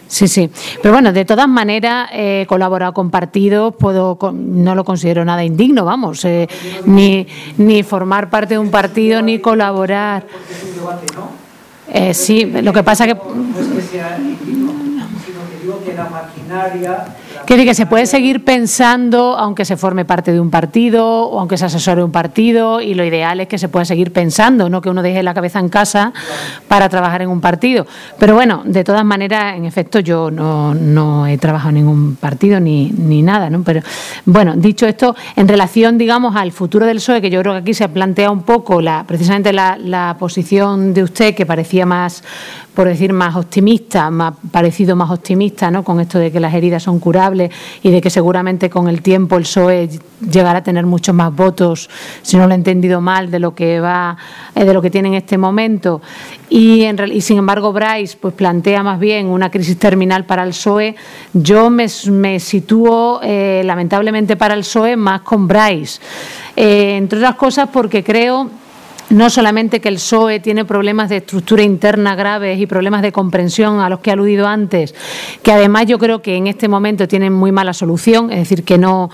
Sí, 0.07 0.28
sí. 0.28 0.49
Pero 0.82 0.94
bueno, 0.94 1.14
de 1.14 1.26
todas 1.26 1.48
maneras, 1.48 2.10
he 2.11 2.45
colaborado 2.48 2.94
con 2.94 3.10
partidos, 3.10 3.76
puedo, 3.76 4.18
no 4.34 4.76
lo 4.76 4.84
considero 4.84 5.26
nada 5.26 5.44
indigno, 5.44 5.86
vamos, 5.86 6.26
eh, 6.26 6.48
ni, 6.86 7.26
ni 7.57 7.82
formar 7.84 8.30
parte 8.30 8.56
de 8.56 8.60
un 8.60 8.70
partido, 8.70 9.22
ni 9.22 9.40
colaborar. 9.40 10.26
Eh, 11.94 12.14
sí, 12.15 12.45
lo 12.45 12.74
que 12.74 12.82
pasa 12.82 13.06
que... 13.06 13.14
No 13.14 13.22
es 13.60 13.68
que 13.68 13.82
sea 13.84 14.18
sino 14.18 15.48
que 15.49 15.60
digo 15.61 15.84
que 15.86 15.94
la 15.94 16.10
maquinaria 16.10 17.06
Quiere 17.45 17.65
que 17.65 17.76
se 17.76 17.86
puede 17.86 18.06
seguir 18.06 18.45
pensando, 18.45 19.38
aunque 19.38 19.65
se 19.65 19.76
forme 19.76 20.06
parte 20.06 20.32
de 20.32 20.40
un 20.40 20.49
partido 20.49 21.26
o 21.26 21.40
aunque 21.40 21.57
se 21.57 21.65
asesore 21.65 22.02
un 22.02 22.11
partido, 22.11 22.80
y 22.80 22.94
lo 22.94 23.03
ideal 23.03 23.41
es 23.41 23.49
que 23.49 23.57
se 23.57 23.68
pueda 23.68 23.84
seguir 23.84 24.14
pensando, 24.14 24.70
no 24.70 24.82
que 24.82 24.90
uno 24.90 25.02
deje 25.02 25.22
la 25.24 25.34
cabeza 25.34 25.60
en 25.60 25.68
casa 25.68 26.14
para 26.70 26.88
trabajar 26.88 27.22
en 27.22 27.30
un 27.30 27.41
partido. 27.41 27.86
Pero 28.18 28.34
bueno, 28.36 28.61
de 28.65 28.86
todas 28.86 29.03
maneras, 29.03 29.57
en 29.57 29.65
efecto, 29.65 29.99
yo 29.99 30.32
no, 30.32 31.28
he 31.28 31.38
trabajado 31.38 31.70
en 31.70 31.76
ningún 31.76 32.15
partido 32.15 32.61
ni, 32.61 32.91
ni 32.91 33.22
nada, 33.22 33.49
¿no? 33.49 33.61
Pero 33.64 33.82
bueno, 34.26 34.56
dicho 34.56 34.88
esto, 34.88 35.14
en 35.36 35.48
relación, 35.49 35.98
digamos, 35.98 36.38
al 36.38 36.53
futuro 36.53 36.86
del 36.86 36.98
PSOE, 36.98 37.22
que 37.22 37.30
yo 37.30 37.41
creo 37.41 37.53
que 37.53 37.60
aquí 37.60 37.74
se 37.74 37.90
plantea 37.90 38.32
un 38.32 38.44
poco 38.44 38.82
la, 38.82 39.03
precisamente 39.06 39.52
la, 39.52 39.78
la 39.78 40.15
posición 40.18 40.94
de 40.94 41.03
usted, 41.03 41.36
que 41.36 41.45
parecía 41.45 41.86
más 41.86 42.24
por 42.74 42.88
decir, 42.88 43.14
más 43.14 43.36
optimista, 43.36 44.10
más 44.10 44.34
parecido 44.52 44.95
más 44.95 45.12
optimista, 45.12 45.70
¿no? 45.70 45.84
Con 45.84 46.00
esto 46.00 46.18
de 46.18 46.32
que 46.32 46.40
las 46.40 46.54
heridas 46.54 46.84
son 46.84 47.00
curables 47.00 47.52
y 47.84 47.91
de 47.91 48.02
que 48.02 48.10
seguramente 48.10 48.70
con 48.70 48.88
el 48.88 49.02
tiempo 49.02 49.38
el 49.38 49.44
PSOE 49.44 49.90
llegará 50.32 50.60
a 50.60 50.64
tener 50.64 50.86
muchos 50.86 51.14
más 51.14 51.36
votos, 51.36 51.90
si 52.22 52.38
no 52.38 52.48
lo 52.48 52.54
he 52.54 52.56
entendido 52.56 53.00
mal, 53.02 53.30
de 53.30 53.40
lo 53.40 53.54
que 53.54 53.80
va, 53.80 54.18
eh, 54.56 54.66
de 54.66 54.74
lo 54.74 54.82
que 54.82 54.90
tiene 54.90 55.10
en 55.10 55.14
este 55.16 55.38
momento. 55.38 56.02
Y, 56.50 56.84
en, 56.84 56.98
y 57.12 57.22
sin 57.22 57.38
embargo, 57.38 57.72
Bryce 57.74 58.18
pues 58.20 58.34
plantea 58.34 58.82
más 58.82 59.00
bien 59.00 59.28
una 59.28 59.52
crisis 59.52 59.78
terminal 59.78 60.26
para 60.26 60.44
el 60.44 60.50
PSOE. 60.50 60.95
Yo 61.34 61.70
me, 61.70 61.90
sitúo, 62.40 63.20
eh, 63.24 63.62
lamentablemente 63.66 64.36
para 64.36 64.56
el 64.56 64.62
PSOE, 64.62 64.95
más 64.95 65.22
con 65.22 65.48
Bryce. 65.48 66.00
Eh, 66.56 66.98
entre 66.98 67.20
otras 67.20 67.36
cosas 67.36 67.70
porque 67.72 68.04
creo 68.04 68.50
no 69.10 69.30
solamente 69.30 69.82
que 69.82 69.90
el 69.90 69.96
PSOE 69.96 70.40
tiene 70.40 70.66
problemas 70.66 71.10
de 71.10 71.18
estructura 71.18 71.64
interna 71.64 72.16
graves 72.16 72.60
y 72.60 72.66
problemas 72.66 73.02
de 73.02 73.12
comprensión 73.12 73.80
a 73.80 73.90
los 73.90 74.00
que 74.00 74.10
he 74.10 74.14
aludido 74.14 74.48
antes, 74.48 74.96
que 75.42 75.52
además 75.52 75.86
yo 75.86 76.00
creo 76.00 76.22
que 76.22 76.36
en 76.36 76.48
este 76.48 76.68
momento 76.68 77.08
tienen 77.08 77.34
muy 77.34 77.52
mala 77.52 77.74
solución, 77.74 78.32
es 78.32 78.40
decir, 78.40 78.64
que 78.64 78.78
no 78.78 79.10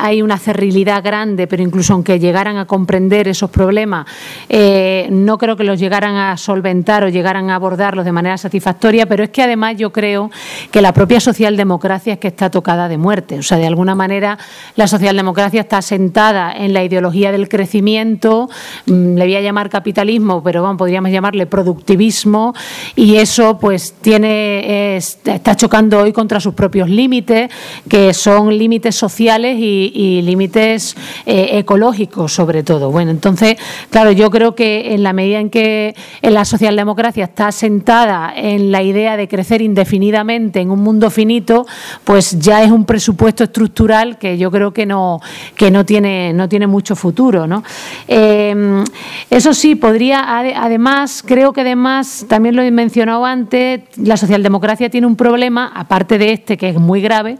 hay 0.00 0.22
una 0.22 0.38
cerrilidad 0.38 1.02
grande, 1.02 1.46
pero 1.46 1.62
incluso 1.62 1.92
aunque 1.92 2.18
llegaran 2.18 2.56
a 2.56 2.66
comprender 2.66 3.28
esos 3.28 3.50
problemas, 3.50 4.06
eh, 4.48 5.08
no 5.10 5.38
creo 5.38 5.56
que 5.56 5.64
los 5.64 5.78
llegaran 5.78 6.16
a 6.16 6.36
solventar 6.36 7.04
o 7.04 7.08
llegaran 7.08 7.50
a 7.50 7.56
abordarlos 7.56 8.04
de 8.04 8.12
manera 8.12 8.36
satisfactoria, 8.38 9.06
pero 9.06 9.24
es 9.24 9.30
que 9.30 9.42
además 9.42 9.76
yo 9.76 9.92
creo 9.92 10.30
que 10.70 10.80
la 10.80 10.92
propia 10.92 11.20
socialdemocracia 11.20 12.14
es 12.14 12.18
que 12.18 12.28
está 12.28 12.50
tocada 12.50 12.88
de 12.88 12.98
muerte. 12.98 13.38
O 13.38 13.42
sea, 13.42 13.58
de 13.58 13.66
alguna 13.66 13.94
manera 13.94 14.38
la 14.76 14.86
socialdemocracia 14.86 15.62
está 15.62 15.82
sentada 15.82 16.52
en 16.52 16.72
la 16.72 16.84
ideología 16.84 17.32
del 17.32 17.48
crecimiento, 17.48 18.48
mm, 18.86 19.16
le 19.26 19.42
llamar 19.42 19.68
capitalismo, 19.68 20.42
pero 20.42 20.62
bueno, 20.62 20.76
podríamos 20.76 21.10
llamarle 21.10 21.46
productivismo, 21.46 22.54
y 22.96 23.16
eso 23.16 23.58
pues 23.58 23.94
tiene, 24.00 24.96
está 24.96 25.56
chocando 25.56 26.00
hoy 26.00 26.12
contra 26.12 26.40
sus 26.40 26.54
propios 26.54 26.88
límites, 26.88 27.50
que 27.88 28.14
son 28.14 28.56
límites 28.56 28.94
sociales 28.94 29.56
y, 29.58 30.22
límites 30.24 30.96
eh, 31.26 31.58
ecológicos 31.58 32.32
sobre 32.32 32.62
todo. 32.62 32.90
Bueno, 32.90 33.10
entonces, 33.10 33.56
claro, 33.90 34.12
yo 34.12 34.30
creo 34.30 34.54
que 34.54 34.94
en 34.94 35.02
la 35.02 35.12
medida 35.12 35.40
en 35.40 35.50
que 35.50 35.94
la 36.22 36.44
socialdemocracia 36.44 37.24
está 37.24 37.52
sentada 37.52 38.32
en 38.34 38.70
la 38.70 38.82
idea 38.82 39.16
de 39.16 39.28
crecer 39.28 39.62
indefinidamente 39.62 40.60
en 40.60 40.70
un 40.70 40.80
mundo 40.80 41.10
finito, 41.10 41.66
pues 42.04 42.38
ya 42.38 42.62
es 42.62 42.70
un 42.70 42.84
presupuesto 42.84 43.44
estructural 43.44 44.18
que 44.18 44.38
yo 44.38 44.50
creo 44.50 44.72
que 44.72 44.86
no, 44.86 45.20
que 45.56 45.70
no 45.70 45.84
tiene, 45.84 46.32
no 46.32 46.48
tiene 46.48 46.66
mucho 46.66 46.96
futuro. 46.96 47.46
¿no? 47.46 47.62
Eh, 48.08 48.84
eso 49.30 49.54
sí, 49.54 49.74
podría, 49.74 50.24
además, 50.28 51.22
creo 51.26 51.52
que 51.52 51.62
además, 51.62 52.26
también 52.28 52.56
lo 52.56 52.62
he 52.62 52.70
mencionado 52.70 53.24
antes, 53.24 53.80
la 53.96 54.16
socialdemocracia 54.16 54.90
tiene 54.90 55.06
un 55.06 55.16
problema, 55.16 55.72
aparte 55.74 56.18
de 56.18 56.32
este, 56.32 56.56
que 56.56 56.68
es 56.68 56.76
muy 56.76 57.00
grave, 57.00 57.38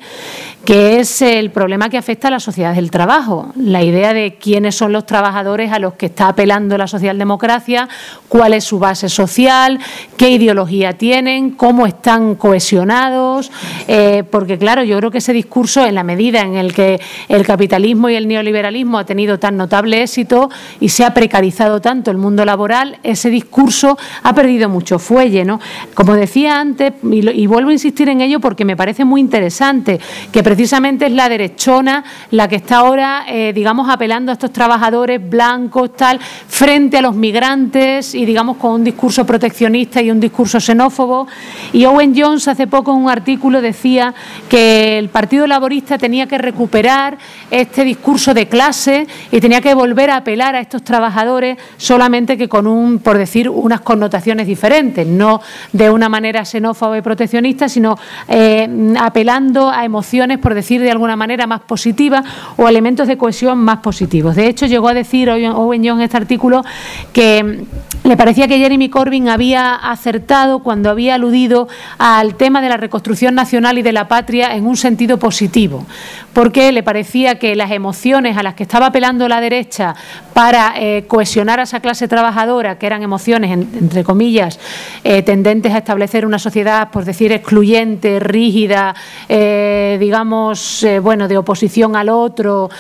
que 0.65 0.99
es 0.99 1.23
el 1.23 1.51
problema 1.51 1.89
que 1.89 1.99
afecta 1.99 2.29
a 2.29 2.31
la 2.31 2.41
sociedad 2.41 2.75
del 2.75 2.91
trabajo. 2.91 3.53
La 3.57 3.83
idea 3.83 4.15
de 4.15 4.37
quiénes 4.41 4.75
son 4.75 4.93
los 4.93 5.07
trabajadores 5.07 5.71
a 5.73 5.79
los 5.79 5.95
que 5.95 6.07
está 6.07 6.29
apelando 6.29 6.79
la 6.79 6.87
socialdemocracia, 6.87 7.89
cuál 8.29 8.55
es 8.55 8.65
su 8.65 8.79
base 8.79 9.09
social, 9.09 9.79
qué 10.17 10.31
ideología 10.31 10.95
tienen, 10.95 11.51
cómo 11.51 11.87
están 11.87 12.35
cohesionados, 12.35 13.53
eh, 13.89 14.25
porque 14.31 14.59
claro, 14.59 14.83
yo 14.83 14.99
creo 14.99 15.11
que 15.11 15.19
ese 15.19 15.33
discurso, 15.33 15.85
en 15.85 15.95
la 15.95 16.03
medida 16.03 16.41
en 16.41 16.57
el 16.57 16.73
que 16.73 17.01
el 17.29 17.45
capitalismo 17.45 18.09
y 18.09 18.17
el 18.17 18.27
neoliberalismo 18.27 18.99
ha 18.99 19.05
tenido 19.05 19.39
tan 19.39 19.57
notable 19.57 20.03
éxito 20.03 20.51
y 20.81 20.89
se 20.89 21.05
ha 21.05 21.15
precarizado, 21.15 21.54
tanto 21.55 22.11
el 22.11 22.19
mundo 22.19 22.45
laboral, 22.45 22.99
ese 23.03 23.31
discurso 23.31 23.97
ha 24.23 24.35
perdido 24.35 24.69
mucho 24.69 24.99
fuelle. 24.99 25.45
¿no? 25.45 25.61
Como 25.95 26.15
decía 26.15 26.61
antes, 26.61 26.93
y, 27.03 27.47
vuelvo 27.47 27.71
a 27.71 27.73
insistir 27.73 28.09
en 28.09 28.21
ello 28.21 28.41
porque 28.41 28.65
me 28.65 28.77
parece 28.77 29.05
muy 29.05 29.21
interesante, 29.21 30.01
que 30.33 30.43
precisamente 30.43 31.07
es 31.07 31.13
la 31.13 31.29
derechona 31.29 32.05
la 32.31 32.49
que 32.49 32.57
está 32.57 32.79
ahora, 32.79 33.25
eh, 33.29 33.53
digamos, 33.55 33.89
apelando 33.89 34.33
a 34.33 34.35
estos 34.35 34.53
trabajadores 34.53 35.21
blancos, 35.29 35.97
tal, 35.97 36.19
frente 36.19 36.99
a 36.99 37.03
los 37.03 37.15
migrantes 37.15 38.15
y, 38.15 38.25
digamos, 38.25 38.57
con 38.57 38.73
un 38.73 38.85
discurso 38.85 39.25
proteccionista 39.25 40.03
y 40.03 40.11
un 40.11 40.21
discurso 40.21 40.61
xenófobo. 40.61 41.27
Y 41.73 41.85
Owen 41.85 42.15
Jones 42.17 42.49
hace 42.49 42.67
poco 42.67 42.93
en 42.93 42.99
un 42.99 43.11
artículo 43.11 43.61
decía 43.61 44.15
que 44.49 44.99
el 44.99 45.09
Partido 45.09 45.47
Laborista 45.47 45.99
tenía 45.99 46.27
que 46.27 46.39
recuperar 46.39 47.19
este 47.51 47.85
discurso 47.85 48.35
de 48.35 48.49
clase 48.49 49.07
y 49.31 49.41
tenía 49.41 49.61
que 49.61 49.75
volver 49.75 50.11
a 50.11 50.17
apelar 50.17 50.55
a 50.55 50.61
estos 50.61 50.83
trabajadores 50.83 51.44
solamente 51.77 52.37
que 52.37 52.49
con 52.49 52.67
un, 52.67 52.99
por 52.99 53.19
decir, 53.19 53.49
unas 53.49 53.81
connotaciones 53.81 54.47
diferentes, 54.47 55.07
no 55.07 55.41
de 55.73 55.91
una 55.91 56.09
manera 56.09 56.45
xenófoba 56.45 56.99
y 56.99 57.03
proteccionista, 57.03 57.69
sino 57.69 57.99
eh, 58.29 58.69
apelando 59.01 59.71
a 59.71 59.85
emociones, 59.85 60.39
por 60.39 60.55
decir 60.55 60.81
de 60.81 60.91
alguna 60.91 61.17
manera, 61.17 61.47
más 61.47 61.61
positivas 61.61 62.25
o 62.57 62.69
elementos 62.69 63.09
de 63.09 63.17
cohesión 63.17 63.59
más 63.59 63.79
positivos. 63.79 64.37
De 64.37 64.47
hecho, 64.47 64.67
llegó 64.67 64.89
a 64.89 64.95
decir 64.95 65.31
Owen 65.31 65.83
Young 65.83 65.99
en 65.99 66.05
este 66.05 66.17
artículo 66.17 66.65
que 67.13 67.65
le 68.05 68.19
parecía 68.19 68.47
que 68.47 68.59
Jeremy 68.59 68.91
Corbyn 68.91 69.31
había 69.31 69.75
acertado 69.75 70.59
cuando 70.59 70.91
había 70.91 71.15
aludido 71.15 71.69
al 71.97 72.35
tema 72.35 72.61
de 72.61 72.69
la 72.69 72.77
reconstrucción 72.77 73.35
nacional 73.35 73.79
y 73.79 73.83
de 73.83 73.93
la 73.93 74.09
patria 74.09 74.55
en 74.55 74.67
un 74.67 74.77
sentido 74.77 75.19
positivo, 75.19 75.87
porque 76.35 76.71
le 76.73 76.83
parecía 76.83 77.39
que 77.39 77.57
las 77.57 77.71
emociones 77.71 78.37
a 78.37 78.43
las 78.43 78.55
que 78.55 78.65
estaba 78.65 78.87
apelando 78.87 79.27
la 79.27 79.41
derecha 79.41 79.95
para 80.35 80.75
eh, 80.77 81.05
a 81.41 81.63
esa 81.63 81.81
clase 81.81 82.09
trabajadora, 82.09 82.79
que 82.79 82.87
eran 82.87 83.03
emociones, 83.03 83.51
entre 83.53 84.05
comillas, 84.05 84.59
eh, 85.03 85.23
tendentes 85.23 85.73
a 85.73 85.79
establecer 85.79 86.25
una 86.25 86.39
sociedad, 86.39 86.91
por 86.91 87.05
decir, 87.05 87.33
excluyente, 87.33 88.21
rígida, 88.21 88.95
eh, 89.29 89.97
digamos, 89.99 90.87
bueno, 91.03 91.29
de 91.29 91.39
oposición 91.39 91.97
al 91.97 92.09
otro, 92.09 92.71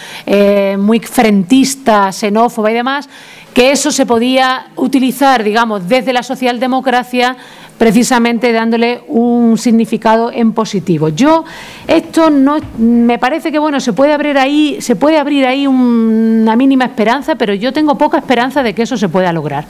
muy 0.78 1.00
frentista, 1.00 2.12
xenófoba 2.12 2.70
y 2.70 2.74
demás, 2.74 3.08
que 3.54 3.70
eso 3.70 3.92
se 3.92 4.04
podía 4.04 4.66
utilizar, 4.76 5.44
digamos, 5.44 5.88
desde 5.88 6.12
la 6.12 6.22
socialdemocracia 6.22 7.36
precisamente 7.78 8.52
dándole 8.52 9.02
un 9.08 9.58
significado 9.58 10.30
en 10.32 10.52
positivo. 10.52 11.08
Yo 11.08 11.44
esto 11.86 12.30
no 12.30 12.58
me 12.78 13.18
parece 13.18 13.52
que 13.52 13.58
bueno, 13.58 13.80
se 13.80 13.92
puede 13.92 14.12
abrir 14.12 14.38
ahí, 14.38 14.78
se 14.80 14.96
puede 14.96 15.18
abrir 15.18 15.46
ahí 15.46 15.66
una 15.66 16.56
mínima 16.56 16.84
esperanza, 16.84 17.34
pero 17.34 17.54
yo 17.54 17.72
tengo 17.72 17.98
poca 17.98 18.18
esperanza 18.18 18.62
de 18.62 18.74
que 18.74 18.82
eso 18.82 18.96
se 18.96 19.08
pueda 19.08 19.32
lograr. 19.32 19.66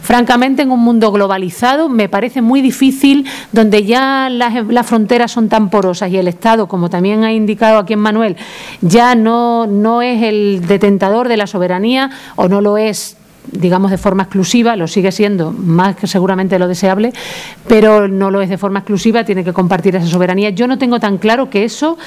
Francamente, 0.00 0.62
en 0.62 0.70
un 0.70 0.80
mundo 0.80 1.12
globalizado 1.12 1.88
me 1.88 2.08
parece 2.08 2.42
muy 2.42 2.62
difícil 2.62 3.26
donde 3.52 3.84
ya 3.84 4.28
las, 4.30 4.66
las 4.66 4.86
fronteras 4.86 5.30
son 5.30 5.48
tan 5.48 5.70
porosas 5.70 6.10
y 6.10 6.16
el 6.16 6.28
Estado, 6.28 6.68
como 6.68 6.88
también 6.88 7.24
ha 7.24 7.32
indicado 7.32 7.78
aquí 7.78 7.92
en 7.92 8.00
Manuel, 8.00 8.36
ya 8.80 9.14
no 9.14 9.66
no 9.66 10.02
es 10.02 10.22
el 10.22 10.66
detentador 10.66 11.28
de 11.28 11.36
la 11.36 11.46
soberanía 11.46 12.10
o 12.36 12.48
no 12.48 12.60
lo 12.60 12.78
es 12.78 13.17
digamos, 13.52 13.90
de 13.90 13.98
forma 13.98 14.24
exclusiva, 14.24 14.76
lo 14.76 14.86
sigue 14.86 15.12
siendo 15.12 15.52
más 15.52 15.96
que 15.96 16.06
seguramente 16.06 16.58
lo 16.58 16.68
deseable, 16.68 17.12
pero 17.66 18.08
no 18.08 18.30
lo 18.30 18.40
es 18.40 18.48
de 18.48 18.58
forma 18.58 18.80
exclusiva, 18.80 19.24
tiene 19.24 19.44
que 19.44 19.52
compartir 19.52 19.96
esa 19.96 20.06
soberanía. 20.06 20.50
Yo 20.50 20.66
no 20.66 20.78
tengo 20.78 21.00
tan 21.00 21.18
claro 21.18 21.50
que 21.50 21.64
eso 21.64 21.98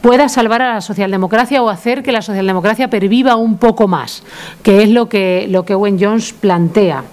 pueda 0.00 0.28
salvar 0.28 0.62
a 0.62 0.74
la 0.74 0.80
socialdemocracia 0.80 1.62
o 1.62 1.68
hacer 1.68 2.02
que 2.02 2.12
la 2.12 2.22
socialdemocracia 2.22 2.88
perviva 2.88 3.36
un 3.36 3.58
poco 3.58 3.88
más, 3.88 4.22
que 4.62 4.82
es 4.82 4.88
lo 4.88 5.08
que, 5.08 5.46
lo 5.48 5.64
que 5.64 5.74
Owen 5.74 5.98
Jones 6.00 6.32
plantea. 6.32 7.04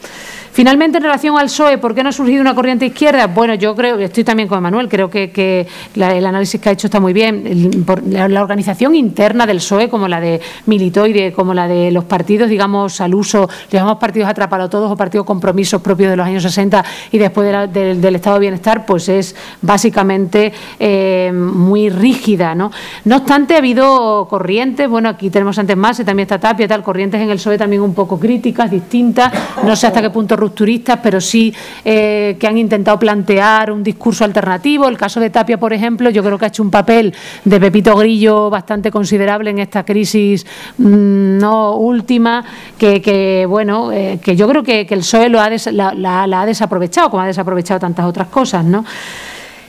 Finalmente, 0.56 1.00
en 1.00 1.04
relación 1.04 1.38
al 1.38 1.48
PSOE, 1.48 1.80
¿por 1.80 1.94
qué 1.94 2.02
no 2.02 2.08
ha 2.08 2.12
surgido 2.14 2.40
una 2.40 2.56
corriente 2.56 2.86
izquierda? 2.86 3.28
Bueno, 3.28 3.56
yo 3.56 3.76
creo, 3.76 4.00
estoy 4.00 4.24
también 4.24 4.48
con 4.48 4.64
Manuel, 4.64 4.88
creo 4.88 5.10
que, 5.10 5.68
el 5.94 6.26
análisis 6.26 6.62
que 6.62 6.70
ha 6.70 6.72
hecho 6.72 6.88
está 6.88 7.02
muy 7.02 7.12
bien. 7.12 7.84
la, 8.08 8.42
organización 8.42 8.96
interna 8.96 9.46
del 9.46 9.58
PSOE, 9.58 9.90
como 9.90 10.08
la 10.08 10.22
de 10.22 10.40
Militoide, 10.68 11.34
como 11.34 11.54
la 11.54 11.68
de 11.68 11.92
los 11.92 12.06
partidos, 12.06 12.48
digamos, 12.48 13.02
al 13.02 13.16
uso, 13.16 13.50
llamamos 13.70 13.98
partidos 13.98 14.30
atrapalo 14.30 14.70
todos 14.70 14.90
o 14.90 14.96
partidos 14.96 15.26
compromisos 15.26 15.82
propios 15.82 16.12
de 16.12 16.16
los 16.16 16.26
años 16.26 16.44
60 16.44 16.86
y 17.12 17.18
después 17.18 17.74
del 17.74 18.16
Estado 18.16 18.38
de 18.38 18.40
Bienestar, 18.40 18.86
pues 18.86 19.10
es 19.10 19.36
básicamente 19.62 20.54
eh, 20.80 21.34
muy 21.34 21.90
rígida. 21.90 22.56
¿no? 22.56 22.72
no 23.04 23.18
obstante, 23.18 23.56
ha 23.56 23.58
habido 23.58 24.26
corrientes, 24.30 24.88
bueno, 24.88 25.10
aquí 25.10 25.30
tenemos 25.30 25.60
antes 25.60 25.76
más, 25.76 26.00
y 26.00 26.06
también 26.06 26.28
está 26.28 26.40
Tapia, 26.40 26.66
tal, 26.66 26.82
corrientes 26.82 27.20
en 27.20 27.30
el 27.30 27.40
PSOE 27.40 27.58
también 27.58 27.82
un 27.82 27.94
poco 27.94 28.18
críticas, 28.18 28.72
distintas, 28.72 29.34
no 29.62 29.76
sé 29.76 29.88
hasta 29.88 30.02
qué 30.02 30.10
punto 30.10 30.38
rupturistas, 30.46 31.00
pero 31.02 31.20
sí 31.20 31.54
eh, 31.84 32.38
que 32.40 32.48
han 32.48 32.58
intentado 32.58 33.00
plantear 33.00 33.72
un 33.72 33.84
discurso 33.84 34.24
alternativo. 34.24 34.88
El 34.88 34.98
caso 34.98 35.20
de 35.20 35.30
Tapia, 35.30 35.60
por 35.60 35.74
ejemplo, 35.74 36.10
yo 36.10 36.24
creo 36.24 36.38
que 36.38 36.46
ha 36.46 36.48
hecho 36.50 36.64
un 36.64 36.72
papel 36.72 37.14
de 37.44 37.60
Pepito 37.60 37.96
Grillo 37.96 38.50
bastante 38.50 38.92
considerable 38.92 39.50
en 39.50 39.60
esta 39.60 39.84
crisis 39.84 40.46
mm, 40.78 41.38
no 41.38 41.76
última, 41.78 42.44
que, 42.78 43.46
bueno, 43.48 43.92
eh, 43.92 44.20
que 44.22 44.36
yo 44.36 44.48
creo 44.48 44.64
que, 44.64 44.82
el 44.90 45.00
PSOE 45.00 45.30
lo 45.30 45.40
la, 45.72 46.24
ha 46.24 46.46
desaprovechado, 46.46 47.10
como 47.10 47.24
ha 47.24 47.28
desaprovechado 47.28 47.80
tantas 47.80 48.06
otras 48.06 48.28
cosas, 48.28 48.64
¿no? 48.64 48.86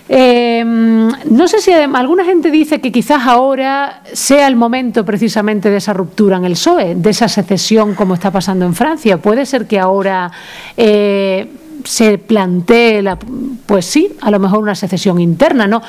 Eh, 0.08 0.62
no 0.64 1.48
sé 1.48 1.60
si 1.60 1.72
alguna 1.72 2.24
gente 2.24 2.50
dice 2.50 2.80
que 2.80 2.92
quizás 2.92 3.26
ahora 3.26 4.02
sea 4.12 4.46
el 4.46 4.54
momento 4.54 5.04
precisamente 5.04 5.70
de 5.70 5.78
esa 5.78 5.92
ruptura 5.92 6.36
en 6.36 6.44
el 6.44 6.52
PSOE, 6.52 6.94
de 6.94 7.10
esa 7.10 7.28
secesión 7.28 7.94
como 7.94 8.14
está 8.14 8.30
pasando 8.30 8.64
en 8.64 8.74
Francia. 8.74 9.18
Puede 9.18 9.46
ser 9.46 9.66
que 9.66 9.80
ahora 9.80 10.30
eh, 10.76 11.48
se 11.84 12.18
plantee, 12.18 13.02
la, 13.02 13.18
pues 13.66 13.86
sí, 13.86 14.08
a 14.20 14.30
lo 14.30 14.38
mejor 14.38 14.60
una 14.60 14.74
secesión 14.74 15.20
interna. 15.20 15.66
¿no? 15.66 15.82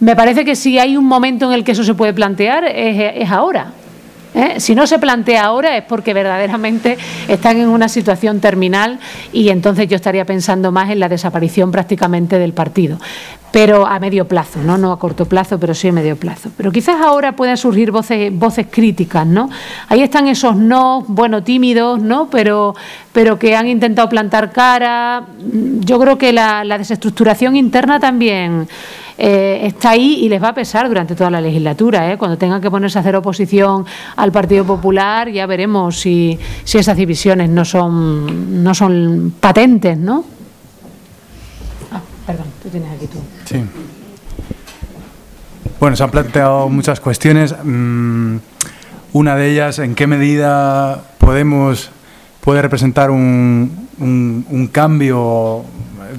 Me 0.00 0.14
parece 0.14 0.44
que 0.44 0.54
si 0.54 0.78
hay 0.78 0.96
un 0.96 1.06
momento 1.06 1.46
en 1.46 1.52
el 1.52 1.64
que 1.64 1.72
eso 1.72 1.84
se 1.84 1.94
puede 1.94 2.14
plantear 2.14 2.64
es 2.64 3.30
ahora. 3.30 3.72
¿eh? 4.34 4.60
Si 4.60 4.74
no 4.74 4.86
se 4.86 4.98
plantea 4.98 5.44
ahora 5.44 5.76
es 5.76 5.84
porque 5.84 6.12
verdaderamente 6.12 6.98
están 7.28 7.58
en 7.58 7.68
una 7.68 7.88
situación 7.88 8.40
terminal 8.40 8.98
y 9.32 9.48
entonces 9.48 9.88
yo 9.88 9.96
estaría 9.96 10.24
pensando 10.24 10.72
más 10.72 10.90
en 10.90 11.00
la 11.00 11.08
desaparición 11.08 11.70
prácticamente 11.70 12.38
del 12.38 12.52
partido 12.52 12.98
pero 13.54 13.86
a 13.86 14.00
medio 14.00 14.26
plazo, 14.26 14.58
¿no? 14.64 14.76
no 14.78 14.90
a 14.90 14.98
corto 14.98 15.26
plazo, 15.26 15.60
pero 15.60 15.74
sí 15.74 15.86
a 15.86 15.92
medio 15.92 16.16
plazo. 16.16 16.50
Pero 16.56 16.72
quizás 16.72 17.00
ahora 17.00 17.36
puedan 17.36 17.56
surgir 17.56 17.92
voces, 17.92 18.36
voces 18.36 18.66
críticas, 18.68 19.24
¿no? 19.24 19.48
Ahí 19.86 20.02
están 20.02 20.26
esos 20.26 20.56
no, 20.56 21.04
bueno, 21.06 21.44
tímidos, 21.44 22.02
¿no? 22.02 22.28
Pero, 22.28 22.74
pero 23.12 23.38
que 23.38 23.54
han 23.54 23.68
intentado 23.68 24.08
plantar 24.08 24.50
cara. 24.50 25.26
Yo 25.78 26.00
creo 26.00 26.18
que 26.18 26.32
la, 26.32 26.64
desestructuración 26.64 27.54
interna 27.54 28.00
también 28.00 28.66
eh, 29.18 29.60
está 29.62 29.90
ahí 29.90 30.24
y 30.24 30.28
les 30.28 30.42
va 30.42 30.48
a 30.48 30.54
pesar 30.54 30.88
durante 30.88 31.14
toda 31.14 31.30
la 31.30 31.40
legislatura. 31.40 32.10
¿eh? 32.10 32.18
Cuando 32.18 32.36
tengan 32.36 32.60
que 32.60 32.72
ponerse 32.72 32.98
a 32.98 33.02
hacer 33.02 33.14
oposición 33.14 33.86
al 34.16 34.32
Partido 34.32 34.64
Popular, 34.64 35.30
ya 35.30 35.46
veremos 35.46 36.00
si, 36.00 36.36
si 36.64 36.78
esas 36.78 36.96
divisiones 36.96 37.50
no 37.50 37.64
son, 37.64 38.64
no 38.64 38.74
son 38.74 39.32
patentes, 39.38 39.96
¿no? 39.96 40.24
Perdón, 42.26 42.46
tú 42.62 42.68
tienes 42.68 42.90
aquí 42.92 43.06
tú. 43.06 43.18
Sí. 43.44 43.64
Bueno, 45.80 45.96
se 45.96 46.04
han 46.04 46.10
planteado 46.10 46.68
muchas 46.68 47.00
cuestiones. 47.00 47.54
Mm, 47.62 48.36
una 49.12 49.36
de 49.36 49.50
ellas, 49.50 49.78
¿en 49.78 49.94
qué 49.94 50.06
medida 50.06 51.02
podemos 51.18 51.90
puede 52.44 52.60
representar 52.60 53.10
un, 53.10 53.88
un, 53.98 54.68
cambio, 54.70 55.64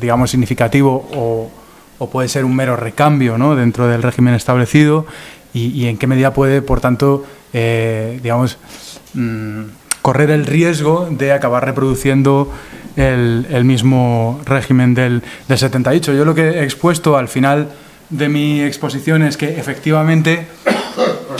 digamos, 0.02 0.32
significativo 0.32 1.07
o, 1.14 2.10
puede 2.10 2.27
ser 2.30 2.45
un 2.45 2.56
mero 2.56 2.76
recambio 2.76 3.38
¿no? 3.38 3.56
dentro 3.56 3.88
del 3.88 4.03
régimen 4.03 4.34
establecido 4.34 5.06
y, 5.53 5.86
en 5.86 5.98
qué 5.98 6.07
medida 6.07 6.34
puede, 6.34 6.61
por 6.61 6.82
tanto, 6.82 7.26
eh, 7.53 8.19
digamos, 8.22 8.57
mm, 9.14 9.64
correr 10.06 10.30
el 10.30 10.45
riesgo 10.45 11.07
de 11.10 11.32
acabar 11.32 11.65
reproduciendo 11.65 12.53
el, 12.95 13.64
mismo 13.64 14.40
régimen 14.45 14.94
del, 14.94 15.23
del 15.48 15.57
78. 15.57 16.14
Yo 16.14 16.26
lo 16.26 16.36
que 16.36 16.48
he 16.48 16.64
expuesto 16.64 17.18
al 17.18 17.27
final 17.27 17.69
de 18.11 18.30
mi 18.30 18.61
exposición 18.61 19.23
es 19.23 19.36
que 19.36 19.57
efectivamente 19.60 20.45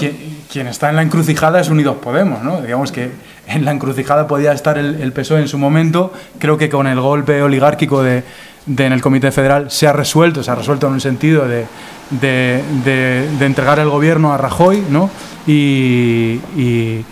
quien, 0.50 0.66
está 0.66 0.90
en 0.90 0.96
la 0.96 1.04
encrucijada 1.04 1.60
es 1.60 1.70
Unidos 1.70 1.98
Podemos, 2.02 2.42
¿no? 2.42 2.60
Digamos 2.60 2.92
que 2.92 3.12
en 3.46 3.66
la 3.66 3.72
encrucijada 3.72 4.26
podía 4.26 4.52
estar 4.52 4.80
el, 4.80 5.00
el 5.00 5.14
PSOE 5.14 5.42
en 5.42 5.48
su 5.48 5.60
momento, 5.60 6.12
creo 6.40 6.58
que 6.58 6.68
con 6.68 6.88
el 6.88 7.00
golpe 7.00 7.44
oligárquico 7.44 8.02
de, 8.02 8.24
en 8.66 8.94
el 8.94 9.00
Comité 9.00 9.32
Federal 9.32 9.70
se 9.70 9.86
ha 9.86 9.94
resuelto, 9.94 10.42
se 10.42 10.50
ha 10.50 10.56
resuelto 10.56 10.88
en 10.88 10.96
el 10.96 11.02
sentido 11.02 11.48
de, 11.48 11.68
de, 12.10 13.46
entregar 13.46 13.78
el 13.78 13.90
gobierno 13.90 14.34
a 14.34 14.40
Rajoy, 14.40 14.84
¿no? 14.90 15.12
y 15.46 16.40
y 16.58 17.06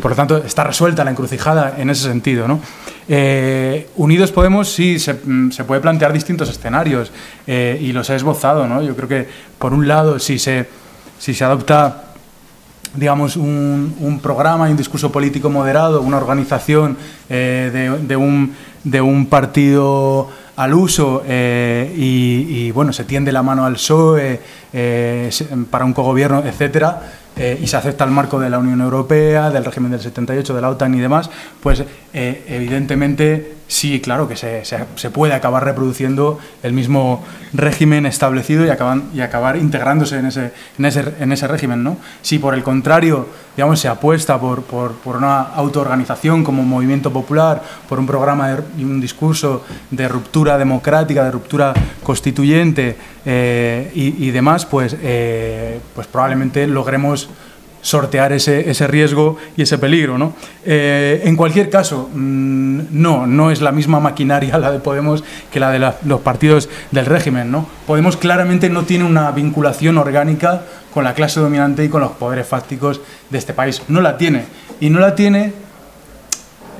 por 0.00 0.12
lo 0.12 0.16
tanto 0.16 0.38
está 0.38 0.64
resuelta 0.64 1.04
la 1.04 1.10
encrucijada 1.10 1.74
en 1.78 1.90
ese 1.90 2.04
sentido. 2.04 2.48
¿no? 2.48 2.60
Eh, 3.08 3.88
Unidos 3.96 4.32
Podemos 4.32 4.68
sí 4.68 4.98
se, 4.98 5.14
mm, 5.14 5.50
se, 5.50 5.64
puede 5.64 5.80
plantear 5.80 6.12
distintos 6.12 6.48
escenarios 6.48 7.12
eh, 7.46 7.78
y 7.80 7.92
los 7.92 8.08
he 8.10 8.16
esbozado. 8.16 8.66
¿no? 8.66 8.82
Yo 8.82 8.96
creo 8.96 9.08
que, 9.08 9.28
por 9.58 9.72
un 9.72 9.86
lado, 9.86 10.18
si 10.18 10.38
se, 10.38 10.68
si 11.18 11.34
se 11.34 11.44
adopta 11.44 12.00
digamos, 12.94 13.36
un, 13.36 14.20
programa 14.22 14.68
y 14.68 14.70
un 14.70 14.76
discurso 14.76 15.10
político 15.10 15.50
moderado, 15.50 16.00
una 16.00 16.16
organización 16.16 16.96
de, 17.28 17.98
de, 18.06 18.16
un, 18.16 18.54
de 18.84 19.00
un 19.00 19.26
partido 19.26 20.30
al 20.56 20.74
uso 20.74 21.22
eh, 21.26 21.92
y, 21.96 22.70
bueno, 22.70 22.92
se 22.92 23.04
tiende 23.04 23.32
la 23.32 23.42
mano 23.42 23.64
al 23.64 23.74
PSOE 23.74 24.40
eh, 24.72 25.30
para 25.70 25.84
un 25.84 25.92
cogobierno, 25.92 26.42
etcétera, 26.44 27.02
eh, 27.36 27.58
y 27.60 27.66
se 27.66 27.76
acepta 27.76 28.04
el 28.04 28.10
marco 28.10 28.38
de 28.38 28.50
la 28.50 28.58
Unión 28.58 28.80
Europea, 28.80 29.50
del 29.50 29.64
régimen 29.64 29.90
del 29.90 30.00
78, 30.00 30.54
de 30.54 30.60
la 30.60 30.70
OTAN 30.70 30.94
y 30.94 31.00
demás, 31.00 31.30
pues 31.60 31.84
evidentemente 32.12 33.54
sí, 33.66 34.00
claro 34.00 34.28
que 34.28 34.36
se, 34.36 34.64
se, 34.64 35.10
puede 35.10 35.32
acabar 35.34 35.64
reproduciendo 35.64 36.38
el 36.62 36.72
mismo 36.72 37.24
régimen 37.52 38.06
establecido 38.06 38.64
y, 38.64 38.70
acaban, 38.70 39.10
y 39.14 39.20
acabar 39.20 39.56
integrándose 39.56 40.18
en 40.18 40.26
ese, 40.26 40.52
en 40.78 40.84
ese, 40.84 41.14
en 41.20 41.32
ese 41.32 41.48
régimen. 41.48 41.82
¿no? 41.82 41.96
Si 42.22 42.38
por 42.38 42.54
el 42.54 42.62
contrario 42.62 43.26
digamos, 43.56 43.78
se 43.78 43.88
apuesta 43.88 44.38
por, 44.38 44.62
por, 44.62 44.92
por 44.94 45.16
una 45.16 45.40
autoorganización 45.40 46.42
como 46.42 46.62
movimiento 46.64 47.12
popular, 47.12 47.62
por 47.88 47.98
un 47.98 48.06
programa 48.06 48.58
y 48.76 48.84
un 48.84 49.00
discurso 49.00 49.64
de 49.90 50.08
ruptura 50.08 50.58
democrática, 50.58 51.24
de 51.24 51.30
ruptura 51.30 51.72
constituyente 52.02 52.96
eh, 53.24 53.90
y, 53.94 54.30
demás, 54.30 54.66
pues, 54.66 54.96
eh, 55.00 55.80
pues 55.94 56.06
probablemente 56.06 56.66
logremos 56.66 57.28
sortear 57.84 58.32
ese, 58.32 58.70
ese 58.70 58.86
riesgo 58.86 59.36
y 59.56 59.62
ese 59.62 59.76
peligro. 59.76 60.16
¿no? 60.16 60.32
Eh, 60.64 61.20
en 61.24 61.36
cualquier 61.36 61.68
caso, 61.68 62.08
mm, 62.12 62.80
no, 62.90 63.26
no 63.26 63.50
es 63.50 63.60
la 63.60 63.72
misma 63.72 64.00
maquinaria 64.00 64.58
la 64.58 64.72
de 64.72 64.80
Podemos 64.80 65.22
que 65.52 65.60
la 65.60 65.70
de 65.70 65.92
los 66.04 66.20
partidos 66.22 66.68
del 66.90 67.06
régimen. 67.06 67.52
¿no? 67.52 67.68
Podemos 67.86 68.16
claramente 68.16 68.70
no 68.70 68.84
tiene 68.84 69.04
una 69.04 69.30
vinculación 69.30 69.98
orgánica 69.98 70.64
con 70.92 71.04
la 71.04 71.14
clase 71.14 71.40
dominante 71.40 71.84
y 71.84 71.88
con 71.88 72.00
los 72.00 72.12
poderes 72.12 72.48
fácticos 72.48 73.02
de 73.28 73.38
este 73.38 73.52
país. 73.52 73.82
No 73.88 74.00
la 74.00 74.16
tiene. 74.16 74.46
Y 74.80 74.88
no 74.88 74.98
la 74.98 75.14
tiene 75.14 75.52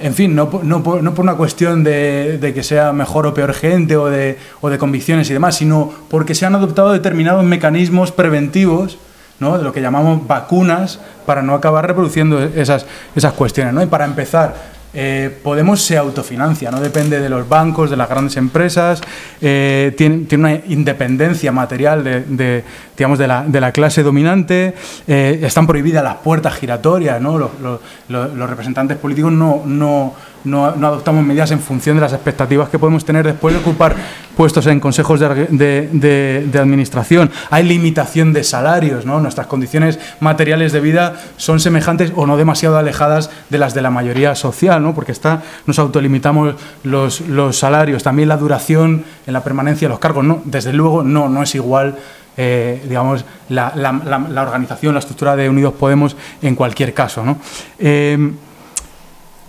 en 0.00 0.12
fin, 0.12 0.34
no, 0.34 0.50
no, 0.64 0.80
no, 0.80 1.14
por 1.14 1.20
una 1.20 1.36
cuestión 1.36 1.84
de, 1.84 2.38
de, 2.38 2.52
que 2.52 2.64
sea 2.64 2.92
mejor 2.92 3.28
o 3.28 3.32
peor 3.32 3.54
gente 3.54 3.96
o 3.96 4.06
de, 4.06 4.38
o 4.60 4.68
de 4.68 4.76
convicciones 4.76 5.30
y 5.30 5.32
demás, 5.32 5.56
sino 5.56 5.92
porque 6.10 6.34
se 6.34 6.44
han 6.44 6.54
adoptado 6.56 6.92
determinados 6.92 7.44
mecanismos 7.44 8.10
preventivos 8.10 8.98
¿no? 9.44 9.58
de 9.58 9.64
lo 9.64 9.72
que 9.72 9.80
llamamos 9.80 10.26
vacunas 10.26 10.98
para 11.24 11.42
no 11.42 11.54
acabar 11.54 11.86
reproduciendo 11.86 12.42
esas, 12.42 12.86
esas 13.14 13.32
cuestiones. 13.34 13.72
¿no? 13.74 13.82
Y 13.82 13.86
para 13.86 14.04
empezar, 14.04 14.54
eh, 14.96 15.36
Podemos 15.42 15.82
se 15.82 15.98
autofinancia, 15.98 16.70
no 16.70 16.80
depende 16.80 17.20
de 17.20 17.28
los 17.28 17.48
bancos, 17.48 17.90
de 17.90 17.96
las 17.96 18.08
grandes 18.08 18.36
empresas, 18.36 19.00
eh, 19.40 19.92
tiene, 19.98 20.24
tiene, 20.26 20.44
una 20.44 20.54
independencia 20.68 21.50
material 21.50 22.04
de, 22.04 22.62
digamos, 22.96 23.18
de, 23.18 23.26
la, 23.26 23.42
de 23.42 23.60
la 23.60 23.72
clase 23.72 24.04
dominante, 24.04 24.72
eh, 25.08 25.40
están 25.42 25.66
prohibidas 25.66 26.04
las 26.04 26.16
puertas 26.16 26.54
giratorias, 26.54 27.20
¿no? 27.20 27.38
los, 27.38 27.50
los, 27.60 27.80
los 28.08 28.48
representantes 28.48 28.96
políticos 28.96 29.32
no, 29.32 29.62
no 29.66 30.14
no, 30.44 30.66
adoptamos 30.66 31.24
medidas 31.24 31.50
en 31.50 31.60
función 31.60 31.96
de 31.96 32.02
las 32.02 32.12
expectativas 32.12 32.68
que 32.68 32.78
podemos 32.78 33.04
tener 33.04 33.24
después 33.24 33.54
de 33.54 33.60
ocupar 33.60 33.96
puestos 34.36 34.66
en 34.66 34.78
consejos 34.78 35.20
de, 35.20 36.50
administración. 36.54 37.30
Hay 37.50 37.64
limitación 37.64 38.32
de 38.32 38.44
salarios, 38.44 39.06
¿no? 39.06 39.20
Nuestras 39.20 39.46
condiciones 39.46 39.98
materiales 40.20 40.72
de 40.72 40.80
vida 40.80 41.16
son 41.36 41.60
semejantes 41.60 42.12
o 42.14 42.26
no 42.26 42.36
demasiado 42.36 42.76
alejadas 42.76 43.30
de 43.48 43.58
las 43.58 43.74
de 43.74 43.82
la 43.82 43.90
mayoría 43.90 44.34
social, 44.34 44.82
¿no? 44.82 44.94
Porque 44.94 45.12
está, 45.12 45.42
nos 45.66 45.78
autolimitamos 45.78 46.54
los, 46.82 47.22
salarios. 47.56 48.02
También 48.02 48.28
la 48.28 48.36
duración 48.36 49.04
en 49.26 49.32
la 49.32 49.42
permanencia 49.42 49.88
de 49.88 49.90
los 49.90 49.98
cargos, 49.98 50.24
¿no? 50.24 50.42
Desde 50.44 50.72
luego, 50.72 51.02
no, 51.02 51.28
no 51.28 51.42
es 51.42 51.54
igual 51.54 51.96
eh, 52.36 52.82
digamos, 52.88 53.24
la, 53.48 53.72
la, 53.76 54.42
organización, 54.42 54.92
la 54.92 54.98
estructura 54.98 55.36
de 55.36 55.48
Unidos 55.48 55.74
Podemos 55.78 56.16
en 56.42 56.56
cualquier 56.56 56.92
caso. 56.92 57.24
¿no? 57.24 57.38
Eh, 57.78 58.18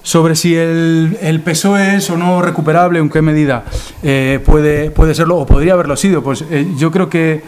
sobre 0.06 0.36
si 0.36 0.56
el, 0.56 1.18
el, 1.20 1.42
PSOE 1.42 1.96
es 1.96 2.12
o 2.12 2.18
no 2.18 2.40
recuperable, 2.44 3.00
en 3.00 3.10
qué 3.10 3.24
medida 3.24 3.64
eh, 4.04 4.40
puede, 4.46 4.92
puede 4.92 5.16
serlo 5.16 5.38
o 5.38 5.48
podría 5.48 5.74
haberlo 5.74 5.98
sido. 5.98 6.22
Pues 6.22 6.46
eh, 6.52 6.68
yo 6.78 6.92
creo 6.92 7.10
que, 7.10 7.42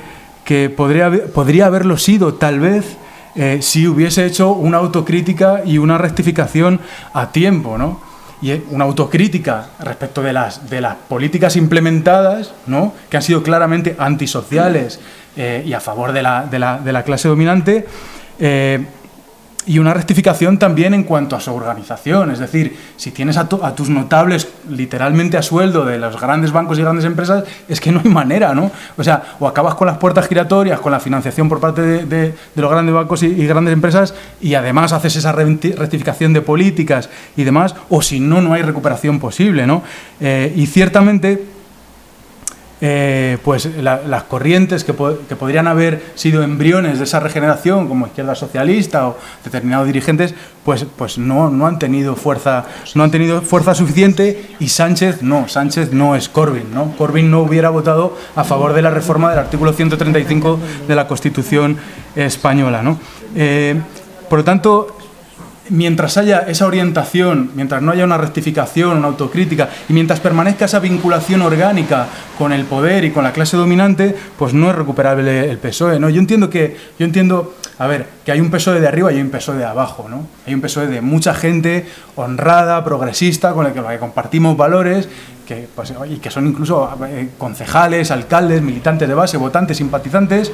que 0.43 0.71
podría, 0.71 1.11
podría 1.35 1.67
haberlo 1.67 1.99
sido 1.99 2.33
tal 2.33 2.59
vez 2.59 2.97
eh, 3.35 3.59
si 3.61 3.87
hubiese 3.87 4.25
hecho 4.25 4.53
una 4.53 4.77
autocrítica 4.77 5.61
y 5.65 5.77
una 5.77 5.99
rectificación 5.99 6.79
a 7.13 7.31
tiempo, 7.31 7.77
¿no? 7.77 8.01
Y 8.41 8.51
una 8.71 8.85
autocrítica 8.85 9.69
respecto 9.79 10.23
de 10.23 10.33
las, 10.33 10.67
de 10.67 10.81
las 10.81 10.95
políticas 10.95 11.55
implementadas, 11.57 12.53
¿no? 12.65 12.93
que 13.09 13.17
han 13.17 13.23
sido 13.23 13.41
claramente 13.41 13.95
antisociales 13.97 14.99
y 15.35 15.73
a 15.73 15.79
favor 15.79 16.11
de 16.11 16.21
la, 16.21 16.45
de 16.45 16.59
la, 16.59 16.77
de 16.77 16.93
la 16.93 17.03
clase 17.03 17.27
dominante, 17.27 17.87
y 19.67 19.79
una 19.79 19.93
rectificación 19.93 20.57
también 20.57 20.93
en 20.93 21.03
cuanto 21.03 21.35
a 21.35 21.41
su 21.41 21.53
organización. 21.53 22.31
Es 22.31 22.39
decir, 22.39 22.77
si 22.95 23.11
tienes 23.11 23.35
a, 23.37 23.47
tus 23.47 23.89
notables 23.89 24.47
literalmente 24.69 25.37
a 25.37 25.41
sueldo 25.41 25.83
de 25.83 25.99
los 25.99 26.19
grandes 26.19 26.53
bancos 26.53 26.79
y 26.79 26.81
grandes 26.81 27.03
empresas, 27.03 27.43
es 27.67 27.81
que 27.81 27.91
no 27.91 28.01
hay 28.03 28.09
manera, 28.09 28.55
¿no? 28.55 28.71
O 28.97 29.03
sea, 29.03 29.35
o 29.39 29.47
acabas 29.47 29.75
con 29.75 29.87
las 29.87 29.97
puertas 29.97 30.27
giratorias, 30.27 30.79
con 30.79 30.93
la 30.93 31.01
financiación 31.01 31.49
por 31.49 31.59
parte 31.59 31.81
de, 31.81 32.33
los 32.55 32.71
grandes 32.71 32.95
bancos 32.95 33.21
y, 33.23 33.45
grandes 33.45 33.73
empresas, 33.73 34.13
y 34.39 34.53
además 34.53 34.93
haces 34.93 35.17
esa 35.17 35.33
rectificación 35.33 36.31
de 36.31 36.41
políticas 36.41 37.09
y 37.35 37.43
demás, 37.43 37.75
o 37.89 38.01
si 38.01 38.21
no, 38.21 38.41
no 38.41 38.53
hay 38.53 38.61
recuperación 38.61 39.19
posible, 39.19 39.67
¿no? 39.67 39.83
Eh, 40.21 40.53
y 40.55 40.65
ciertamente 40.67 41.56
eh, 42.79 43.37
pues 43.43 43.69
las 43.81 44.23
corrientes 44.23 44.83
que, 44.83 44.93
podrían 44.93 45.67
haber 45.67 46.11
sido 46.15 46.43
embriones 46.43 46.99
de 46.99 47.05
esa 47.05 47.19
regeneración, 47.19 47.87
como 47.87 48.07
izquierda 48.07 48.35
socialista 48.35 49.07
o 49.07 49.17
determinados 49.43 49.87
dirigentes, 49.87 50.35
pues, 50.63 50.85
pues 50.95 51.17
no, 51.17 51.49
no, 51.49 51.65
han 51.65 51.79
tenido 51.79 52.15
fuerza, 52.15 52.65
no 52.93 53.03
han 53.03 53.11
tenido 53.11 53.41
fuerza 53.41 53.73
suficiente 53.73 54.51
y 54.59 54.67
Sánchez 54.67 55.23
no, 55.23 55.47
Sánchez 55.47 55.91
no 55.91 56.15
es 56.15 56.29
Corbyn, 56.29 56.73
¿no? 56.73 56.95
Corbyn 56.97 57.31
no 57.31 57.41
hubiera 57.41 57.69
votado 57.69 58.15
a 58.35 58.43
favor 58.43 58.73
de 58.73 58.81
la 58.81 58.91
reforma 58.91 59.29
del 59.31 59.39
artículo 59.39 59.73
135 59.73 60.59
de 60.87 60.95
la 60.95 61.07
Constitución 61.07 61.77
española, 62.15 62.83
¿no? 62.83 62.99
Eh, 63.35 63.79
por 64.29 64.39
lo 64.39 64.43
tanto, 64.45 64.96
mientras 65.69 66.17
haya 66.17 66.39
esa 66.39 66.65
orientación, 66.65 67.51
mientras 67.55 67.81
no 67.81 67.91
haya 67.91 68.03
una 68.03 68.17
rectificación, 68.17 68.97
una 68.97 69.07
autocrítica, 69.07 69.69
y 69.87 69.93
mientras 69.93 70.19
permanezca 70.19 70.65
esa 70.65 70.79
vinculación 70.79 71.41
orgánica 71.41 72.07
con 72.37 72.51
el 72.51 72.65
poder 72.65 73.03
y 73.05 73.11
con 73.11 73.23
la 73.23 73.33
clase 73.33 73.57
dominante, 73.57 74.15
pues 74.37 74.53
no 74.53 74.69
es 74.69 74.75
recuperable 74.75 75.49
el 75.49 75.57
PSOE. 75.57 75.99
¿no? 75.99 76.09
Yo 76.09 76.19
entiendo 76.19 76.49
que, 76.49 76.77
yo 76.97 77.05
entiendo, 77.05 77.55
a 77.79 77.87
ver, 77.87 78.07
que 78.25 78.31
hay 78.31 78.39
un 78.39 78.49
PSOE 78.49 78.79
de 78.79 78.87
arriba 78.87 79.11
y 79.11 79.15
hay 79.15 79.21
un 79.21 79.29
PSOE 79.29 79.57
de 79.57 79.65
abajo, 79.65 80.07
¿no? 80.09 80.27
Hay 80.45 80.53
un 80.53 80.61
PSOE 80.61 80.87
de 80.87 81.01
mucha 81.01 81.33
gente 81.33 81.87
honrada, 82.15 82.83
progresista, 82.83 83.53
con 83.53 83.65
el 83.65 83.73
que, 83.73 83.81
compartimos 83.99 84.57
valores, 84.57 85.07
que, 85.47 85.67
pues, 85.73 85.93
y 86.09 86.17
que 86.17 86.29
son 86.29 86.47
incluso 86.47 86.89
eh, 87.07 87.29
concejales, 87.37 88.11
alcaldes, 88.11 88.61
militantes 88.61 89.07
de 89.07 89.13
base, 89.13 89.37
votantes, 89.37 89.77
simpatizantes, 89.77 90.51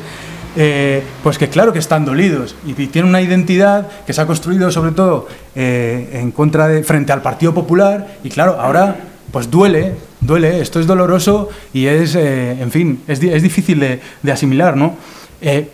eh, 0.56 1.04
pues 1.24 1.38
que 1.38 1.50
claro 1.50 1.74
que 1.74 1.80
están 1.80 2.06
dolidos 2.06 2.56
y 2.66 2.74
tienen 2.74 3.10
una 3.10 3.22
identidad 3.22 3.88
que 4.06 4.14
se 4.14 4.22
ha 4.22 4.28
construido 4.28 4.72
sobre 4.72 4.92
todo 4.92 5.28
eh, 5.56 6.12
en 6.14 6.32
contra 6.32 6.68
de 6.68 6.84
frente 6.84 7.12
al 7.12 7.22
Partido 7.24 7.54
Popular 7.56 8.18
y 8.24 8.30
claro 8.30 8.60
ahora 8.60 8.98
pues 9.32 9.50
duele 9.50 9.96
duele 10.22 10.62
esto 10.62 10.80
es 10.80 10.86
doloroso 10.86 11.50
y 11.74 11.88
es 11.88 12.14
eh, 12.16 12.62
en 12.62 12.70
fin 12.70 13.02
es, 13.08 13.22
es 13.24 13.42
difícil 13.42 13.80
de, 13.80 14.00
de, 14.22 14.32
asimilar 14.32 14.78
no 14.78 14.96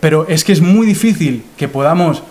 pero 0.00 0.26
es 0.28 0.44
que 0.44 0.52
es 0.52 0.62
muy 0.62 0.86
difícil 0.86 1.44
que 1.58 1.68
podamos 1.68 2.22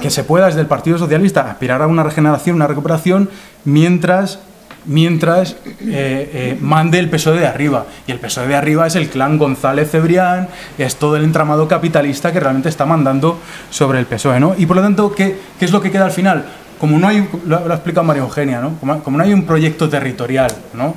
que 0.00 0.10
se 0.10 0.24
pueda 0.24 0.46
desde 0.46 0.60
el 0.60 0.66
Partido 0.66 0.96
Socialista 0.96 1.50
aspirar 1.50 1.82
a 1.82 1.86
una 1.86 2.02
regeneración 2.02 2.56
una 2.56 2.66
recuperación 2.66 3.28
mientras 3.64 4.40
mientras 4.86 5.52
eh, 5.52 5.76
eh, 5.80 6.58
mande 6.60 6.98
el 6.98 7.08
PSOE 7.08 7.40
de 7.40 7.46
arriba. 7.46 7.86
Y 8.06 8.12
el 8.12 8.18
PSOE 8.18 8.48
de 8.48 8.56
arriba 8.56 8.86
es 8.86 8.96
el 8.96 9.08
clan 9.08 9.38
González 9.38 9.90
Cebrián, 9.90 10.48
es 10.78 10.96
todo 10.96 11.16
el 11.16 11.24
entramado 11.24 11.68
capitalista 11.68 12.32
que 12.32 12.40
realmente 12.40 12.68
está 12.68 12.86
mandando 12.86 13.38
sobre 13.70 13.98
el 13.98 14.06
PSOE. 14.06 14.40
¿no? 14.40 14.54
Y 14.56 14.66
por 14.66 14.76
lo 14.76 14.82
tanto, 14.82 15.14
¿qué, 15.14 15.36
¿qué, 15.58 15.64
es 15.64 15.72
lo 15.72 15.80
que 15.80 15.90
queda 15.90 16.06
al 16.06 16.12
final? 16.12 16.44
Como 16.78 16.98
no 16.98 17.08
hay, 17.08 17.28
lo, 17.46 17.58
ha 17.58 17.74
explicado 17.74 18.04
María 18.04 18.22
Eugenia, 18.22 18.60
¿no? 18.60 18.78
Como, 18.80 19.02
como, 19.02 19.18
no 19.18 19.24
hay 19.24 19.34
un 19.34 19.44
proyecto 19.44 19.88
territorial, 19.90 20.50
¿no? 20.72 20.94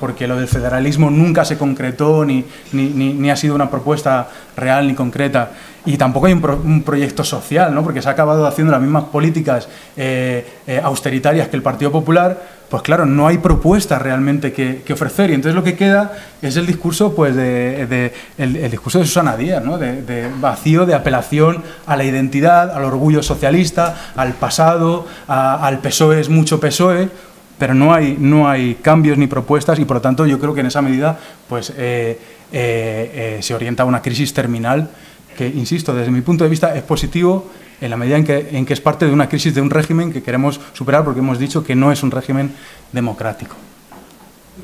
Porque 0.00 0.26
lo 0.26 0.36
del 0.36 0.48
federalismo 0.48 1.10
nunca 1.10 1.44
se 1.44 1.58
concretó 1.58 2.24
ni, 2.24 2.44
ni, 2.72 2.88
ni, 2.88 3.30
ha 3.30 3.36
sido 3.36 3.54
una 3.54 3.70
propuesta 3.70 4.28
real 4.56 4.88
ni 4.88 4.94
concreta. 4.94 5.50
Y 5.86 5.96
tampoco 5.96 6.26
hay 6.26 6.32
un, 6.32 6.82
proyecto 6.82 7.22
social, 7.22 7.74
¿no? 7.74 7.82
porque 7.82 8.02
se 8.02 8.08
ha 8.08 8.12
acabado 8.12 8.46
haciendo 8.46 8.72
las 8.72 8.80
mismas 8.80 9.04
políticas 9.04 9.68
eh, 9.96 10.44
austeritarias 10.82 11.48
que 11.48 11.56
el 11.56 11.62
Partido 11.62 11.92
Popular, 11.92 12.60
pues 12.70 12.82
claro, 12.82 13.04
no 13.04 13.26
hay 13.26 13.38
propuestas 13.38 14.00
realmente 14.00 14.52
que, 14.52 14.92
ofrecer 14.92 15.30
y 15.30 15.34
entonces 15.34 15.56
lo 15.56 15.64
que 15.64 15.76
queda 15.76 16.12
es 16.40 16.56
el 16.56 16.66
discurso 16.66 17.14
pues 17.14 17.34
de, 17.34 18.12
el, 18.38 18.70
discurso 18.70 19.00
de 19.00 19.06
Susana 19.06 19.36
Díaz, 19.36 19.64
¿no? 19.64 19.76
de, 19.76 20.30
vacío, 20.40 20.86
de 20.86 20.94
apelación 20.94 21.64
a 21.86 21.96
la 21.96 22.04
identidad, 22.04 22.70
al 22.70 22.84
orgullo 22.84 23.22
socialista, 23.22 24.12
al 24.14 24.34
pasado, 24.34 25.06
al 25.26 25.80
PSOE 25.80 26.20
es 26.20 26.28
mucho 26.28 26.60
PSOE, 26.60 27.08
pero 27.60 27.74
no 27.74 27.92
hay, 27.92 28.16
no 28.18 28.48
hay 28.48 28.76
cambios 28.76 29.18
ni 29.18 29.26
propuestas 29.26 29.78
y 29.78 29.84
por 29.84 29.98
lo 29.98 30.00
tanto 30.00 30.24
yo 30.24 30.38
creo 30.40 30.54
que 30.54 30.60
en 30.60 30.66
esa 30.66 30.80
medida 30.80 31.20
pues 31.46 31.68
eh, 31.76 32.18
eh, 32.50 33.36
eh, 33.36 33.38
se 33.42 33.54
orienta 33.54 33.82
a 33.82 33.86
una 33.86 34.00
crisis 34.00 34.32
terminal 34.32 34.88
que, 35.36 35.46
insisto, 35.46 35.94
desde 35.94 36.10
mi 36.10 36.22
punto 36.22 36.42
de 36.42 36.48
vista 36.48 36.74
es 36.74 36.82
positivo 36.82 37.50
en 37.78 37.90
la 37.90 37.98
medida 37.98 38.16
en 38.16 38.24
que, 38.24 38.48
en 38.52 38.64
que 38.64 38.72
es 38.72 38.80
parte 38.80 39.04
de 39.04 39.12
una 39.12 39.28
crisis 39.28 39.54
de 39.54 39.60
un 39.60 39.68
régimen 39.68 40.10
que 40.10 40.22
queremos 40.22 40.58
superar 40.72 41.04
porque 41.04 41.20
hemos 41.20 41.38
dicho 41.38 41.62
que 41.62 41.76
no 41.76 41.92
es 41.92 42.02
un 42.02 42.10
régimen 42.10 42.50
democrático. 42.92 43.56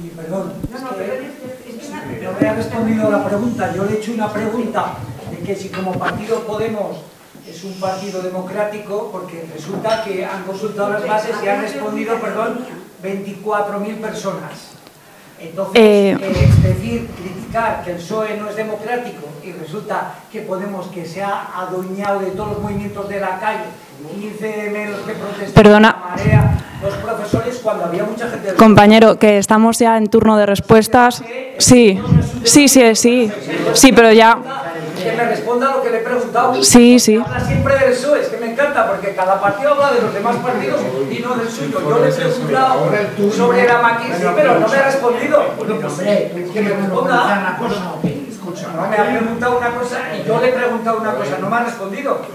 Y 0.02 0.08
perdón, 0.08 0.54
no 0.72 2.40
me 2.40 2.48
ha 2.48 2.54
respondido 2.54 3.10
la 3.10 3.24
pregunta. 3.26 3.74
Yo 3.76 3.84
le 3.84 3.92
he 3.92 3.98
hecho 3.98 4.12
una 4.12 4.32
pregunta 4.32 4.94
de 5.30 5.46
que 5.46 5.54
si 5.54 5.68
como 5.68 5.92
partido 5.92 6.46
Podemos 6.46 6.96
es 7.48 7.62
un 7.62 7.74
partido 7.74 8.22
democrático, 8.22 9.10
porque 9.12 9.46
resulta 9.52 10.02
que 10.02 10.24
han 10.24 10.44
consultado 10.44 10.90
las 10.94 11.06
bases 11.06 11.36
y 11.44 11.48
han 11.48 11.60
respondido, 11.60 12.18
perdón, 12.20 12.58
24.000 13.02 13.96
personas. 14.00 14.72
Entonces, 15.38 15.74
Eh. 15.82 16.18
eh, 16.18 16.48
es 16.48 16.62
decir, 16.62 17.08
criticar 17.08 17.84
que 17.84 17.90
el 17.92 17.96
PSOE 17.98 18.38
no 18.38 18.48
es 18.48 18.56
democrático 18.56 19.28
y 19.44 19.52
resulta 19.52 20.14
que 20.32 20.40
Podemos, 20.40 20.86
que 20.86 21.04
se 21.04 21.22
ha 21.22 21.48
adueñado 21.60 22.20
de 22.20 22.30
todos 22.30 22.52
los 22.54 22.62
movimientos 22.62 23.06
de 23.08 23.20
la 23.20 23.38
calle, 23.38 23.64
15 24.14 24.70
menos 24.70 25.00
que 25.00 25.12
protestan, 25.12 25.52
Perdona. 25.52 25.88
la 25.88 26.16
marea, 26.16 26.58
los 26.82 26.94
profesores, 26.94 27.60
cuando 27.62 27.84
había 27.84 28.04
mucha 28.04 28.28
gente... 28.30 28.54
Compañero, 28.54 29.18
que 29.18 29.36
estamos 29.38 29.78
ya 29.78 29.98
en 29.98 30.06
turno 30.06 30.38
de 30.38 30.46
respuestas. 30.46 31.22
Sí, 31.58 32.00
sí, 32.44 32.68
sí, 32.68 32.94
sí. 32.94 33.30
Sí, 33.74 33.92
pero 33.92 34.12
ya. 34.12 34.38
Que 35.06 35.16
me 35.16 35.24
responda 35.24 35.70
lo 35.70 35.82
que 35.82 35.90
le 35.90 35.98
he 35.98 36.00
preguntado. 36.00 36.62
Sí, 36.64 36.98
sí. 36.98 37.16
Habla 37.16 37.40
siempre 37.40 37.78
del 37.78 37.92
PSOE, 37.92 38.20
es 38.22 38.28
que 38.28 38.38
me 38.38 38.50
encanta, 38.50 38.88
porque 38.88 39.14
cada 39.14 39.40
partido 39.40 39.74
habla 39.74 39.92
de 39.92 40.02
los 40.02 40.12
demás 40.12 40.36
partidos 40.36 40.80
y 41.10 41.20
no 41.20 41.36
del 41.36 41.48
suyo. 41.48 41.80
Yo 41.80 42.04
le 42.04 42.08
he 42.08 42.12
preguntado 42.12 42.90
sobre 43.36 43.66
la 43.66 43.78
maquinaria, 43.78 44.32
pero 44.34 44.58
no 44.58 44.68
me 44.68 44.76
ha 44.76 44.86
respondido. 44.86 45.42
Que 46.52 46.60
me 46.60 46.70
responda. 46.70 47.58
No 48.74 48.88
me 48.88 48.96
ha 48.96 49.04
preguntado 49.06 49.58
una 49.58 49.70
cosa 49.70 49.98
y 50.16 50.26
yo 50.26 50.40
le 50.40 50.48
he 50.48 50.52
preguntado 50.52 50.98
una 51.00 51.12
cosa, 51.12 51.38
no 51.40 51.48
me 51.48 51.56
ha 51.56 51.60
respondido. 51.64 52.26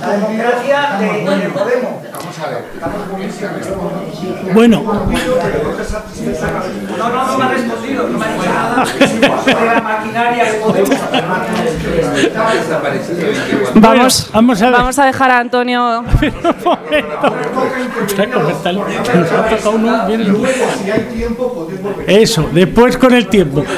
La 0.00 0.12
democracia 0.12 0.96
de, 0.98 1.06
de 1.36 1.48
Podemos. 1.50 2.02
Vamos 2.12 2.38
a 2.38 2.48
ver. 2.50 2.64
Bueno, 4.54 4.82
No, 6.98 7.08
no, 7.08 7.26
no 7.26 7.38
me 7.38 7.44
ha 7.44 7.48
respondido, 7.48 8.08
no 8.08 8.18
me 8.18 8.24
ha 8.24 8.32
dicho 8.32 8.50
nada 8.50 8.86
sobre 8.86 9.66
la 9.66 9.80
maquinaria 9.80 10.44
de 10.44 10.52
Podemos. 10.54 10.98
Vamos, 13.74 14.30
vamos 14.32 14.62
a 14.62 14.64
ver. 14.66 14.72
vamos 14.74 14.98
a 14.98 15.04
dejar 15.06 15.30
a 15.30 15.38
Antonio. 15.38 16.04
Eso, 22.06 22.48
después 22.52 22.96
con 22.96 23.14
el 23.14 23.28
tiempo. 23.28 23.64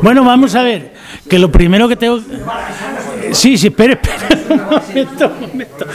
Bueno, 0.00 0.24
vamos 0.24 0.54
a 0.54 0.62
ver, 0.62 0.92
que 1.28 1.40
lo 1.40 1.50
primero 1.50 1.88
que 1.88 1.96
tengo... 1.96 2.20
Sí, 3.32 3.58
sí, 3.58 3.68
espere, 3.68 3.94
espere 3.94 4.38
un 4.50 4.64
momento, 4.64 5.26
un 5.26 5.48
momento. 5.48 5.86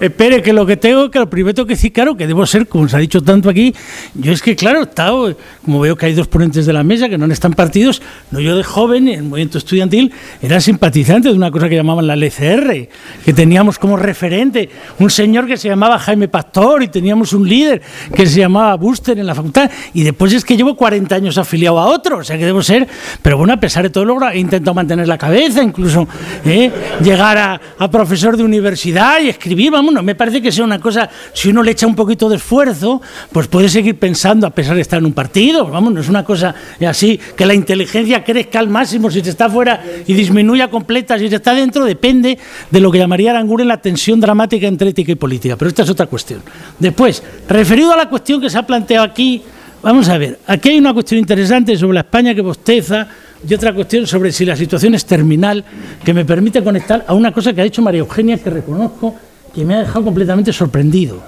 Espere, 0.00 0.42
que 0.42 0.52
lo 0.52 0.66
que 0.66 0.76
tengo, 0.76 1.10
que 1.10 1.18
lo 1.18 1.28
primero 1.28 1.66
que 1.66 1.74
decir, 1.74 1.92
claro, 1.92 2.16
que 2.16 2.26
debo 2.26 2.46
ser, 2.46 2.68
como 2.68 2.88
se 2.88 2.96
ha 2.96 2.98
dicho 2.98 3.22
tanto 3.22 3.48
aquí, 3.48 3.74
yo 4.14 4.32
es 4.32 4.42
que, 4.42 4.54
claro, 4.54 4.82
estado, 4.82 5.36
como 5.64 5.80
veo 5.80 5.96
que 5.96 6.06
hay 6.06 6.14
dos 6.14 6.28
ponentes 6.28 6.66
de 6.66 6.72
la 6.72 6.82
mesa 6.82 7.08
que 7.08 7.18
no 7.18 7.26
están 7.32 7.52
partidos, 7.52 8.02
no 8.30 8.40
yo 8.40 8.56
de 8.56 8.62
joven, 8.62 9.08
en 9.08 9.14
el 9.14 9.22
movimiento 9.24 9.58
estudiantil, 9.58 10.12
era 10.40 10.60
simpatizante 10.60 11.28
de 11.28 11.34
una 11.34 11.50
cosa 11.50 11.68
que 11.68 11.74
llamaban 11.74 12.06
la 12.06 12.14
LCR, 12.14 12.88
que 13.24 13.32
teníamos 13.32 13.78
como 13.78 13.96
referente 13.96 14.68
un 14.98 15.10
señor 15.10 15.46
que 15.46 15.56
se 15.56 15.68
llamaba 15.68 15.98
Jaime 15.98 16.28
Pastor 16.28 16.82
y 16.82 16.88
teníamos 16.88 17.32
un 17.32 17.48
líder 17.48 17.82
que 18.14 18.26
se 18.26 18.40
llamaba 18.40 18.74
Buster 18.76 19.18
en 19.18 19.26
la 19.26 19.34
facultad, 19.34 19.70
y 19.94 20.02
después 20.02 20.32
es 20.32 20.44
que 20.44 20.56
llevo 20.56 20.76
40 20.76 21.14
años 21.14 21.38
afiliado 21.38 21.78
a 21.78 21.86
otro, 21.86 22.18
o 22.18 22.24
sea 22.24 22.38
que 22.38 22.44
debo 22.44 22.62
ser, 22.62 22.86
pero 23.22 23.38
bueno, 23.38 23.52
a 23.52 23.60
pesar 23.60 23.82
de 23.82 23.90
todo, 23.90 24.04
logro, 24.04 24.28
he 24.28 24.38
intentado 24.38 24.74
mantener 24.74 25.08
la 25.08 25.18
cabeza, 25.18 25.62
incluso 25.62 26.06
¿eh? 26.44 26.67
Llegar 27.02 27.38
a, 27.78 27.90
profesor 27.90 28.36
de 28.36 28.44
universidad 28.44 29.20
y 29.20 29.28
escribir, 29.28 29.70
vamos, 29.70 29.94
no 29.94 30.02
me 30.02 30.14
parece 30.14 30.42
que 30.42 30.52
sea 30.52 30.64
una 30.64 30.78
cosa, 30.78 31.08
si 31.32 31.48
uno 31.48 31.62
le 31.62 31.72
echa 31.72 31.86
un 31.86 31.94
poquito 31.94 32.28
de 32.28 32.36
esfuerzo, 32.36 33.00
pues 33.32 33.46
puede 33.46 33.68
seguir 33.68 33.98
pensando 33.98 34.46
a 34.46 34.50
pesar 34.50 34.74
de 34.74 34.82
estar 34.82 34.98
en 34.98 35.06
un 35.06 35.12
partido, 35.12 35.66
vamos, 35.66 35.92
no 35.92 36.00
es 36.00 36.08
una 36.08 36.24
cosa 36.24 36.54
así, 36.86 37.18
que 37.36 37.46
la 37.46 37.54
inteligencia 37.54 38.22
crezca 38.22 38.58
al 38.58 38.68
máximo 38.68 39.10
si 39.10 39.20
se 39.20 39.30
está 39.30 39.48
fuera 39.48 39.82
y 40.06 40.12
disminuya 40.14 40.68
completa 40.68 41.18
si 41.18 41.28
se 41.28 41.36
está 41.36 41.54
dentro, 41.54 41.84
depende 41.84 42.38
de 42.70 42.80
lo 42.80 42.90
que 42.90 42.98
llamaría 42.98 43.30
Aranguren 43.30 43.68
la 43.68 43.78
tensión 43.78 44.20
dramática 44.20 44.66
entre 44.66 44.90
ética 44.90 45.12
y 45.12 45.16
política, 45.16 45.56
pero 45.56 45.68
esta 45.68 45.82
es 45.82 45.90
otra 45.90 46.06
cuestión. 46.06 46.42
Después, 46.78 47.22
referido 47.48 47.92
a 47.92 47.96
la 47.96 48.08
cuestión 48.08 48.40
que 48.40 48.50
se 48.50 48.58
ha 48.58 48.66
planteado 48.66 49.04
aquí, 49.04 49.42
vamos 49.82 50.08
a 50.08 50.18
ver, 50.18 50.38
aquí 50.46 50.70
hay 50.70 50.78
una 50.78 50.92
cuestión 50.92 51.18
interesante 51.18 51.76
sobre 51.76 51.94
la 51.94 52.00
España 52.00 52.34
que 52.34 52.40
bosteza, 52.40 53.08
y 53.46 53.54
otra 53.54 53.72
cuestión 53.72 54.06
sobre 54.06 54.32
si 54.32 54.44
la 54.44 54.56
situación 54.56 54.94
es 54.94 55.04
terminal, 55.04 55.64
que 56.04 56.12
me 56.14 56.24
permite 56.24 56.62
conectar 56.62 57.04
a 57.06 57.14
una 57.14 57.32
cosa 57.32 57.52
que 57.52 57.60
ha 57.60 57.64
dicho 57.64 57.82
María 57.82 58.00
Eugenia, 58.00 58.38
que 58.38 58.50
reconozco 58.50 59.14
que 59.54 59.64
me 59.64 59.74
ha 59.74 59.78
dejado 59.80 60.04
completamente 60.04 60.52
sorprendido. 60.52 61.22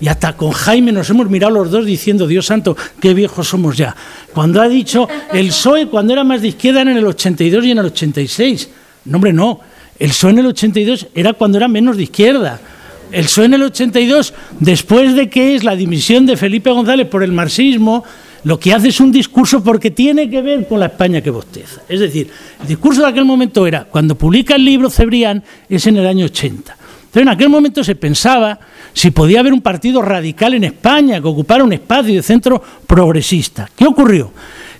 Y 0.00 0.08
hasta 0.08 0.34
con 0.34 0.52
Jaime 0.52 0.92
nos 0.92 1.10
hemos 1.10 1.28
mirado 1.28 1.52
los 1.52 1.70
dos 1.70 1.84
diciendo, 1.84 2.26
Dios 2.26 2.46
santo, 2.46 2.76
qué 3.00 3.12
viejos 3.12 3.48
somos 3.48 3.76
ya. 3.76 3.94
Cuando 4.32 4.62
ha 4.62 4.68
dicho 4.68 5.06
el 5.32 5.48
PSOE, 5.48 5.88
cuando 5.88 6.14
era 6.14 6.24
más 6.24 6.40
de 6.40 6.48
izquierda, 6.48 6.80
era 6.80 6.92
en 6.92 6.96
el 6.96 7.06
82 7.06 7.66
y 7.66 7.70
en 7.72 7.78
el 7.78 7.86
86. 7.86 8.70
No, 9.04 9.16
hombre, 9.16 9.32
no. 9.32 9.60
El 9.98 10.08
PSOE 10.08 10.30
en 10.30 10.38
el 10.38 10.46
82 10.46 11.08
era 11.14 11.34
cuando 11.34 11.58
era 11.58 11.68
menos 11.68 11.98
de 11.98 12.04
izquierda. 12.04 12.58
El 13.12 13.24
PSOE 13.24 13.44
en 13.44 13.54
el 13.54 13.62
82, 13.64 14.32
después 14.58 15.14
de 15.14 15.28
que 15.28 15.54
es 15.54 15.64
la 15.64 15.76
dimisión 15.76 16.24
de 16.24 16.38
Felipe 16.38 16.70
González 16.70 17.06
por 17.06 17.22
el 17.22 17.32
marxismo, 17.32 18.04
lo 18.44 18.58
que 18.58 18.72
hace 18.72 18.88
es 18.88 19.00
un 19.00 19.12
discurso 19.12 19.62
porque 19.62 19.90
tiene 19.90 20.28
que 20.30 20.40
ver 20.40 20.66
con 20.66 20.80
la 20.80 20.86
España 20.86 21.20
que 21.20 21.30
bosteza. 21.30 21.82
Es 21.88 22.00
decir, 22.00 22.30
el 22.60 22.66
discurso 22.66 23.02
de 23.02 23.08
aquel 23.08 23.24
momento 23.24 23.66
era, 23.66 23.84
cuando 23.84 24.14
publica 24.14 24.54
el 24.54 24.64
libro 24.64 24.90
Cebrián, 24.90 25.42
es 25.68 25.86
en 25.86 25.96
el 25.96 26.06
año 26.06 26.26
80. 26.26 26.76
Entonces, 27.10 27.22
en 27.22 27.28
aquel 27.28 27.48
momento 27.48 27.82
se 27.82 27.96
pensaba 27.96 28.58
si 28.92 29.10
podía 29.10 29.40
haber 29.40 29.52
un 29.52 29.60
partido 29.60 30.00
radical 30.00 30.54
en 30.54 30.64
España 30.64 31.20
que 31.20 31.26
ocupara 31.26 31.64
un 31.64 31.72
espacio 31.72 32.14
de 32.14 32.22
centro 32.22 32.62
progresista. 32.86 33.68
¿Qué 33.76 33.86
ocurrió? 33.86 34.32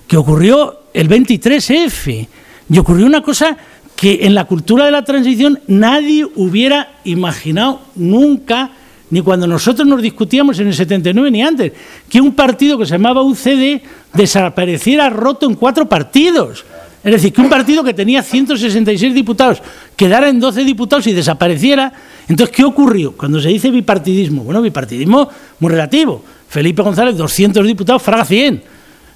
Que 0.07 0.17
ocurrió 0.17 0.83
el 0.93 1.09
23F 1.09 2.27
y 2.69 2.79
ocurrió 2.79 3.05
una 3.05 3.21
cosa 3.21 3.57
que 3.95 4.19
en 4.23 4.33
la 4.33 4.45
cultura 4.45 4.85
de 4.85 4.91
la 4.91 5.03
transición 5.03 5.59
nadie 5.67 6.25
hubiera 6.35 6.95
imaginado 7.03 7.81
nunca, 7.95 8.71
ni 9.11 9.21
cuando 9.21 9.45
nosotros 9.45 9.87
nos 9.87 10.01
discutíamos 10.01 10.59
en 10.59 10.67
el 10.67 10.73
79 10.73 11.29
ni 11.31 11.43
antes, 11.43 11.71
que 12.09 12.19
un 12.19 12.33
partido 12.33 12.77
que 12.77 12.85
se 12.85 12.93
llamaba 12.93 13.21
UCD 13.21 13.81
desapareciera 14.13 15.09
roto 15.09 15.45
en 15.45 15.55
cuatro 15.55 15.87
partidos. 15.87 16.65
Es 17.03 17.11
decir, 17.13 17.33
que 17.33 17.41
un 17.41 17.49
partido 17.49 17.83
que 17.83 17.93
tenía 17.93 18.21
166 18.21 19.13
diputados 19.13 19.61
quedara 19.95 20.29
en 20.29 20.39
12 20.39 20.63
diputados 20.63 21.07
y 21.07 21.13
desapareciera. 21.13 21.91
Entonces, 22.27 22.55
¿qué 22.55 22.63
ocurrió? 22.63 23.13
Cuando 23.17 23.41
se 23.41 23.49
dice 23.49 23.71
bipartidismo, 23.71 24.43
bueno, 24.43 24.61
bipartidismo 24.61 25.27
muy 25.59 25.71
relativo. 25.71 26.23
Felipe 26.47 26.81
González, 26.81 27.17
200 27.17 27.65
diputados, 27.65 28.01
Fraga 28.01 28.23
100. 28.23 28.63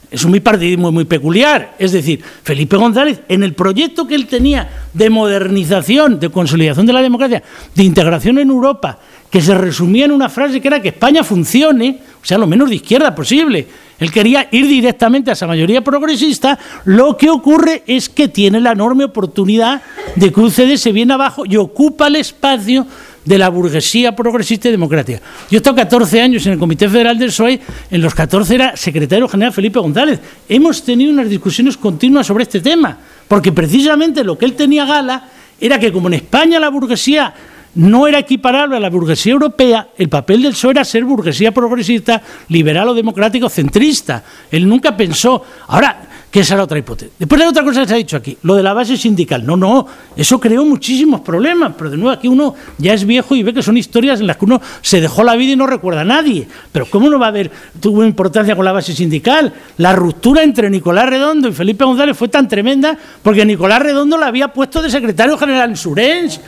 Es 0.10 0.24
un 0.24 0.32
bipartidismo 0.32 0.92
muy 0.92 1.06
peculiar. 1.06 1.76
Es 1.78 1.92
decir, 1.92 2.24
Felipe 2.44 2.76
González, 2.76 3.22
en 3.28 3.44
el 3.44 3.54
proyecto 3.54 4.08
que 4.08 4.16
él 4.16 4.28
tenía 4.28 4.88
de 4.94 5.10
modernización, 5.10 6.20
de 6.20 6.30
consolidación 6.30 6.86
de 6.86 6.94
la 6.94 7.02
democracia, 7.02 7.44
de 7.76 7.84
integración 7.84 8.40
en 8.40 8.50
Europa, 8.50 9.00
que 9.36 9.42
se 9.42 9.54
resumía 9.54 10.06
en 10.06 10.14
una 10.14 10.30
frase 10.30 10.62
que 10.62 10.70
era 10.70 10.82
que 10.82 10.88
España 10.88 11.22
funcione, 11.22 12.00
o 12.24 12.26
sea, 12.26 12.38
lo 12.38 12.48
menos 12.48 12.70
de 12.70 12.76
izquierda 12.76 13.14
posible. 13.14 13.68
Él 14.00 14.10
quería 14.10 14.48
ir 14.50 14.66
directamente 14.66 15.30
a 15.30 15.34
esa 15.34 15.46
mayoría 15.46 15.82
progresista. 15.82 16.58
Lo 16.86 17.18
que 17.18 17.30
ocurre 17.30 17.84
es 17.86 18.08
que 18.08 18.30
tiene 18.30 18.62
la 18.62 18.72
enorme 18.72 19.04
oportunidad 19.04 19.82
de 20.16 20.32
que 20.32 20.40
UCD 20.40 20.78
se 20.78 20.94
viene 20.94 21.16
abajo 21.16 21.44
y 21.46 21.58
ocupa 21.58 22.08
el 22.08 22.16
espacio 22.16 22.88
de 23.26 23.38
la 23.38 23.50
burguesía 23.50 24.16
progresista 24.16 24.70
y 24.70 24.72
democrática. 24.72 25.20
Yo 25.52 25.58
he 25.58 25.58
estado 25.58 25.76
14 25.76 26.22
años 26.22 26.46
en 26.46 26.54
el 26.54 26.58
Comité 26.58 26.88
Federal 26.88 27.20
del 27.20 27.28
PSOE, 27.28 27.60
en 27.92 28.02
los 28.02 28.16
14 28.16 28.56
era 28.56 28.78
secretario 28.78 29.28
general 29.28 29.52
Felipe 29.52 29.80
González. 29.80 30.22
Hemos 30.48 30.82
tenido 30.82 31.12
unas 31.12 31.30
discusiones 31.30 31.76
continuas 31.76 32.26
sobre 32.26 32.44
este 32.44 32.62
tema, 32.62 32.98
porque 33.28 33.52
precisamente 33.52 34.24
lo 34.24 34.38
que 34.38 34.46
él 34.46 34.54
tenía 34.54 34.86
gala 34.86 35.28
era 35.60 35.78
que 35.78 35.92
como 35.92 36.08
en 36.08 36.14
España 36.14 36.58
la 36.58 36.70
burguesía 36.70 37.34
no 37.76 38.08
era 38.08 38.20
equiparable 38.20 38.78
a 38.78 38.80
la 38.80 38.90
burguesía 38.90 39.34
europea, 39.34 39.90
el 39.98 40.10
papel 40.10 40.42
del 40.42 40.54
PSOE 40.54 40.72
era 40.72 40.86
ser 40.86 41.04
burguesía 41.04 41.52
progresista, 41.52 42.22
liberal 42.50 42.90
o 42.90 42.94
democrático 42.94 43.50
centrista. 43.50 44.24
Él 44.52 44.68
nunca 44.68 44.96
pensó, 44.96 45.44
ahora, 45.68 46.08
que 46.36 46.42
esa 46.42 46.56
era 46.56 46.64
otra 46.64 46.78
hipótesis. 46.78 47.14
Después 47.18 47.42
hay 47.42 47.48
otra 47.48 47.64
cosa 47.64 47.80
que 47.80 47.88
se 47.88 47.94
ha 47.94 47.98
dicho 47.98 48.18
aquí, 48.18 48.38
lo 48.44 48.56
de 48.56 48.64
la 48.64 48.74
base 48.74 48.98
sindical. 48.98 49.46
No, 49.46 49.56
no, 49.56 49.88
eso 50.18 50.38
creó 50.38 50.66
muchísimos 50.66 51.22
problemas, 51.22 51.72
pero 51.78 51.90
de 51.90 51.96
nuevo 51.96 52.12
aquí 52.12 52.28
uno 52.28 52.56
ya 52.78 52.94
es 52.94 53.06
viejo 53.06 53.36
y 53.36 53.44
ve 53.44 53.54
que 53.54 53.64
son 53.64 53.78
historias 53.78 54.20
en 54.20 54.28
las 54.28 54.36
que 54.36 54.44
uno 54.44 54.62
se 54.82 55.00
dejó 55.00 55.24
la 55.24 55.38
vida 55.38 55.54
y 55.54 55.56
no 55.56 55.66
recuerda 55.66 56.02
a 56.02 56.04
nadie. 56.04 56.46
Pero 56.74 56.88
¿cómo 56.90 57.10
no 57.10 57.20
va 57.20 57.28
a 57.28 57.30
haber, 57.30 57.50
tuvo 57.80 58.04
importancia 58.04 58.54
con 58.54 58.66
la 58.66 58.74
base 58.74 58.94
sindical? 58.94 59.54
La 59.78 59.94
ruptura 59.96 60.44
entre 60.44 60.70
Nicolás 60.70 61.08
Redondo 61.08 61.48
y 61.48 61.54
Felipe 61.54 61.86
González 61.86 62.18
fue 62.18 62.28
tan 62.28 62.50
tremenda 62.50 62.98
porque 63.24 63.46
Nicolás 63.46 63.82
Redondo 63.82 64.18
la 64.18 64.28
había 64.28 64.50
puesto 64.50 64.82
de 64.82 64.90
secretario 64.90 65.38
general 65.38 65.70
en 65.70 65.78
Surens. 65.78 66.42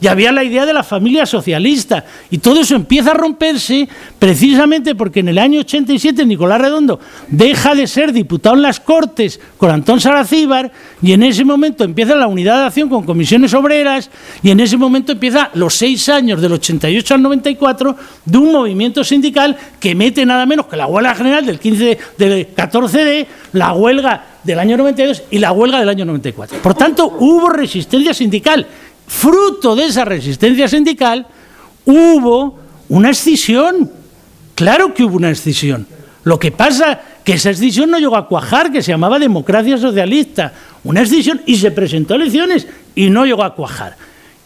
Y 0.00 0.06
había 0.06 0.32
la 0.32 0.44
idea 0.44 0.66
de 0.66 0.72
la 0.72 0.82
familia 0.82 1.26
socialista. 1.26 2.04
Y 2.30 2.38
todo 2.38 2.60
eso 2.60 2.76
empieza 2.76 3.10
a 3.10 3.14
romperse 3.14 3.88
precisamente 4.18 4.94
porque 4.94 5.20
en 5.20 5.28
el 5.28 5.38
año 5.38 5.60
87 5.60 6.24
Nicolás 6.26 6.60
Redondo 6.60 7.00
deja 7.28 7.74
de 7.74 7.86
ser 7.86 8.12
diputado 8.12 8.56
en 8.56 8.62
las 8.62 8.80
Cortes 8.80 9.40
con 9.56 9.70
Antón 9.70 10.00
Saracíbar 10.00 10.70
y 11.02 11.12
en 11.12 11.22
ese 11.22 11.44
momento 11.44 11.84
empieza 11.84 12.14
la 12.14 12.26
unidad 12.26 12.60
de 12.60 12.66
acción 12.66 12.88
con 12.88 13.04
comisiones 13.04 13.54
obreras 13.54 14.10
y 14.42 14.50
en 14.50 14.60
ese 14.60 14.76
momento 14.76 15.12
empieza 15.12 15.50
los 15.54 15.74
seis 15.74 16.08
años 16.08 16.40
del 16.40 16.52
88 16.52 17.14
al 17.14 17.22
94 17.22 17.96
de 18.24 18.38
un 18.38 18.52
movimiento 18.52 19.04
sindical 19.04 19.56
que 19.80 19.94
mete 19.94 20.24
nada 20.24 20.46
menos 20.46 20.66
que 20.66 20.76
la 20.76 20.86
huelga 20.86 21.14
general 21.14 21.44
del, 21.44 21.58
15 21.58 21.98
del 22.16 22.54
14D, 22.54 23.26
la 23.52 23.72
huelga 23.72 24.24
del 24.44 24.58
año 24.58 24.76
92 24.76 25.24
y 25.30 25.38
la 25.38 25.52
huelga 25.52 25.80
del 25.80 25.88
año 25.88 26.04
94. 26.04 26.58
Por 26.58 26.74
tanto, 26.74 27.16
hubo 27.18 27.48
resistencia 27.50 28.14
sindical 28.14 28.66
fruto 29.08 29.74
de 29.74 29.86
esa 29.86 30.04
resistencia 30.04 30.68
sindical, 30.68 31.26
hubo 31.84 32.58
una 32.88 33.10
escisión. 33.10 33.90
Claro 34.54 34.94
que 34.94 35.04
hubo 35.04 35.16
una 35.16 35.30
escisión. 35.30 35.86
Lo 36.24 36.38
que 36.38 36.52
pasa 36.52 37.00
que 37.24 37.34
esa 37.34 37.50
escisión 37.50 37.90
no 37.90 37.98
llegó 37.98 38.16
a 38.16 38.28
cuajar, 38.28 38.70
que 38.70 38.82
se 38.82 38.92
llamaba 38.92 39.18
democracia 39.18 39.78
socialista. 39.78 40.52
Una 40.84 41.02
escisión 41.02 41.40
y 41.46 41.56
se 41.56 41.70
presentó 41.70 42.14
a 42.14 42.16
elecciones 42.18 42.66
y 42.94 43.10
no 43.10 43.24
llegó 43.24 43.42
a 43.42 43.54
cuajar. 43.54 43.96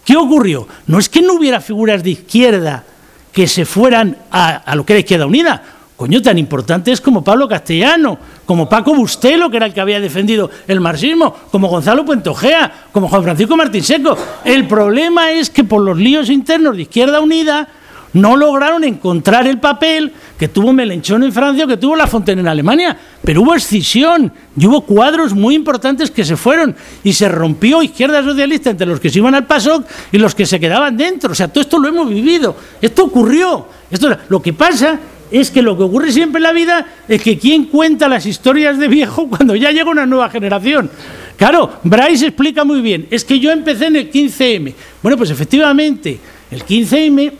¿Qué 0.05 0.17
ocurrió? 0.17 0.67
No 0.87 0.99
es 0.99 1.09
que 1.09 1.23
no 1.23 1.35
hubiera 1.35 1.61
figuras 1.61 2.03
de 2.03 2.11
izquierda 2.11 2.85
que 3.33 3.47
se 3.47 3.65
fueran 3.65 4.17
a, 4.31 4.57
a 4.57 4.75
lo 4.75 4.85
que 4.85 4.93
era 4.93 5.01
Izquierda 5.01 5.27
Unida, 5.27 5.63
coño, 6.03 6.21
tan 6.21 6.37
importantes 6.37 7.01
como 7.01 7.23
Pablo 7.23 7.47
Castellano, 7.47 8.19
como 8.45 8.69
Paco 8.69 8.93
Bustelo, 8.93 9.49
que 9.49 9.59
era 9.59 9.67
el 9.67 9.73
que 9.73 9.81
había 9.81 10.01
defendido 10.01 10.51
el 10.67 10.81
marxismo, 10.81 11.33
como 11.53 11.69
Gonzalo 11.69 12.05
Puentojea, 12.05 12.89
como 12.91 13.07
Juan 13.09 13.23
Francisco 13.23 13.57
Martín 13.57 13.85
Seco. 13.85 14.19
El 14.45 14.67
problema 14.67 15.31
es 15.31 15.49
que 15.49 15.63
por 15.63 15.81
los 15.81 15.97
líos 15.97 16.29
internos 16.29 16.75
de 16.75 16.83
Izquierda 16.83 17.21
Unida 17.21 17.69
no 18.15 18.37
lograron 18.37 18.83
encontrar 18.83 19.47
el 19.47 19.61
papel 19.61 20.13
que 20.37 20.49
tuvo 20.49 20.73
Melenchón 20.73 21.23
en 21.23 21.33
Francia 21.33 21.69
que 21.69 21.77
tuvo 21.77 21.95
La 21.95 22.09
Fontaine 22.09 22.41
en 22.41 22.49
Alemania. 22.49 22.99
Pero 23.23 23.43
hubo 23.43 23.55
escisión 23.55 24.33
y 24.57 24.67
hubo 24.67 24.81
cuadros 24.81 25.35
muy 25.35 25.55
importantes 25.55 26.11
que 26.11 26.25
se 26.25 26.37
fueron 26.37 26.75
y 27.05 27.13
se 27.13 27.29
rompió 27.29 27.81
izquierda 27.81 28.25
socialista 28.25 28.71
entre 28.71 28.89
los 28.89 28.99
que 28.99 29.09
se 29.09 29.21
iban 29.21 29.37
al 29.37 29.47
PASOK 29.47 29.87
y 30.11 30.19
los 30.19 30.35
que 30.35 30.47
se 30.47 30.59
quedaban 30.59 30.97
dentro. 30.97 31.31
O 31.31 31.35
sea, 31.37 31.47
todo 31.47 31.61
esto 31.61 31.79
lo 31.79 31.87
hemos 31.87 32.09
vivido. 32.09 32.57
Esto 32.81 33.05
ocurrió. 33.05 33.69
Esto, 33.89 34.17
lo 34.29 34.43
que 34.43 34.53
pasa 34.53 34.99
es 35.33 35.51
que 35.51 35.63
lo 35.63 35.77
que 35.77 35.85
ocurre 35.85 36.13
siempre 36.13 36.39
en 36.39 36.43
la 36.45 36.53
vida 36.53 36.87
es 37.09 37.23
que 37.23 37.39
quien 37.39 37.65
cuenta 37.65 38.09
las 38.09 38.27
historias 38.27 38.79
de 38.79 38.89
viejo 38.89 39.29
cuando 39.31 39.57
ya 39.57 39.71
llega 39.71 39.91
una 39.91 40.07
nueva 40.07 40.29
generación. 40.31 40.91
Claro, 41.37 41.81
Bryce 41.83 42.27
explica 42.27 42.65
muy 42.65 42.81
bien, 42.83 43.09
es 43.11 43.25
que 43.25 43.41
yo 43.41 43.51
empecé 43.51 43.87
en 43.87 43.97
el 43.97 44.11
15M. 44.11 44.75
Bueno, 45.03 45.17
pues 45.17 45.31
efectivamente, 45.31 46.21
el 46.51 46.65
15M, 46.65 47.33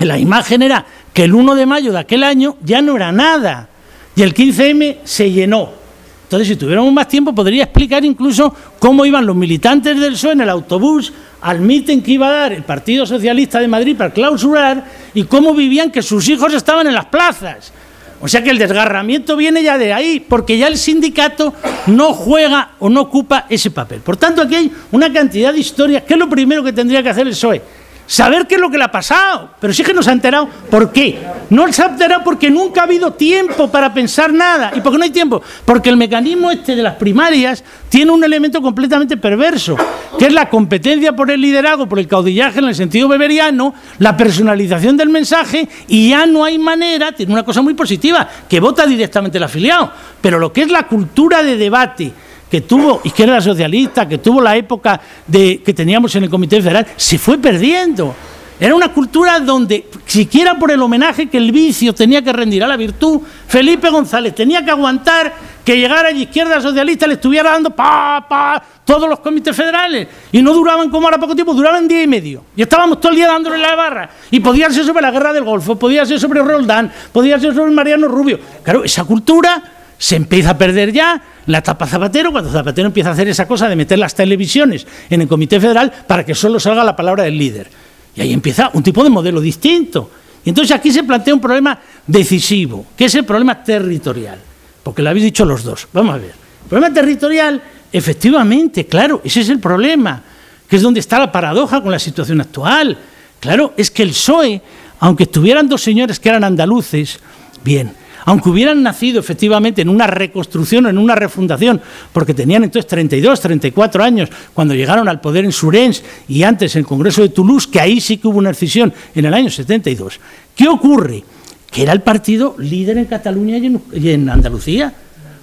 la 0.00 0.18
imagen 0.18 0.62
era 0.62 0.84
que 1.12 1.24
el 1.24 1.34
1 1.34 1.54
de 1.54 1.66
mayo 1.66 1.92
de 1.92 1.98
aquel 2.00 2.22
año 2.22 2.56
ya 2.62 2.82
no 2.82 2.96
era 2.96 3.10
nada 3.10 3.68
y 4.14 4.22
el 4.22 4.34
15M 4.34 4.98
se 5.04 5.30
llenó. 5.30 5.83
Entonces, 6.24 6.48
si 6.48 6.56
tuviéramos 6.56 6.92
más 6.92 7.06
tiempo, 7.06 7.34
podría 7.34 7.64
explicar 7.64 8.04
incluso 8.04 8.52
cómo 8.78 9.04
iban 9.06 9.24
los 9.24 9.36
militantes 9.36 9.98
del 10.00 10.14
PSOE 10.14 10.32
en 10.32 10.40
el 10.40 10.50
autobús 10.50 11.12
al 11.42 11.60
mitin 11.60 12.02
que 12.02 12.12
iba 12.12 12.28
a 12.28 12.32
dar 12.32 12.52
el 12.52 12.62
Partido 12.62 13.06
Socialista 13.06 13.60
de 13.60 13.68
Madrid 13.68 13.96
para 13.96 14.10
clausurar 14.10 14.84
y 15.12 15.24
cómo 15.24 15.54
vivían 15.54 15.90
que 15.90 16.02
sus 16.02 16.28
hijos 16.28 16.52
estaban 16.54 16.86
en 16.86 16.94
las 16.94 17.06
plazas. 17.06 17.72
O 18.20 18.28
sea 18.28 18.42
que 18.42 18.48
el 18.48 18.56
desgarramiento 18.56 19.36
viene 19.36 19.62
ya 19.62 19.76
de 19.76 19.92
ahí, 19.92 20.18
porque 20.18 20.56
ya 20.56 20.68
el 20.68 20.78
sindicato 20.78 21.52
no 21.88 22.14
juega 22.14 22.70
o 22.78 22.88
no 22.88 23.02
ocupa 23.02 23.44
ese 23.50 23.70
papel. 23.70 24.00
Por 24.00 24.16
tanto, 24.16 24.40
aquí 24.40 24.54
hay 24.54 24.72
una 24.92 25.12
cantidad 25.12 25.52
de 25.52 25.58
historias. 25.58 26.04
¿Qué 26.04 26.14
es 26.14 26.18
lo 26.18 26.28
primero 26.28 26.64
que 26.64 26.72
tendría 26.72 27.02
que 27.02 27.10
hacer 27.10 27.26
el 27.26 27.34
PSOE? 27.34 27.60
Saber 28.06 28.46
qué 28.46 28.56
es 28.56 28.60
lo 28.60 28.70
que 28.70 28.78
le 28.78 28.84
ha 28.84 28.90
pasado. 28.90 29.50
Pero 29.60 29.72
sí 29.72 29.82
que 29.82 29.94
no 29.94 30.02
se 30.02 30.10
ha 30.10 30.12
enterado. 30.12 30.48
¿Por 30.70 30.92
qué? 30.92 31.18
No 31.50 31.70
se 31.72 31.82
ha 31.82 31.86
enterado 31.86 32.22
porque 32.24 32.50
nunca 32.50 32.82
ha 32.82 32.84
habido 32.84 33.12
tiempo 33.12 33.70
para 33.70 33.92
pensar 33.92 34.32
nada. 34.32 34.72
¿Y 34.74 34.80
por 34.80 34.92
qué 34.92 34.98
no 34.98 35.04
hay 35.04 35.10
tiempo? 35.10 35.42
Porque 35.64 35.90
el 35.90 35.96
mecanismo 35.96 36.50
este 36.50 36.76
de 36.76 36.82
las 36.82 36.94
primarias 36.94 37.64
tiene 37.88 38.10
un 38.10 38.24
elemento 38.24 38.60
completamente 38.60 39.16
perverso, 39.16 39.76
que 40.18 40.26
es 40.26 40.32
la 40.32 40.48
competencia 40.48 41.14
por 41.14 41.30
el 41.30 41.40
liderazgo, 41.40 41.88
por 41.88 41.98
el 41.98 42.08
caudillaje 42.08 42.58
en 42.58 42.66
el 42.66 42.74
sentido 42.74 43.08
beberiano, 43.08 43.74
la 43.98 44.16
personalización 44.16 44.96
del 44.96 45.08
mensaje, 45.08 45.68
y 45.86 46.10
ya 46.10 46.26
no 46.26 46.44
hay 46.44 46.58
manera, 46.58 47.12
tiene 47.12 47.32
una 47.32 47.44
cosa 47.44 47.62
muy 47.62 47.74
positiva, 47.74 48.28
que 48.48 48.60
vota 48.60 48.86
directamente 48.86 49.38
el 49.38 49.44
afiliado. 49.44 49.92
Pero 50.20 50.38
lo 50.38 50.52
que 50.52 50.62
es 50.62 50.70
la 50.70 50.88
cultura 50.88 51.42
de 51.42 51.56
debate, 51.56 52.12
que 52.54 52.60
tuvo 52.60 53.00
Izquierda 53.02 53.40
Socialista, 53.40 54.06
que 54.06 54.18
tuvo 54.18 54.40
la 54.40 54.56
época 54.56 55.00
de, 55.26 55.60
que 55.60 55.74
teníamos 55.74 56.14
en 56.14 56.22
el 56.22 56.30
Comité 56.30 56.62
Federal, 56.62 56.86
se 56.94 57.18
fue 57.18 57.36
perdiendo. 57.36 58.14
Era 58.60 58.76
una 58.76 58.92
cultura 58.92 59.40
donde, 59.40 59.86
siquiera 60.06 60.56
por 60.56 60.70
el 60.70 60.80
homenaje 60.80 61.26
que 61.26 61.38
el 61.38 61.50
vicio 61.50 61.92
tenía 61.92 62.22
que 62.22 62.32
rendir 62.32 62.62
a 62.62 62.68
la 62.68 62.76
virtud, 62.76 63.22
Felipe 63.48 63.90
González 63.90 64.36
tenía 64.36 64.64
que 64.64 64.70
aguantar 64.70 65.34
que 65.64 65.76
llegara 65.76 66.12
la 66.12 66.16
izquierda 66.16 66.60
socialista 66.60 67.08
le 67.08 67.14
estuviera 67.14 67.50
dando 67.50 67.70
pa, 67.70 68.24
pa, 68.28 68.62
todos 68.84 69.08
los 69.08 69.18
comités 69.18 69.56
federales. 69.56 70.06
Y 70.30 70.40
no 70.40 70.52
duraban 70.52 70.90
como 70.90 71.08
ahora 71.08 71.18
poco 71.18 71.34
tiempo, 71.34 71.54
duraban 71.54 71.88
día 71.88 72.04
y 72.04 72.06
medio. 72.06 72.44
Y 72.54 72.62
estábamos 72.62 73.00
todo 73.00 73.10
el 73.10 73.16
día 73.16 73.26
dándole 73.26 73.58
la 73.58 73.74
barra. 73.74 74.10
Y 74.30 74.38
podía 74.38 74.70
ser 74.70 74.84
sobre 74.84 75.02
la 75.02 75.10
guerra 75.10 75.32
del 75.32 75.42
Golfo, 75.42 75.74
podía 75.74 76.06
ser 76.06 76.20
sobre 76.20 76.40
Roldán, 76.40 76.92
podía 77.12 77.36
ser 77.40 77.52
sobre 77.52 77.72
Mariano 77.72 78.06
Rubio. 78.06 78.38
Claro, 78.62 78.84
esa 78.84 79.02
cultura 79.02 79.73
se 79.98 80.16
empieza 80.16 80.50
a 80.50 80.58
perder 80.58 80.92
ya 80.92 81.22
la 81.46 81.58
etapa 81.58 81.86
Zapatero, 81.86 82.32
cuando 82.32 82.50
Zapatero 82.50 82.86
empieza 82.86 83.10
a 83.10 83.12
hacer 83.12 83.28
esa 83.28 83.46
cosa 83.46 83.68
de 83.68 83.76
meter 83.76 83.98
las 83.98 84.14
televisiones 84.14 84.86
en 85.10 85.22
el 85.22 85.28
Comité 85.28 85.60
Federal 85.60 85.92
para 86.06 86.24
que 86.24 86.34
solo 86.34 86.58
salga 86.58 86.84
la 86.84 86.96
palabra 86.96 87.24
del 87.24 87.38
líder. 87.38 87.68
Y 88.16 88.20
ahí 88.20 88.32
empieza 88.32 88.70
un 88.72 88.82
tipo 88.82 89.02
de 89.04 89.10
modelo 89.10 89.40
distinto. 89.40 90.10
Y 90.44 90.50
entonces 90.50 90.76
aquí 90.76 90.90
se 90.90 91.02
plantea 91.04 91.34
un 91.34 91.40
problema 91.40 91.78
decisivo, 92.06 92.86
que 92.96 93.06
es 93.06 93.14
el 93.14 93.24
problema 93.24 93.62
territorial, 93.62 94.38
porque 94.82 95.02
lo 95.02 95.10
habéis 95.10 95.24
dicho 95.24 95.44
los 95.44 95.64
dos. 95.64 95.88
Vamos 95.92 96.14
a 96.14 96.18
ver. 96.18 96.34
El 96.62 96.68
problema 96.68 96.94
territorial, 96.94 97.62
efectivamente, 97.92 98.86
claro, 98.86 99.20
ese 99.24 99.40
es 99.40 99.48
el 99.48 99.58
problema, 99.58 100.22
que 100.68 100.76
es 100.76 100.82
donde 100.82 101.00
está 101.00 101.18
la 101.18 101.32
paradoja 101.32 101.82
con 101.82 101.90
la 101.90 101.98
situación 101.98 102.40
actual. 102.40 102.96
Claro, 103.40 103.74
es 103.76 103.90
que 103.90 104.02
el 104.02 104.10
PSOE, 104.10 104.60
aunque 105.00 105.24
estuvieran 105.24 105.68
dos 105.68 105.82
señores 105.82 106.20
que 106.20 106.28
eran 106.28 106.44
andaluces, 106.44 107.20
bien, 107.62 107.92
aunque 108.24 108.50
hubieran 108.50 108.82
nacido 108.82 109.20
efectivamente 109.20 109.82
en 109.82 109.88
una 109.88 110.06
reconstrucción 110.06 110.86
o 110.86 110.88
en 110.88 110.98
una 110.98 111.14
refundación, 111.14 111.80
porque 112.12 112.34
tenían 112.34 112.64
entonces 112.64 112.88
32, 112.88 113.40
34 113.40 114.02
años 114.04 114.28
cuando 114.52 114.74
llegaron 114.74 115.08
al 115.08 115.20
poder 115.20 115.44
en 115.44 115.52
Surens 115.52 116.02
y 116.28 116.42
antes 116.42 116.74
en 116.76 116.80
el 116.80 116.86
Congreso 116.86 117.22
de 117.22 117.28
Toulouse, 117.28 117.68
que 117.70 117.80
ahí 117.80 118.00
sí 118.00 118.16
que 118.16 118.28
hubo 118.28 118.38
una 118.38 118.50
decisión 118.50 118.92
en 119.14 119.24
el 119.24 119.34
año 119.34 119.50
72. 119.50 120.20
¿Qué 120.54 120.68
ocurre? 120.68 121.24
Que 121.70 121.82
era 121.82 121.92
el 121.92 122.02
partido 122.02 122.54
líder 122.58 122.98
en 122.98 123.06
Cataluña 123.06 123.58
y 123.58 123.66
en, 123.66 123.82
y 123.92 124.10
en 124.10 124.28
Andalucía. 124.28 124.92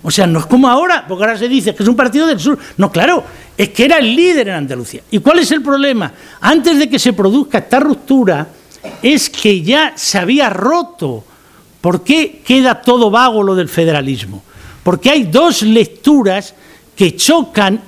O 0.04 0.10
sea, 0.10 0.26
no 0.26 0.40
es 0.40 0.46
como 0.48 0.68
ahora, 0.68 1.06
porque 1.08 1.24
ahora 1.24 1.38
se 1.38 1.48
dice 1.48 1.76
que 1.76 1.84
es 1.84 1.90
un 1.90 1.96
partido 1.96 2.26
del 2.26 2.40
sur. 2.40 2.58
No, 2.78 2.92
claro, 2.92 3.24
es 3.56 3.70
que 3.70 3.86
era 3.86 4.00
el 4.00 4.16
líder 4.16 4.48
en 4.48 4.56
Andalucía. 4.56 5.02
¿Y 5.12 5.20
cuál 5.20 5.40
es 5.40 5.52
el 5.52 5.62
problema? 5.62 6.12
Antes 6.40 6.80
de 6.80 6.90
que 6.90 6.98
se 6.98 7.14
produzca 7.14 7.60
esta 7.60 7.80
ruptura, 7.80 8.48
es 9.04 9.30
que 9.30 9.62
ya 9.62 9.94
se 9.96 10.18
había 10.18 10.50
roto 10.50 11.24
¿Por 11.82 12.04
qué 12.04 12.42
queda 12.46 12.82
todo 12.82 13.10
vago 13.10 13.44
lo 13.44 13.56
del 13.56 13.68
federalismo? 13.68 14.44
Porque 14.84 15.10
hay 15.10 15.24
dos 15.24 15.64
lecturas 15.64 16.54
que 16.96 17.16
chocan 17.16 17.82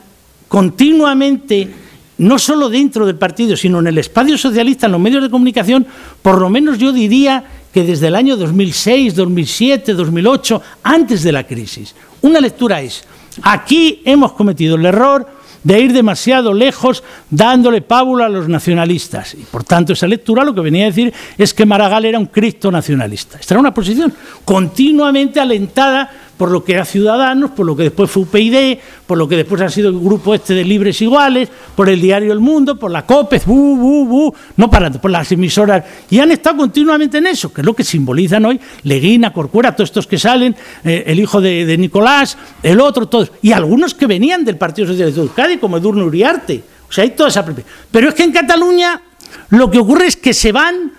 continuamente, 0.48 1.70
no 2.18 2.38
solo 2.38 2.70
dentro 2.70 3.06
del 3.06 3.16
partido, 3.16 3.56
sino 3.56 3.80
en 3.80 3.88
el 3.88 3.98
espacio 3.98 4.38
socialista, 4.38 4.88
en 4.88 4.94
los 4.94 5.02
medios 5.02 5.24
de 5.24 5.30
comunicación, 5.30 5.86
por 6.22 6.40
lo 6.40 6.50
menos 6.50 6.78
yo 6.78 6.92
diría 6.92 7.44
que 7.74 7.84
desde 7.84 8.08
el 8.08 8.16
año 8.16 8.38
2006, 8.38 9.16
2007, 9.16 9.94
2008, 9.94 10.62
antes 10.84 11.24
de 11.24 11.32
la 11.32 11.46
crisis. 11.46 11.96
Una 12.22 12.40
lectura 12.40 12.82
es, 12.82 13.04
aquí 13.42 14.02
hemos 14.06 14.34
cometido 14.34 14.76
el 14.76 14.86
error 14.86 15.28
de 15.64 15.80
ir 15.80 15.94
demasiado 15.94 16.54
lejos 16.54 17.04
dándole 17.30 17.82
pábula 17.82 18.26
a 18.26 18.30
los 18.30 18.48
nacionalistas. 18.48 19.34
Y 19.34 19.44
por 19.44 19.64
tanto, 19.64 19.94
esa 19.94 20.08
lectura 20.08 20.44
lo 20.44 20.54
que 20.54 20.62
venía 20.62 20.84
a 20.84 20.88
decir 20.88 21.14
es 21.38 21.54
que 21.54 21.66
Maragall 21.66 22.06
era 22.06 22.20
un 22.20 22.28
Cristo 22.28 22.72
nacionalista. 22.72 23.40
Esta 23.40 23.54
era 23.54 23.62
una 23.62 23.74
posición 23.74 24.14
continuamente 24.46 25.40
alentada 25.40 26.10
por 26.38 26.50
lo 26.50 26.64
que 26.64 26.74
era 26.74 26.86
Ciudadanos, 26.86 27.52
por 27.52 27.66
lo 27.66 27.76
que 27.76 27.84
después 27.84 28.10
fue 28.10 28.24
UPyD, 28.24 28.80
por 29.06 29.18
lo 29.18 29.28
que 29.28 29.38
después 29.38 29.62
ha 29.62 29.70
sido 29.70 29.90
el 29.90 30.00
grupo 30.00 30.34
este 30.34 30.54
de 30.54 30.66
Libres 30.66 31.02
Iguales, 31.02 31.50
por 31.76 31.90
el 31.90 32.02
diario 32.02 32.34
El 32.34 32.40
Mundo, 32.40 32.78
por 32.78 32.92
la 32.92 33.06
COPES, 33.06 33.46
bu, 33.46 33.78
bu, 33.78 34.06
bu, 34.06 34.36
no 34.58 34.70
parando, 34.70 35.00
por 35.00 35.12
las 35.12 35.32
emisoras. 35.32 35.84
Y 36.10 36.20
han 36.20 36.32
estado 36.32 36.58
continuamente 36.58 37.20
en 37.20 37.28
eso, 37.28 37.54
que 37.54 37.62
es 37.62 37.66
lo 37.66 37.74
que 37.74 37.84
simbolizan 37.84 38.46
hoy 38.46 38.60
Leguina, 38.84 39.32
Corcuera, 39.32 39.76
todos 39.76 39.90
estos 39.90 40.08
que 40.08 40.18
salen, 40.18 40.56
eh, 40.84 41.04
el 41.08 41.20
hijo 41.20 41.40
de, 41.40 41.78
Nicolás, 41.78 42.38
el 42.62 42.80
otro, 42.80 43.08
todos. 43.08 43.32
Y 43.42 43.52
algunos 43.52 43.94
que 43.94 44.08
venían 44.08 44.44
del 44.44 44.58
Partido 44.58 44.88
Socialista 44.88 45.22
de 45.22 45.28
Euskadi, 45.28 45.58
como 45.58 45.78
Edurne 45.78 46.04
Uriarte. 46.04 46.64
O 46.90 46.92
sea, 46.92 47.04
hay 47.04 47.12
toda 47.12 47.30
esa... 47.30 47.46
Pero 47.92 48.10
es 48.10 48.16
que 48.16 48.24
en 48.24 48.32
Cataluña 48.32 49.02
lo 49.50 49.70
que 49.70 49.80
ocurre 49.80 50.08
es 50.08 50.18
que 50.18 50.34
se 50.34 50.52
van 50.52 50.94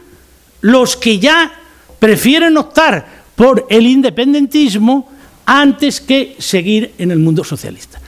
los 0.61 0.97
que 0.97 1.19
ya 1.19 1.53
prefieren 1.99 2.57
optar 2.57 3.25
por 3.35 3.67
el 3.69 3.87
independentismo 3.87 5.11
antes 5.47 6.01
que 6.01 6.37
seguir 6.39 6.95
en 6.99 7.11
el 7.11 7.19
mundo 7.19 7.45
socialista. 7.45 8.01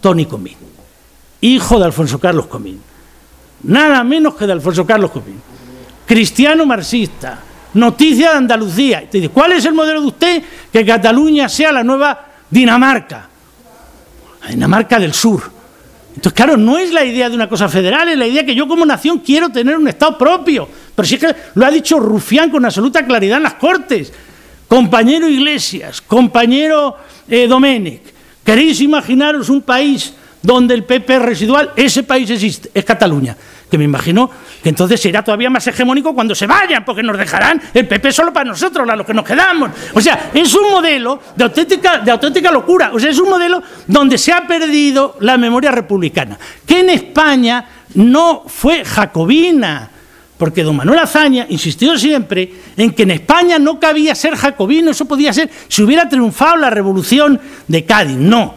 Tony 0.00 0.26
Comín, 0.26 0.56
hijo 1.40 1.78
de 1.78 1.84
Alfonso 1.86 2.18
Carlos 2.18 2.46
Comín. 2.46 2.80
nada 3.62 4.04
menos 4.04 4.34
que 4.34 4.46
de 4.46 4.52
Alfonso 4.52 4.86
Carlos 4.86 5.10
Jobim. 5.10 5.36
Cristiano 6.06 6.66
marxista, 6.66 7.38
noticia 7.72 8.30
de 8.32 8.36
Andalucía. 8.36 9.08
¿cuál 9.32 9.52
es 9.52 9.64
el 9.64 9.72
modelo 9.72 10.02
de 10.02 10.06
usted? 10.06 10.42
Que 10.70 10.84
Cataluña 10.84 11.48
sea 11.48 11.72
la 11.72 11.82
nueva 11.82 12.26
Dinamarca, 12.50 13.28
la 14.42 14.50
Dinamarca 14.50 14.98
del 14.98 15.14
Sur. 15.14 15.54
Entonces, 16.14 16.32
claro, 16.32 16.56
no 16.56 16.78
es 16.78 16.92
la 16.92 17.04
idea 17.04 17.28
de 17.28 17.34
una 17.34 17.48
cosa 17.48 17.68
federal, 17.68 18.08
es 18.08 18.18
la 18.18 18.26
idea 18.26 18.44
que 18.44 18.54
yo 18.54 18.68
como 18.68 18.86
nación 18.86 19.18
quiero 19.18 19.48
tener 19.48 19.76
un 19.76 19.88
Estado 19.88 20.16
propio. 20.16 20.68
Pero 20.94 21.08
si 21.08 21.14
es 21.14 21.20
que 21.20 21.34
lo 21.54 21.66
ha 21.66 21.70
dicho 21.70 21.98
Rufián 21.98 22.50
con 22.50 22.64
absoluta 22.64 23.04
claridad 23.04 23.38
en 23.38 23.42
las 23.42 23.54
Cortes. 23.54 24.12
Compañero 24.68 25.28
Iglesias, 25.28 26.00
compañero 26.00 26.96
eh, 27.28 27.48
¿queréis 28.44 28.80
imaginaros 28.80 29.48
un 29.48 29.62
país 29.62 30.14
donde 30.42 30.74
el 30.74 30.84
PP 30.84 31.16
es 31.16 31.22
residual? 31.22 31.72
Ese 31.76 32.02
país 32.02 32.28
existe, 32.30 32.70
es 32.74 32.84
Cataluña 32.84 33.36
que 33.74 33.78
me 33.78 33.84
imagino 33.84 34.30
que 34.62 34.68
entonces 34.68 35.00
será 35.00 35.24
todavía 35.24 35.50
más 35.50 35.66
hegemónico 35.66 36.14
cuando 36.14 36.32
se 36.32 36.46
vayan, 36.46 36.84
porque 36.84 37.02
nos 37.02 37.18
dejarán 37.18 37.60
el 37.74 37.88
PP 37.88 38.12
solo 38.12 38.32
para 38.32 38.50
nosotros, 38.50 38.88
a 38.88 38.94
los 38.94 39.04
que 39.04 39.12
nos 39.12 39.24
quedamos. 39.24 39.70
O 39.94 40.00
sea, 40.00 40.30
es 40.32 40.54
un 40.54 40.70
modelo 40.70 41.20
de 41.34 41.42
auténtica, 41.42 41.98
de 41.98 42.12
auténtica 42.12 42.52
locura, 42.52 42.92
o 42.94 43.00
sea, 43.00 43.10
es 43.10 43.18
un 43.18 43.30
modelo 43.30 43.60
donde 43.88 44.16
se 44.16 44.32
ha 44.32 44.46
perdido 44.46 45.16
la 45.20 45.36
memoria 45.36 45.72
republicana, 45.72 46.38
que 46.64 46.80
en 46.80 46.90
España 46.90 47.66
no 47.94 48.44
fue 48.46 48.84
jacobina, 48.84 49.90
porque 50.38 50.62
don 50.62 50.76
Manuel 50.76 50.98
Azaña 50.98 51.46
insistió 51.48 51.96
siempre 51.96 52.52
en 52.76 52.92
que 52.92 53.04
en 53.04 53.12
España 53.12 53.58
no 53.58 53.78
cabía 53.78 54.14
ser 54.14 54.36
jacobino, 54.36 54.90
eso 54.90 55.04
podía 55.04 55.32
ser 55.32 55.50
si 55.68 55.82
hubiera 55.82 56.08
triunfado 56.08 56.56
la 56.56 56.70
revolución 56.70 57.40
de 57.68 57.84
Cádiz. 57.84 58.16
No, 58.16 58.54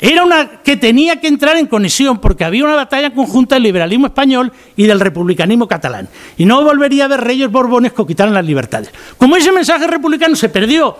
era 0.00 0.22
una 0.24 0.60
que 0.62 0.76
tenía 0.76 1.20
que 1.20 1.28
entrar 1.28 1.56
en 1.56 1.66
conexión 1.66 2.18
porque 2.18 2.44
había 2.44 2.64
una 2.64 2.74
batalla 2.74 3.14
conjunta 3.14 3.54
del 3.54 3.62
liberalismo 3.62 4.06
español 4.06 4.52
y 4.76 4.84
del 4.84 5.00
republicanismo 5.00 5.66
catalán. 5.66 6.08
Y 6.36 6.44
no 6.44 6.62
volvería 6.62 7.04
a 7.04 7.06
haber 7.06 7.22
reyes 7.22 7.50
borbones 7.50 7.92
que 7.92 8.06
quitaran 8.06 8.34
las 8.34 8.44
libertades. 8.44 8.90
Como 9.16 9.36
ese 9.36 9.50
mensaje 9.50 9.86
republicano 9.86 10.36
se 10.36 10.50
perdió, 10.50 10.96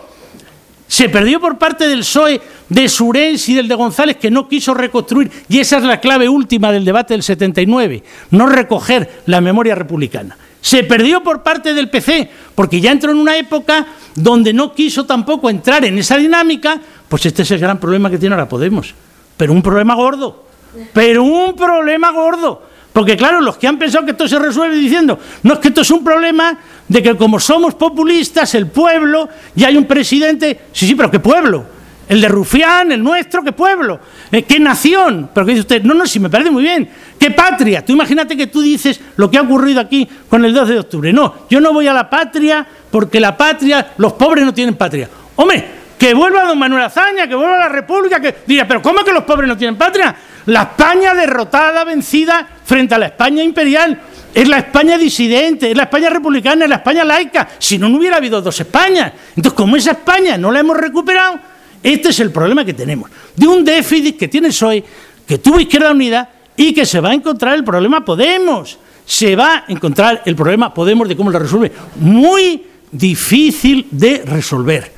se 0.86 1.08
perdió 1.08 1.40
por 1.40 1.58
parte 1.58 1.88
del 1.88 2.00
PSOE 2.00 2.40
de 2.68 2.88
Surens 2.88 3.48
y 3.48 3.54
del 3.54 3.68
de 3.68 3.74
González 3.74 4.16
que 4.16 4.30
no 4.30 4.48
quiso 4.48 4.74
reconstruir, 4.74 5.30
y 5.48 5.58
esa 5.60 5.78
es 5.78 5.84
la 5.84 6.00
clave 6.00 6.28
última 6.28 6.72
del 6.72 6.84
debate 6.84 7.14
del 7.14 7.22
79, 7.22 8.02
no 8.30 8.46
recoger 8.46 9.22
la 9.26 9.40
memoria 9.40 9.74
republicana. 9.74 10.36
Se 10.60 10.82
perdió 10.82 11.22
por 11.22 11.42
parte 11.42 11.74
del 11.74 11.90
PC, 11.90 12.30
porque 12.54 12.80
ya 12.80 12.90
entró 12.90 13.10
en 13.10 13.18
una 13.18 13.36
época 13.36 13.86
donde 14.14 14.52
no 14.52 14.72
quiso 14.72 15.04
tampoco 15.04 15.50
entrar 15.50 15.84
en 15.84 15.98
esa 15.98 16.16
dinámica, 16.16 16.80
pues 17.08 17.26
este 17.26 17.42
es 17.42 17.50
el 17.50 17.58
gran 17.58 17.78
problema 17.78 18.10
que 18.10 18.18
tiene 18.18 18.34
ahora 18.34 18.48
Podemos. 18.48 18.94
Pero 19.36 19.52
un 19.52 19.60
problema 19.62 19.94
gordo, 19.94 20.46
pero 20.92 21.22
un 21.22 21.54
problema 21.54 22.12
gordo. 22.12 22.62
Porque 22.94 23.16
claro, 23.16 23.40
los 23.40 23.56
que 23.56 23.66
han 23.66 23.76
pensado 23.76 24.04
que 24.04 24.12
esto 24.12 24.28
se 24.28 24.38
resuelve 24.38 24.76
diciendo, 24.76 25.18
no 25.42 25.54
es 25.54 25.58
que 25.58 25.66
esto 25.66 25.80
es 25.80 25.90
un 25.90 26.04
problema 26.04 26.56
de 26.86 27.02
que 27.02 27.16
como 27.16 27.40
somos 27.40 27.74
populistas, 27.74 28.54
el 28.54 28.68
pueblo, 28.68 29.28
ya 29.56 29.66
hay 29.66 29.76
un 29.76 29.84
presidente, 29.84 30.60
sí, 30.70 30.86
sí, 30.86 30.94
pero 30.94 31.10
¿qué 31.10 31.18
pueblo? 31.18 31.66
El 32.08 32.20
de 32.20 32.28
Rufián, 32.28 32.92
el 32.92 33.02
nuestro, 33.02 33.42
¿qué 33.42 33.50
pueblo? 33.50 33.98
Eh, 34.30 34.44
¿Qué 34.44 34.60
nación? 34.60 35.28
Pero 35.34 35.44
que 35.44 35.50
dice 35.50 35.62
usted, 35.62 35.82
no, 35.82 35.92
no, 35.92 36.06
si 36.06 36.20
me 36.20 36.30
parece 36.30 36.52
muy 36.52 36.62
bien. 36.62 36.88
¿Qué 37.18 37.32
patria? 37.32 37.84
Tú 37.84 37.92
imagínate 37.94 38.36
que 38.36 38.46
tú 38.46 38.60
dices 38.60 39.00
lo 39.16 39.28
que 39.28 39.38
ha 39.38 39.42
ocurrido 39.42 39.80
aquí 39.80 40.08
con 40.28 40.44
el 40.44 40.54
12 40.54 40.74
de 40.74 40.78
octubre. 40.78 41.12
No, 41.12 41.34
yo 41.50 41.60
no 41.60 41.72
voy 41.72 41.88
a 41.88 41.92
la 41.92 42.08
patria 42.08 42.64
porque 42.92 43.18
la 43.18 43.36
patria, 43.36 43.94
los 43.96 44.12
pobres 44.12 44.44
no 44.44 44.54
tienen 44.54 44.76
patria. 44.76 45.10
Hombre, 45.34 45.64
que 45.98 46.14
vuelva 46.14 46.44
don 46.44 46.60
Manuel 46.60 46.84
Azaña, 46.84 47.26
que 47.26 47.34
vuelva 47.34 47.58
la 47.58 47.68
República, 47.68 48.20
que 48.20 48.36
diga, 48.46 48.66
pero 48.68 48.80
¿cómo 48.80 49.02
que 49.02 49.10
los 49.10 49.24
pobres 49.24 49.48
no 49.48 49.56
tienen 49.56 49.76
patria? 49.76 50.14
La 50.46 50.62
España 50.62 51.14
derrotada, 51.14 51.84
vencida 51.84 52.46
frente 52.64 52.94
a 52.94 52.98
la 52.98 53.06
España 53.06 53.42
imperial. 53.42 54.00
Es 54.34 54.48
la 54.48 54.58
España 54.58 54.98
disidente, 54.98 55.70
es 55.70 55.76
la 55.76 55.84
España 55.84 56.10
republicana, 56.10 56.64
es 56.64 56.70
la 56.70 56.76
España 56.76 57.04
laica. 57.04 57.48
Si 57.58 57.78
no, 57.78 57.88
no 57.88 57.98
hubiera 57.98 58.16
habido 58.16 58.42
dos 58.42 58.58
Españas. 58.60 59.12
Entonces, 59.36 59.52
como 59.52 59.76
esa 59.76 59.92
España 59.92 60.36
no 60.36 60.50
la 60.50 60.60
hemos 60.60 60.76
recuperado, 60.76 61.38
este 61.82 62.08
es 62.08 62.20
el 62.20 62.30
problema 62.30 62.64
que 62.64 62.74
tenemos, 62.74 63.10
de 63.36 63.46
un 63.46 63.64
déficit 63.64 64.18
que 64.18 64.28
tiene 64.28 64.48
PSOE, 64.48 64.82
que 65.26 65.38
tuvo 65.38 65.60
Izquierda 65.60 65.92
Unida 65.92 66.28
y 66.56 66.72
que 66.72 66.86
se 66.86 67.00
va 67.00 67.10
a 67.10 67.14
encontrar 67.14 67.54
el 67.54 67.64
problema 67.64 68.04
Podemos. 68.04 68.78
Se 69.06 69.36
va 69.36 69.64
a 69.68 69.72
encontrar 69.72 70.22
el 70.24 70.34
problema 70.34 70.72
Podemos 70.72 71.08
de 71.08 71.16
cómo 71.16 71.30
lo 71.30 71.38
resuelve. 71.38 71.72
Muy 71.96 72.64
difícil 72.90 73.86
de 73.90 74.22
resolver. 74.24 74.93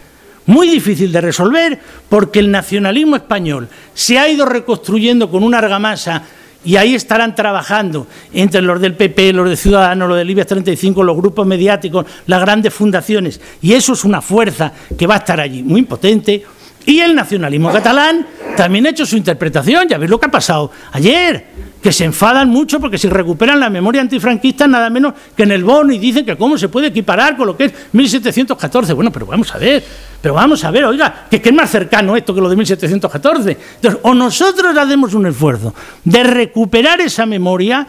Muy 0.47 0.69
difícil 0.69 1.11
de 1.11 1.21
resolver 1.21 1.79
porque 2.09 2.39
el 2.39 2.51
nacionalismo 2.51 3.17
español 3.17 3.69
se 3.95 4.19
ha 4.19 4.29
ido 4.29 4.47
reconstruyendo 4.47 5.31
con 5.31 5.43
una 5.43 5.59
argamasa 5.59 6.23
y 6.65 6.77
ahí 6.77 6.95
estarán 6.95 7.35
trabajando 7.35 8.07
entre 8.33 8.61
los 8.61 8.81
del 8.81 8.95
PP, 8.95 9.33
los 9.33 9.49
de 9.49 9.57
Ciudadanos, 9.57 10.09
los 10.09 10.19
del 10.19 10.31
IBEX 10.31 10.49
35, 10.49 11.03
los 11.03 11.17
grupos 11.17 11.47
mediáticos, 11.47 12.07
las 12.27 12.41
grandes 12.41 12.75
fundaciones. 12.75 13.41
Y 13.63 13.73
eso 13.73 13.93
es 13.93 14.05
una 14.05 14.21
fuerza 14.21 14.73
que 14.99 15.07
va 15.07 15.15
a 15.15 15.19
estar 15.19 15.41
allí, 15.41 15.63
muy 15.63 15.83
potente, 15.83 16.45
y 16.85 17.01
el 17.01 17.15
nacionalismo 17.15 17.73
catalán 17.73 18.27
también 18.57 18.87
ha 18.87 18.91
hecho 18.91 19.07
su 19.07 19.17
interpretación. 19.17 19.89
Ya 19.89 19.99
veis 19.99 20.11
lo 20.11 20.19
que 20.19 20.27
ha 20.27 20.31
pasado 20.31 20.71
ayer, 20.93 21.47
que 21.83 21.93
se 21.93 22.05
enfadan 22.05 22.49
mucho 22.49 22.81
porque 22.81 22.99
si 22.99 23.09
recuperan 23.09 23.61
la 23.61 23.71
memoria 23.71 24.01
antifranquista 24.01 24.67
nada 24.67 24.91
menos 24.91 25.15
que 25.37 25.45
en 25.45 25.53
el 25.53 25.63
bono 25.63 25.93
y 25.93 25.99
dicen 25.99 26.25
que 26.25 26.37
cómo 26.37 26.59
se 26.59 26.69
puede 26.69 26.89
equiparar 26.89 27.37
con 27.37 27.47
lo 27.47 27.57
que 27.57 27.67
es 27.67 27.73
1714. 27.93 28.93
Bueno, 28.93 29.13
pero 29.13 29.27
vamos 29.27 29.55
a 29.55 29.59
ver, 29.59 29.85
pero 30.21 30.35
vamos 30.35 30.65
a 30.65 30.71
ver, 30.71 30.85
oiga, 30.85 31.27
que, 31.31 31.41
es 31.43 31.53
más 31.53 31.71
cercano 31.71 32.17
esto 32.17 32.35
que 32.35 32.41
lo 32.41 32.49
de 32.49 32.57
1714. 32.57 33.57
Entonces, 33.77 34.01
o 34.03 34.15
nosotros 34.15 34.77
hacemos 34.77 35.15
un 35.15 35.27
esfuerzo 35.27 35.75
de 36.05 36.23
recuperar 36.23 37.01
esa 37.01 37.27
memoria, 37.27 37.87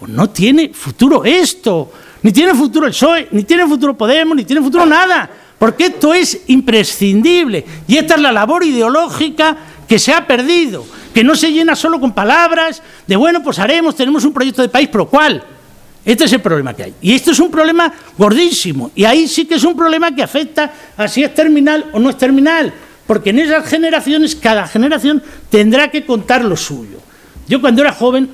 o 0.00 0.06
no 0.06 0.30
tiene 0.30 0.70
futuro 0.74 1.24
esto. 1.24 1.90
Ni 2.22 2.32
tiene 2.32 2.52
futuro 2.52 2.86
el 2.86 2.92
PSOE, 2.92 3.28
ni 3.30 3.44
tiene 3.44 3.66
futuro 3.66 3.96
Podemos, 3.96 4.36
ni 4.36 4.44
tiene 4.44 4.60
futuro 4.60 4.84
nada 4.84 5.30
porque 5.58 5.86
esto 5.86 6.14
es 6.14 6.42
imprescindible 6.46 7.64
y 7.86 7.96
esta 7.96 8.14
es 8.14 8.20
la 8.20 8.32
labor 8.32 8.64
ideológica 8.64 9.56
que 9.88 9.98
se 9.98 10.12
ha 10.12 10.26
perdido, 10.26 10.86
que 11.18 11.24
no 11.24 11.34
se 11.34 11.50
llena 11.50 11.74
solo 11.74 11.98
con 11.98 12.12
palabras 12.12 12.80
de, 13.04 13.16
bueno, 13.16 13.42
pues 13.42 13.58
haremos, 13.58 13.96
tenemos 13.96 14.24
un 14.24 14.32
proyecto 14.32 14.62
de 14.62 14.68
país, 14.68 14.88
pero 14.88 15.08
¿cuál? 15.08 15.42
Este 16.04 16.26
es 16.26 16.32
el 16.32 16.40
problema 16.40 16.74
que 16.74 16.84
hay. 16.84 16.94
Y 17.02 17.12
esto 17.12 17.32
es 17.32 17.40
un 17.40 17.50
problema 17.50 17.92
gordísimo. 18.16 18.92
Y 18.94 19.04
ahí 19.04 19.26
sí 19.26 19.44
que 19.44 19.56
es 19.56 19.64
un 19.64 19.76
problema 19.76 20.14
que 20.14 20.22
afecta 20.22 20.72
a 20.96 21.08
si 21.08 21.24
es 21.24 21.34
terminal 21.34 21.86
o 21.92 21.98
no 21.98 22.10
es 22.10 22.16
terminal. 22.16 22.72
Porque 23.04 23.30
en 23.30 23.40
esas 23.40 23.66
generaciones, 23.66 24.36
cada 24.36 24.68
generación 24.68 25.20
tendrá 25.50 25.90
que 25.90 26.06
contar 26.06 26.44
lo 26.44 26.56
suyo. 26.56 26.98
Yo 27.48 27.60
cuando 27.60 27.82
era 27.82 27.90
joven, 27.90 28.30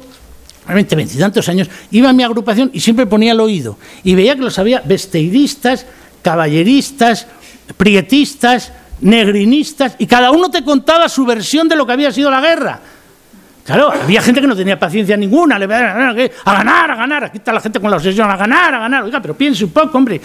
realmente 0.66 0.94
veintitantos 0.94 1.48
años, 1.48 1.70
iba 1.90 2.11
a 2.11 2.12
mi 2.12 2.23
agrupación 2.23 2.70
y 2.74 2.81
siempre 2.81 3.06
ponía 3.06 3.32
el 3.32 3.40
oído. 3.40 3.78
Y 4.02 4.15
veía 4.15 4.35
que 4.35 4.43
los 4.43 4.59
había 4.59 4.82
vesteiristas, 4.82 5.86
caballeristas, 6.20 7.28
prietistas, 7.78 8.73
negrinistas, 9.05 9.97
y 9.98 10.06
cada 10.06 10.31
uno 10.31 10.51
te 10.51 10.64
contaba 10.64 11.09
su 11.09 11.24
versión 11.24 11.68
de 11.68 11.76
lo 11.76 11.86
que 11.86 11.93
había 11.93 12.10
sido 12.10 12.31
la 12.31 12.40
guerra. 12.40 12.81
Claro, 13.64 13.90
había 13.90 14.20
gente 14.20 14.43
que 14.43 14.47
no 14.47 14.55
tenía 14.55 14.78
paciencia 14.78 15.16
ninguna, 15.16 15.59
le 15.59 15.64
a 15.64 15.68
ganar, 16.44 16.90
a 16.90 16.97
ganar, 16.97 17.24
aquí 17.24 17.39
está 17.39 17.51
la 17.51 17.60
gente 17.60 17.81
con 17.81 17.90
la 17.90 17.97
obsesión, 17.97 18.31
a 18.31 18.36
ganar, 18.36 18.74
a 18.74 18.78
ganar, 18.78 19.05
oiga, 19.05 19.22
pero 19.22 19.35
piense 19.35 19.64
un 19.64 19.70
poco, 19.70 19.97
hombre. 19.97 20.20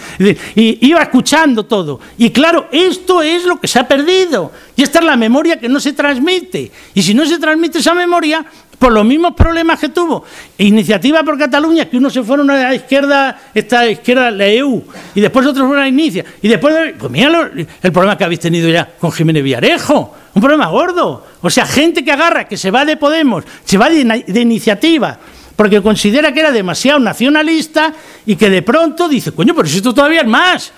Y 0.54 0.86
iba 0.86 1.00
escuchando 1.00 1.64
todo. 1.64 2.00
Y 2.18 2.30
claro, 2.30 2.68
esto 2.70 3.22
es 3.22 3.46
lo 3.46 3.58
que 3.58 3.66
se 3.66 3.78
ha 3.78 3.88
perdido. 3.88 4.52
Y 4.76 4.82
esta 4.82 4.98
es 4.98 5.06
la 5.06 5.16
memoria 5.16 5.58
que 5.58 5.70
no 5.70 5.80
se 5.80 5.94
transmite. 5.94 6.70
Y 6.92 7.02
si 7.02 7.14
no 7.14 7.24
se 7.24 7.38
transmite 7.38 7.78
esa 7.78 7.94
memoria, 7.94 8.44
por 8.80 8.92
los 8.92 9.04
mismos 9.04 9.34
problemas 9.34 9.78
que 9.78 9.90
tuvo 9.90 10.24
Iniciativa 10.56 11.22
por 11.22 11.38
Cataluña, 11.38 11.84
que 11.84 11.98
unos 11.98 12.14
se 12.14 12.22
fueron 12.22 12.50
a 12.50 12.54
la 12.54 12.74
izquierda, 12.74 13.38
esta 13.54 13.86
izquierda, 13.86 14.30
la 14.30 14.46
EU, 14.46 14.82
y 15.14 15.20
después 15.20 15.46
otros 15.46 15.66
fueron 15.66 15.84
a 15.84 15.86
Inicia, 15.86 16.24
y 16.40 16.48
después, 16.48 16.94
pues 16.98 17.12
mira 17.12 17.50
el 17.82 17.92
problema 17.92 18.16
que 18.16 18.24
habéis 18.24 18.40
tenido 18.40 18.70
ya 18.70 18.88
con 18.98 19.12
Jiménez 19.12 19.44
Villarejo, 19.44 20.16
un 20.32 20.40
problema 20.40 20.68
gordo. 20.68 21.26
O 21.42 21.50
sea, 21.50 21.66
gente 21.66 22.02
que 22.02 22.10
agarra, 22.10 22.48
que 22.48 22.56
se 22.56 22.70
va 22.70 22.86
de 22.86 22.96
Podemos, 22.96 23.44
se 23.64 23.76
va 23.76 23.90
de, 23.90 24.24
de 24.26 24.40
iniciativa, 24.40 25.18
porque 25.54 25.82
considera 25.82 26.32
que 26.32 26.40
era 26.40 26.50
demasiado 26.50 26.98
nacionalista 27.00 27.92
y 28.24 28.34
que 28.34 28.48
de 28.48 28.62
pronto 28.62 29.10
dice, 29.10 29.32
coño, 29.32 29.54
pero 29.54 29.68
si 29.68 29.76
esto 29.76 29.92
todavía 29.92 30.22
es 30.22 30.26
más. 30.26 30.72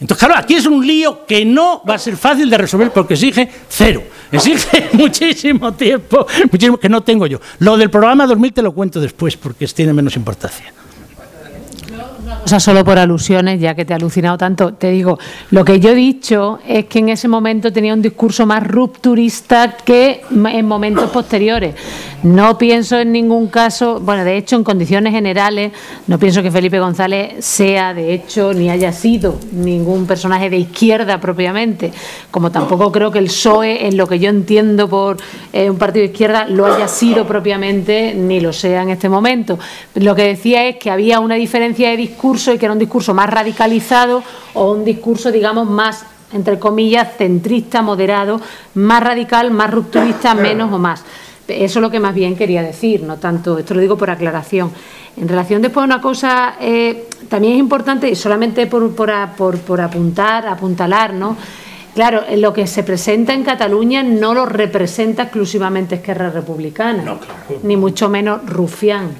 Entonces, 0.00 0.24
claro, 0.24 0.40
aquí 0.40 0.54
es 0.54 0.66
un 0.66 0.86
lío 0.86 1.26
que 1.26 1.44
no 1.44 1.82
va 1.88 1.94
a 1.94 1.98
ser 1.98 2.16
fácil 2.16 2.48
de 2.48 2.56
resolver 2.56 2.92
porque 2.92 3.14
exige 3.14 3.50
cero. 3.68 4.04
Exige 4.30 4.88
muchísimo 4.92 5.72
tiempo, 5.72 6.26
muchísimo 6.50 6.78
que 6.78 6.88
no 6.88 7.02
tengo 7.02 7.26
yo. 7.26 7.40
Lo 7.60 7.76
del 7.76 7.90
programa 7.90 8.26
2000 8.26 8.52
te 8.52 8.62
lo 8.62 8.72
cuento 8.72 9.00
después 9.00 9.36
porque 9.36 9.66
tiene 9.68 9.92
menos 9.92 10.16
importancia. 10.16 10.72
O 12.44 12.48
sea, 12.48 12.60
solo 12.60 12.84
por 12.84 12.98
alusiones, 12.98 13.60
ya 13.60 13.74
que 13.74 13.84
te 13.84 13.92
he 13.92 13.96
alucinado 13.96 14.38
tanto, 14.38 14.72
te 14.74 14.90
digo, 14.90 15.18
lo 15.50 15.64
que 15.64 15.80
yo 15.80 15.90
he 15.90 15.94
dicho 15.94 16.58
es 16.66 16.86
que 16.86 17.00
en 17.00 17.10
ese 17.10 17.28
momento 17.28 17.72
tenía 17.72 17.92
un 17.92 18.02
discurso 18.02 18.46
más 18.46 18.66
rupturista 18.66 19.76
que 19.84 20.22
en 20.30 20.66
momentos 20.66 21.10
posteriores. 21.10 21.74
No 22.22 22.58
pienso 22.58 22.98
en 22.98 23.12
ningún 23.12 23.46
caso, 23.48 24.00
bueno, 24.00 24.24
de 24.24 24.36
hecho, 24.36 24.56
en 24.56 24.64
condiciones 24.64 25.12
generales, 25.12 25.72
no 26.06 26.18
pienso 26.18 26.42
que 26.42 26.50
Felipe 26.50 26.80
González 26.80 27.44
sea, 27.44 27.94
de 27.94 28.12
hecho, 28.12 28.52
ni 28.52 28.70
haya 28.70 28.92
sido 28.92 29.38
ningún 29.52 30.06
personaje 30.06 30.50
de 30.50 30.56
izquierda 30.56 31.20
propiamente, 31.20 31.92
como 32.30 32.50
tampoco 32.50 32.90
creo 32.90 33.10
que 33.12 33.20
el 33.20 33.26
PSOE, 33.26 33.86
en 33.86 33.96
lo 33.96 34.08
que 34.08 34.18
yo 34.18 34.30
entiendo 34.30 34.88
por 34.88 35.18
eh, 35.52 35.70
un 35.70 35.78
partido 35.78 36.06
de 36.06 36.12
izquierda, 36.12 36.46
lo 36.46 36.66
haya 36.66 36.88
sido 36.88 37.26
propiamente, 37.26 38.14
ni 38.14 38.40
lo 38.40 38.52
sea 38.52 38.82
en 38.82 38.88
este 38.88 39.08
momento. 39.08 39.58
Lo 39.94 40.14
que 40.16 40.22
decía 40.22 40.66
es 40.66 40.76
que 40.76 40.90
había 40.90 41.20
una 41.20 41.36
diferencia 41.36 41.90
de 41.90 41.96
discurso 41.96 42.17
y 42.52 42.58
que 42.58 42.66
era 42.66 42.72
un 42.72 42.78
discurso 42.78 43.14
más 43.14 43.30
radicalizado 43.30 44.22
o 44.54 44.72
un 44.72 44.84
discurso, 44.84 45.30
digamos, 45.30 45.68
más, 45.68 46.04
entre 46.32 46.58
comillas, 46.58 47.16
centrista, 47.16 47.80
moderado, 47.80 48.40
más 48.74 49.02
radical, 49.02 49.50
más 49.50 49.70
rupturista, 49.70 50.34
menos 50.34 50.72
o 50.72 50.78
más. 50.78 51.04
Eso 51.46 51.78
es 51.78 51.82
lo 51.82 51.90
que 51.90 52.00
más 52.00 52.14
bien 52.14 52.36
quería 52.36 52.62
decir, 52.62 53.02
no 53.02 53.16
tanto, 53.16 53.58
esto 53.58 53.74
lo 53.74 53.80
digo 53.80 53.96
por 53.96 54.10
aclaración. 54.10 54.70
En 55.16 55.28
relación 55.28 55.62
después 55.62 55.82
a 55.82 55.86
una 55.86 56.00
cosa, 56.00 56.56
eh, 56.60 57.08
también 57.28 57.54
es 57.54 57.58
importante, 57.58 58.08
y 58.08 58.14
solamente 58.14 58.66
por, 58.66 58.94
por, 58.94 59.58
por, 59.58 59.80
apuntar, 59.80 60.46
apuntalar, 60.46 61.14
¿no? 61.14 61.36
Claro, 61.94 62.22
lo 62.36 62.52
que 62.52 62.66
se 62.66 62.82
presenta 62.82 63.32
en 63.32 63.42
Cataluña 63.42 64.02
no 64.02 64.34
lo 64.34 64.44
representa 64.44 65.24
exclusivamente 65.24 65.96
Esquerra 65.96 66.30
Republicana, 66.30 67.16
ni 67.62 67.76
mucho 67.76 68.08
menos 68.08 68.44
Rufián. 68.46 69.10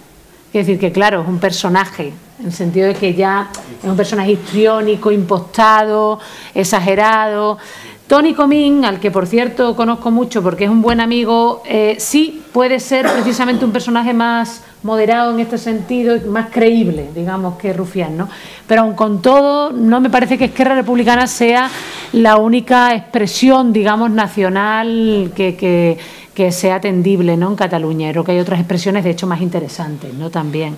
Es 0.52 0.66
decir, 0.66 0.78
que 0.78 0.92
claro, 0.92 1.22
es 1.22 1.28
un 1.28 1.40
personaje 1.40 2.12
en 2.38 2.46
el 2.46 2.52
sentido 2.52 2.86
de 2.86 2.94
que 2.94 3.14
ya 3.14 3.50
es 3.82 3.88
un 3.88 3.96
personaje 3.96 4.32
histriónico, 4.32 5.10
impostado, 5.10 6.20
exagerado. 6.54 7.58
Tony 8.06 8.32
Comín, 8.32 8.86
al 8.86 9.00
que 9.00 9.10
por 9.10 9.26
cierto 9.26 9.76
conozco 9.76 10.10
mucho 10.10 10.42
porque 10.42 10.64
es 10.64 10.70
un 10.70 10.80
buen 10.80 10.98
amigo, 10.98 11.62
eh, 11.66 11.96
sí 11.98 12.42
puede 12.52 12.80
ser 12.80 13.06
precisamente 13.06 13.66
un 13.66 13.70
personaje 13.70 14.14
más 14.14 14.62
moderado 14.82 15.34
en 15.34 15.40
este 15.40 15.58
sentido, 15.58 16.16
más 16.30 16.48
creíble, 16.50 17.10
digamos, 17.14 17.58
que 17.58 17.72
Rufián, 17.74 18.16
¿no? 18.16 18.28
Pero 18.66 18.82
aun 18.82 18.94
con 18.94 19.20
todo, 19.20 19.72
no 19.72 20.00
me 20.00 20.08
parece 20.08 20.38
que 20.38 20.46
Esquerra 20.46 20.74
Republicana 20.74 21.26
sea 21.26 21.68
la 22.12 22.38
única 22.38 22.94
expresión, 22.94 23.74
digamos, 23.74 24.10
nacional 24.10 25.32
que, 25.34 25.56
que, 25.56 25.98
que 26.32 26.50
sea 26.50 26.76
atendible, 26.76 27.36
¿no? 27.36 27.48
En 27.48 27.56
Cataluña. 27.56 28.10
Creo 28.12 28.24
que 28.24 28.32
hay 28.32 28.40
otras 28.40 28.60
expresiones, 28.60 29.04
de 29.04 29.10
hecho, 29.10 29.26
más 29.26 29.42
interesantes, 29.42 30.14
¿no? 30.14 30.30
También. 30.30 30.76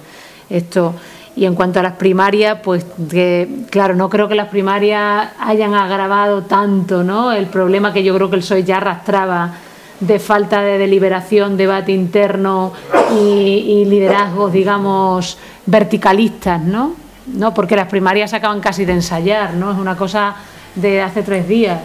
Esto. 0.49 0.95
Y 1.37 1.45
en 1.45 1.55
cuanto 1.55 1.81
a 1.81 1.83
las 1.83 1.93
primarias, 1.95 2.59
pues 2.63 2.85
que, 3.09 3.65
claro, 3.71 3.95
no 3.95 4.11
creo 4.11 4.29
que 4.29 4.35
las 4.35 4.49
primarias 4.49 5.31
hayan 5.39 5.75
agravado 5.75 6.43
tanto 6.43 7.05
¿no? 7.05 7.33
el 7.33 7.47
problema 7.47 7.93
que 7.93 8.03
yo 8.03 8.15
creo 8.15 8.29
que 8.29 8.37
el 8.37 8.43
PSOE 8.43 8.65
ya 8.65 8.79
arrastraba 8.79 9.53
de 10.01 10.19
falta 10.19 10.63
de 10.63 10.79
deliberación, 10.79 11.57
debate 11.57 11.93
interno 11.93 12.73
y, 13.15 13.85
liderazgos, 13.85 14.53
digamos, 14.53 15.39
verticalistas, 15.67 16.61
¿no? 16.61 16.95
¿no? 17.27 17.55
Porque 17.55 17.77
las 17.77 17.87
primarias 17.87 18.33
acaban 18.33 18.61
casi 18.61 18.85
de 18.85 18.95
ensayar, 18.95 19.55
¿no? 19.55 19.73
Es 19.73 19.79
una 19.79 19.97
cosa 19.97 20.37
de 20.75 21.03
hace 21.03 21.23
tres 21.23 21.47
días. 21.47 21.81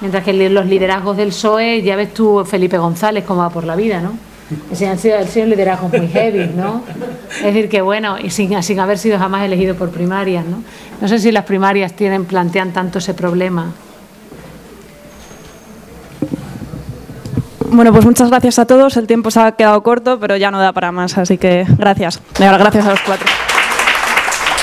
Mientras 0.00 0.24
que 0.24 0.32
los 0.32 0.66
liderazgos 0.66 1.16
del 1.16 1.28
PSOE, 1.28 1.82
ya 1.82 1.94
ves 1.94 2.12
tú, 2.12 2.44
Felipe 2.44 2.76
González, 2.76 3.24
cómo 3.24 3.40
va 3.40 3.50
por 3.50 3.64
la 3.64 3.76
vida, 3.76 4.00
¿no? 4.00 4.29
Ese 4.70 4.88
han 4.88 4.98
sido, 4.98 5.24
sido 5.26 5.46
liderazgos 5.46 5.92
muy 5.92 6.08
heavy, 6.08 6.50
¿no? 6.54 6.82
Es 7.36 7.42
decir, 7.42 7.68
que 7.68 7.82
bueno, 7.82 8.18
y 8.18 8.30
sin, 8.30 8.62
sin 8.62 8.80
haber 8.80 8.98
sido 8.98 9.18
jamás 9.18 9.44
elegido 9.44 9.74
por 9.74 9.90
primarias, 9.90 10.44
¿no? 10.44 10.62
No 11.00 11.08
sé 11.08 11.18
si 11.18 11.32
las 11.32 11.44
primarias 11.44 11.92
tienen, 11.94 12.24
plantean 12.24 12.72
tanto 12.72 12.98
ese 12.98 13.14
problema. 13.14 13.72
Bueno, 17.72 17.92
pues 17.92 18.04
muchas 18.04 18.28
gracias 18.30 18.58
a 18.58 18.66
todos. 18.66 18.96
El 18.96 19.06
tiempo 19.06 19.30
se 19.30 19.40
ha 19.40 19.52
quedado 19.52 19.82
corto, 19.82 20.18
pero 20.18 20.36
ya 20.36 20.50
no 20.50 20.58
da 20.58 20.72
para 20.72 20.90
más, 20.90 21.16
así 21.16 21.38
que 21.38 21.64
gracias. 21.78 22.20
Gracias 22.36 22.86
a 22.86 22.90
los 22.90 23.00
cuatro. 23.00 23.28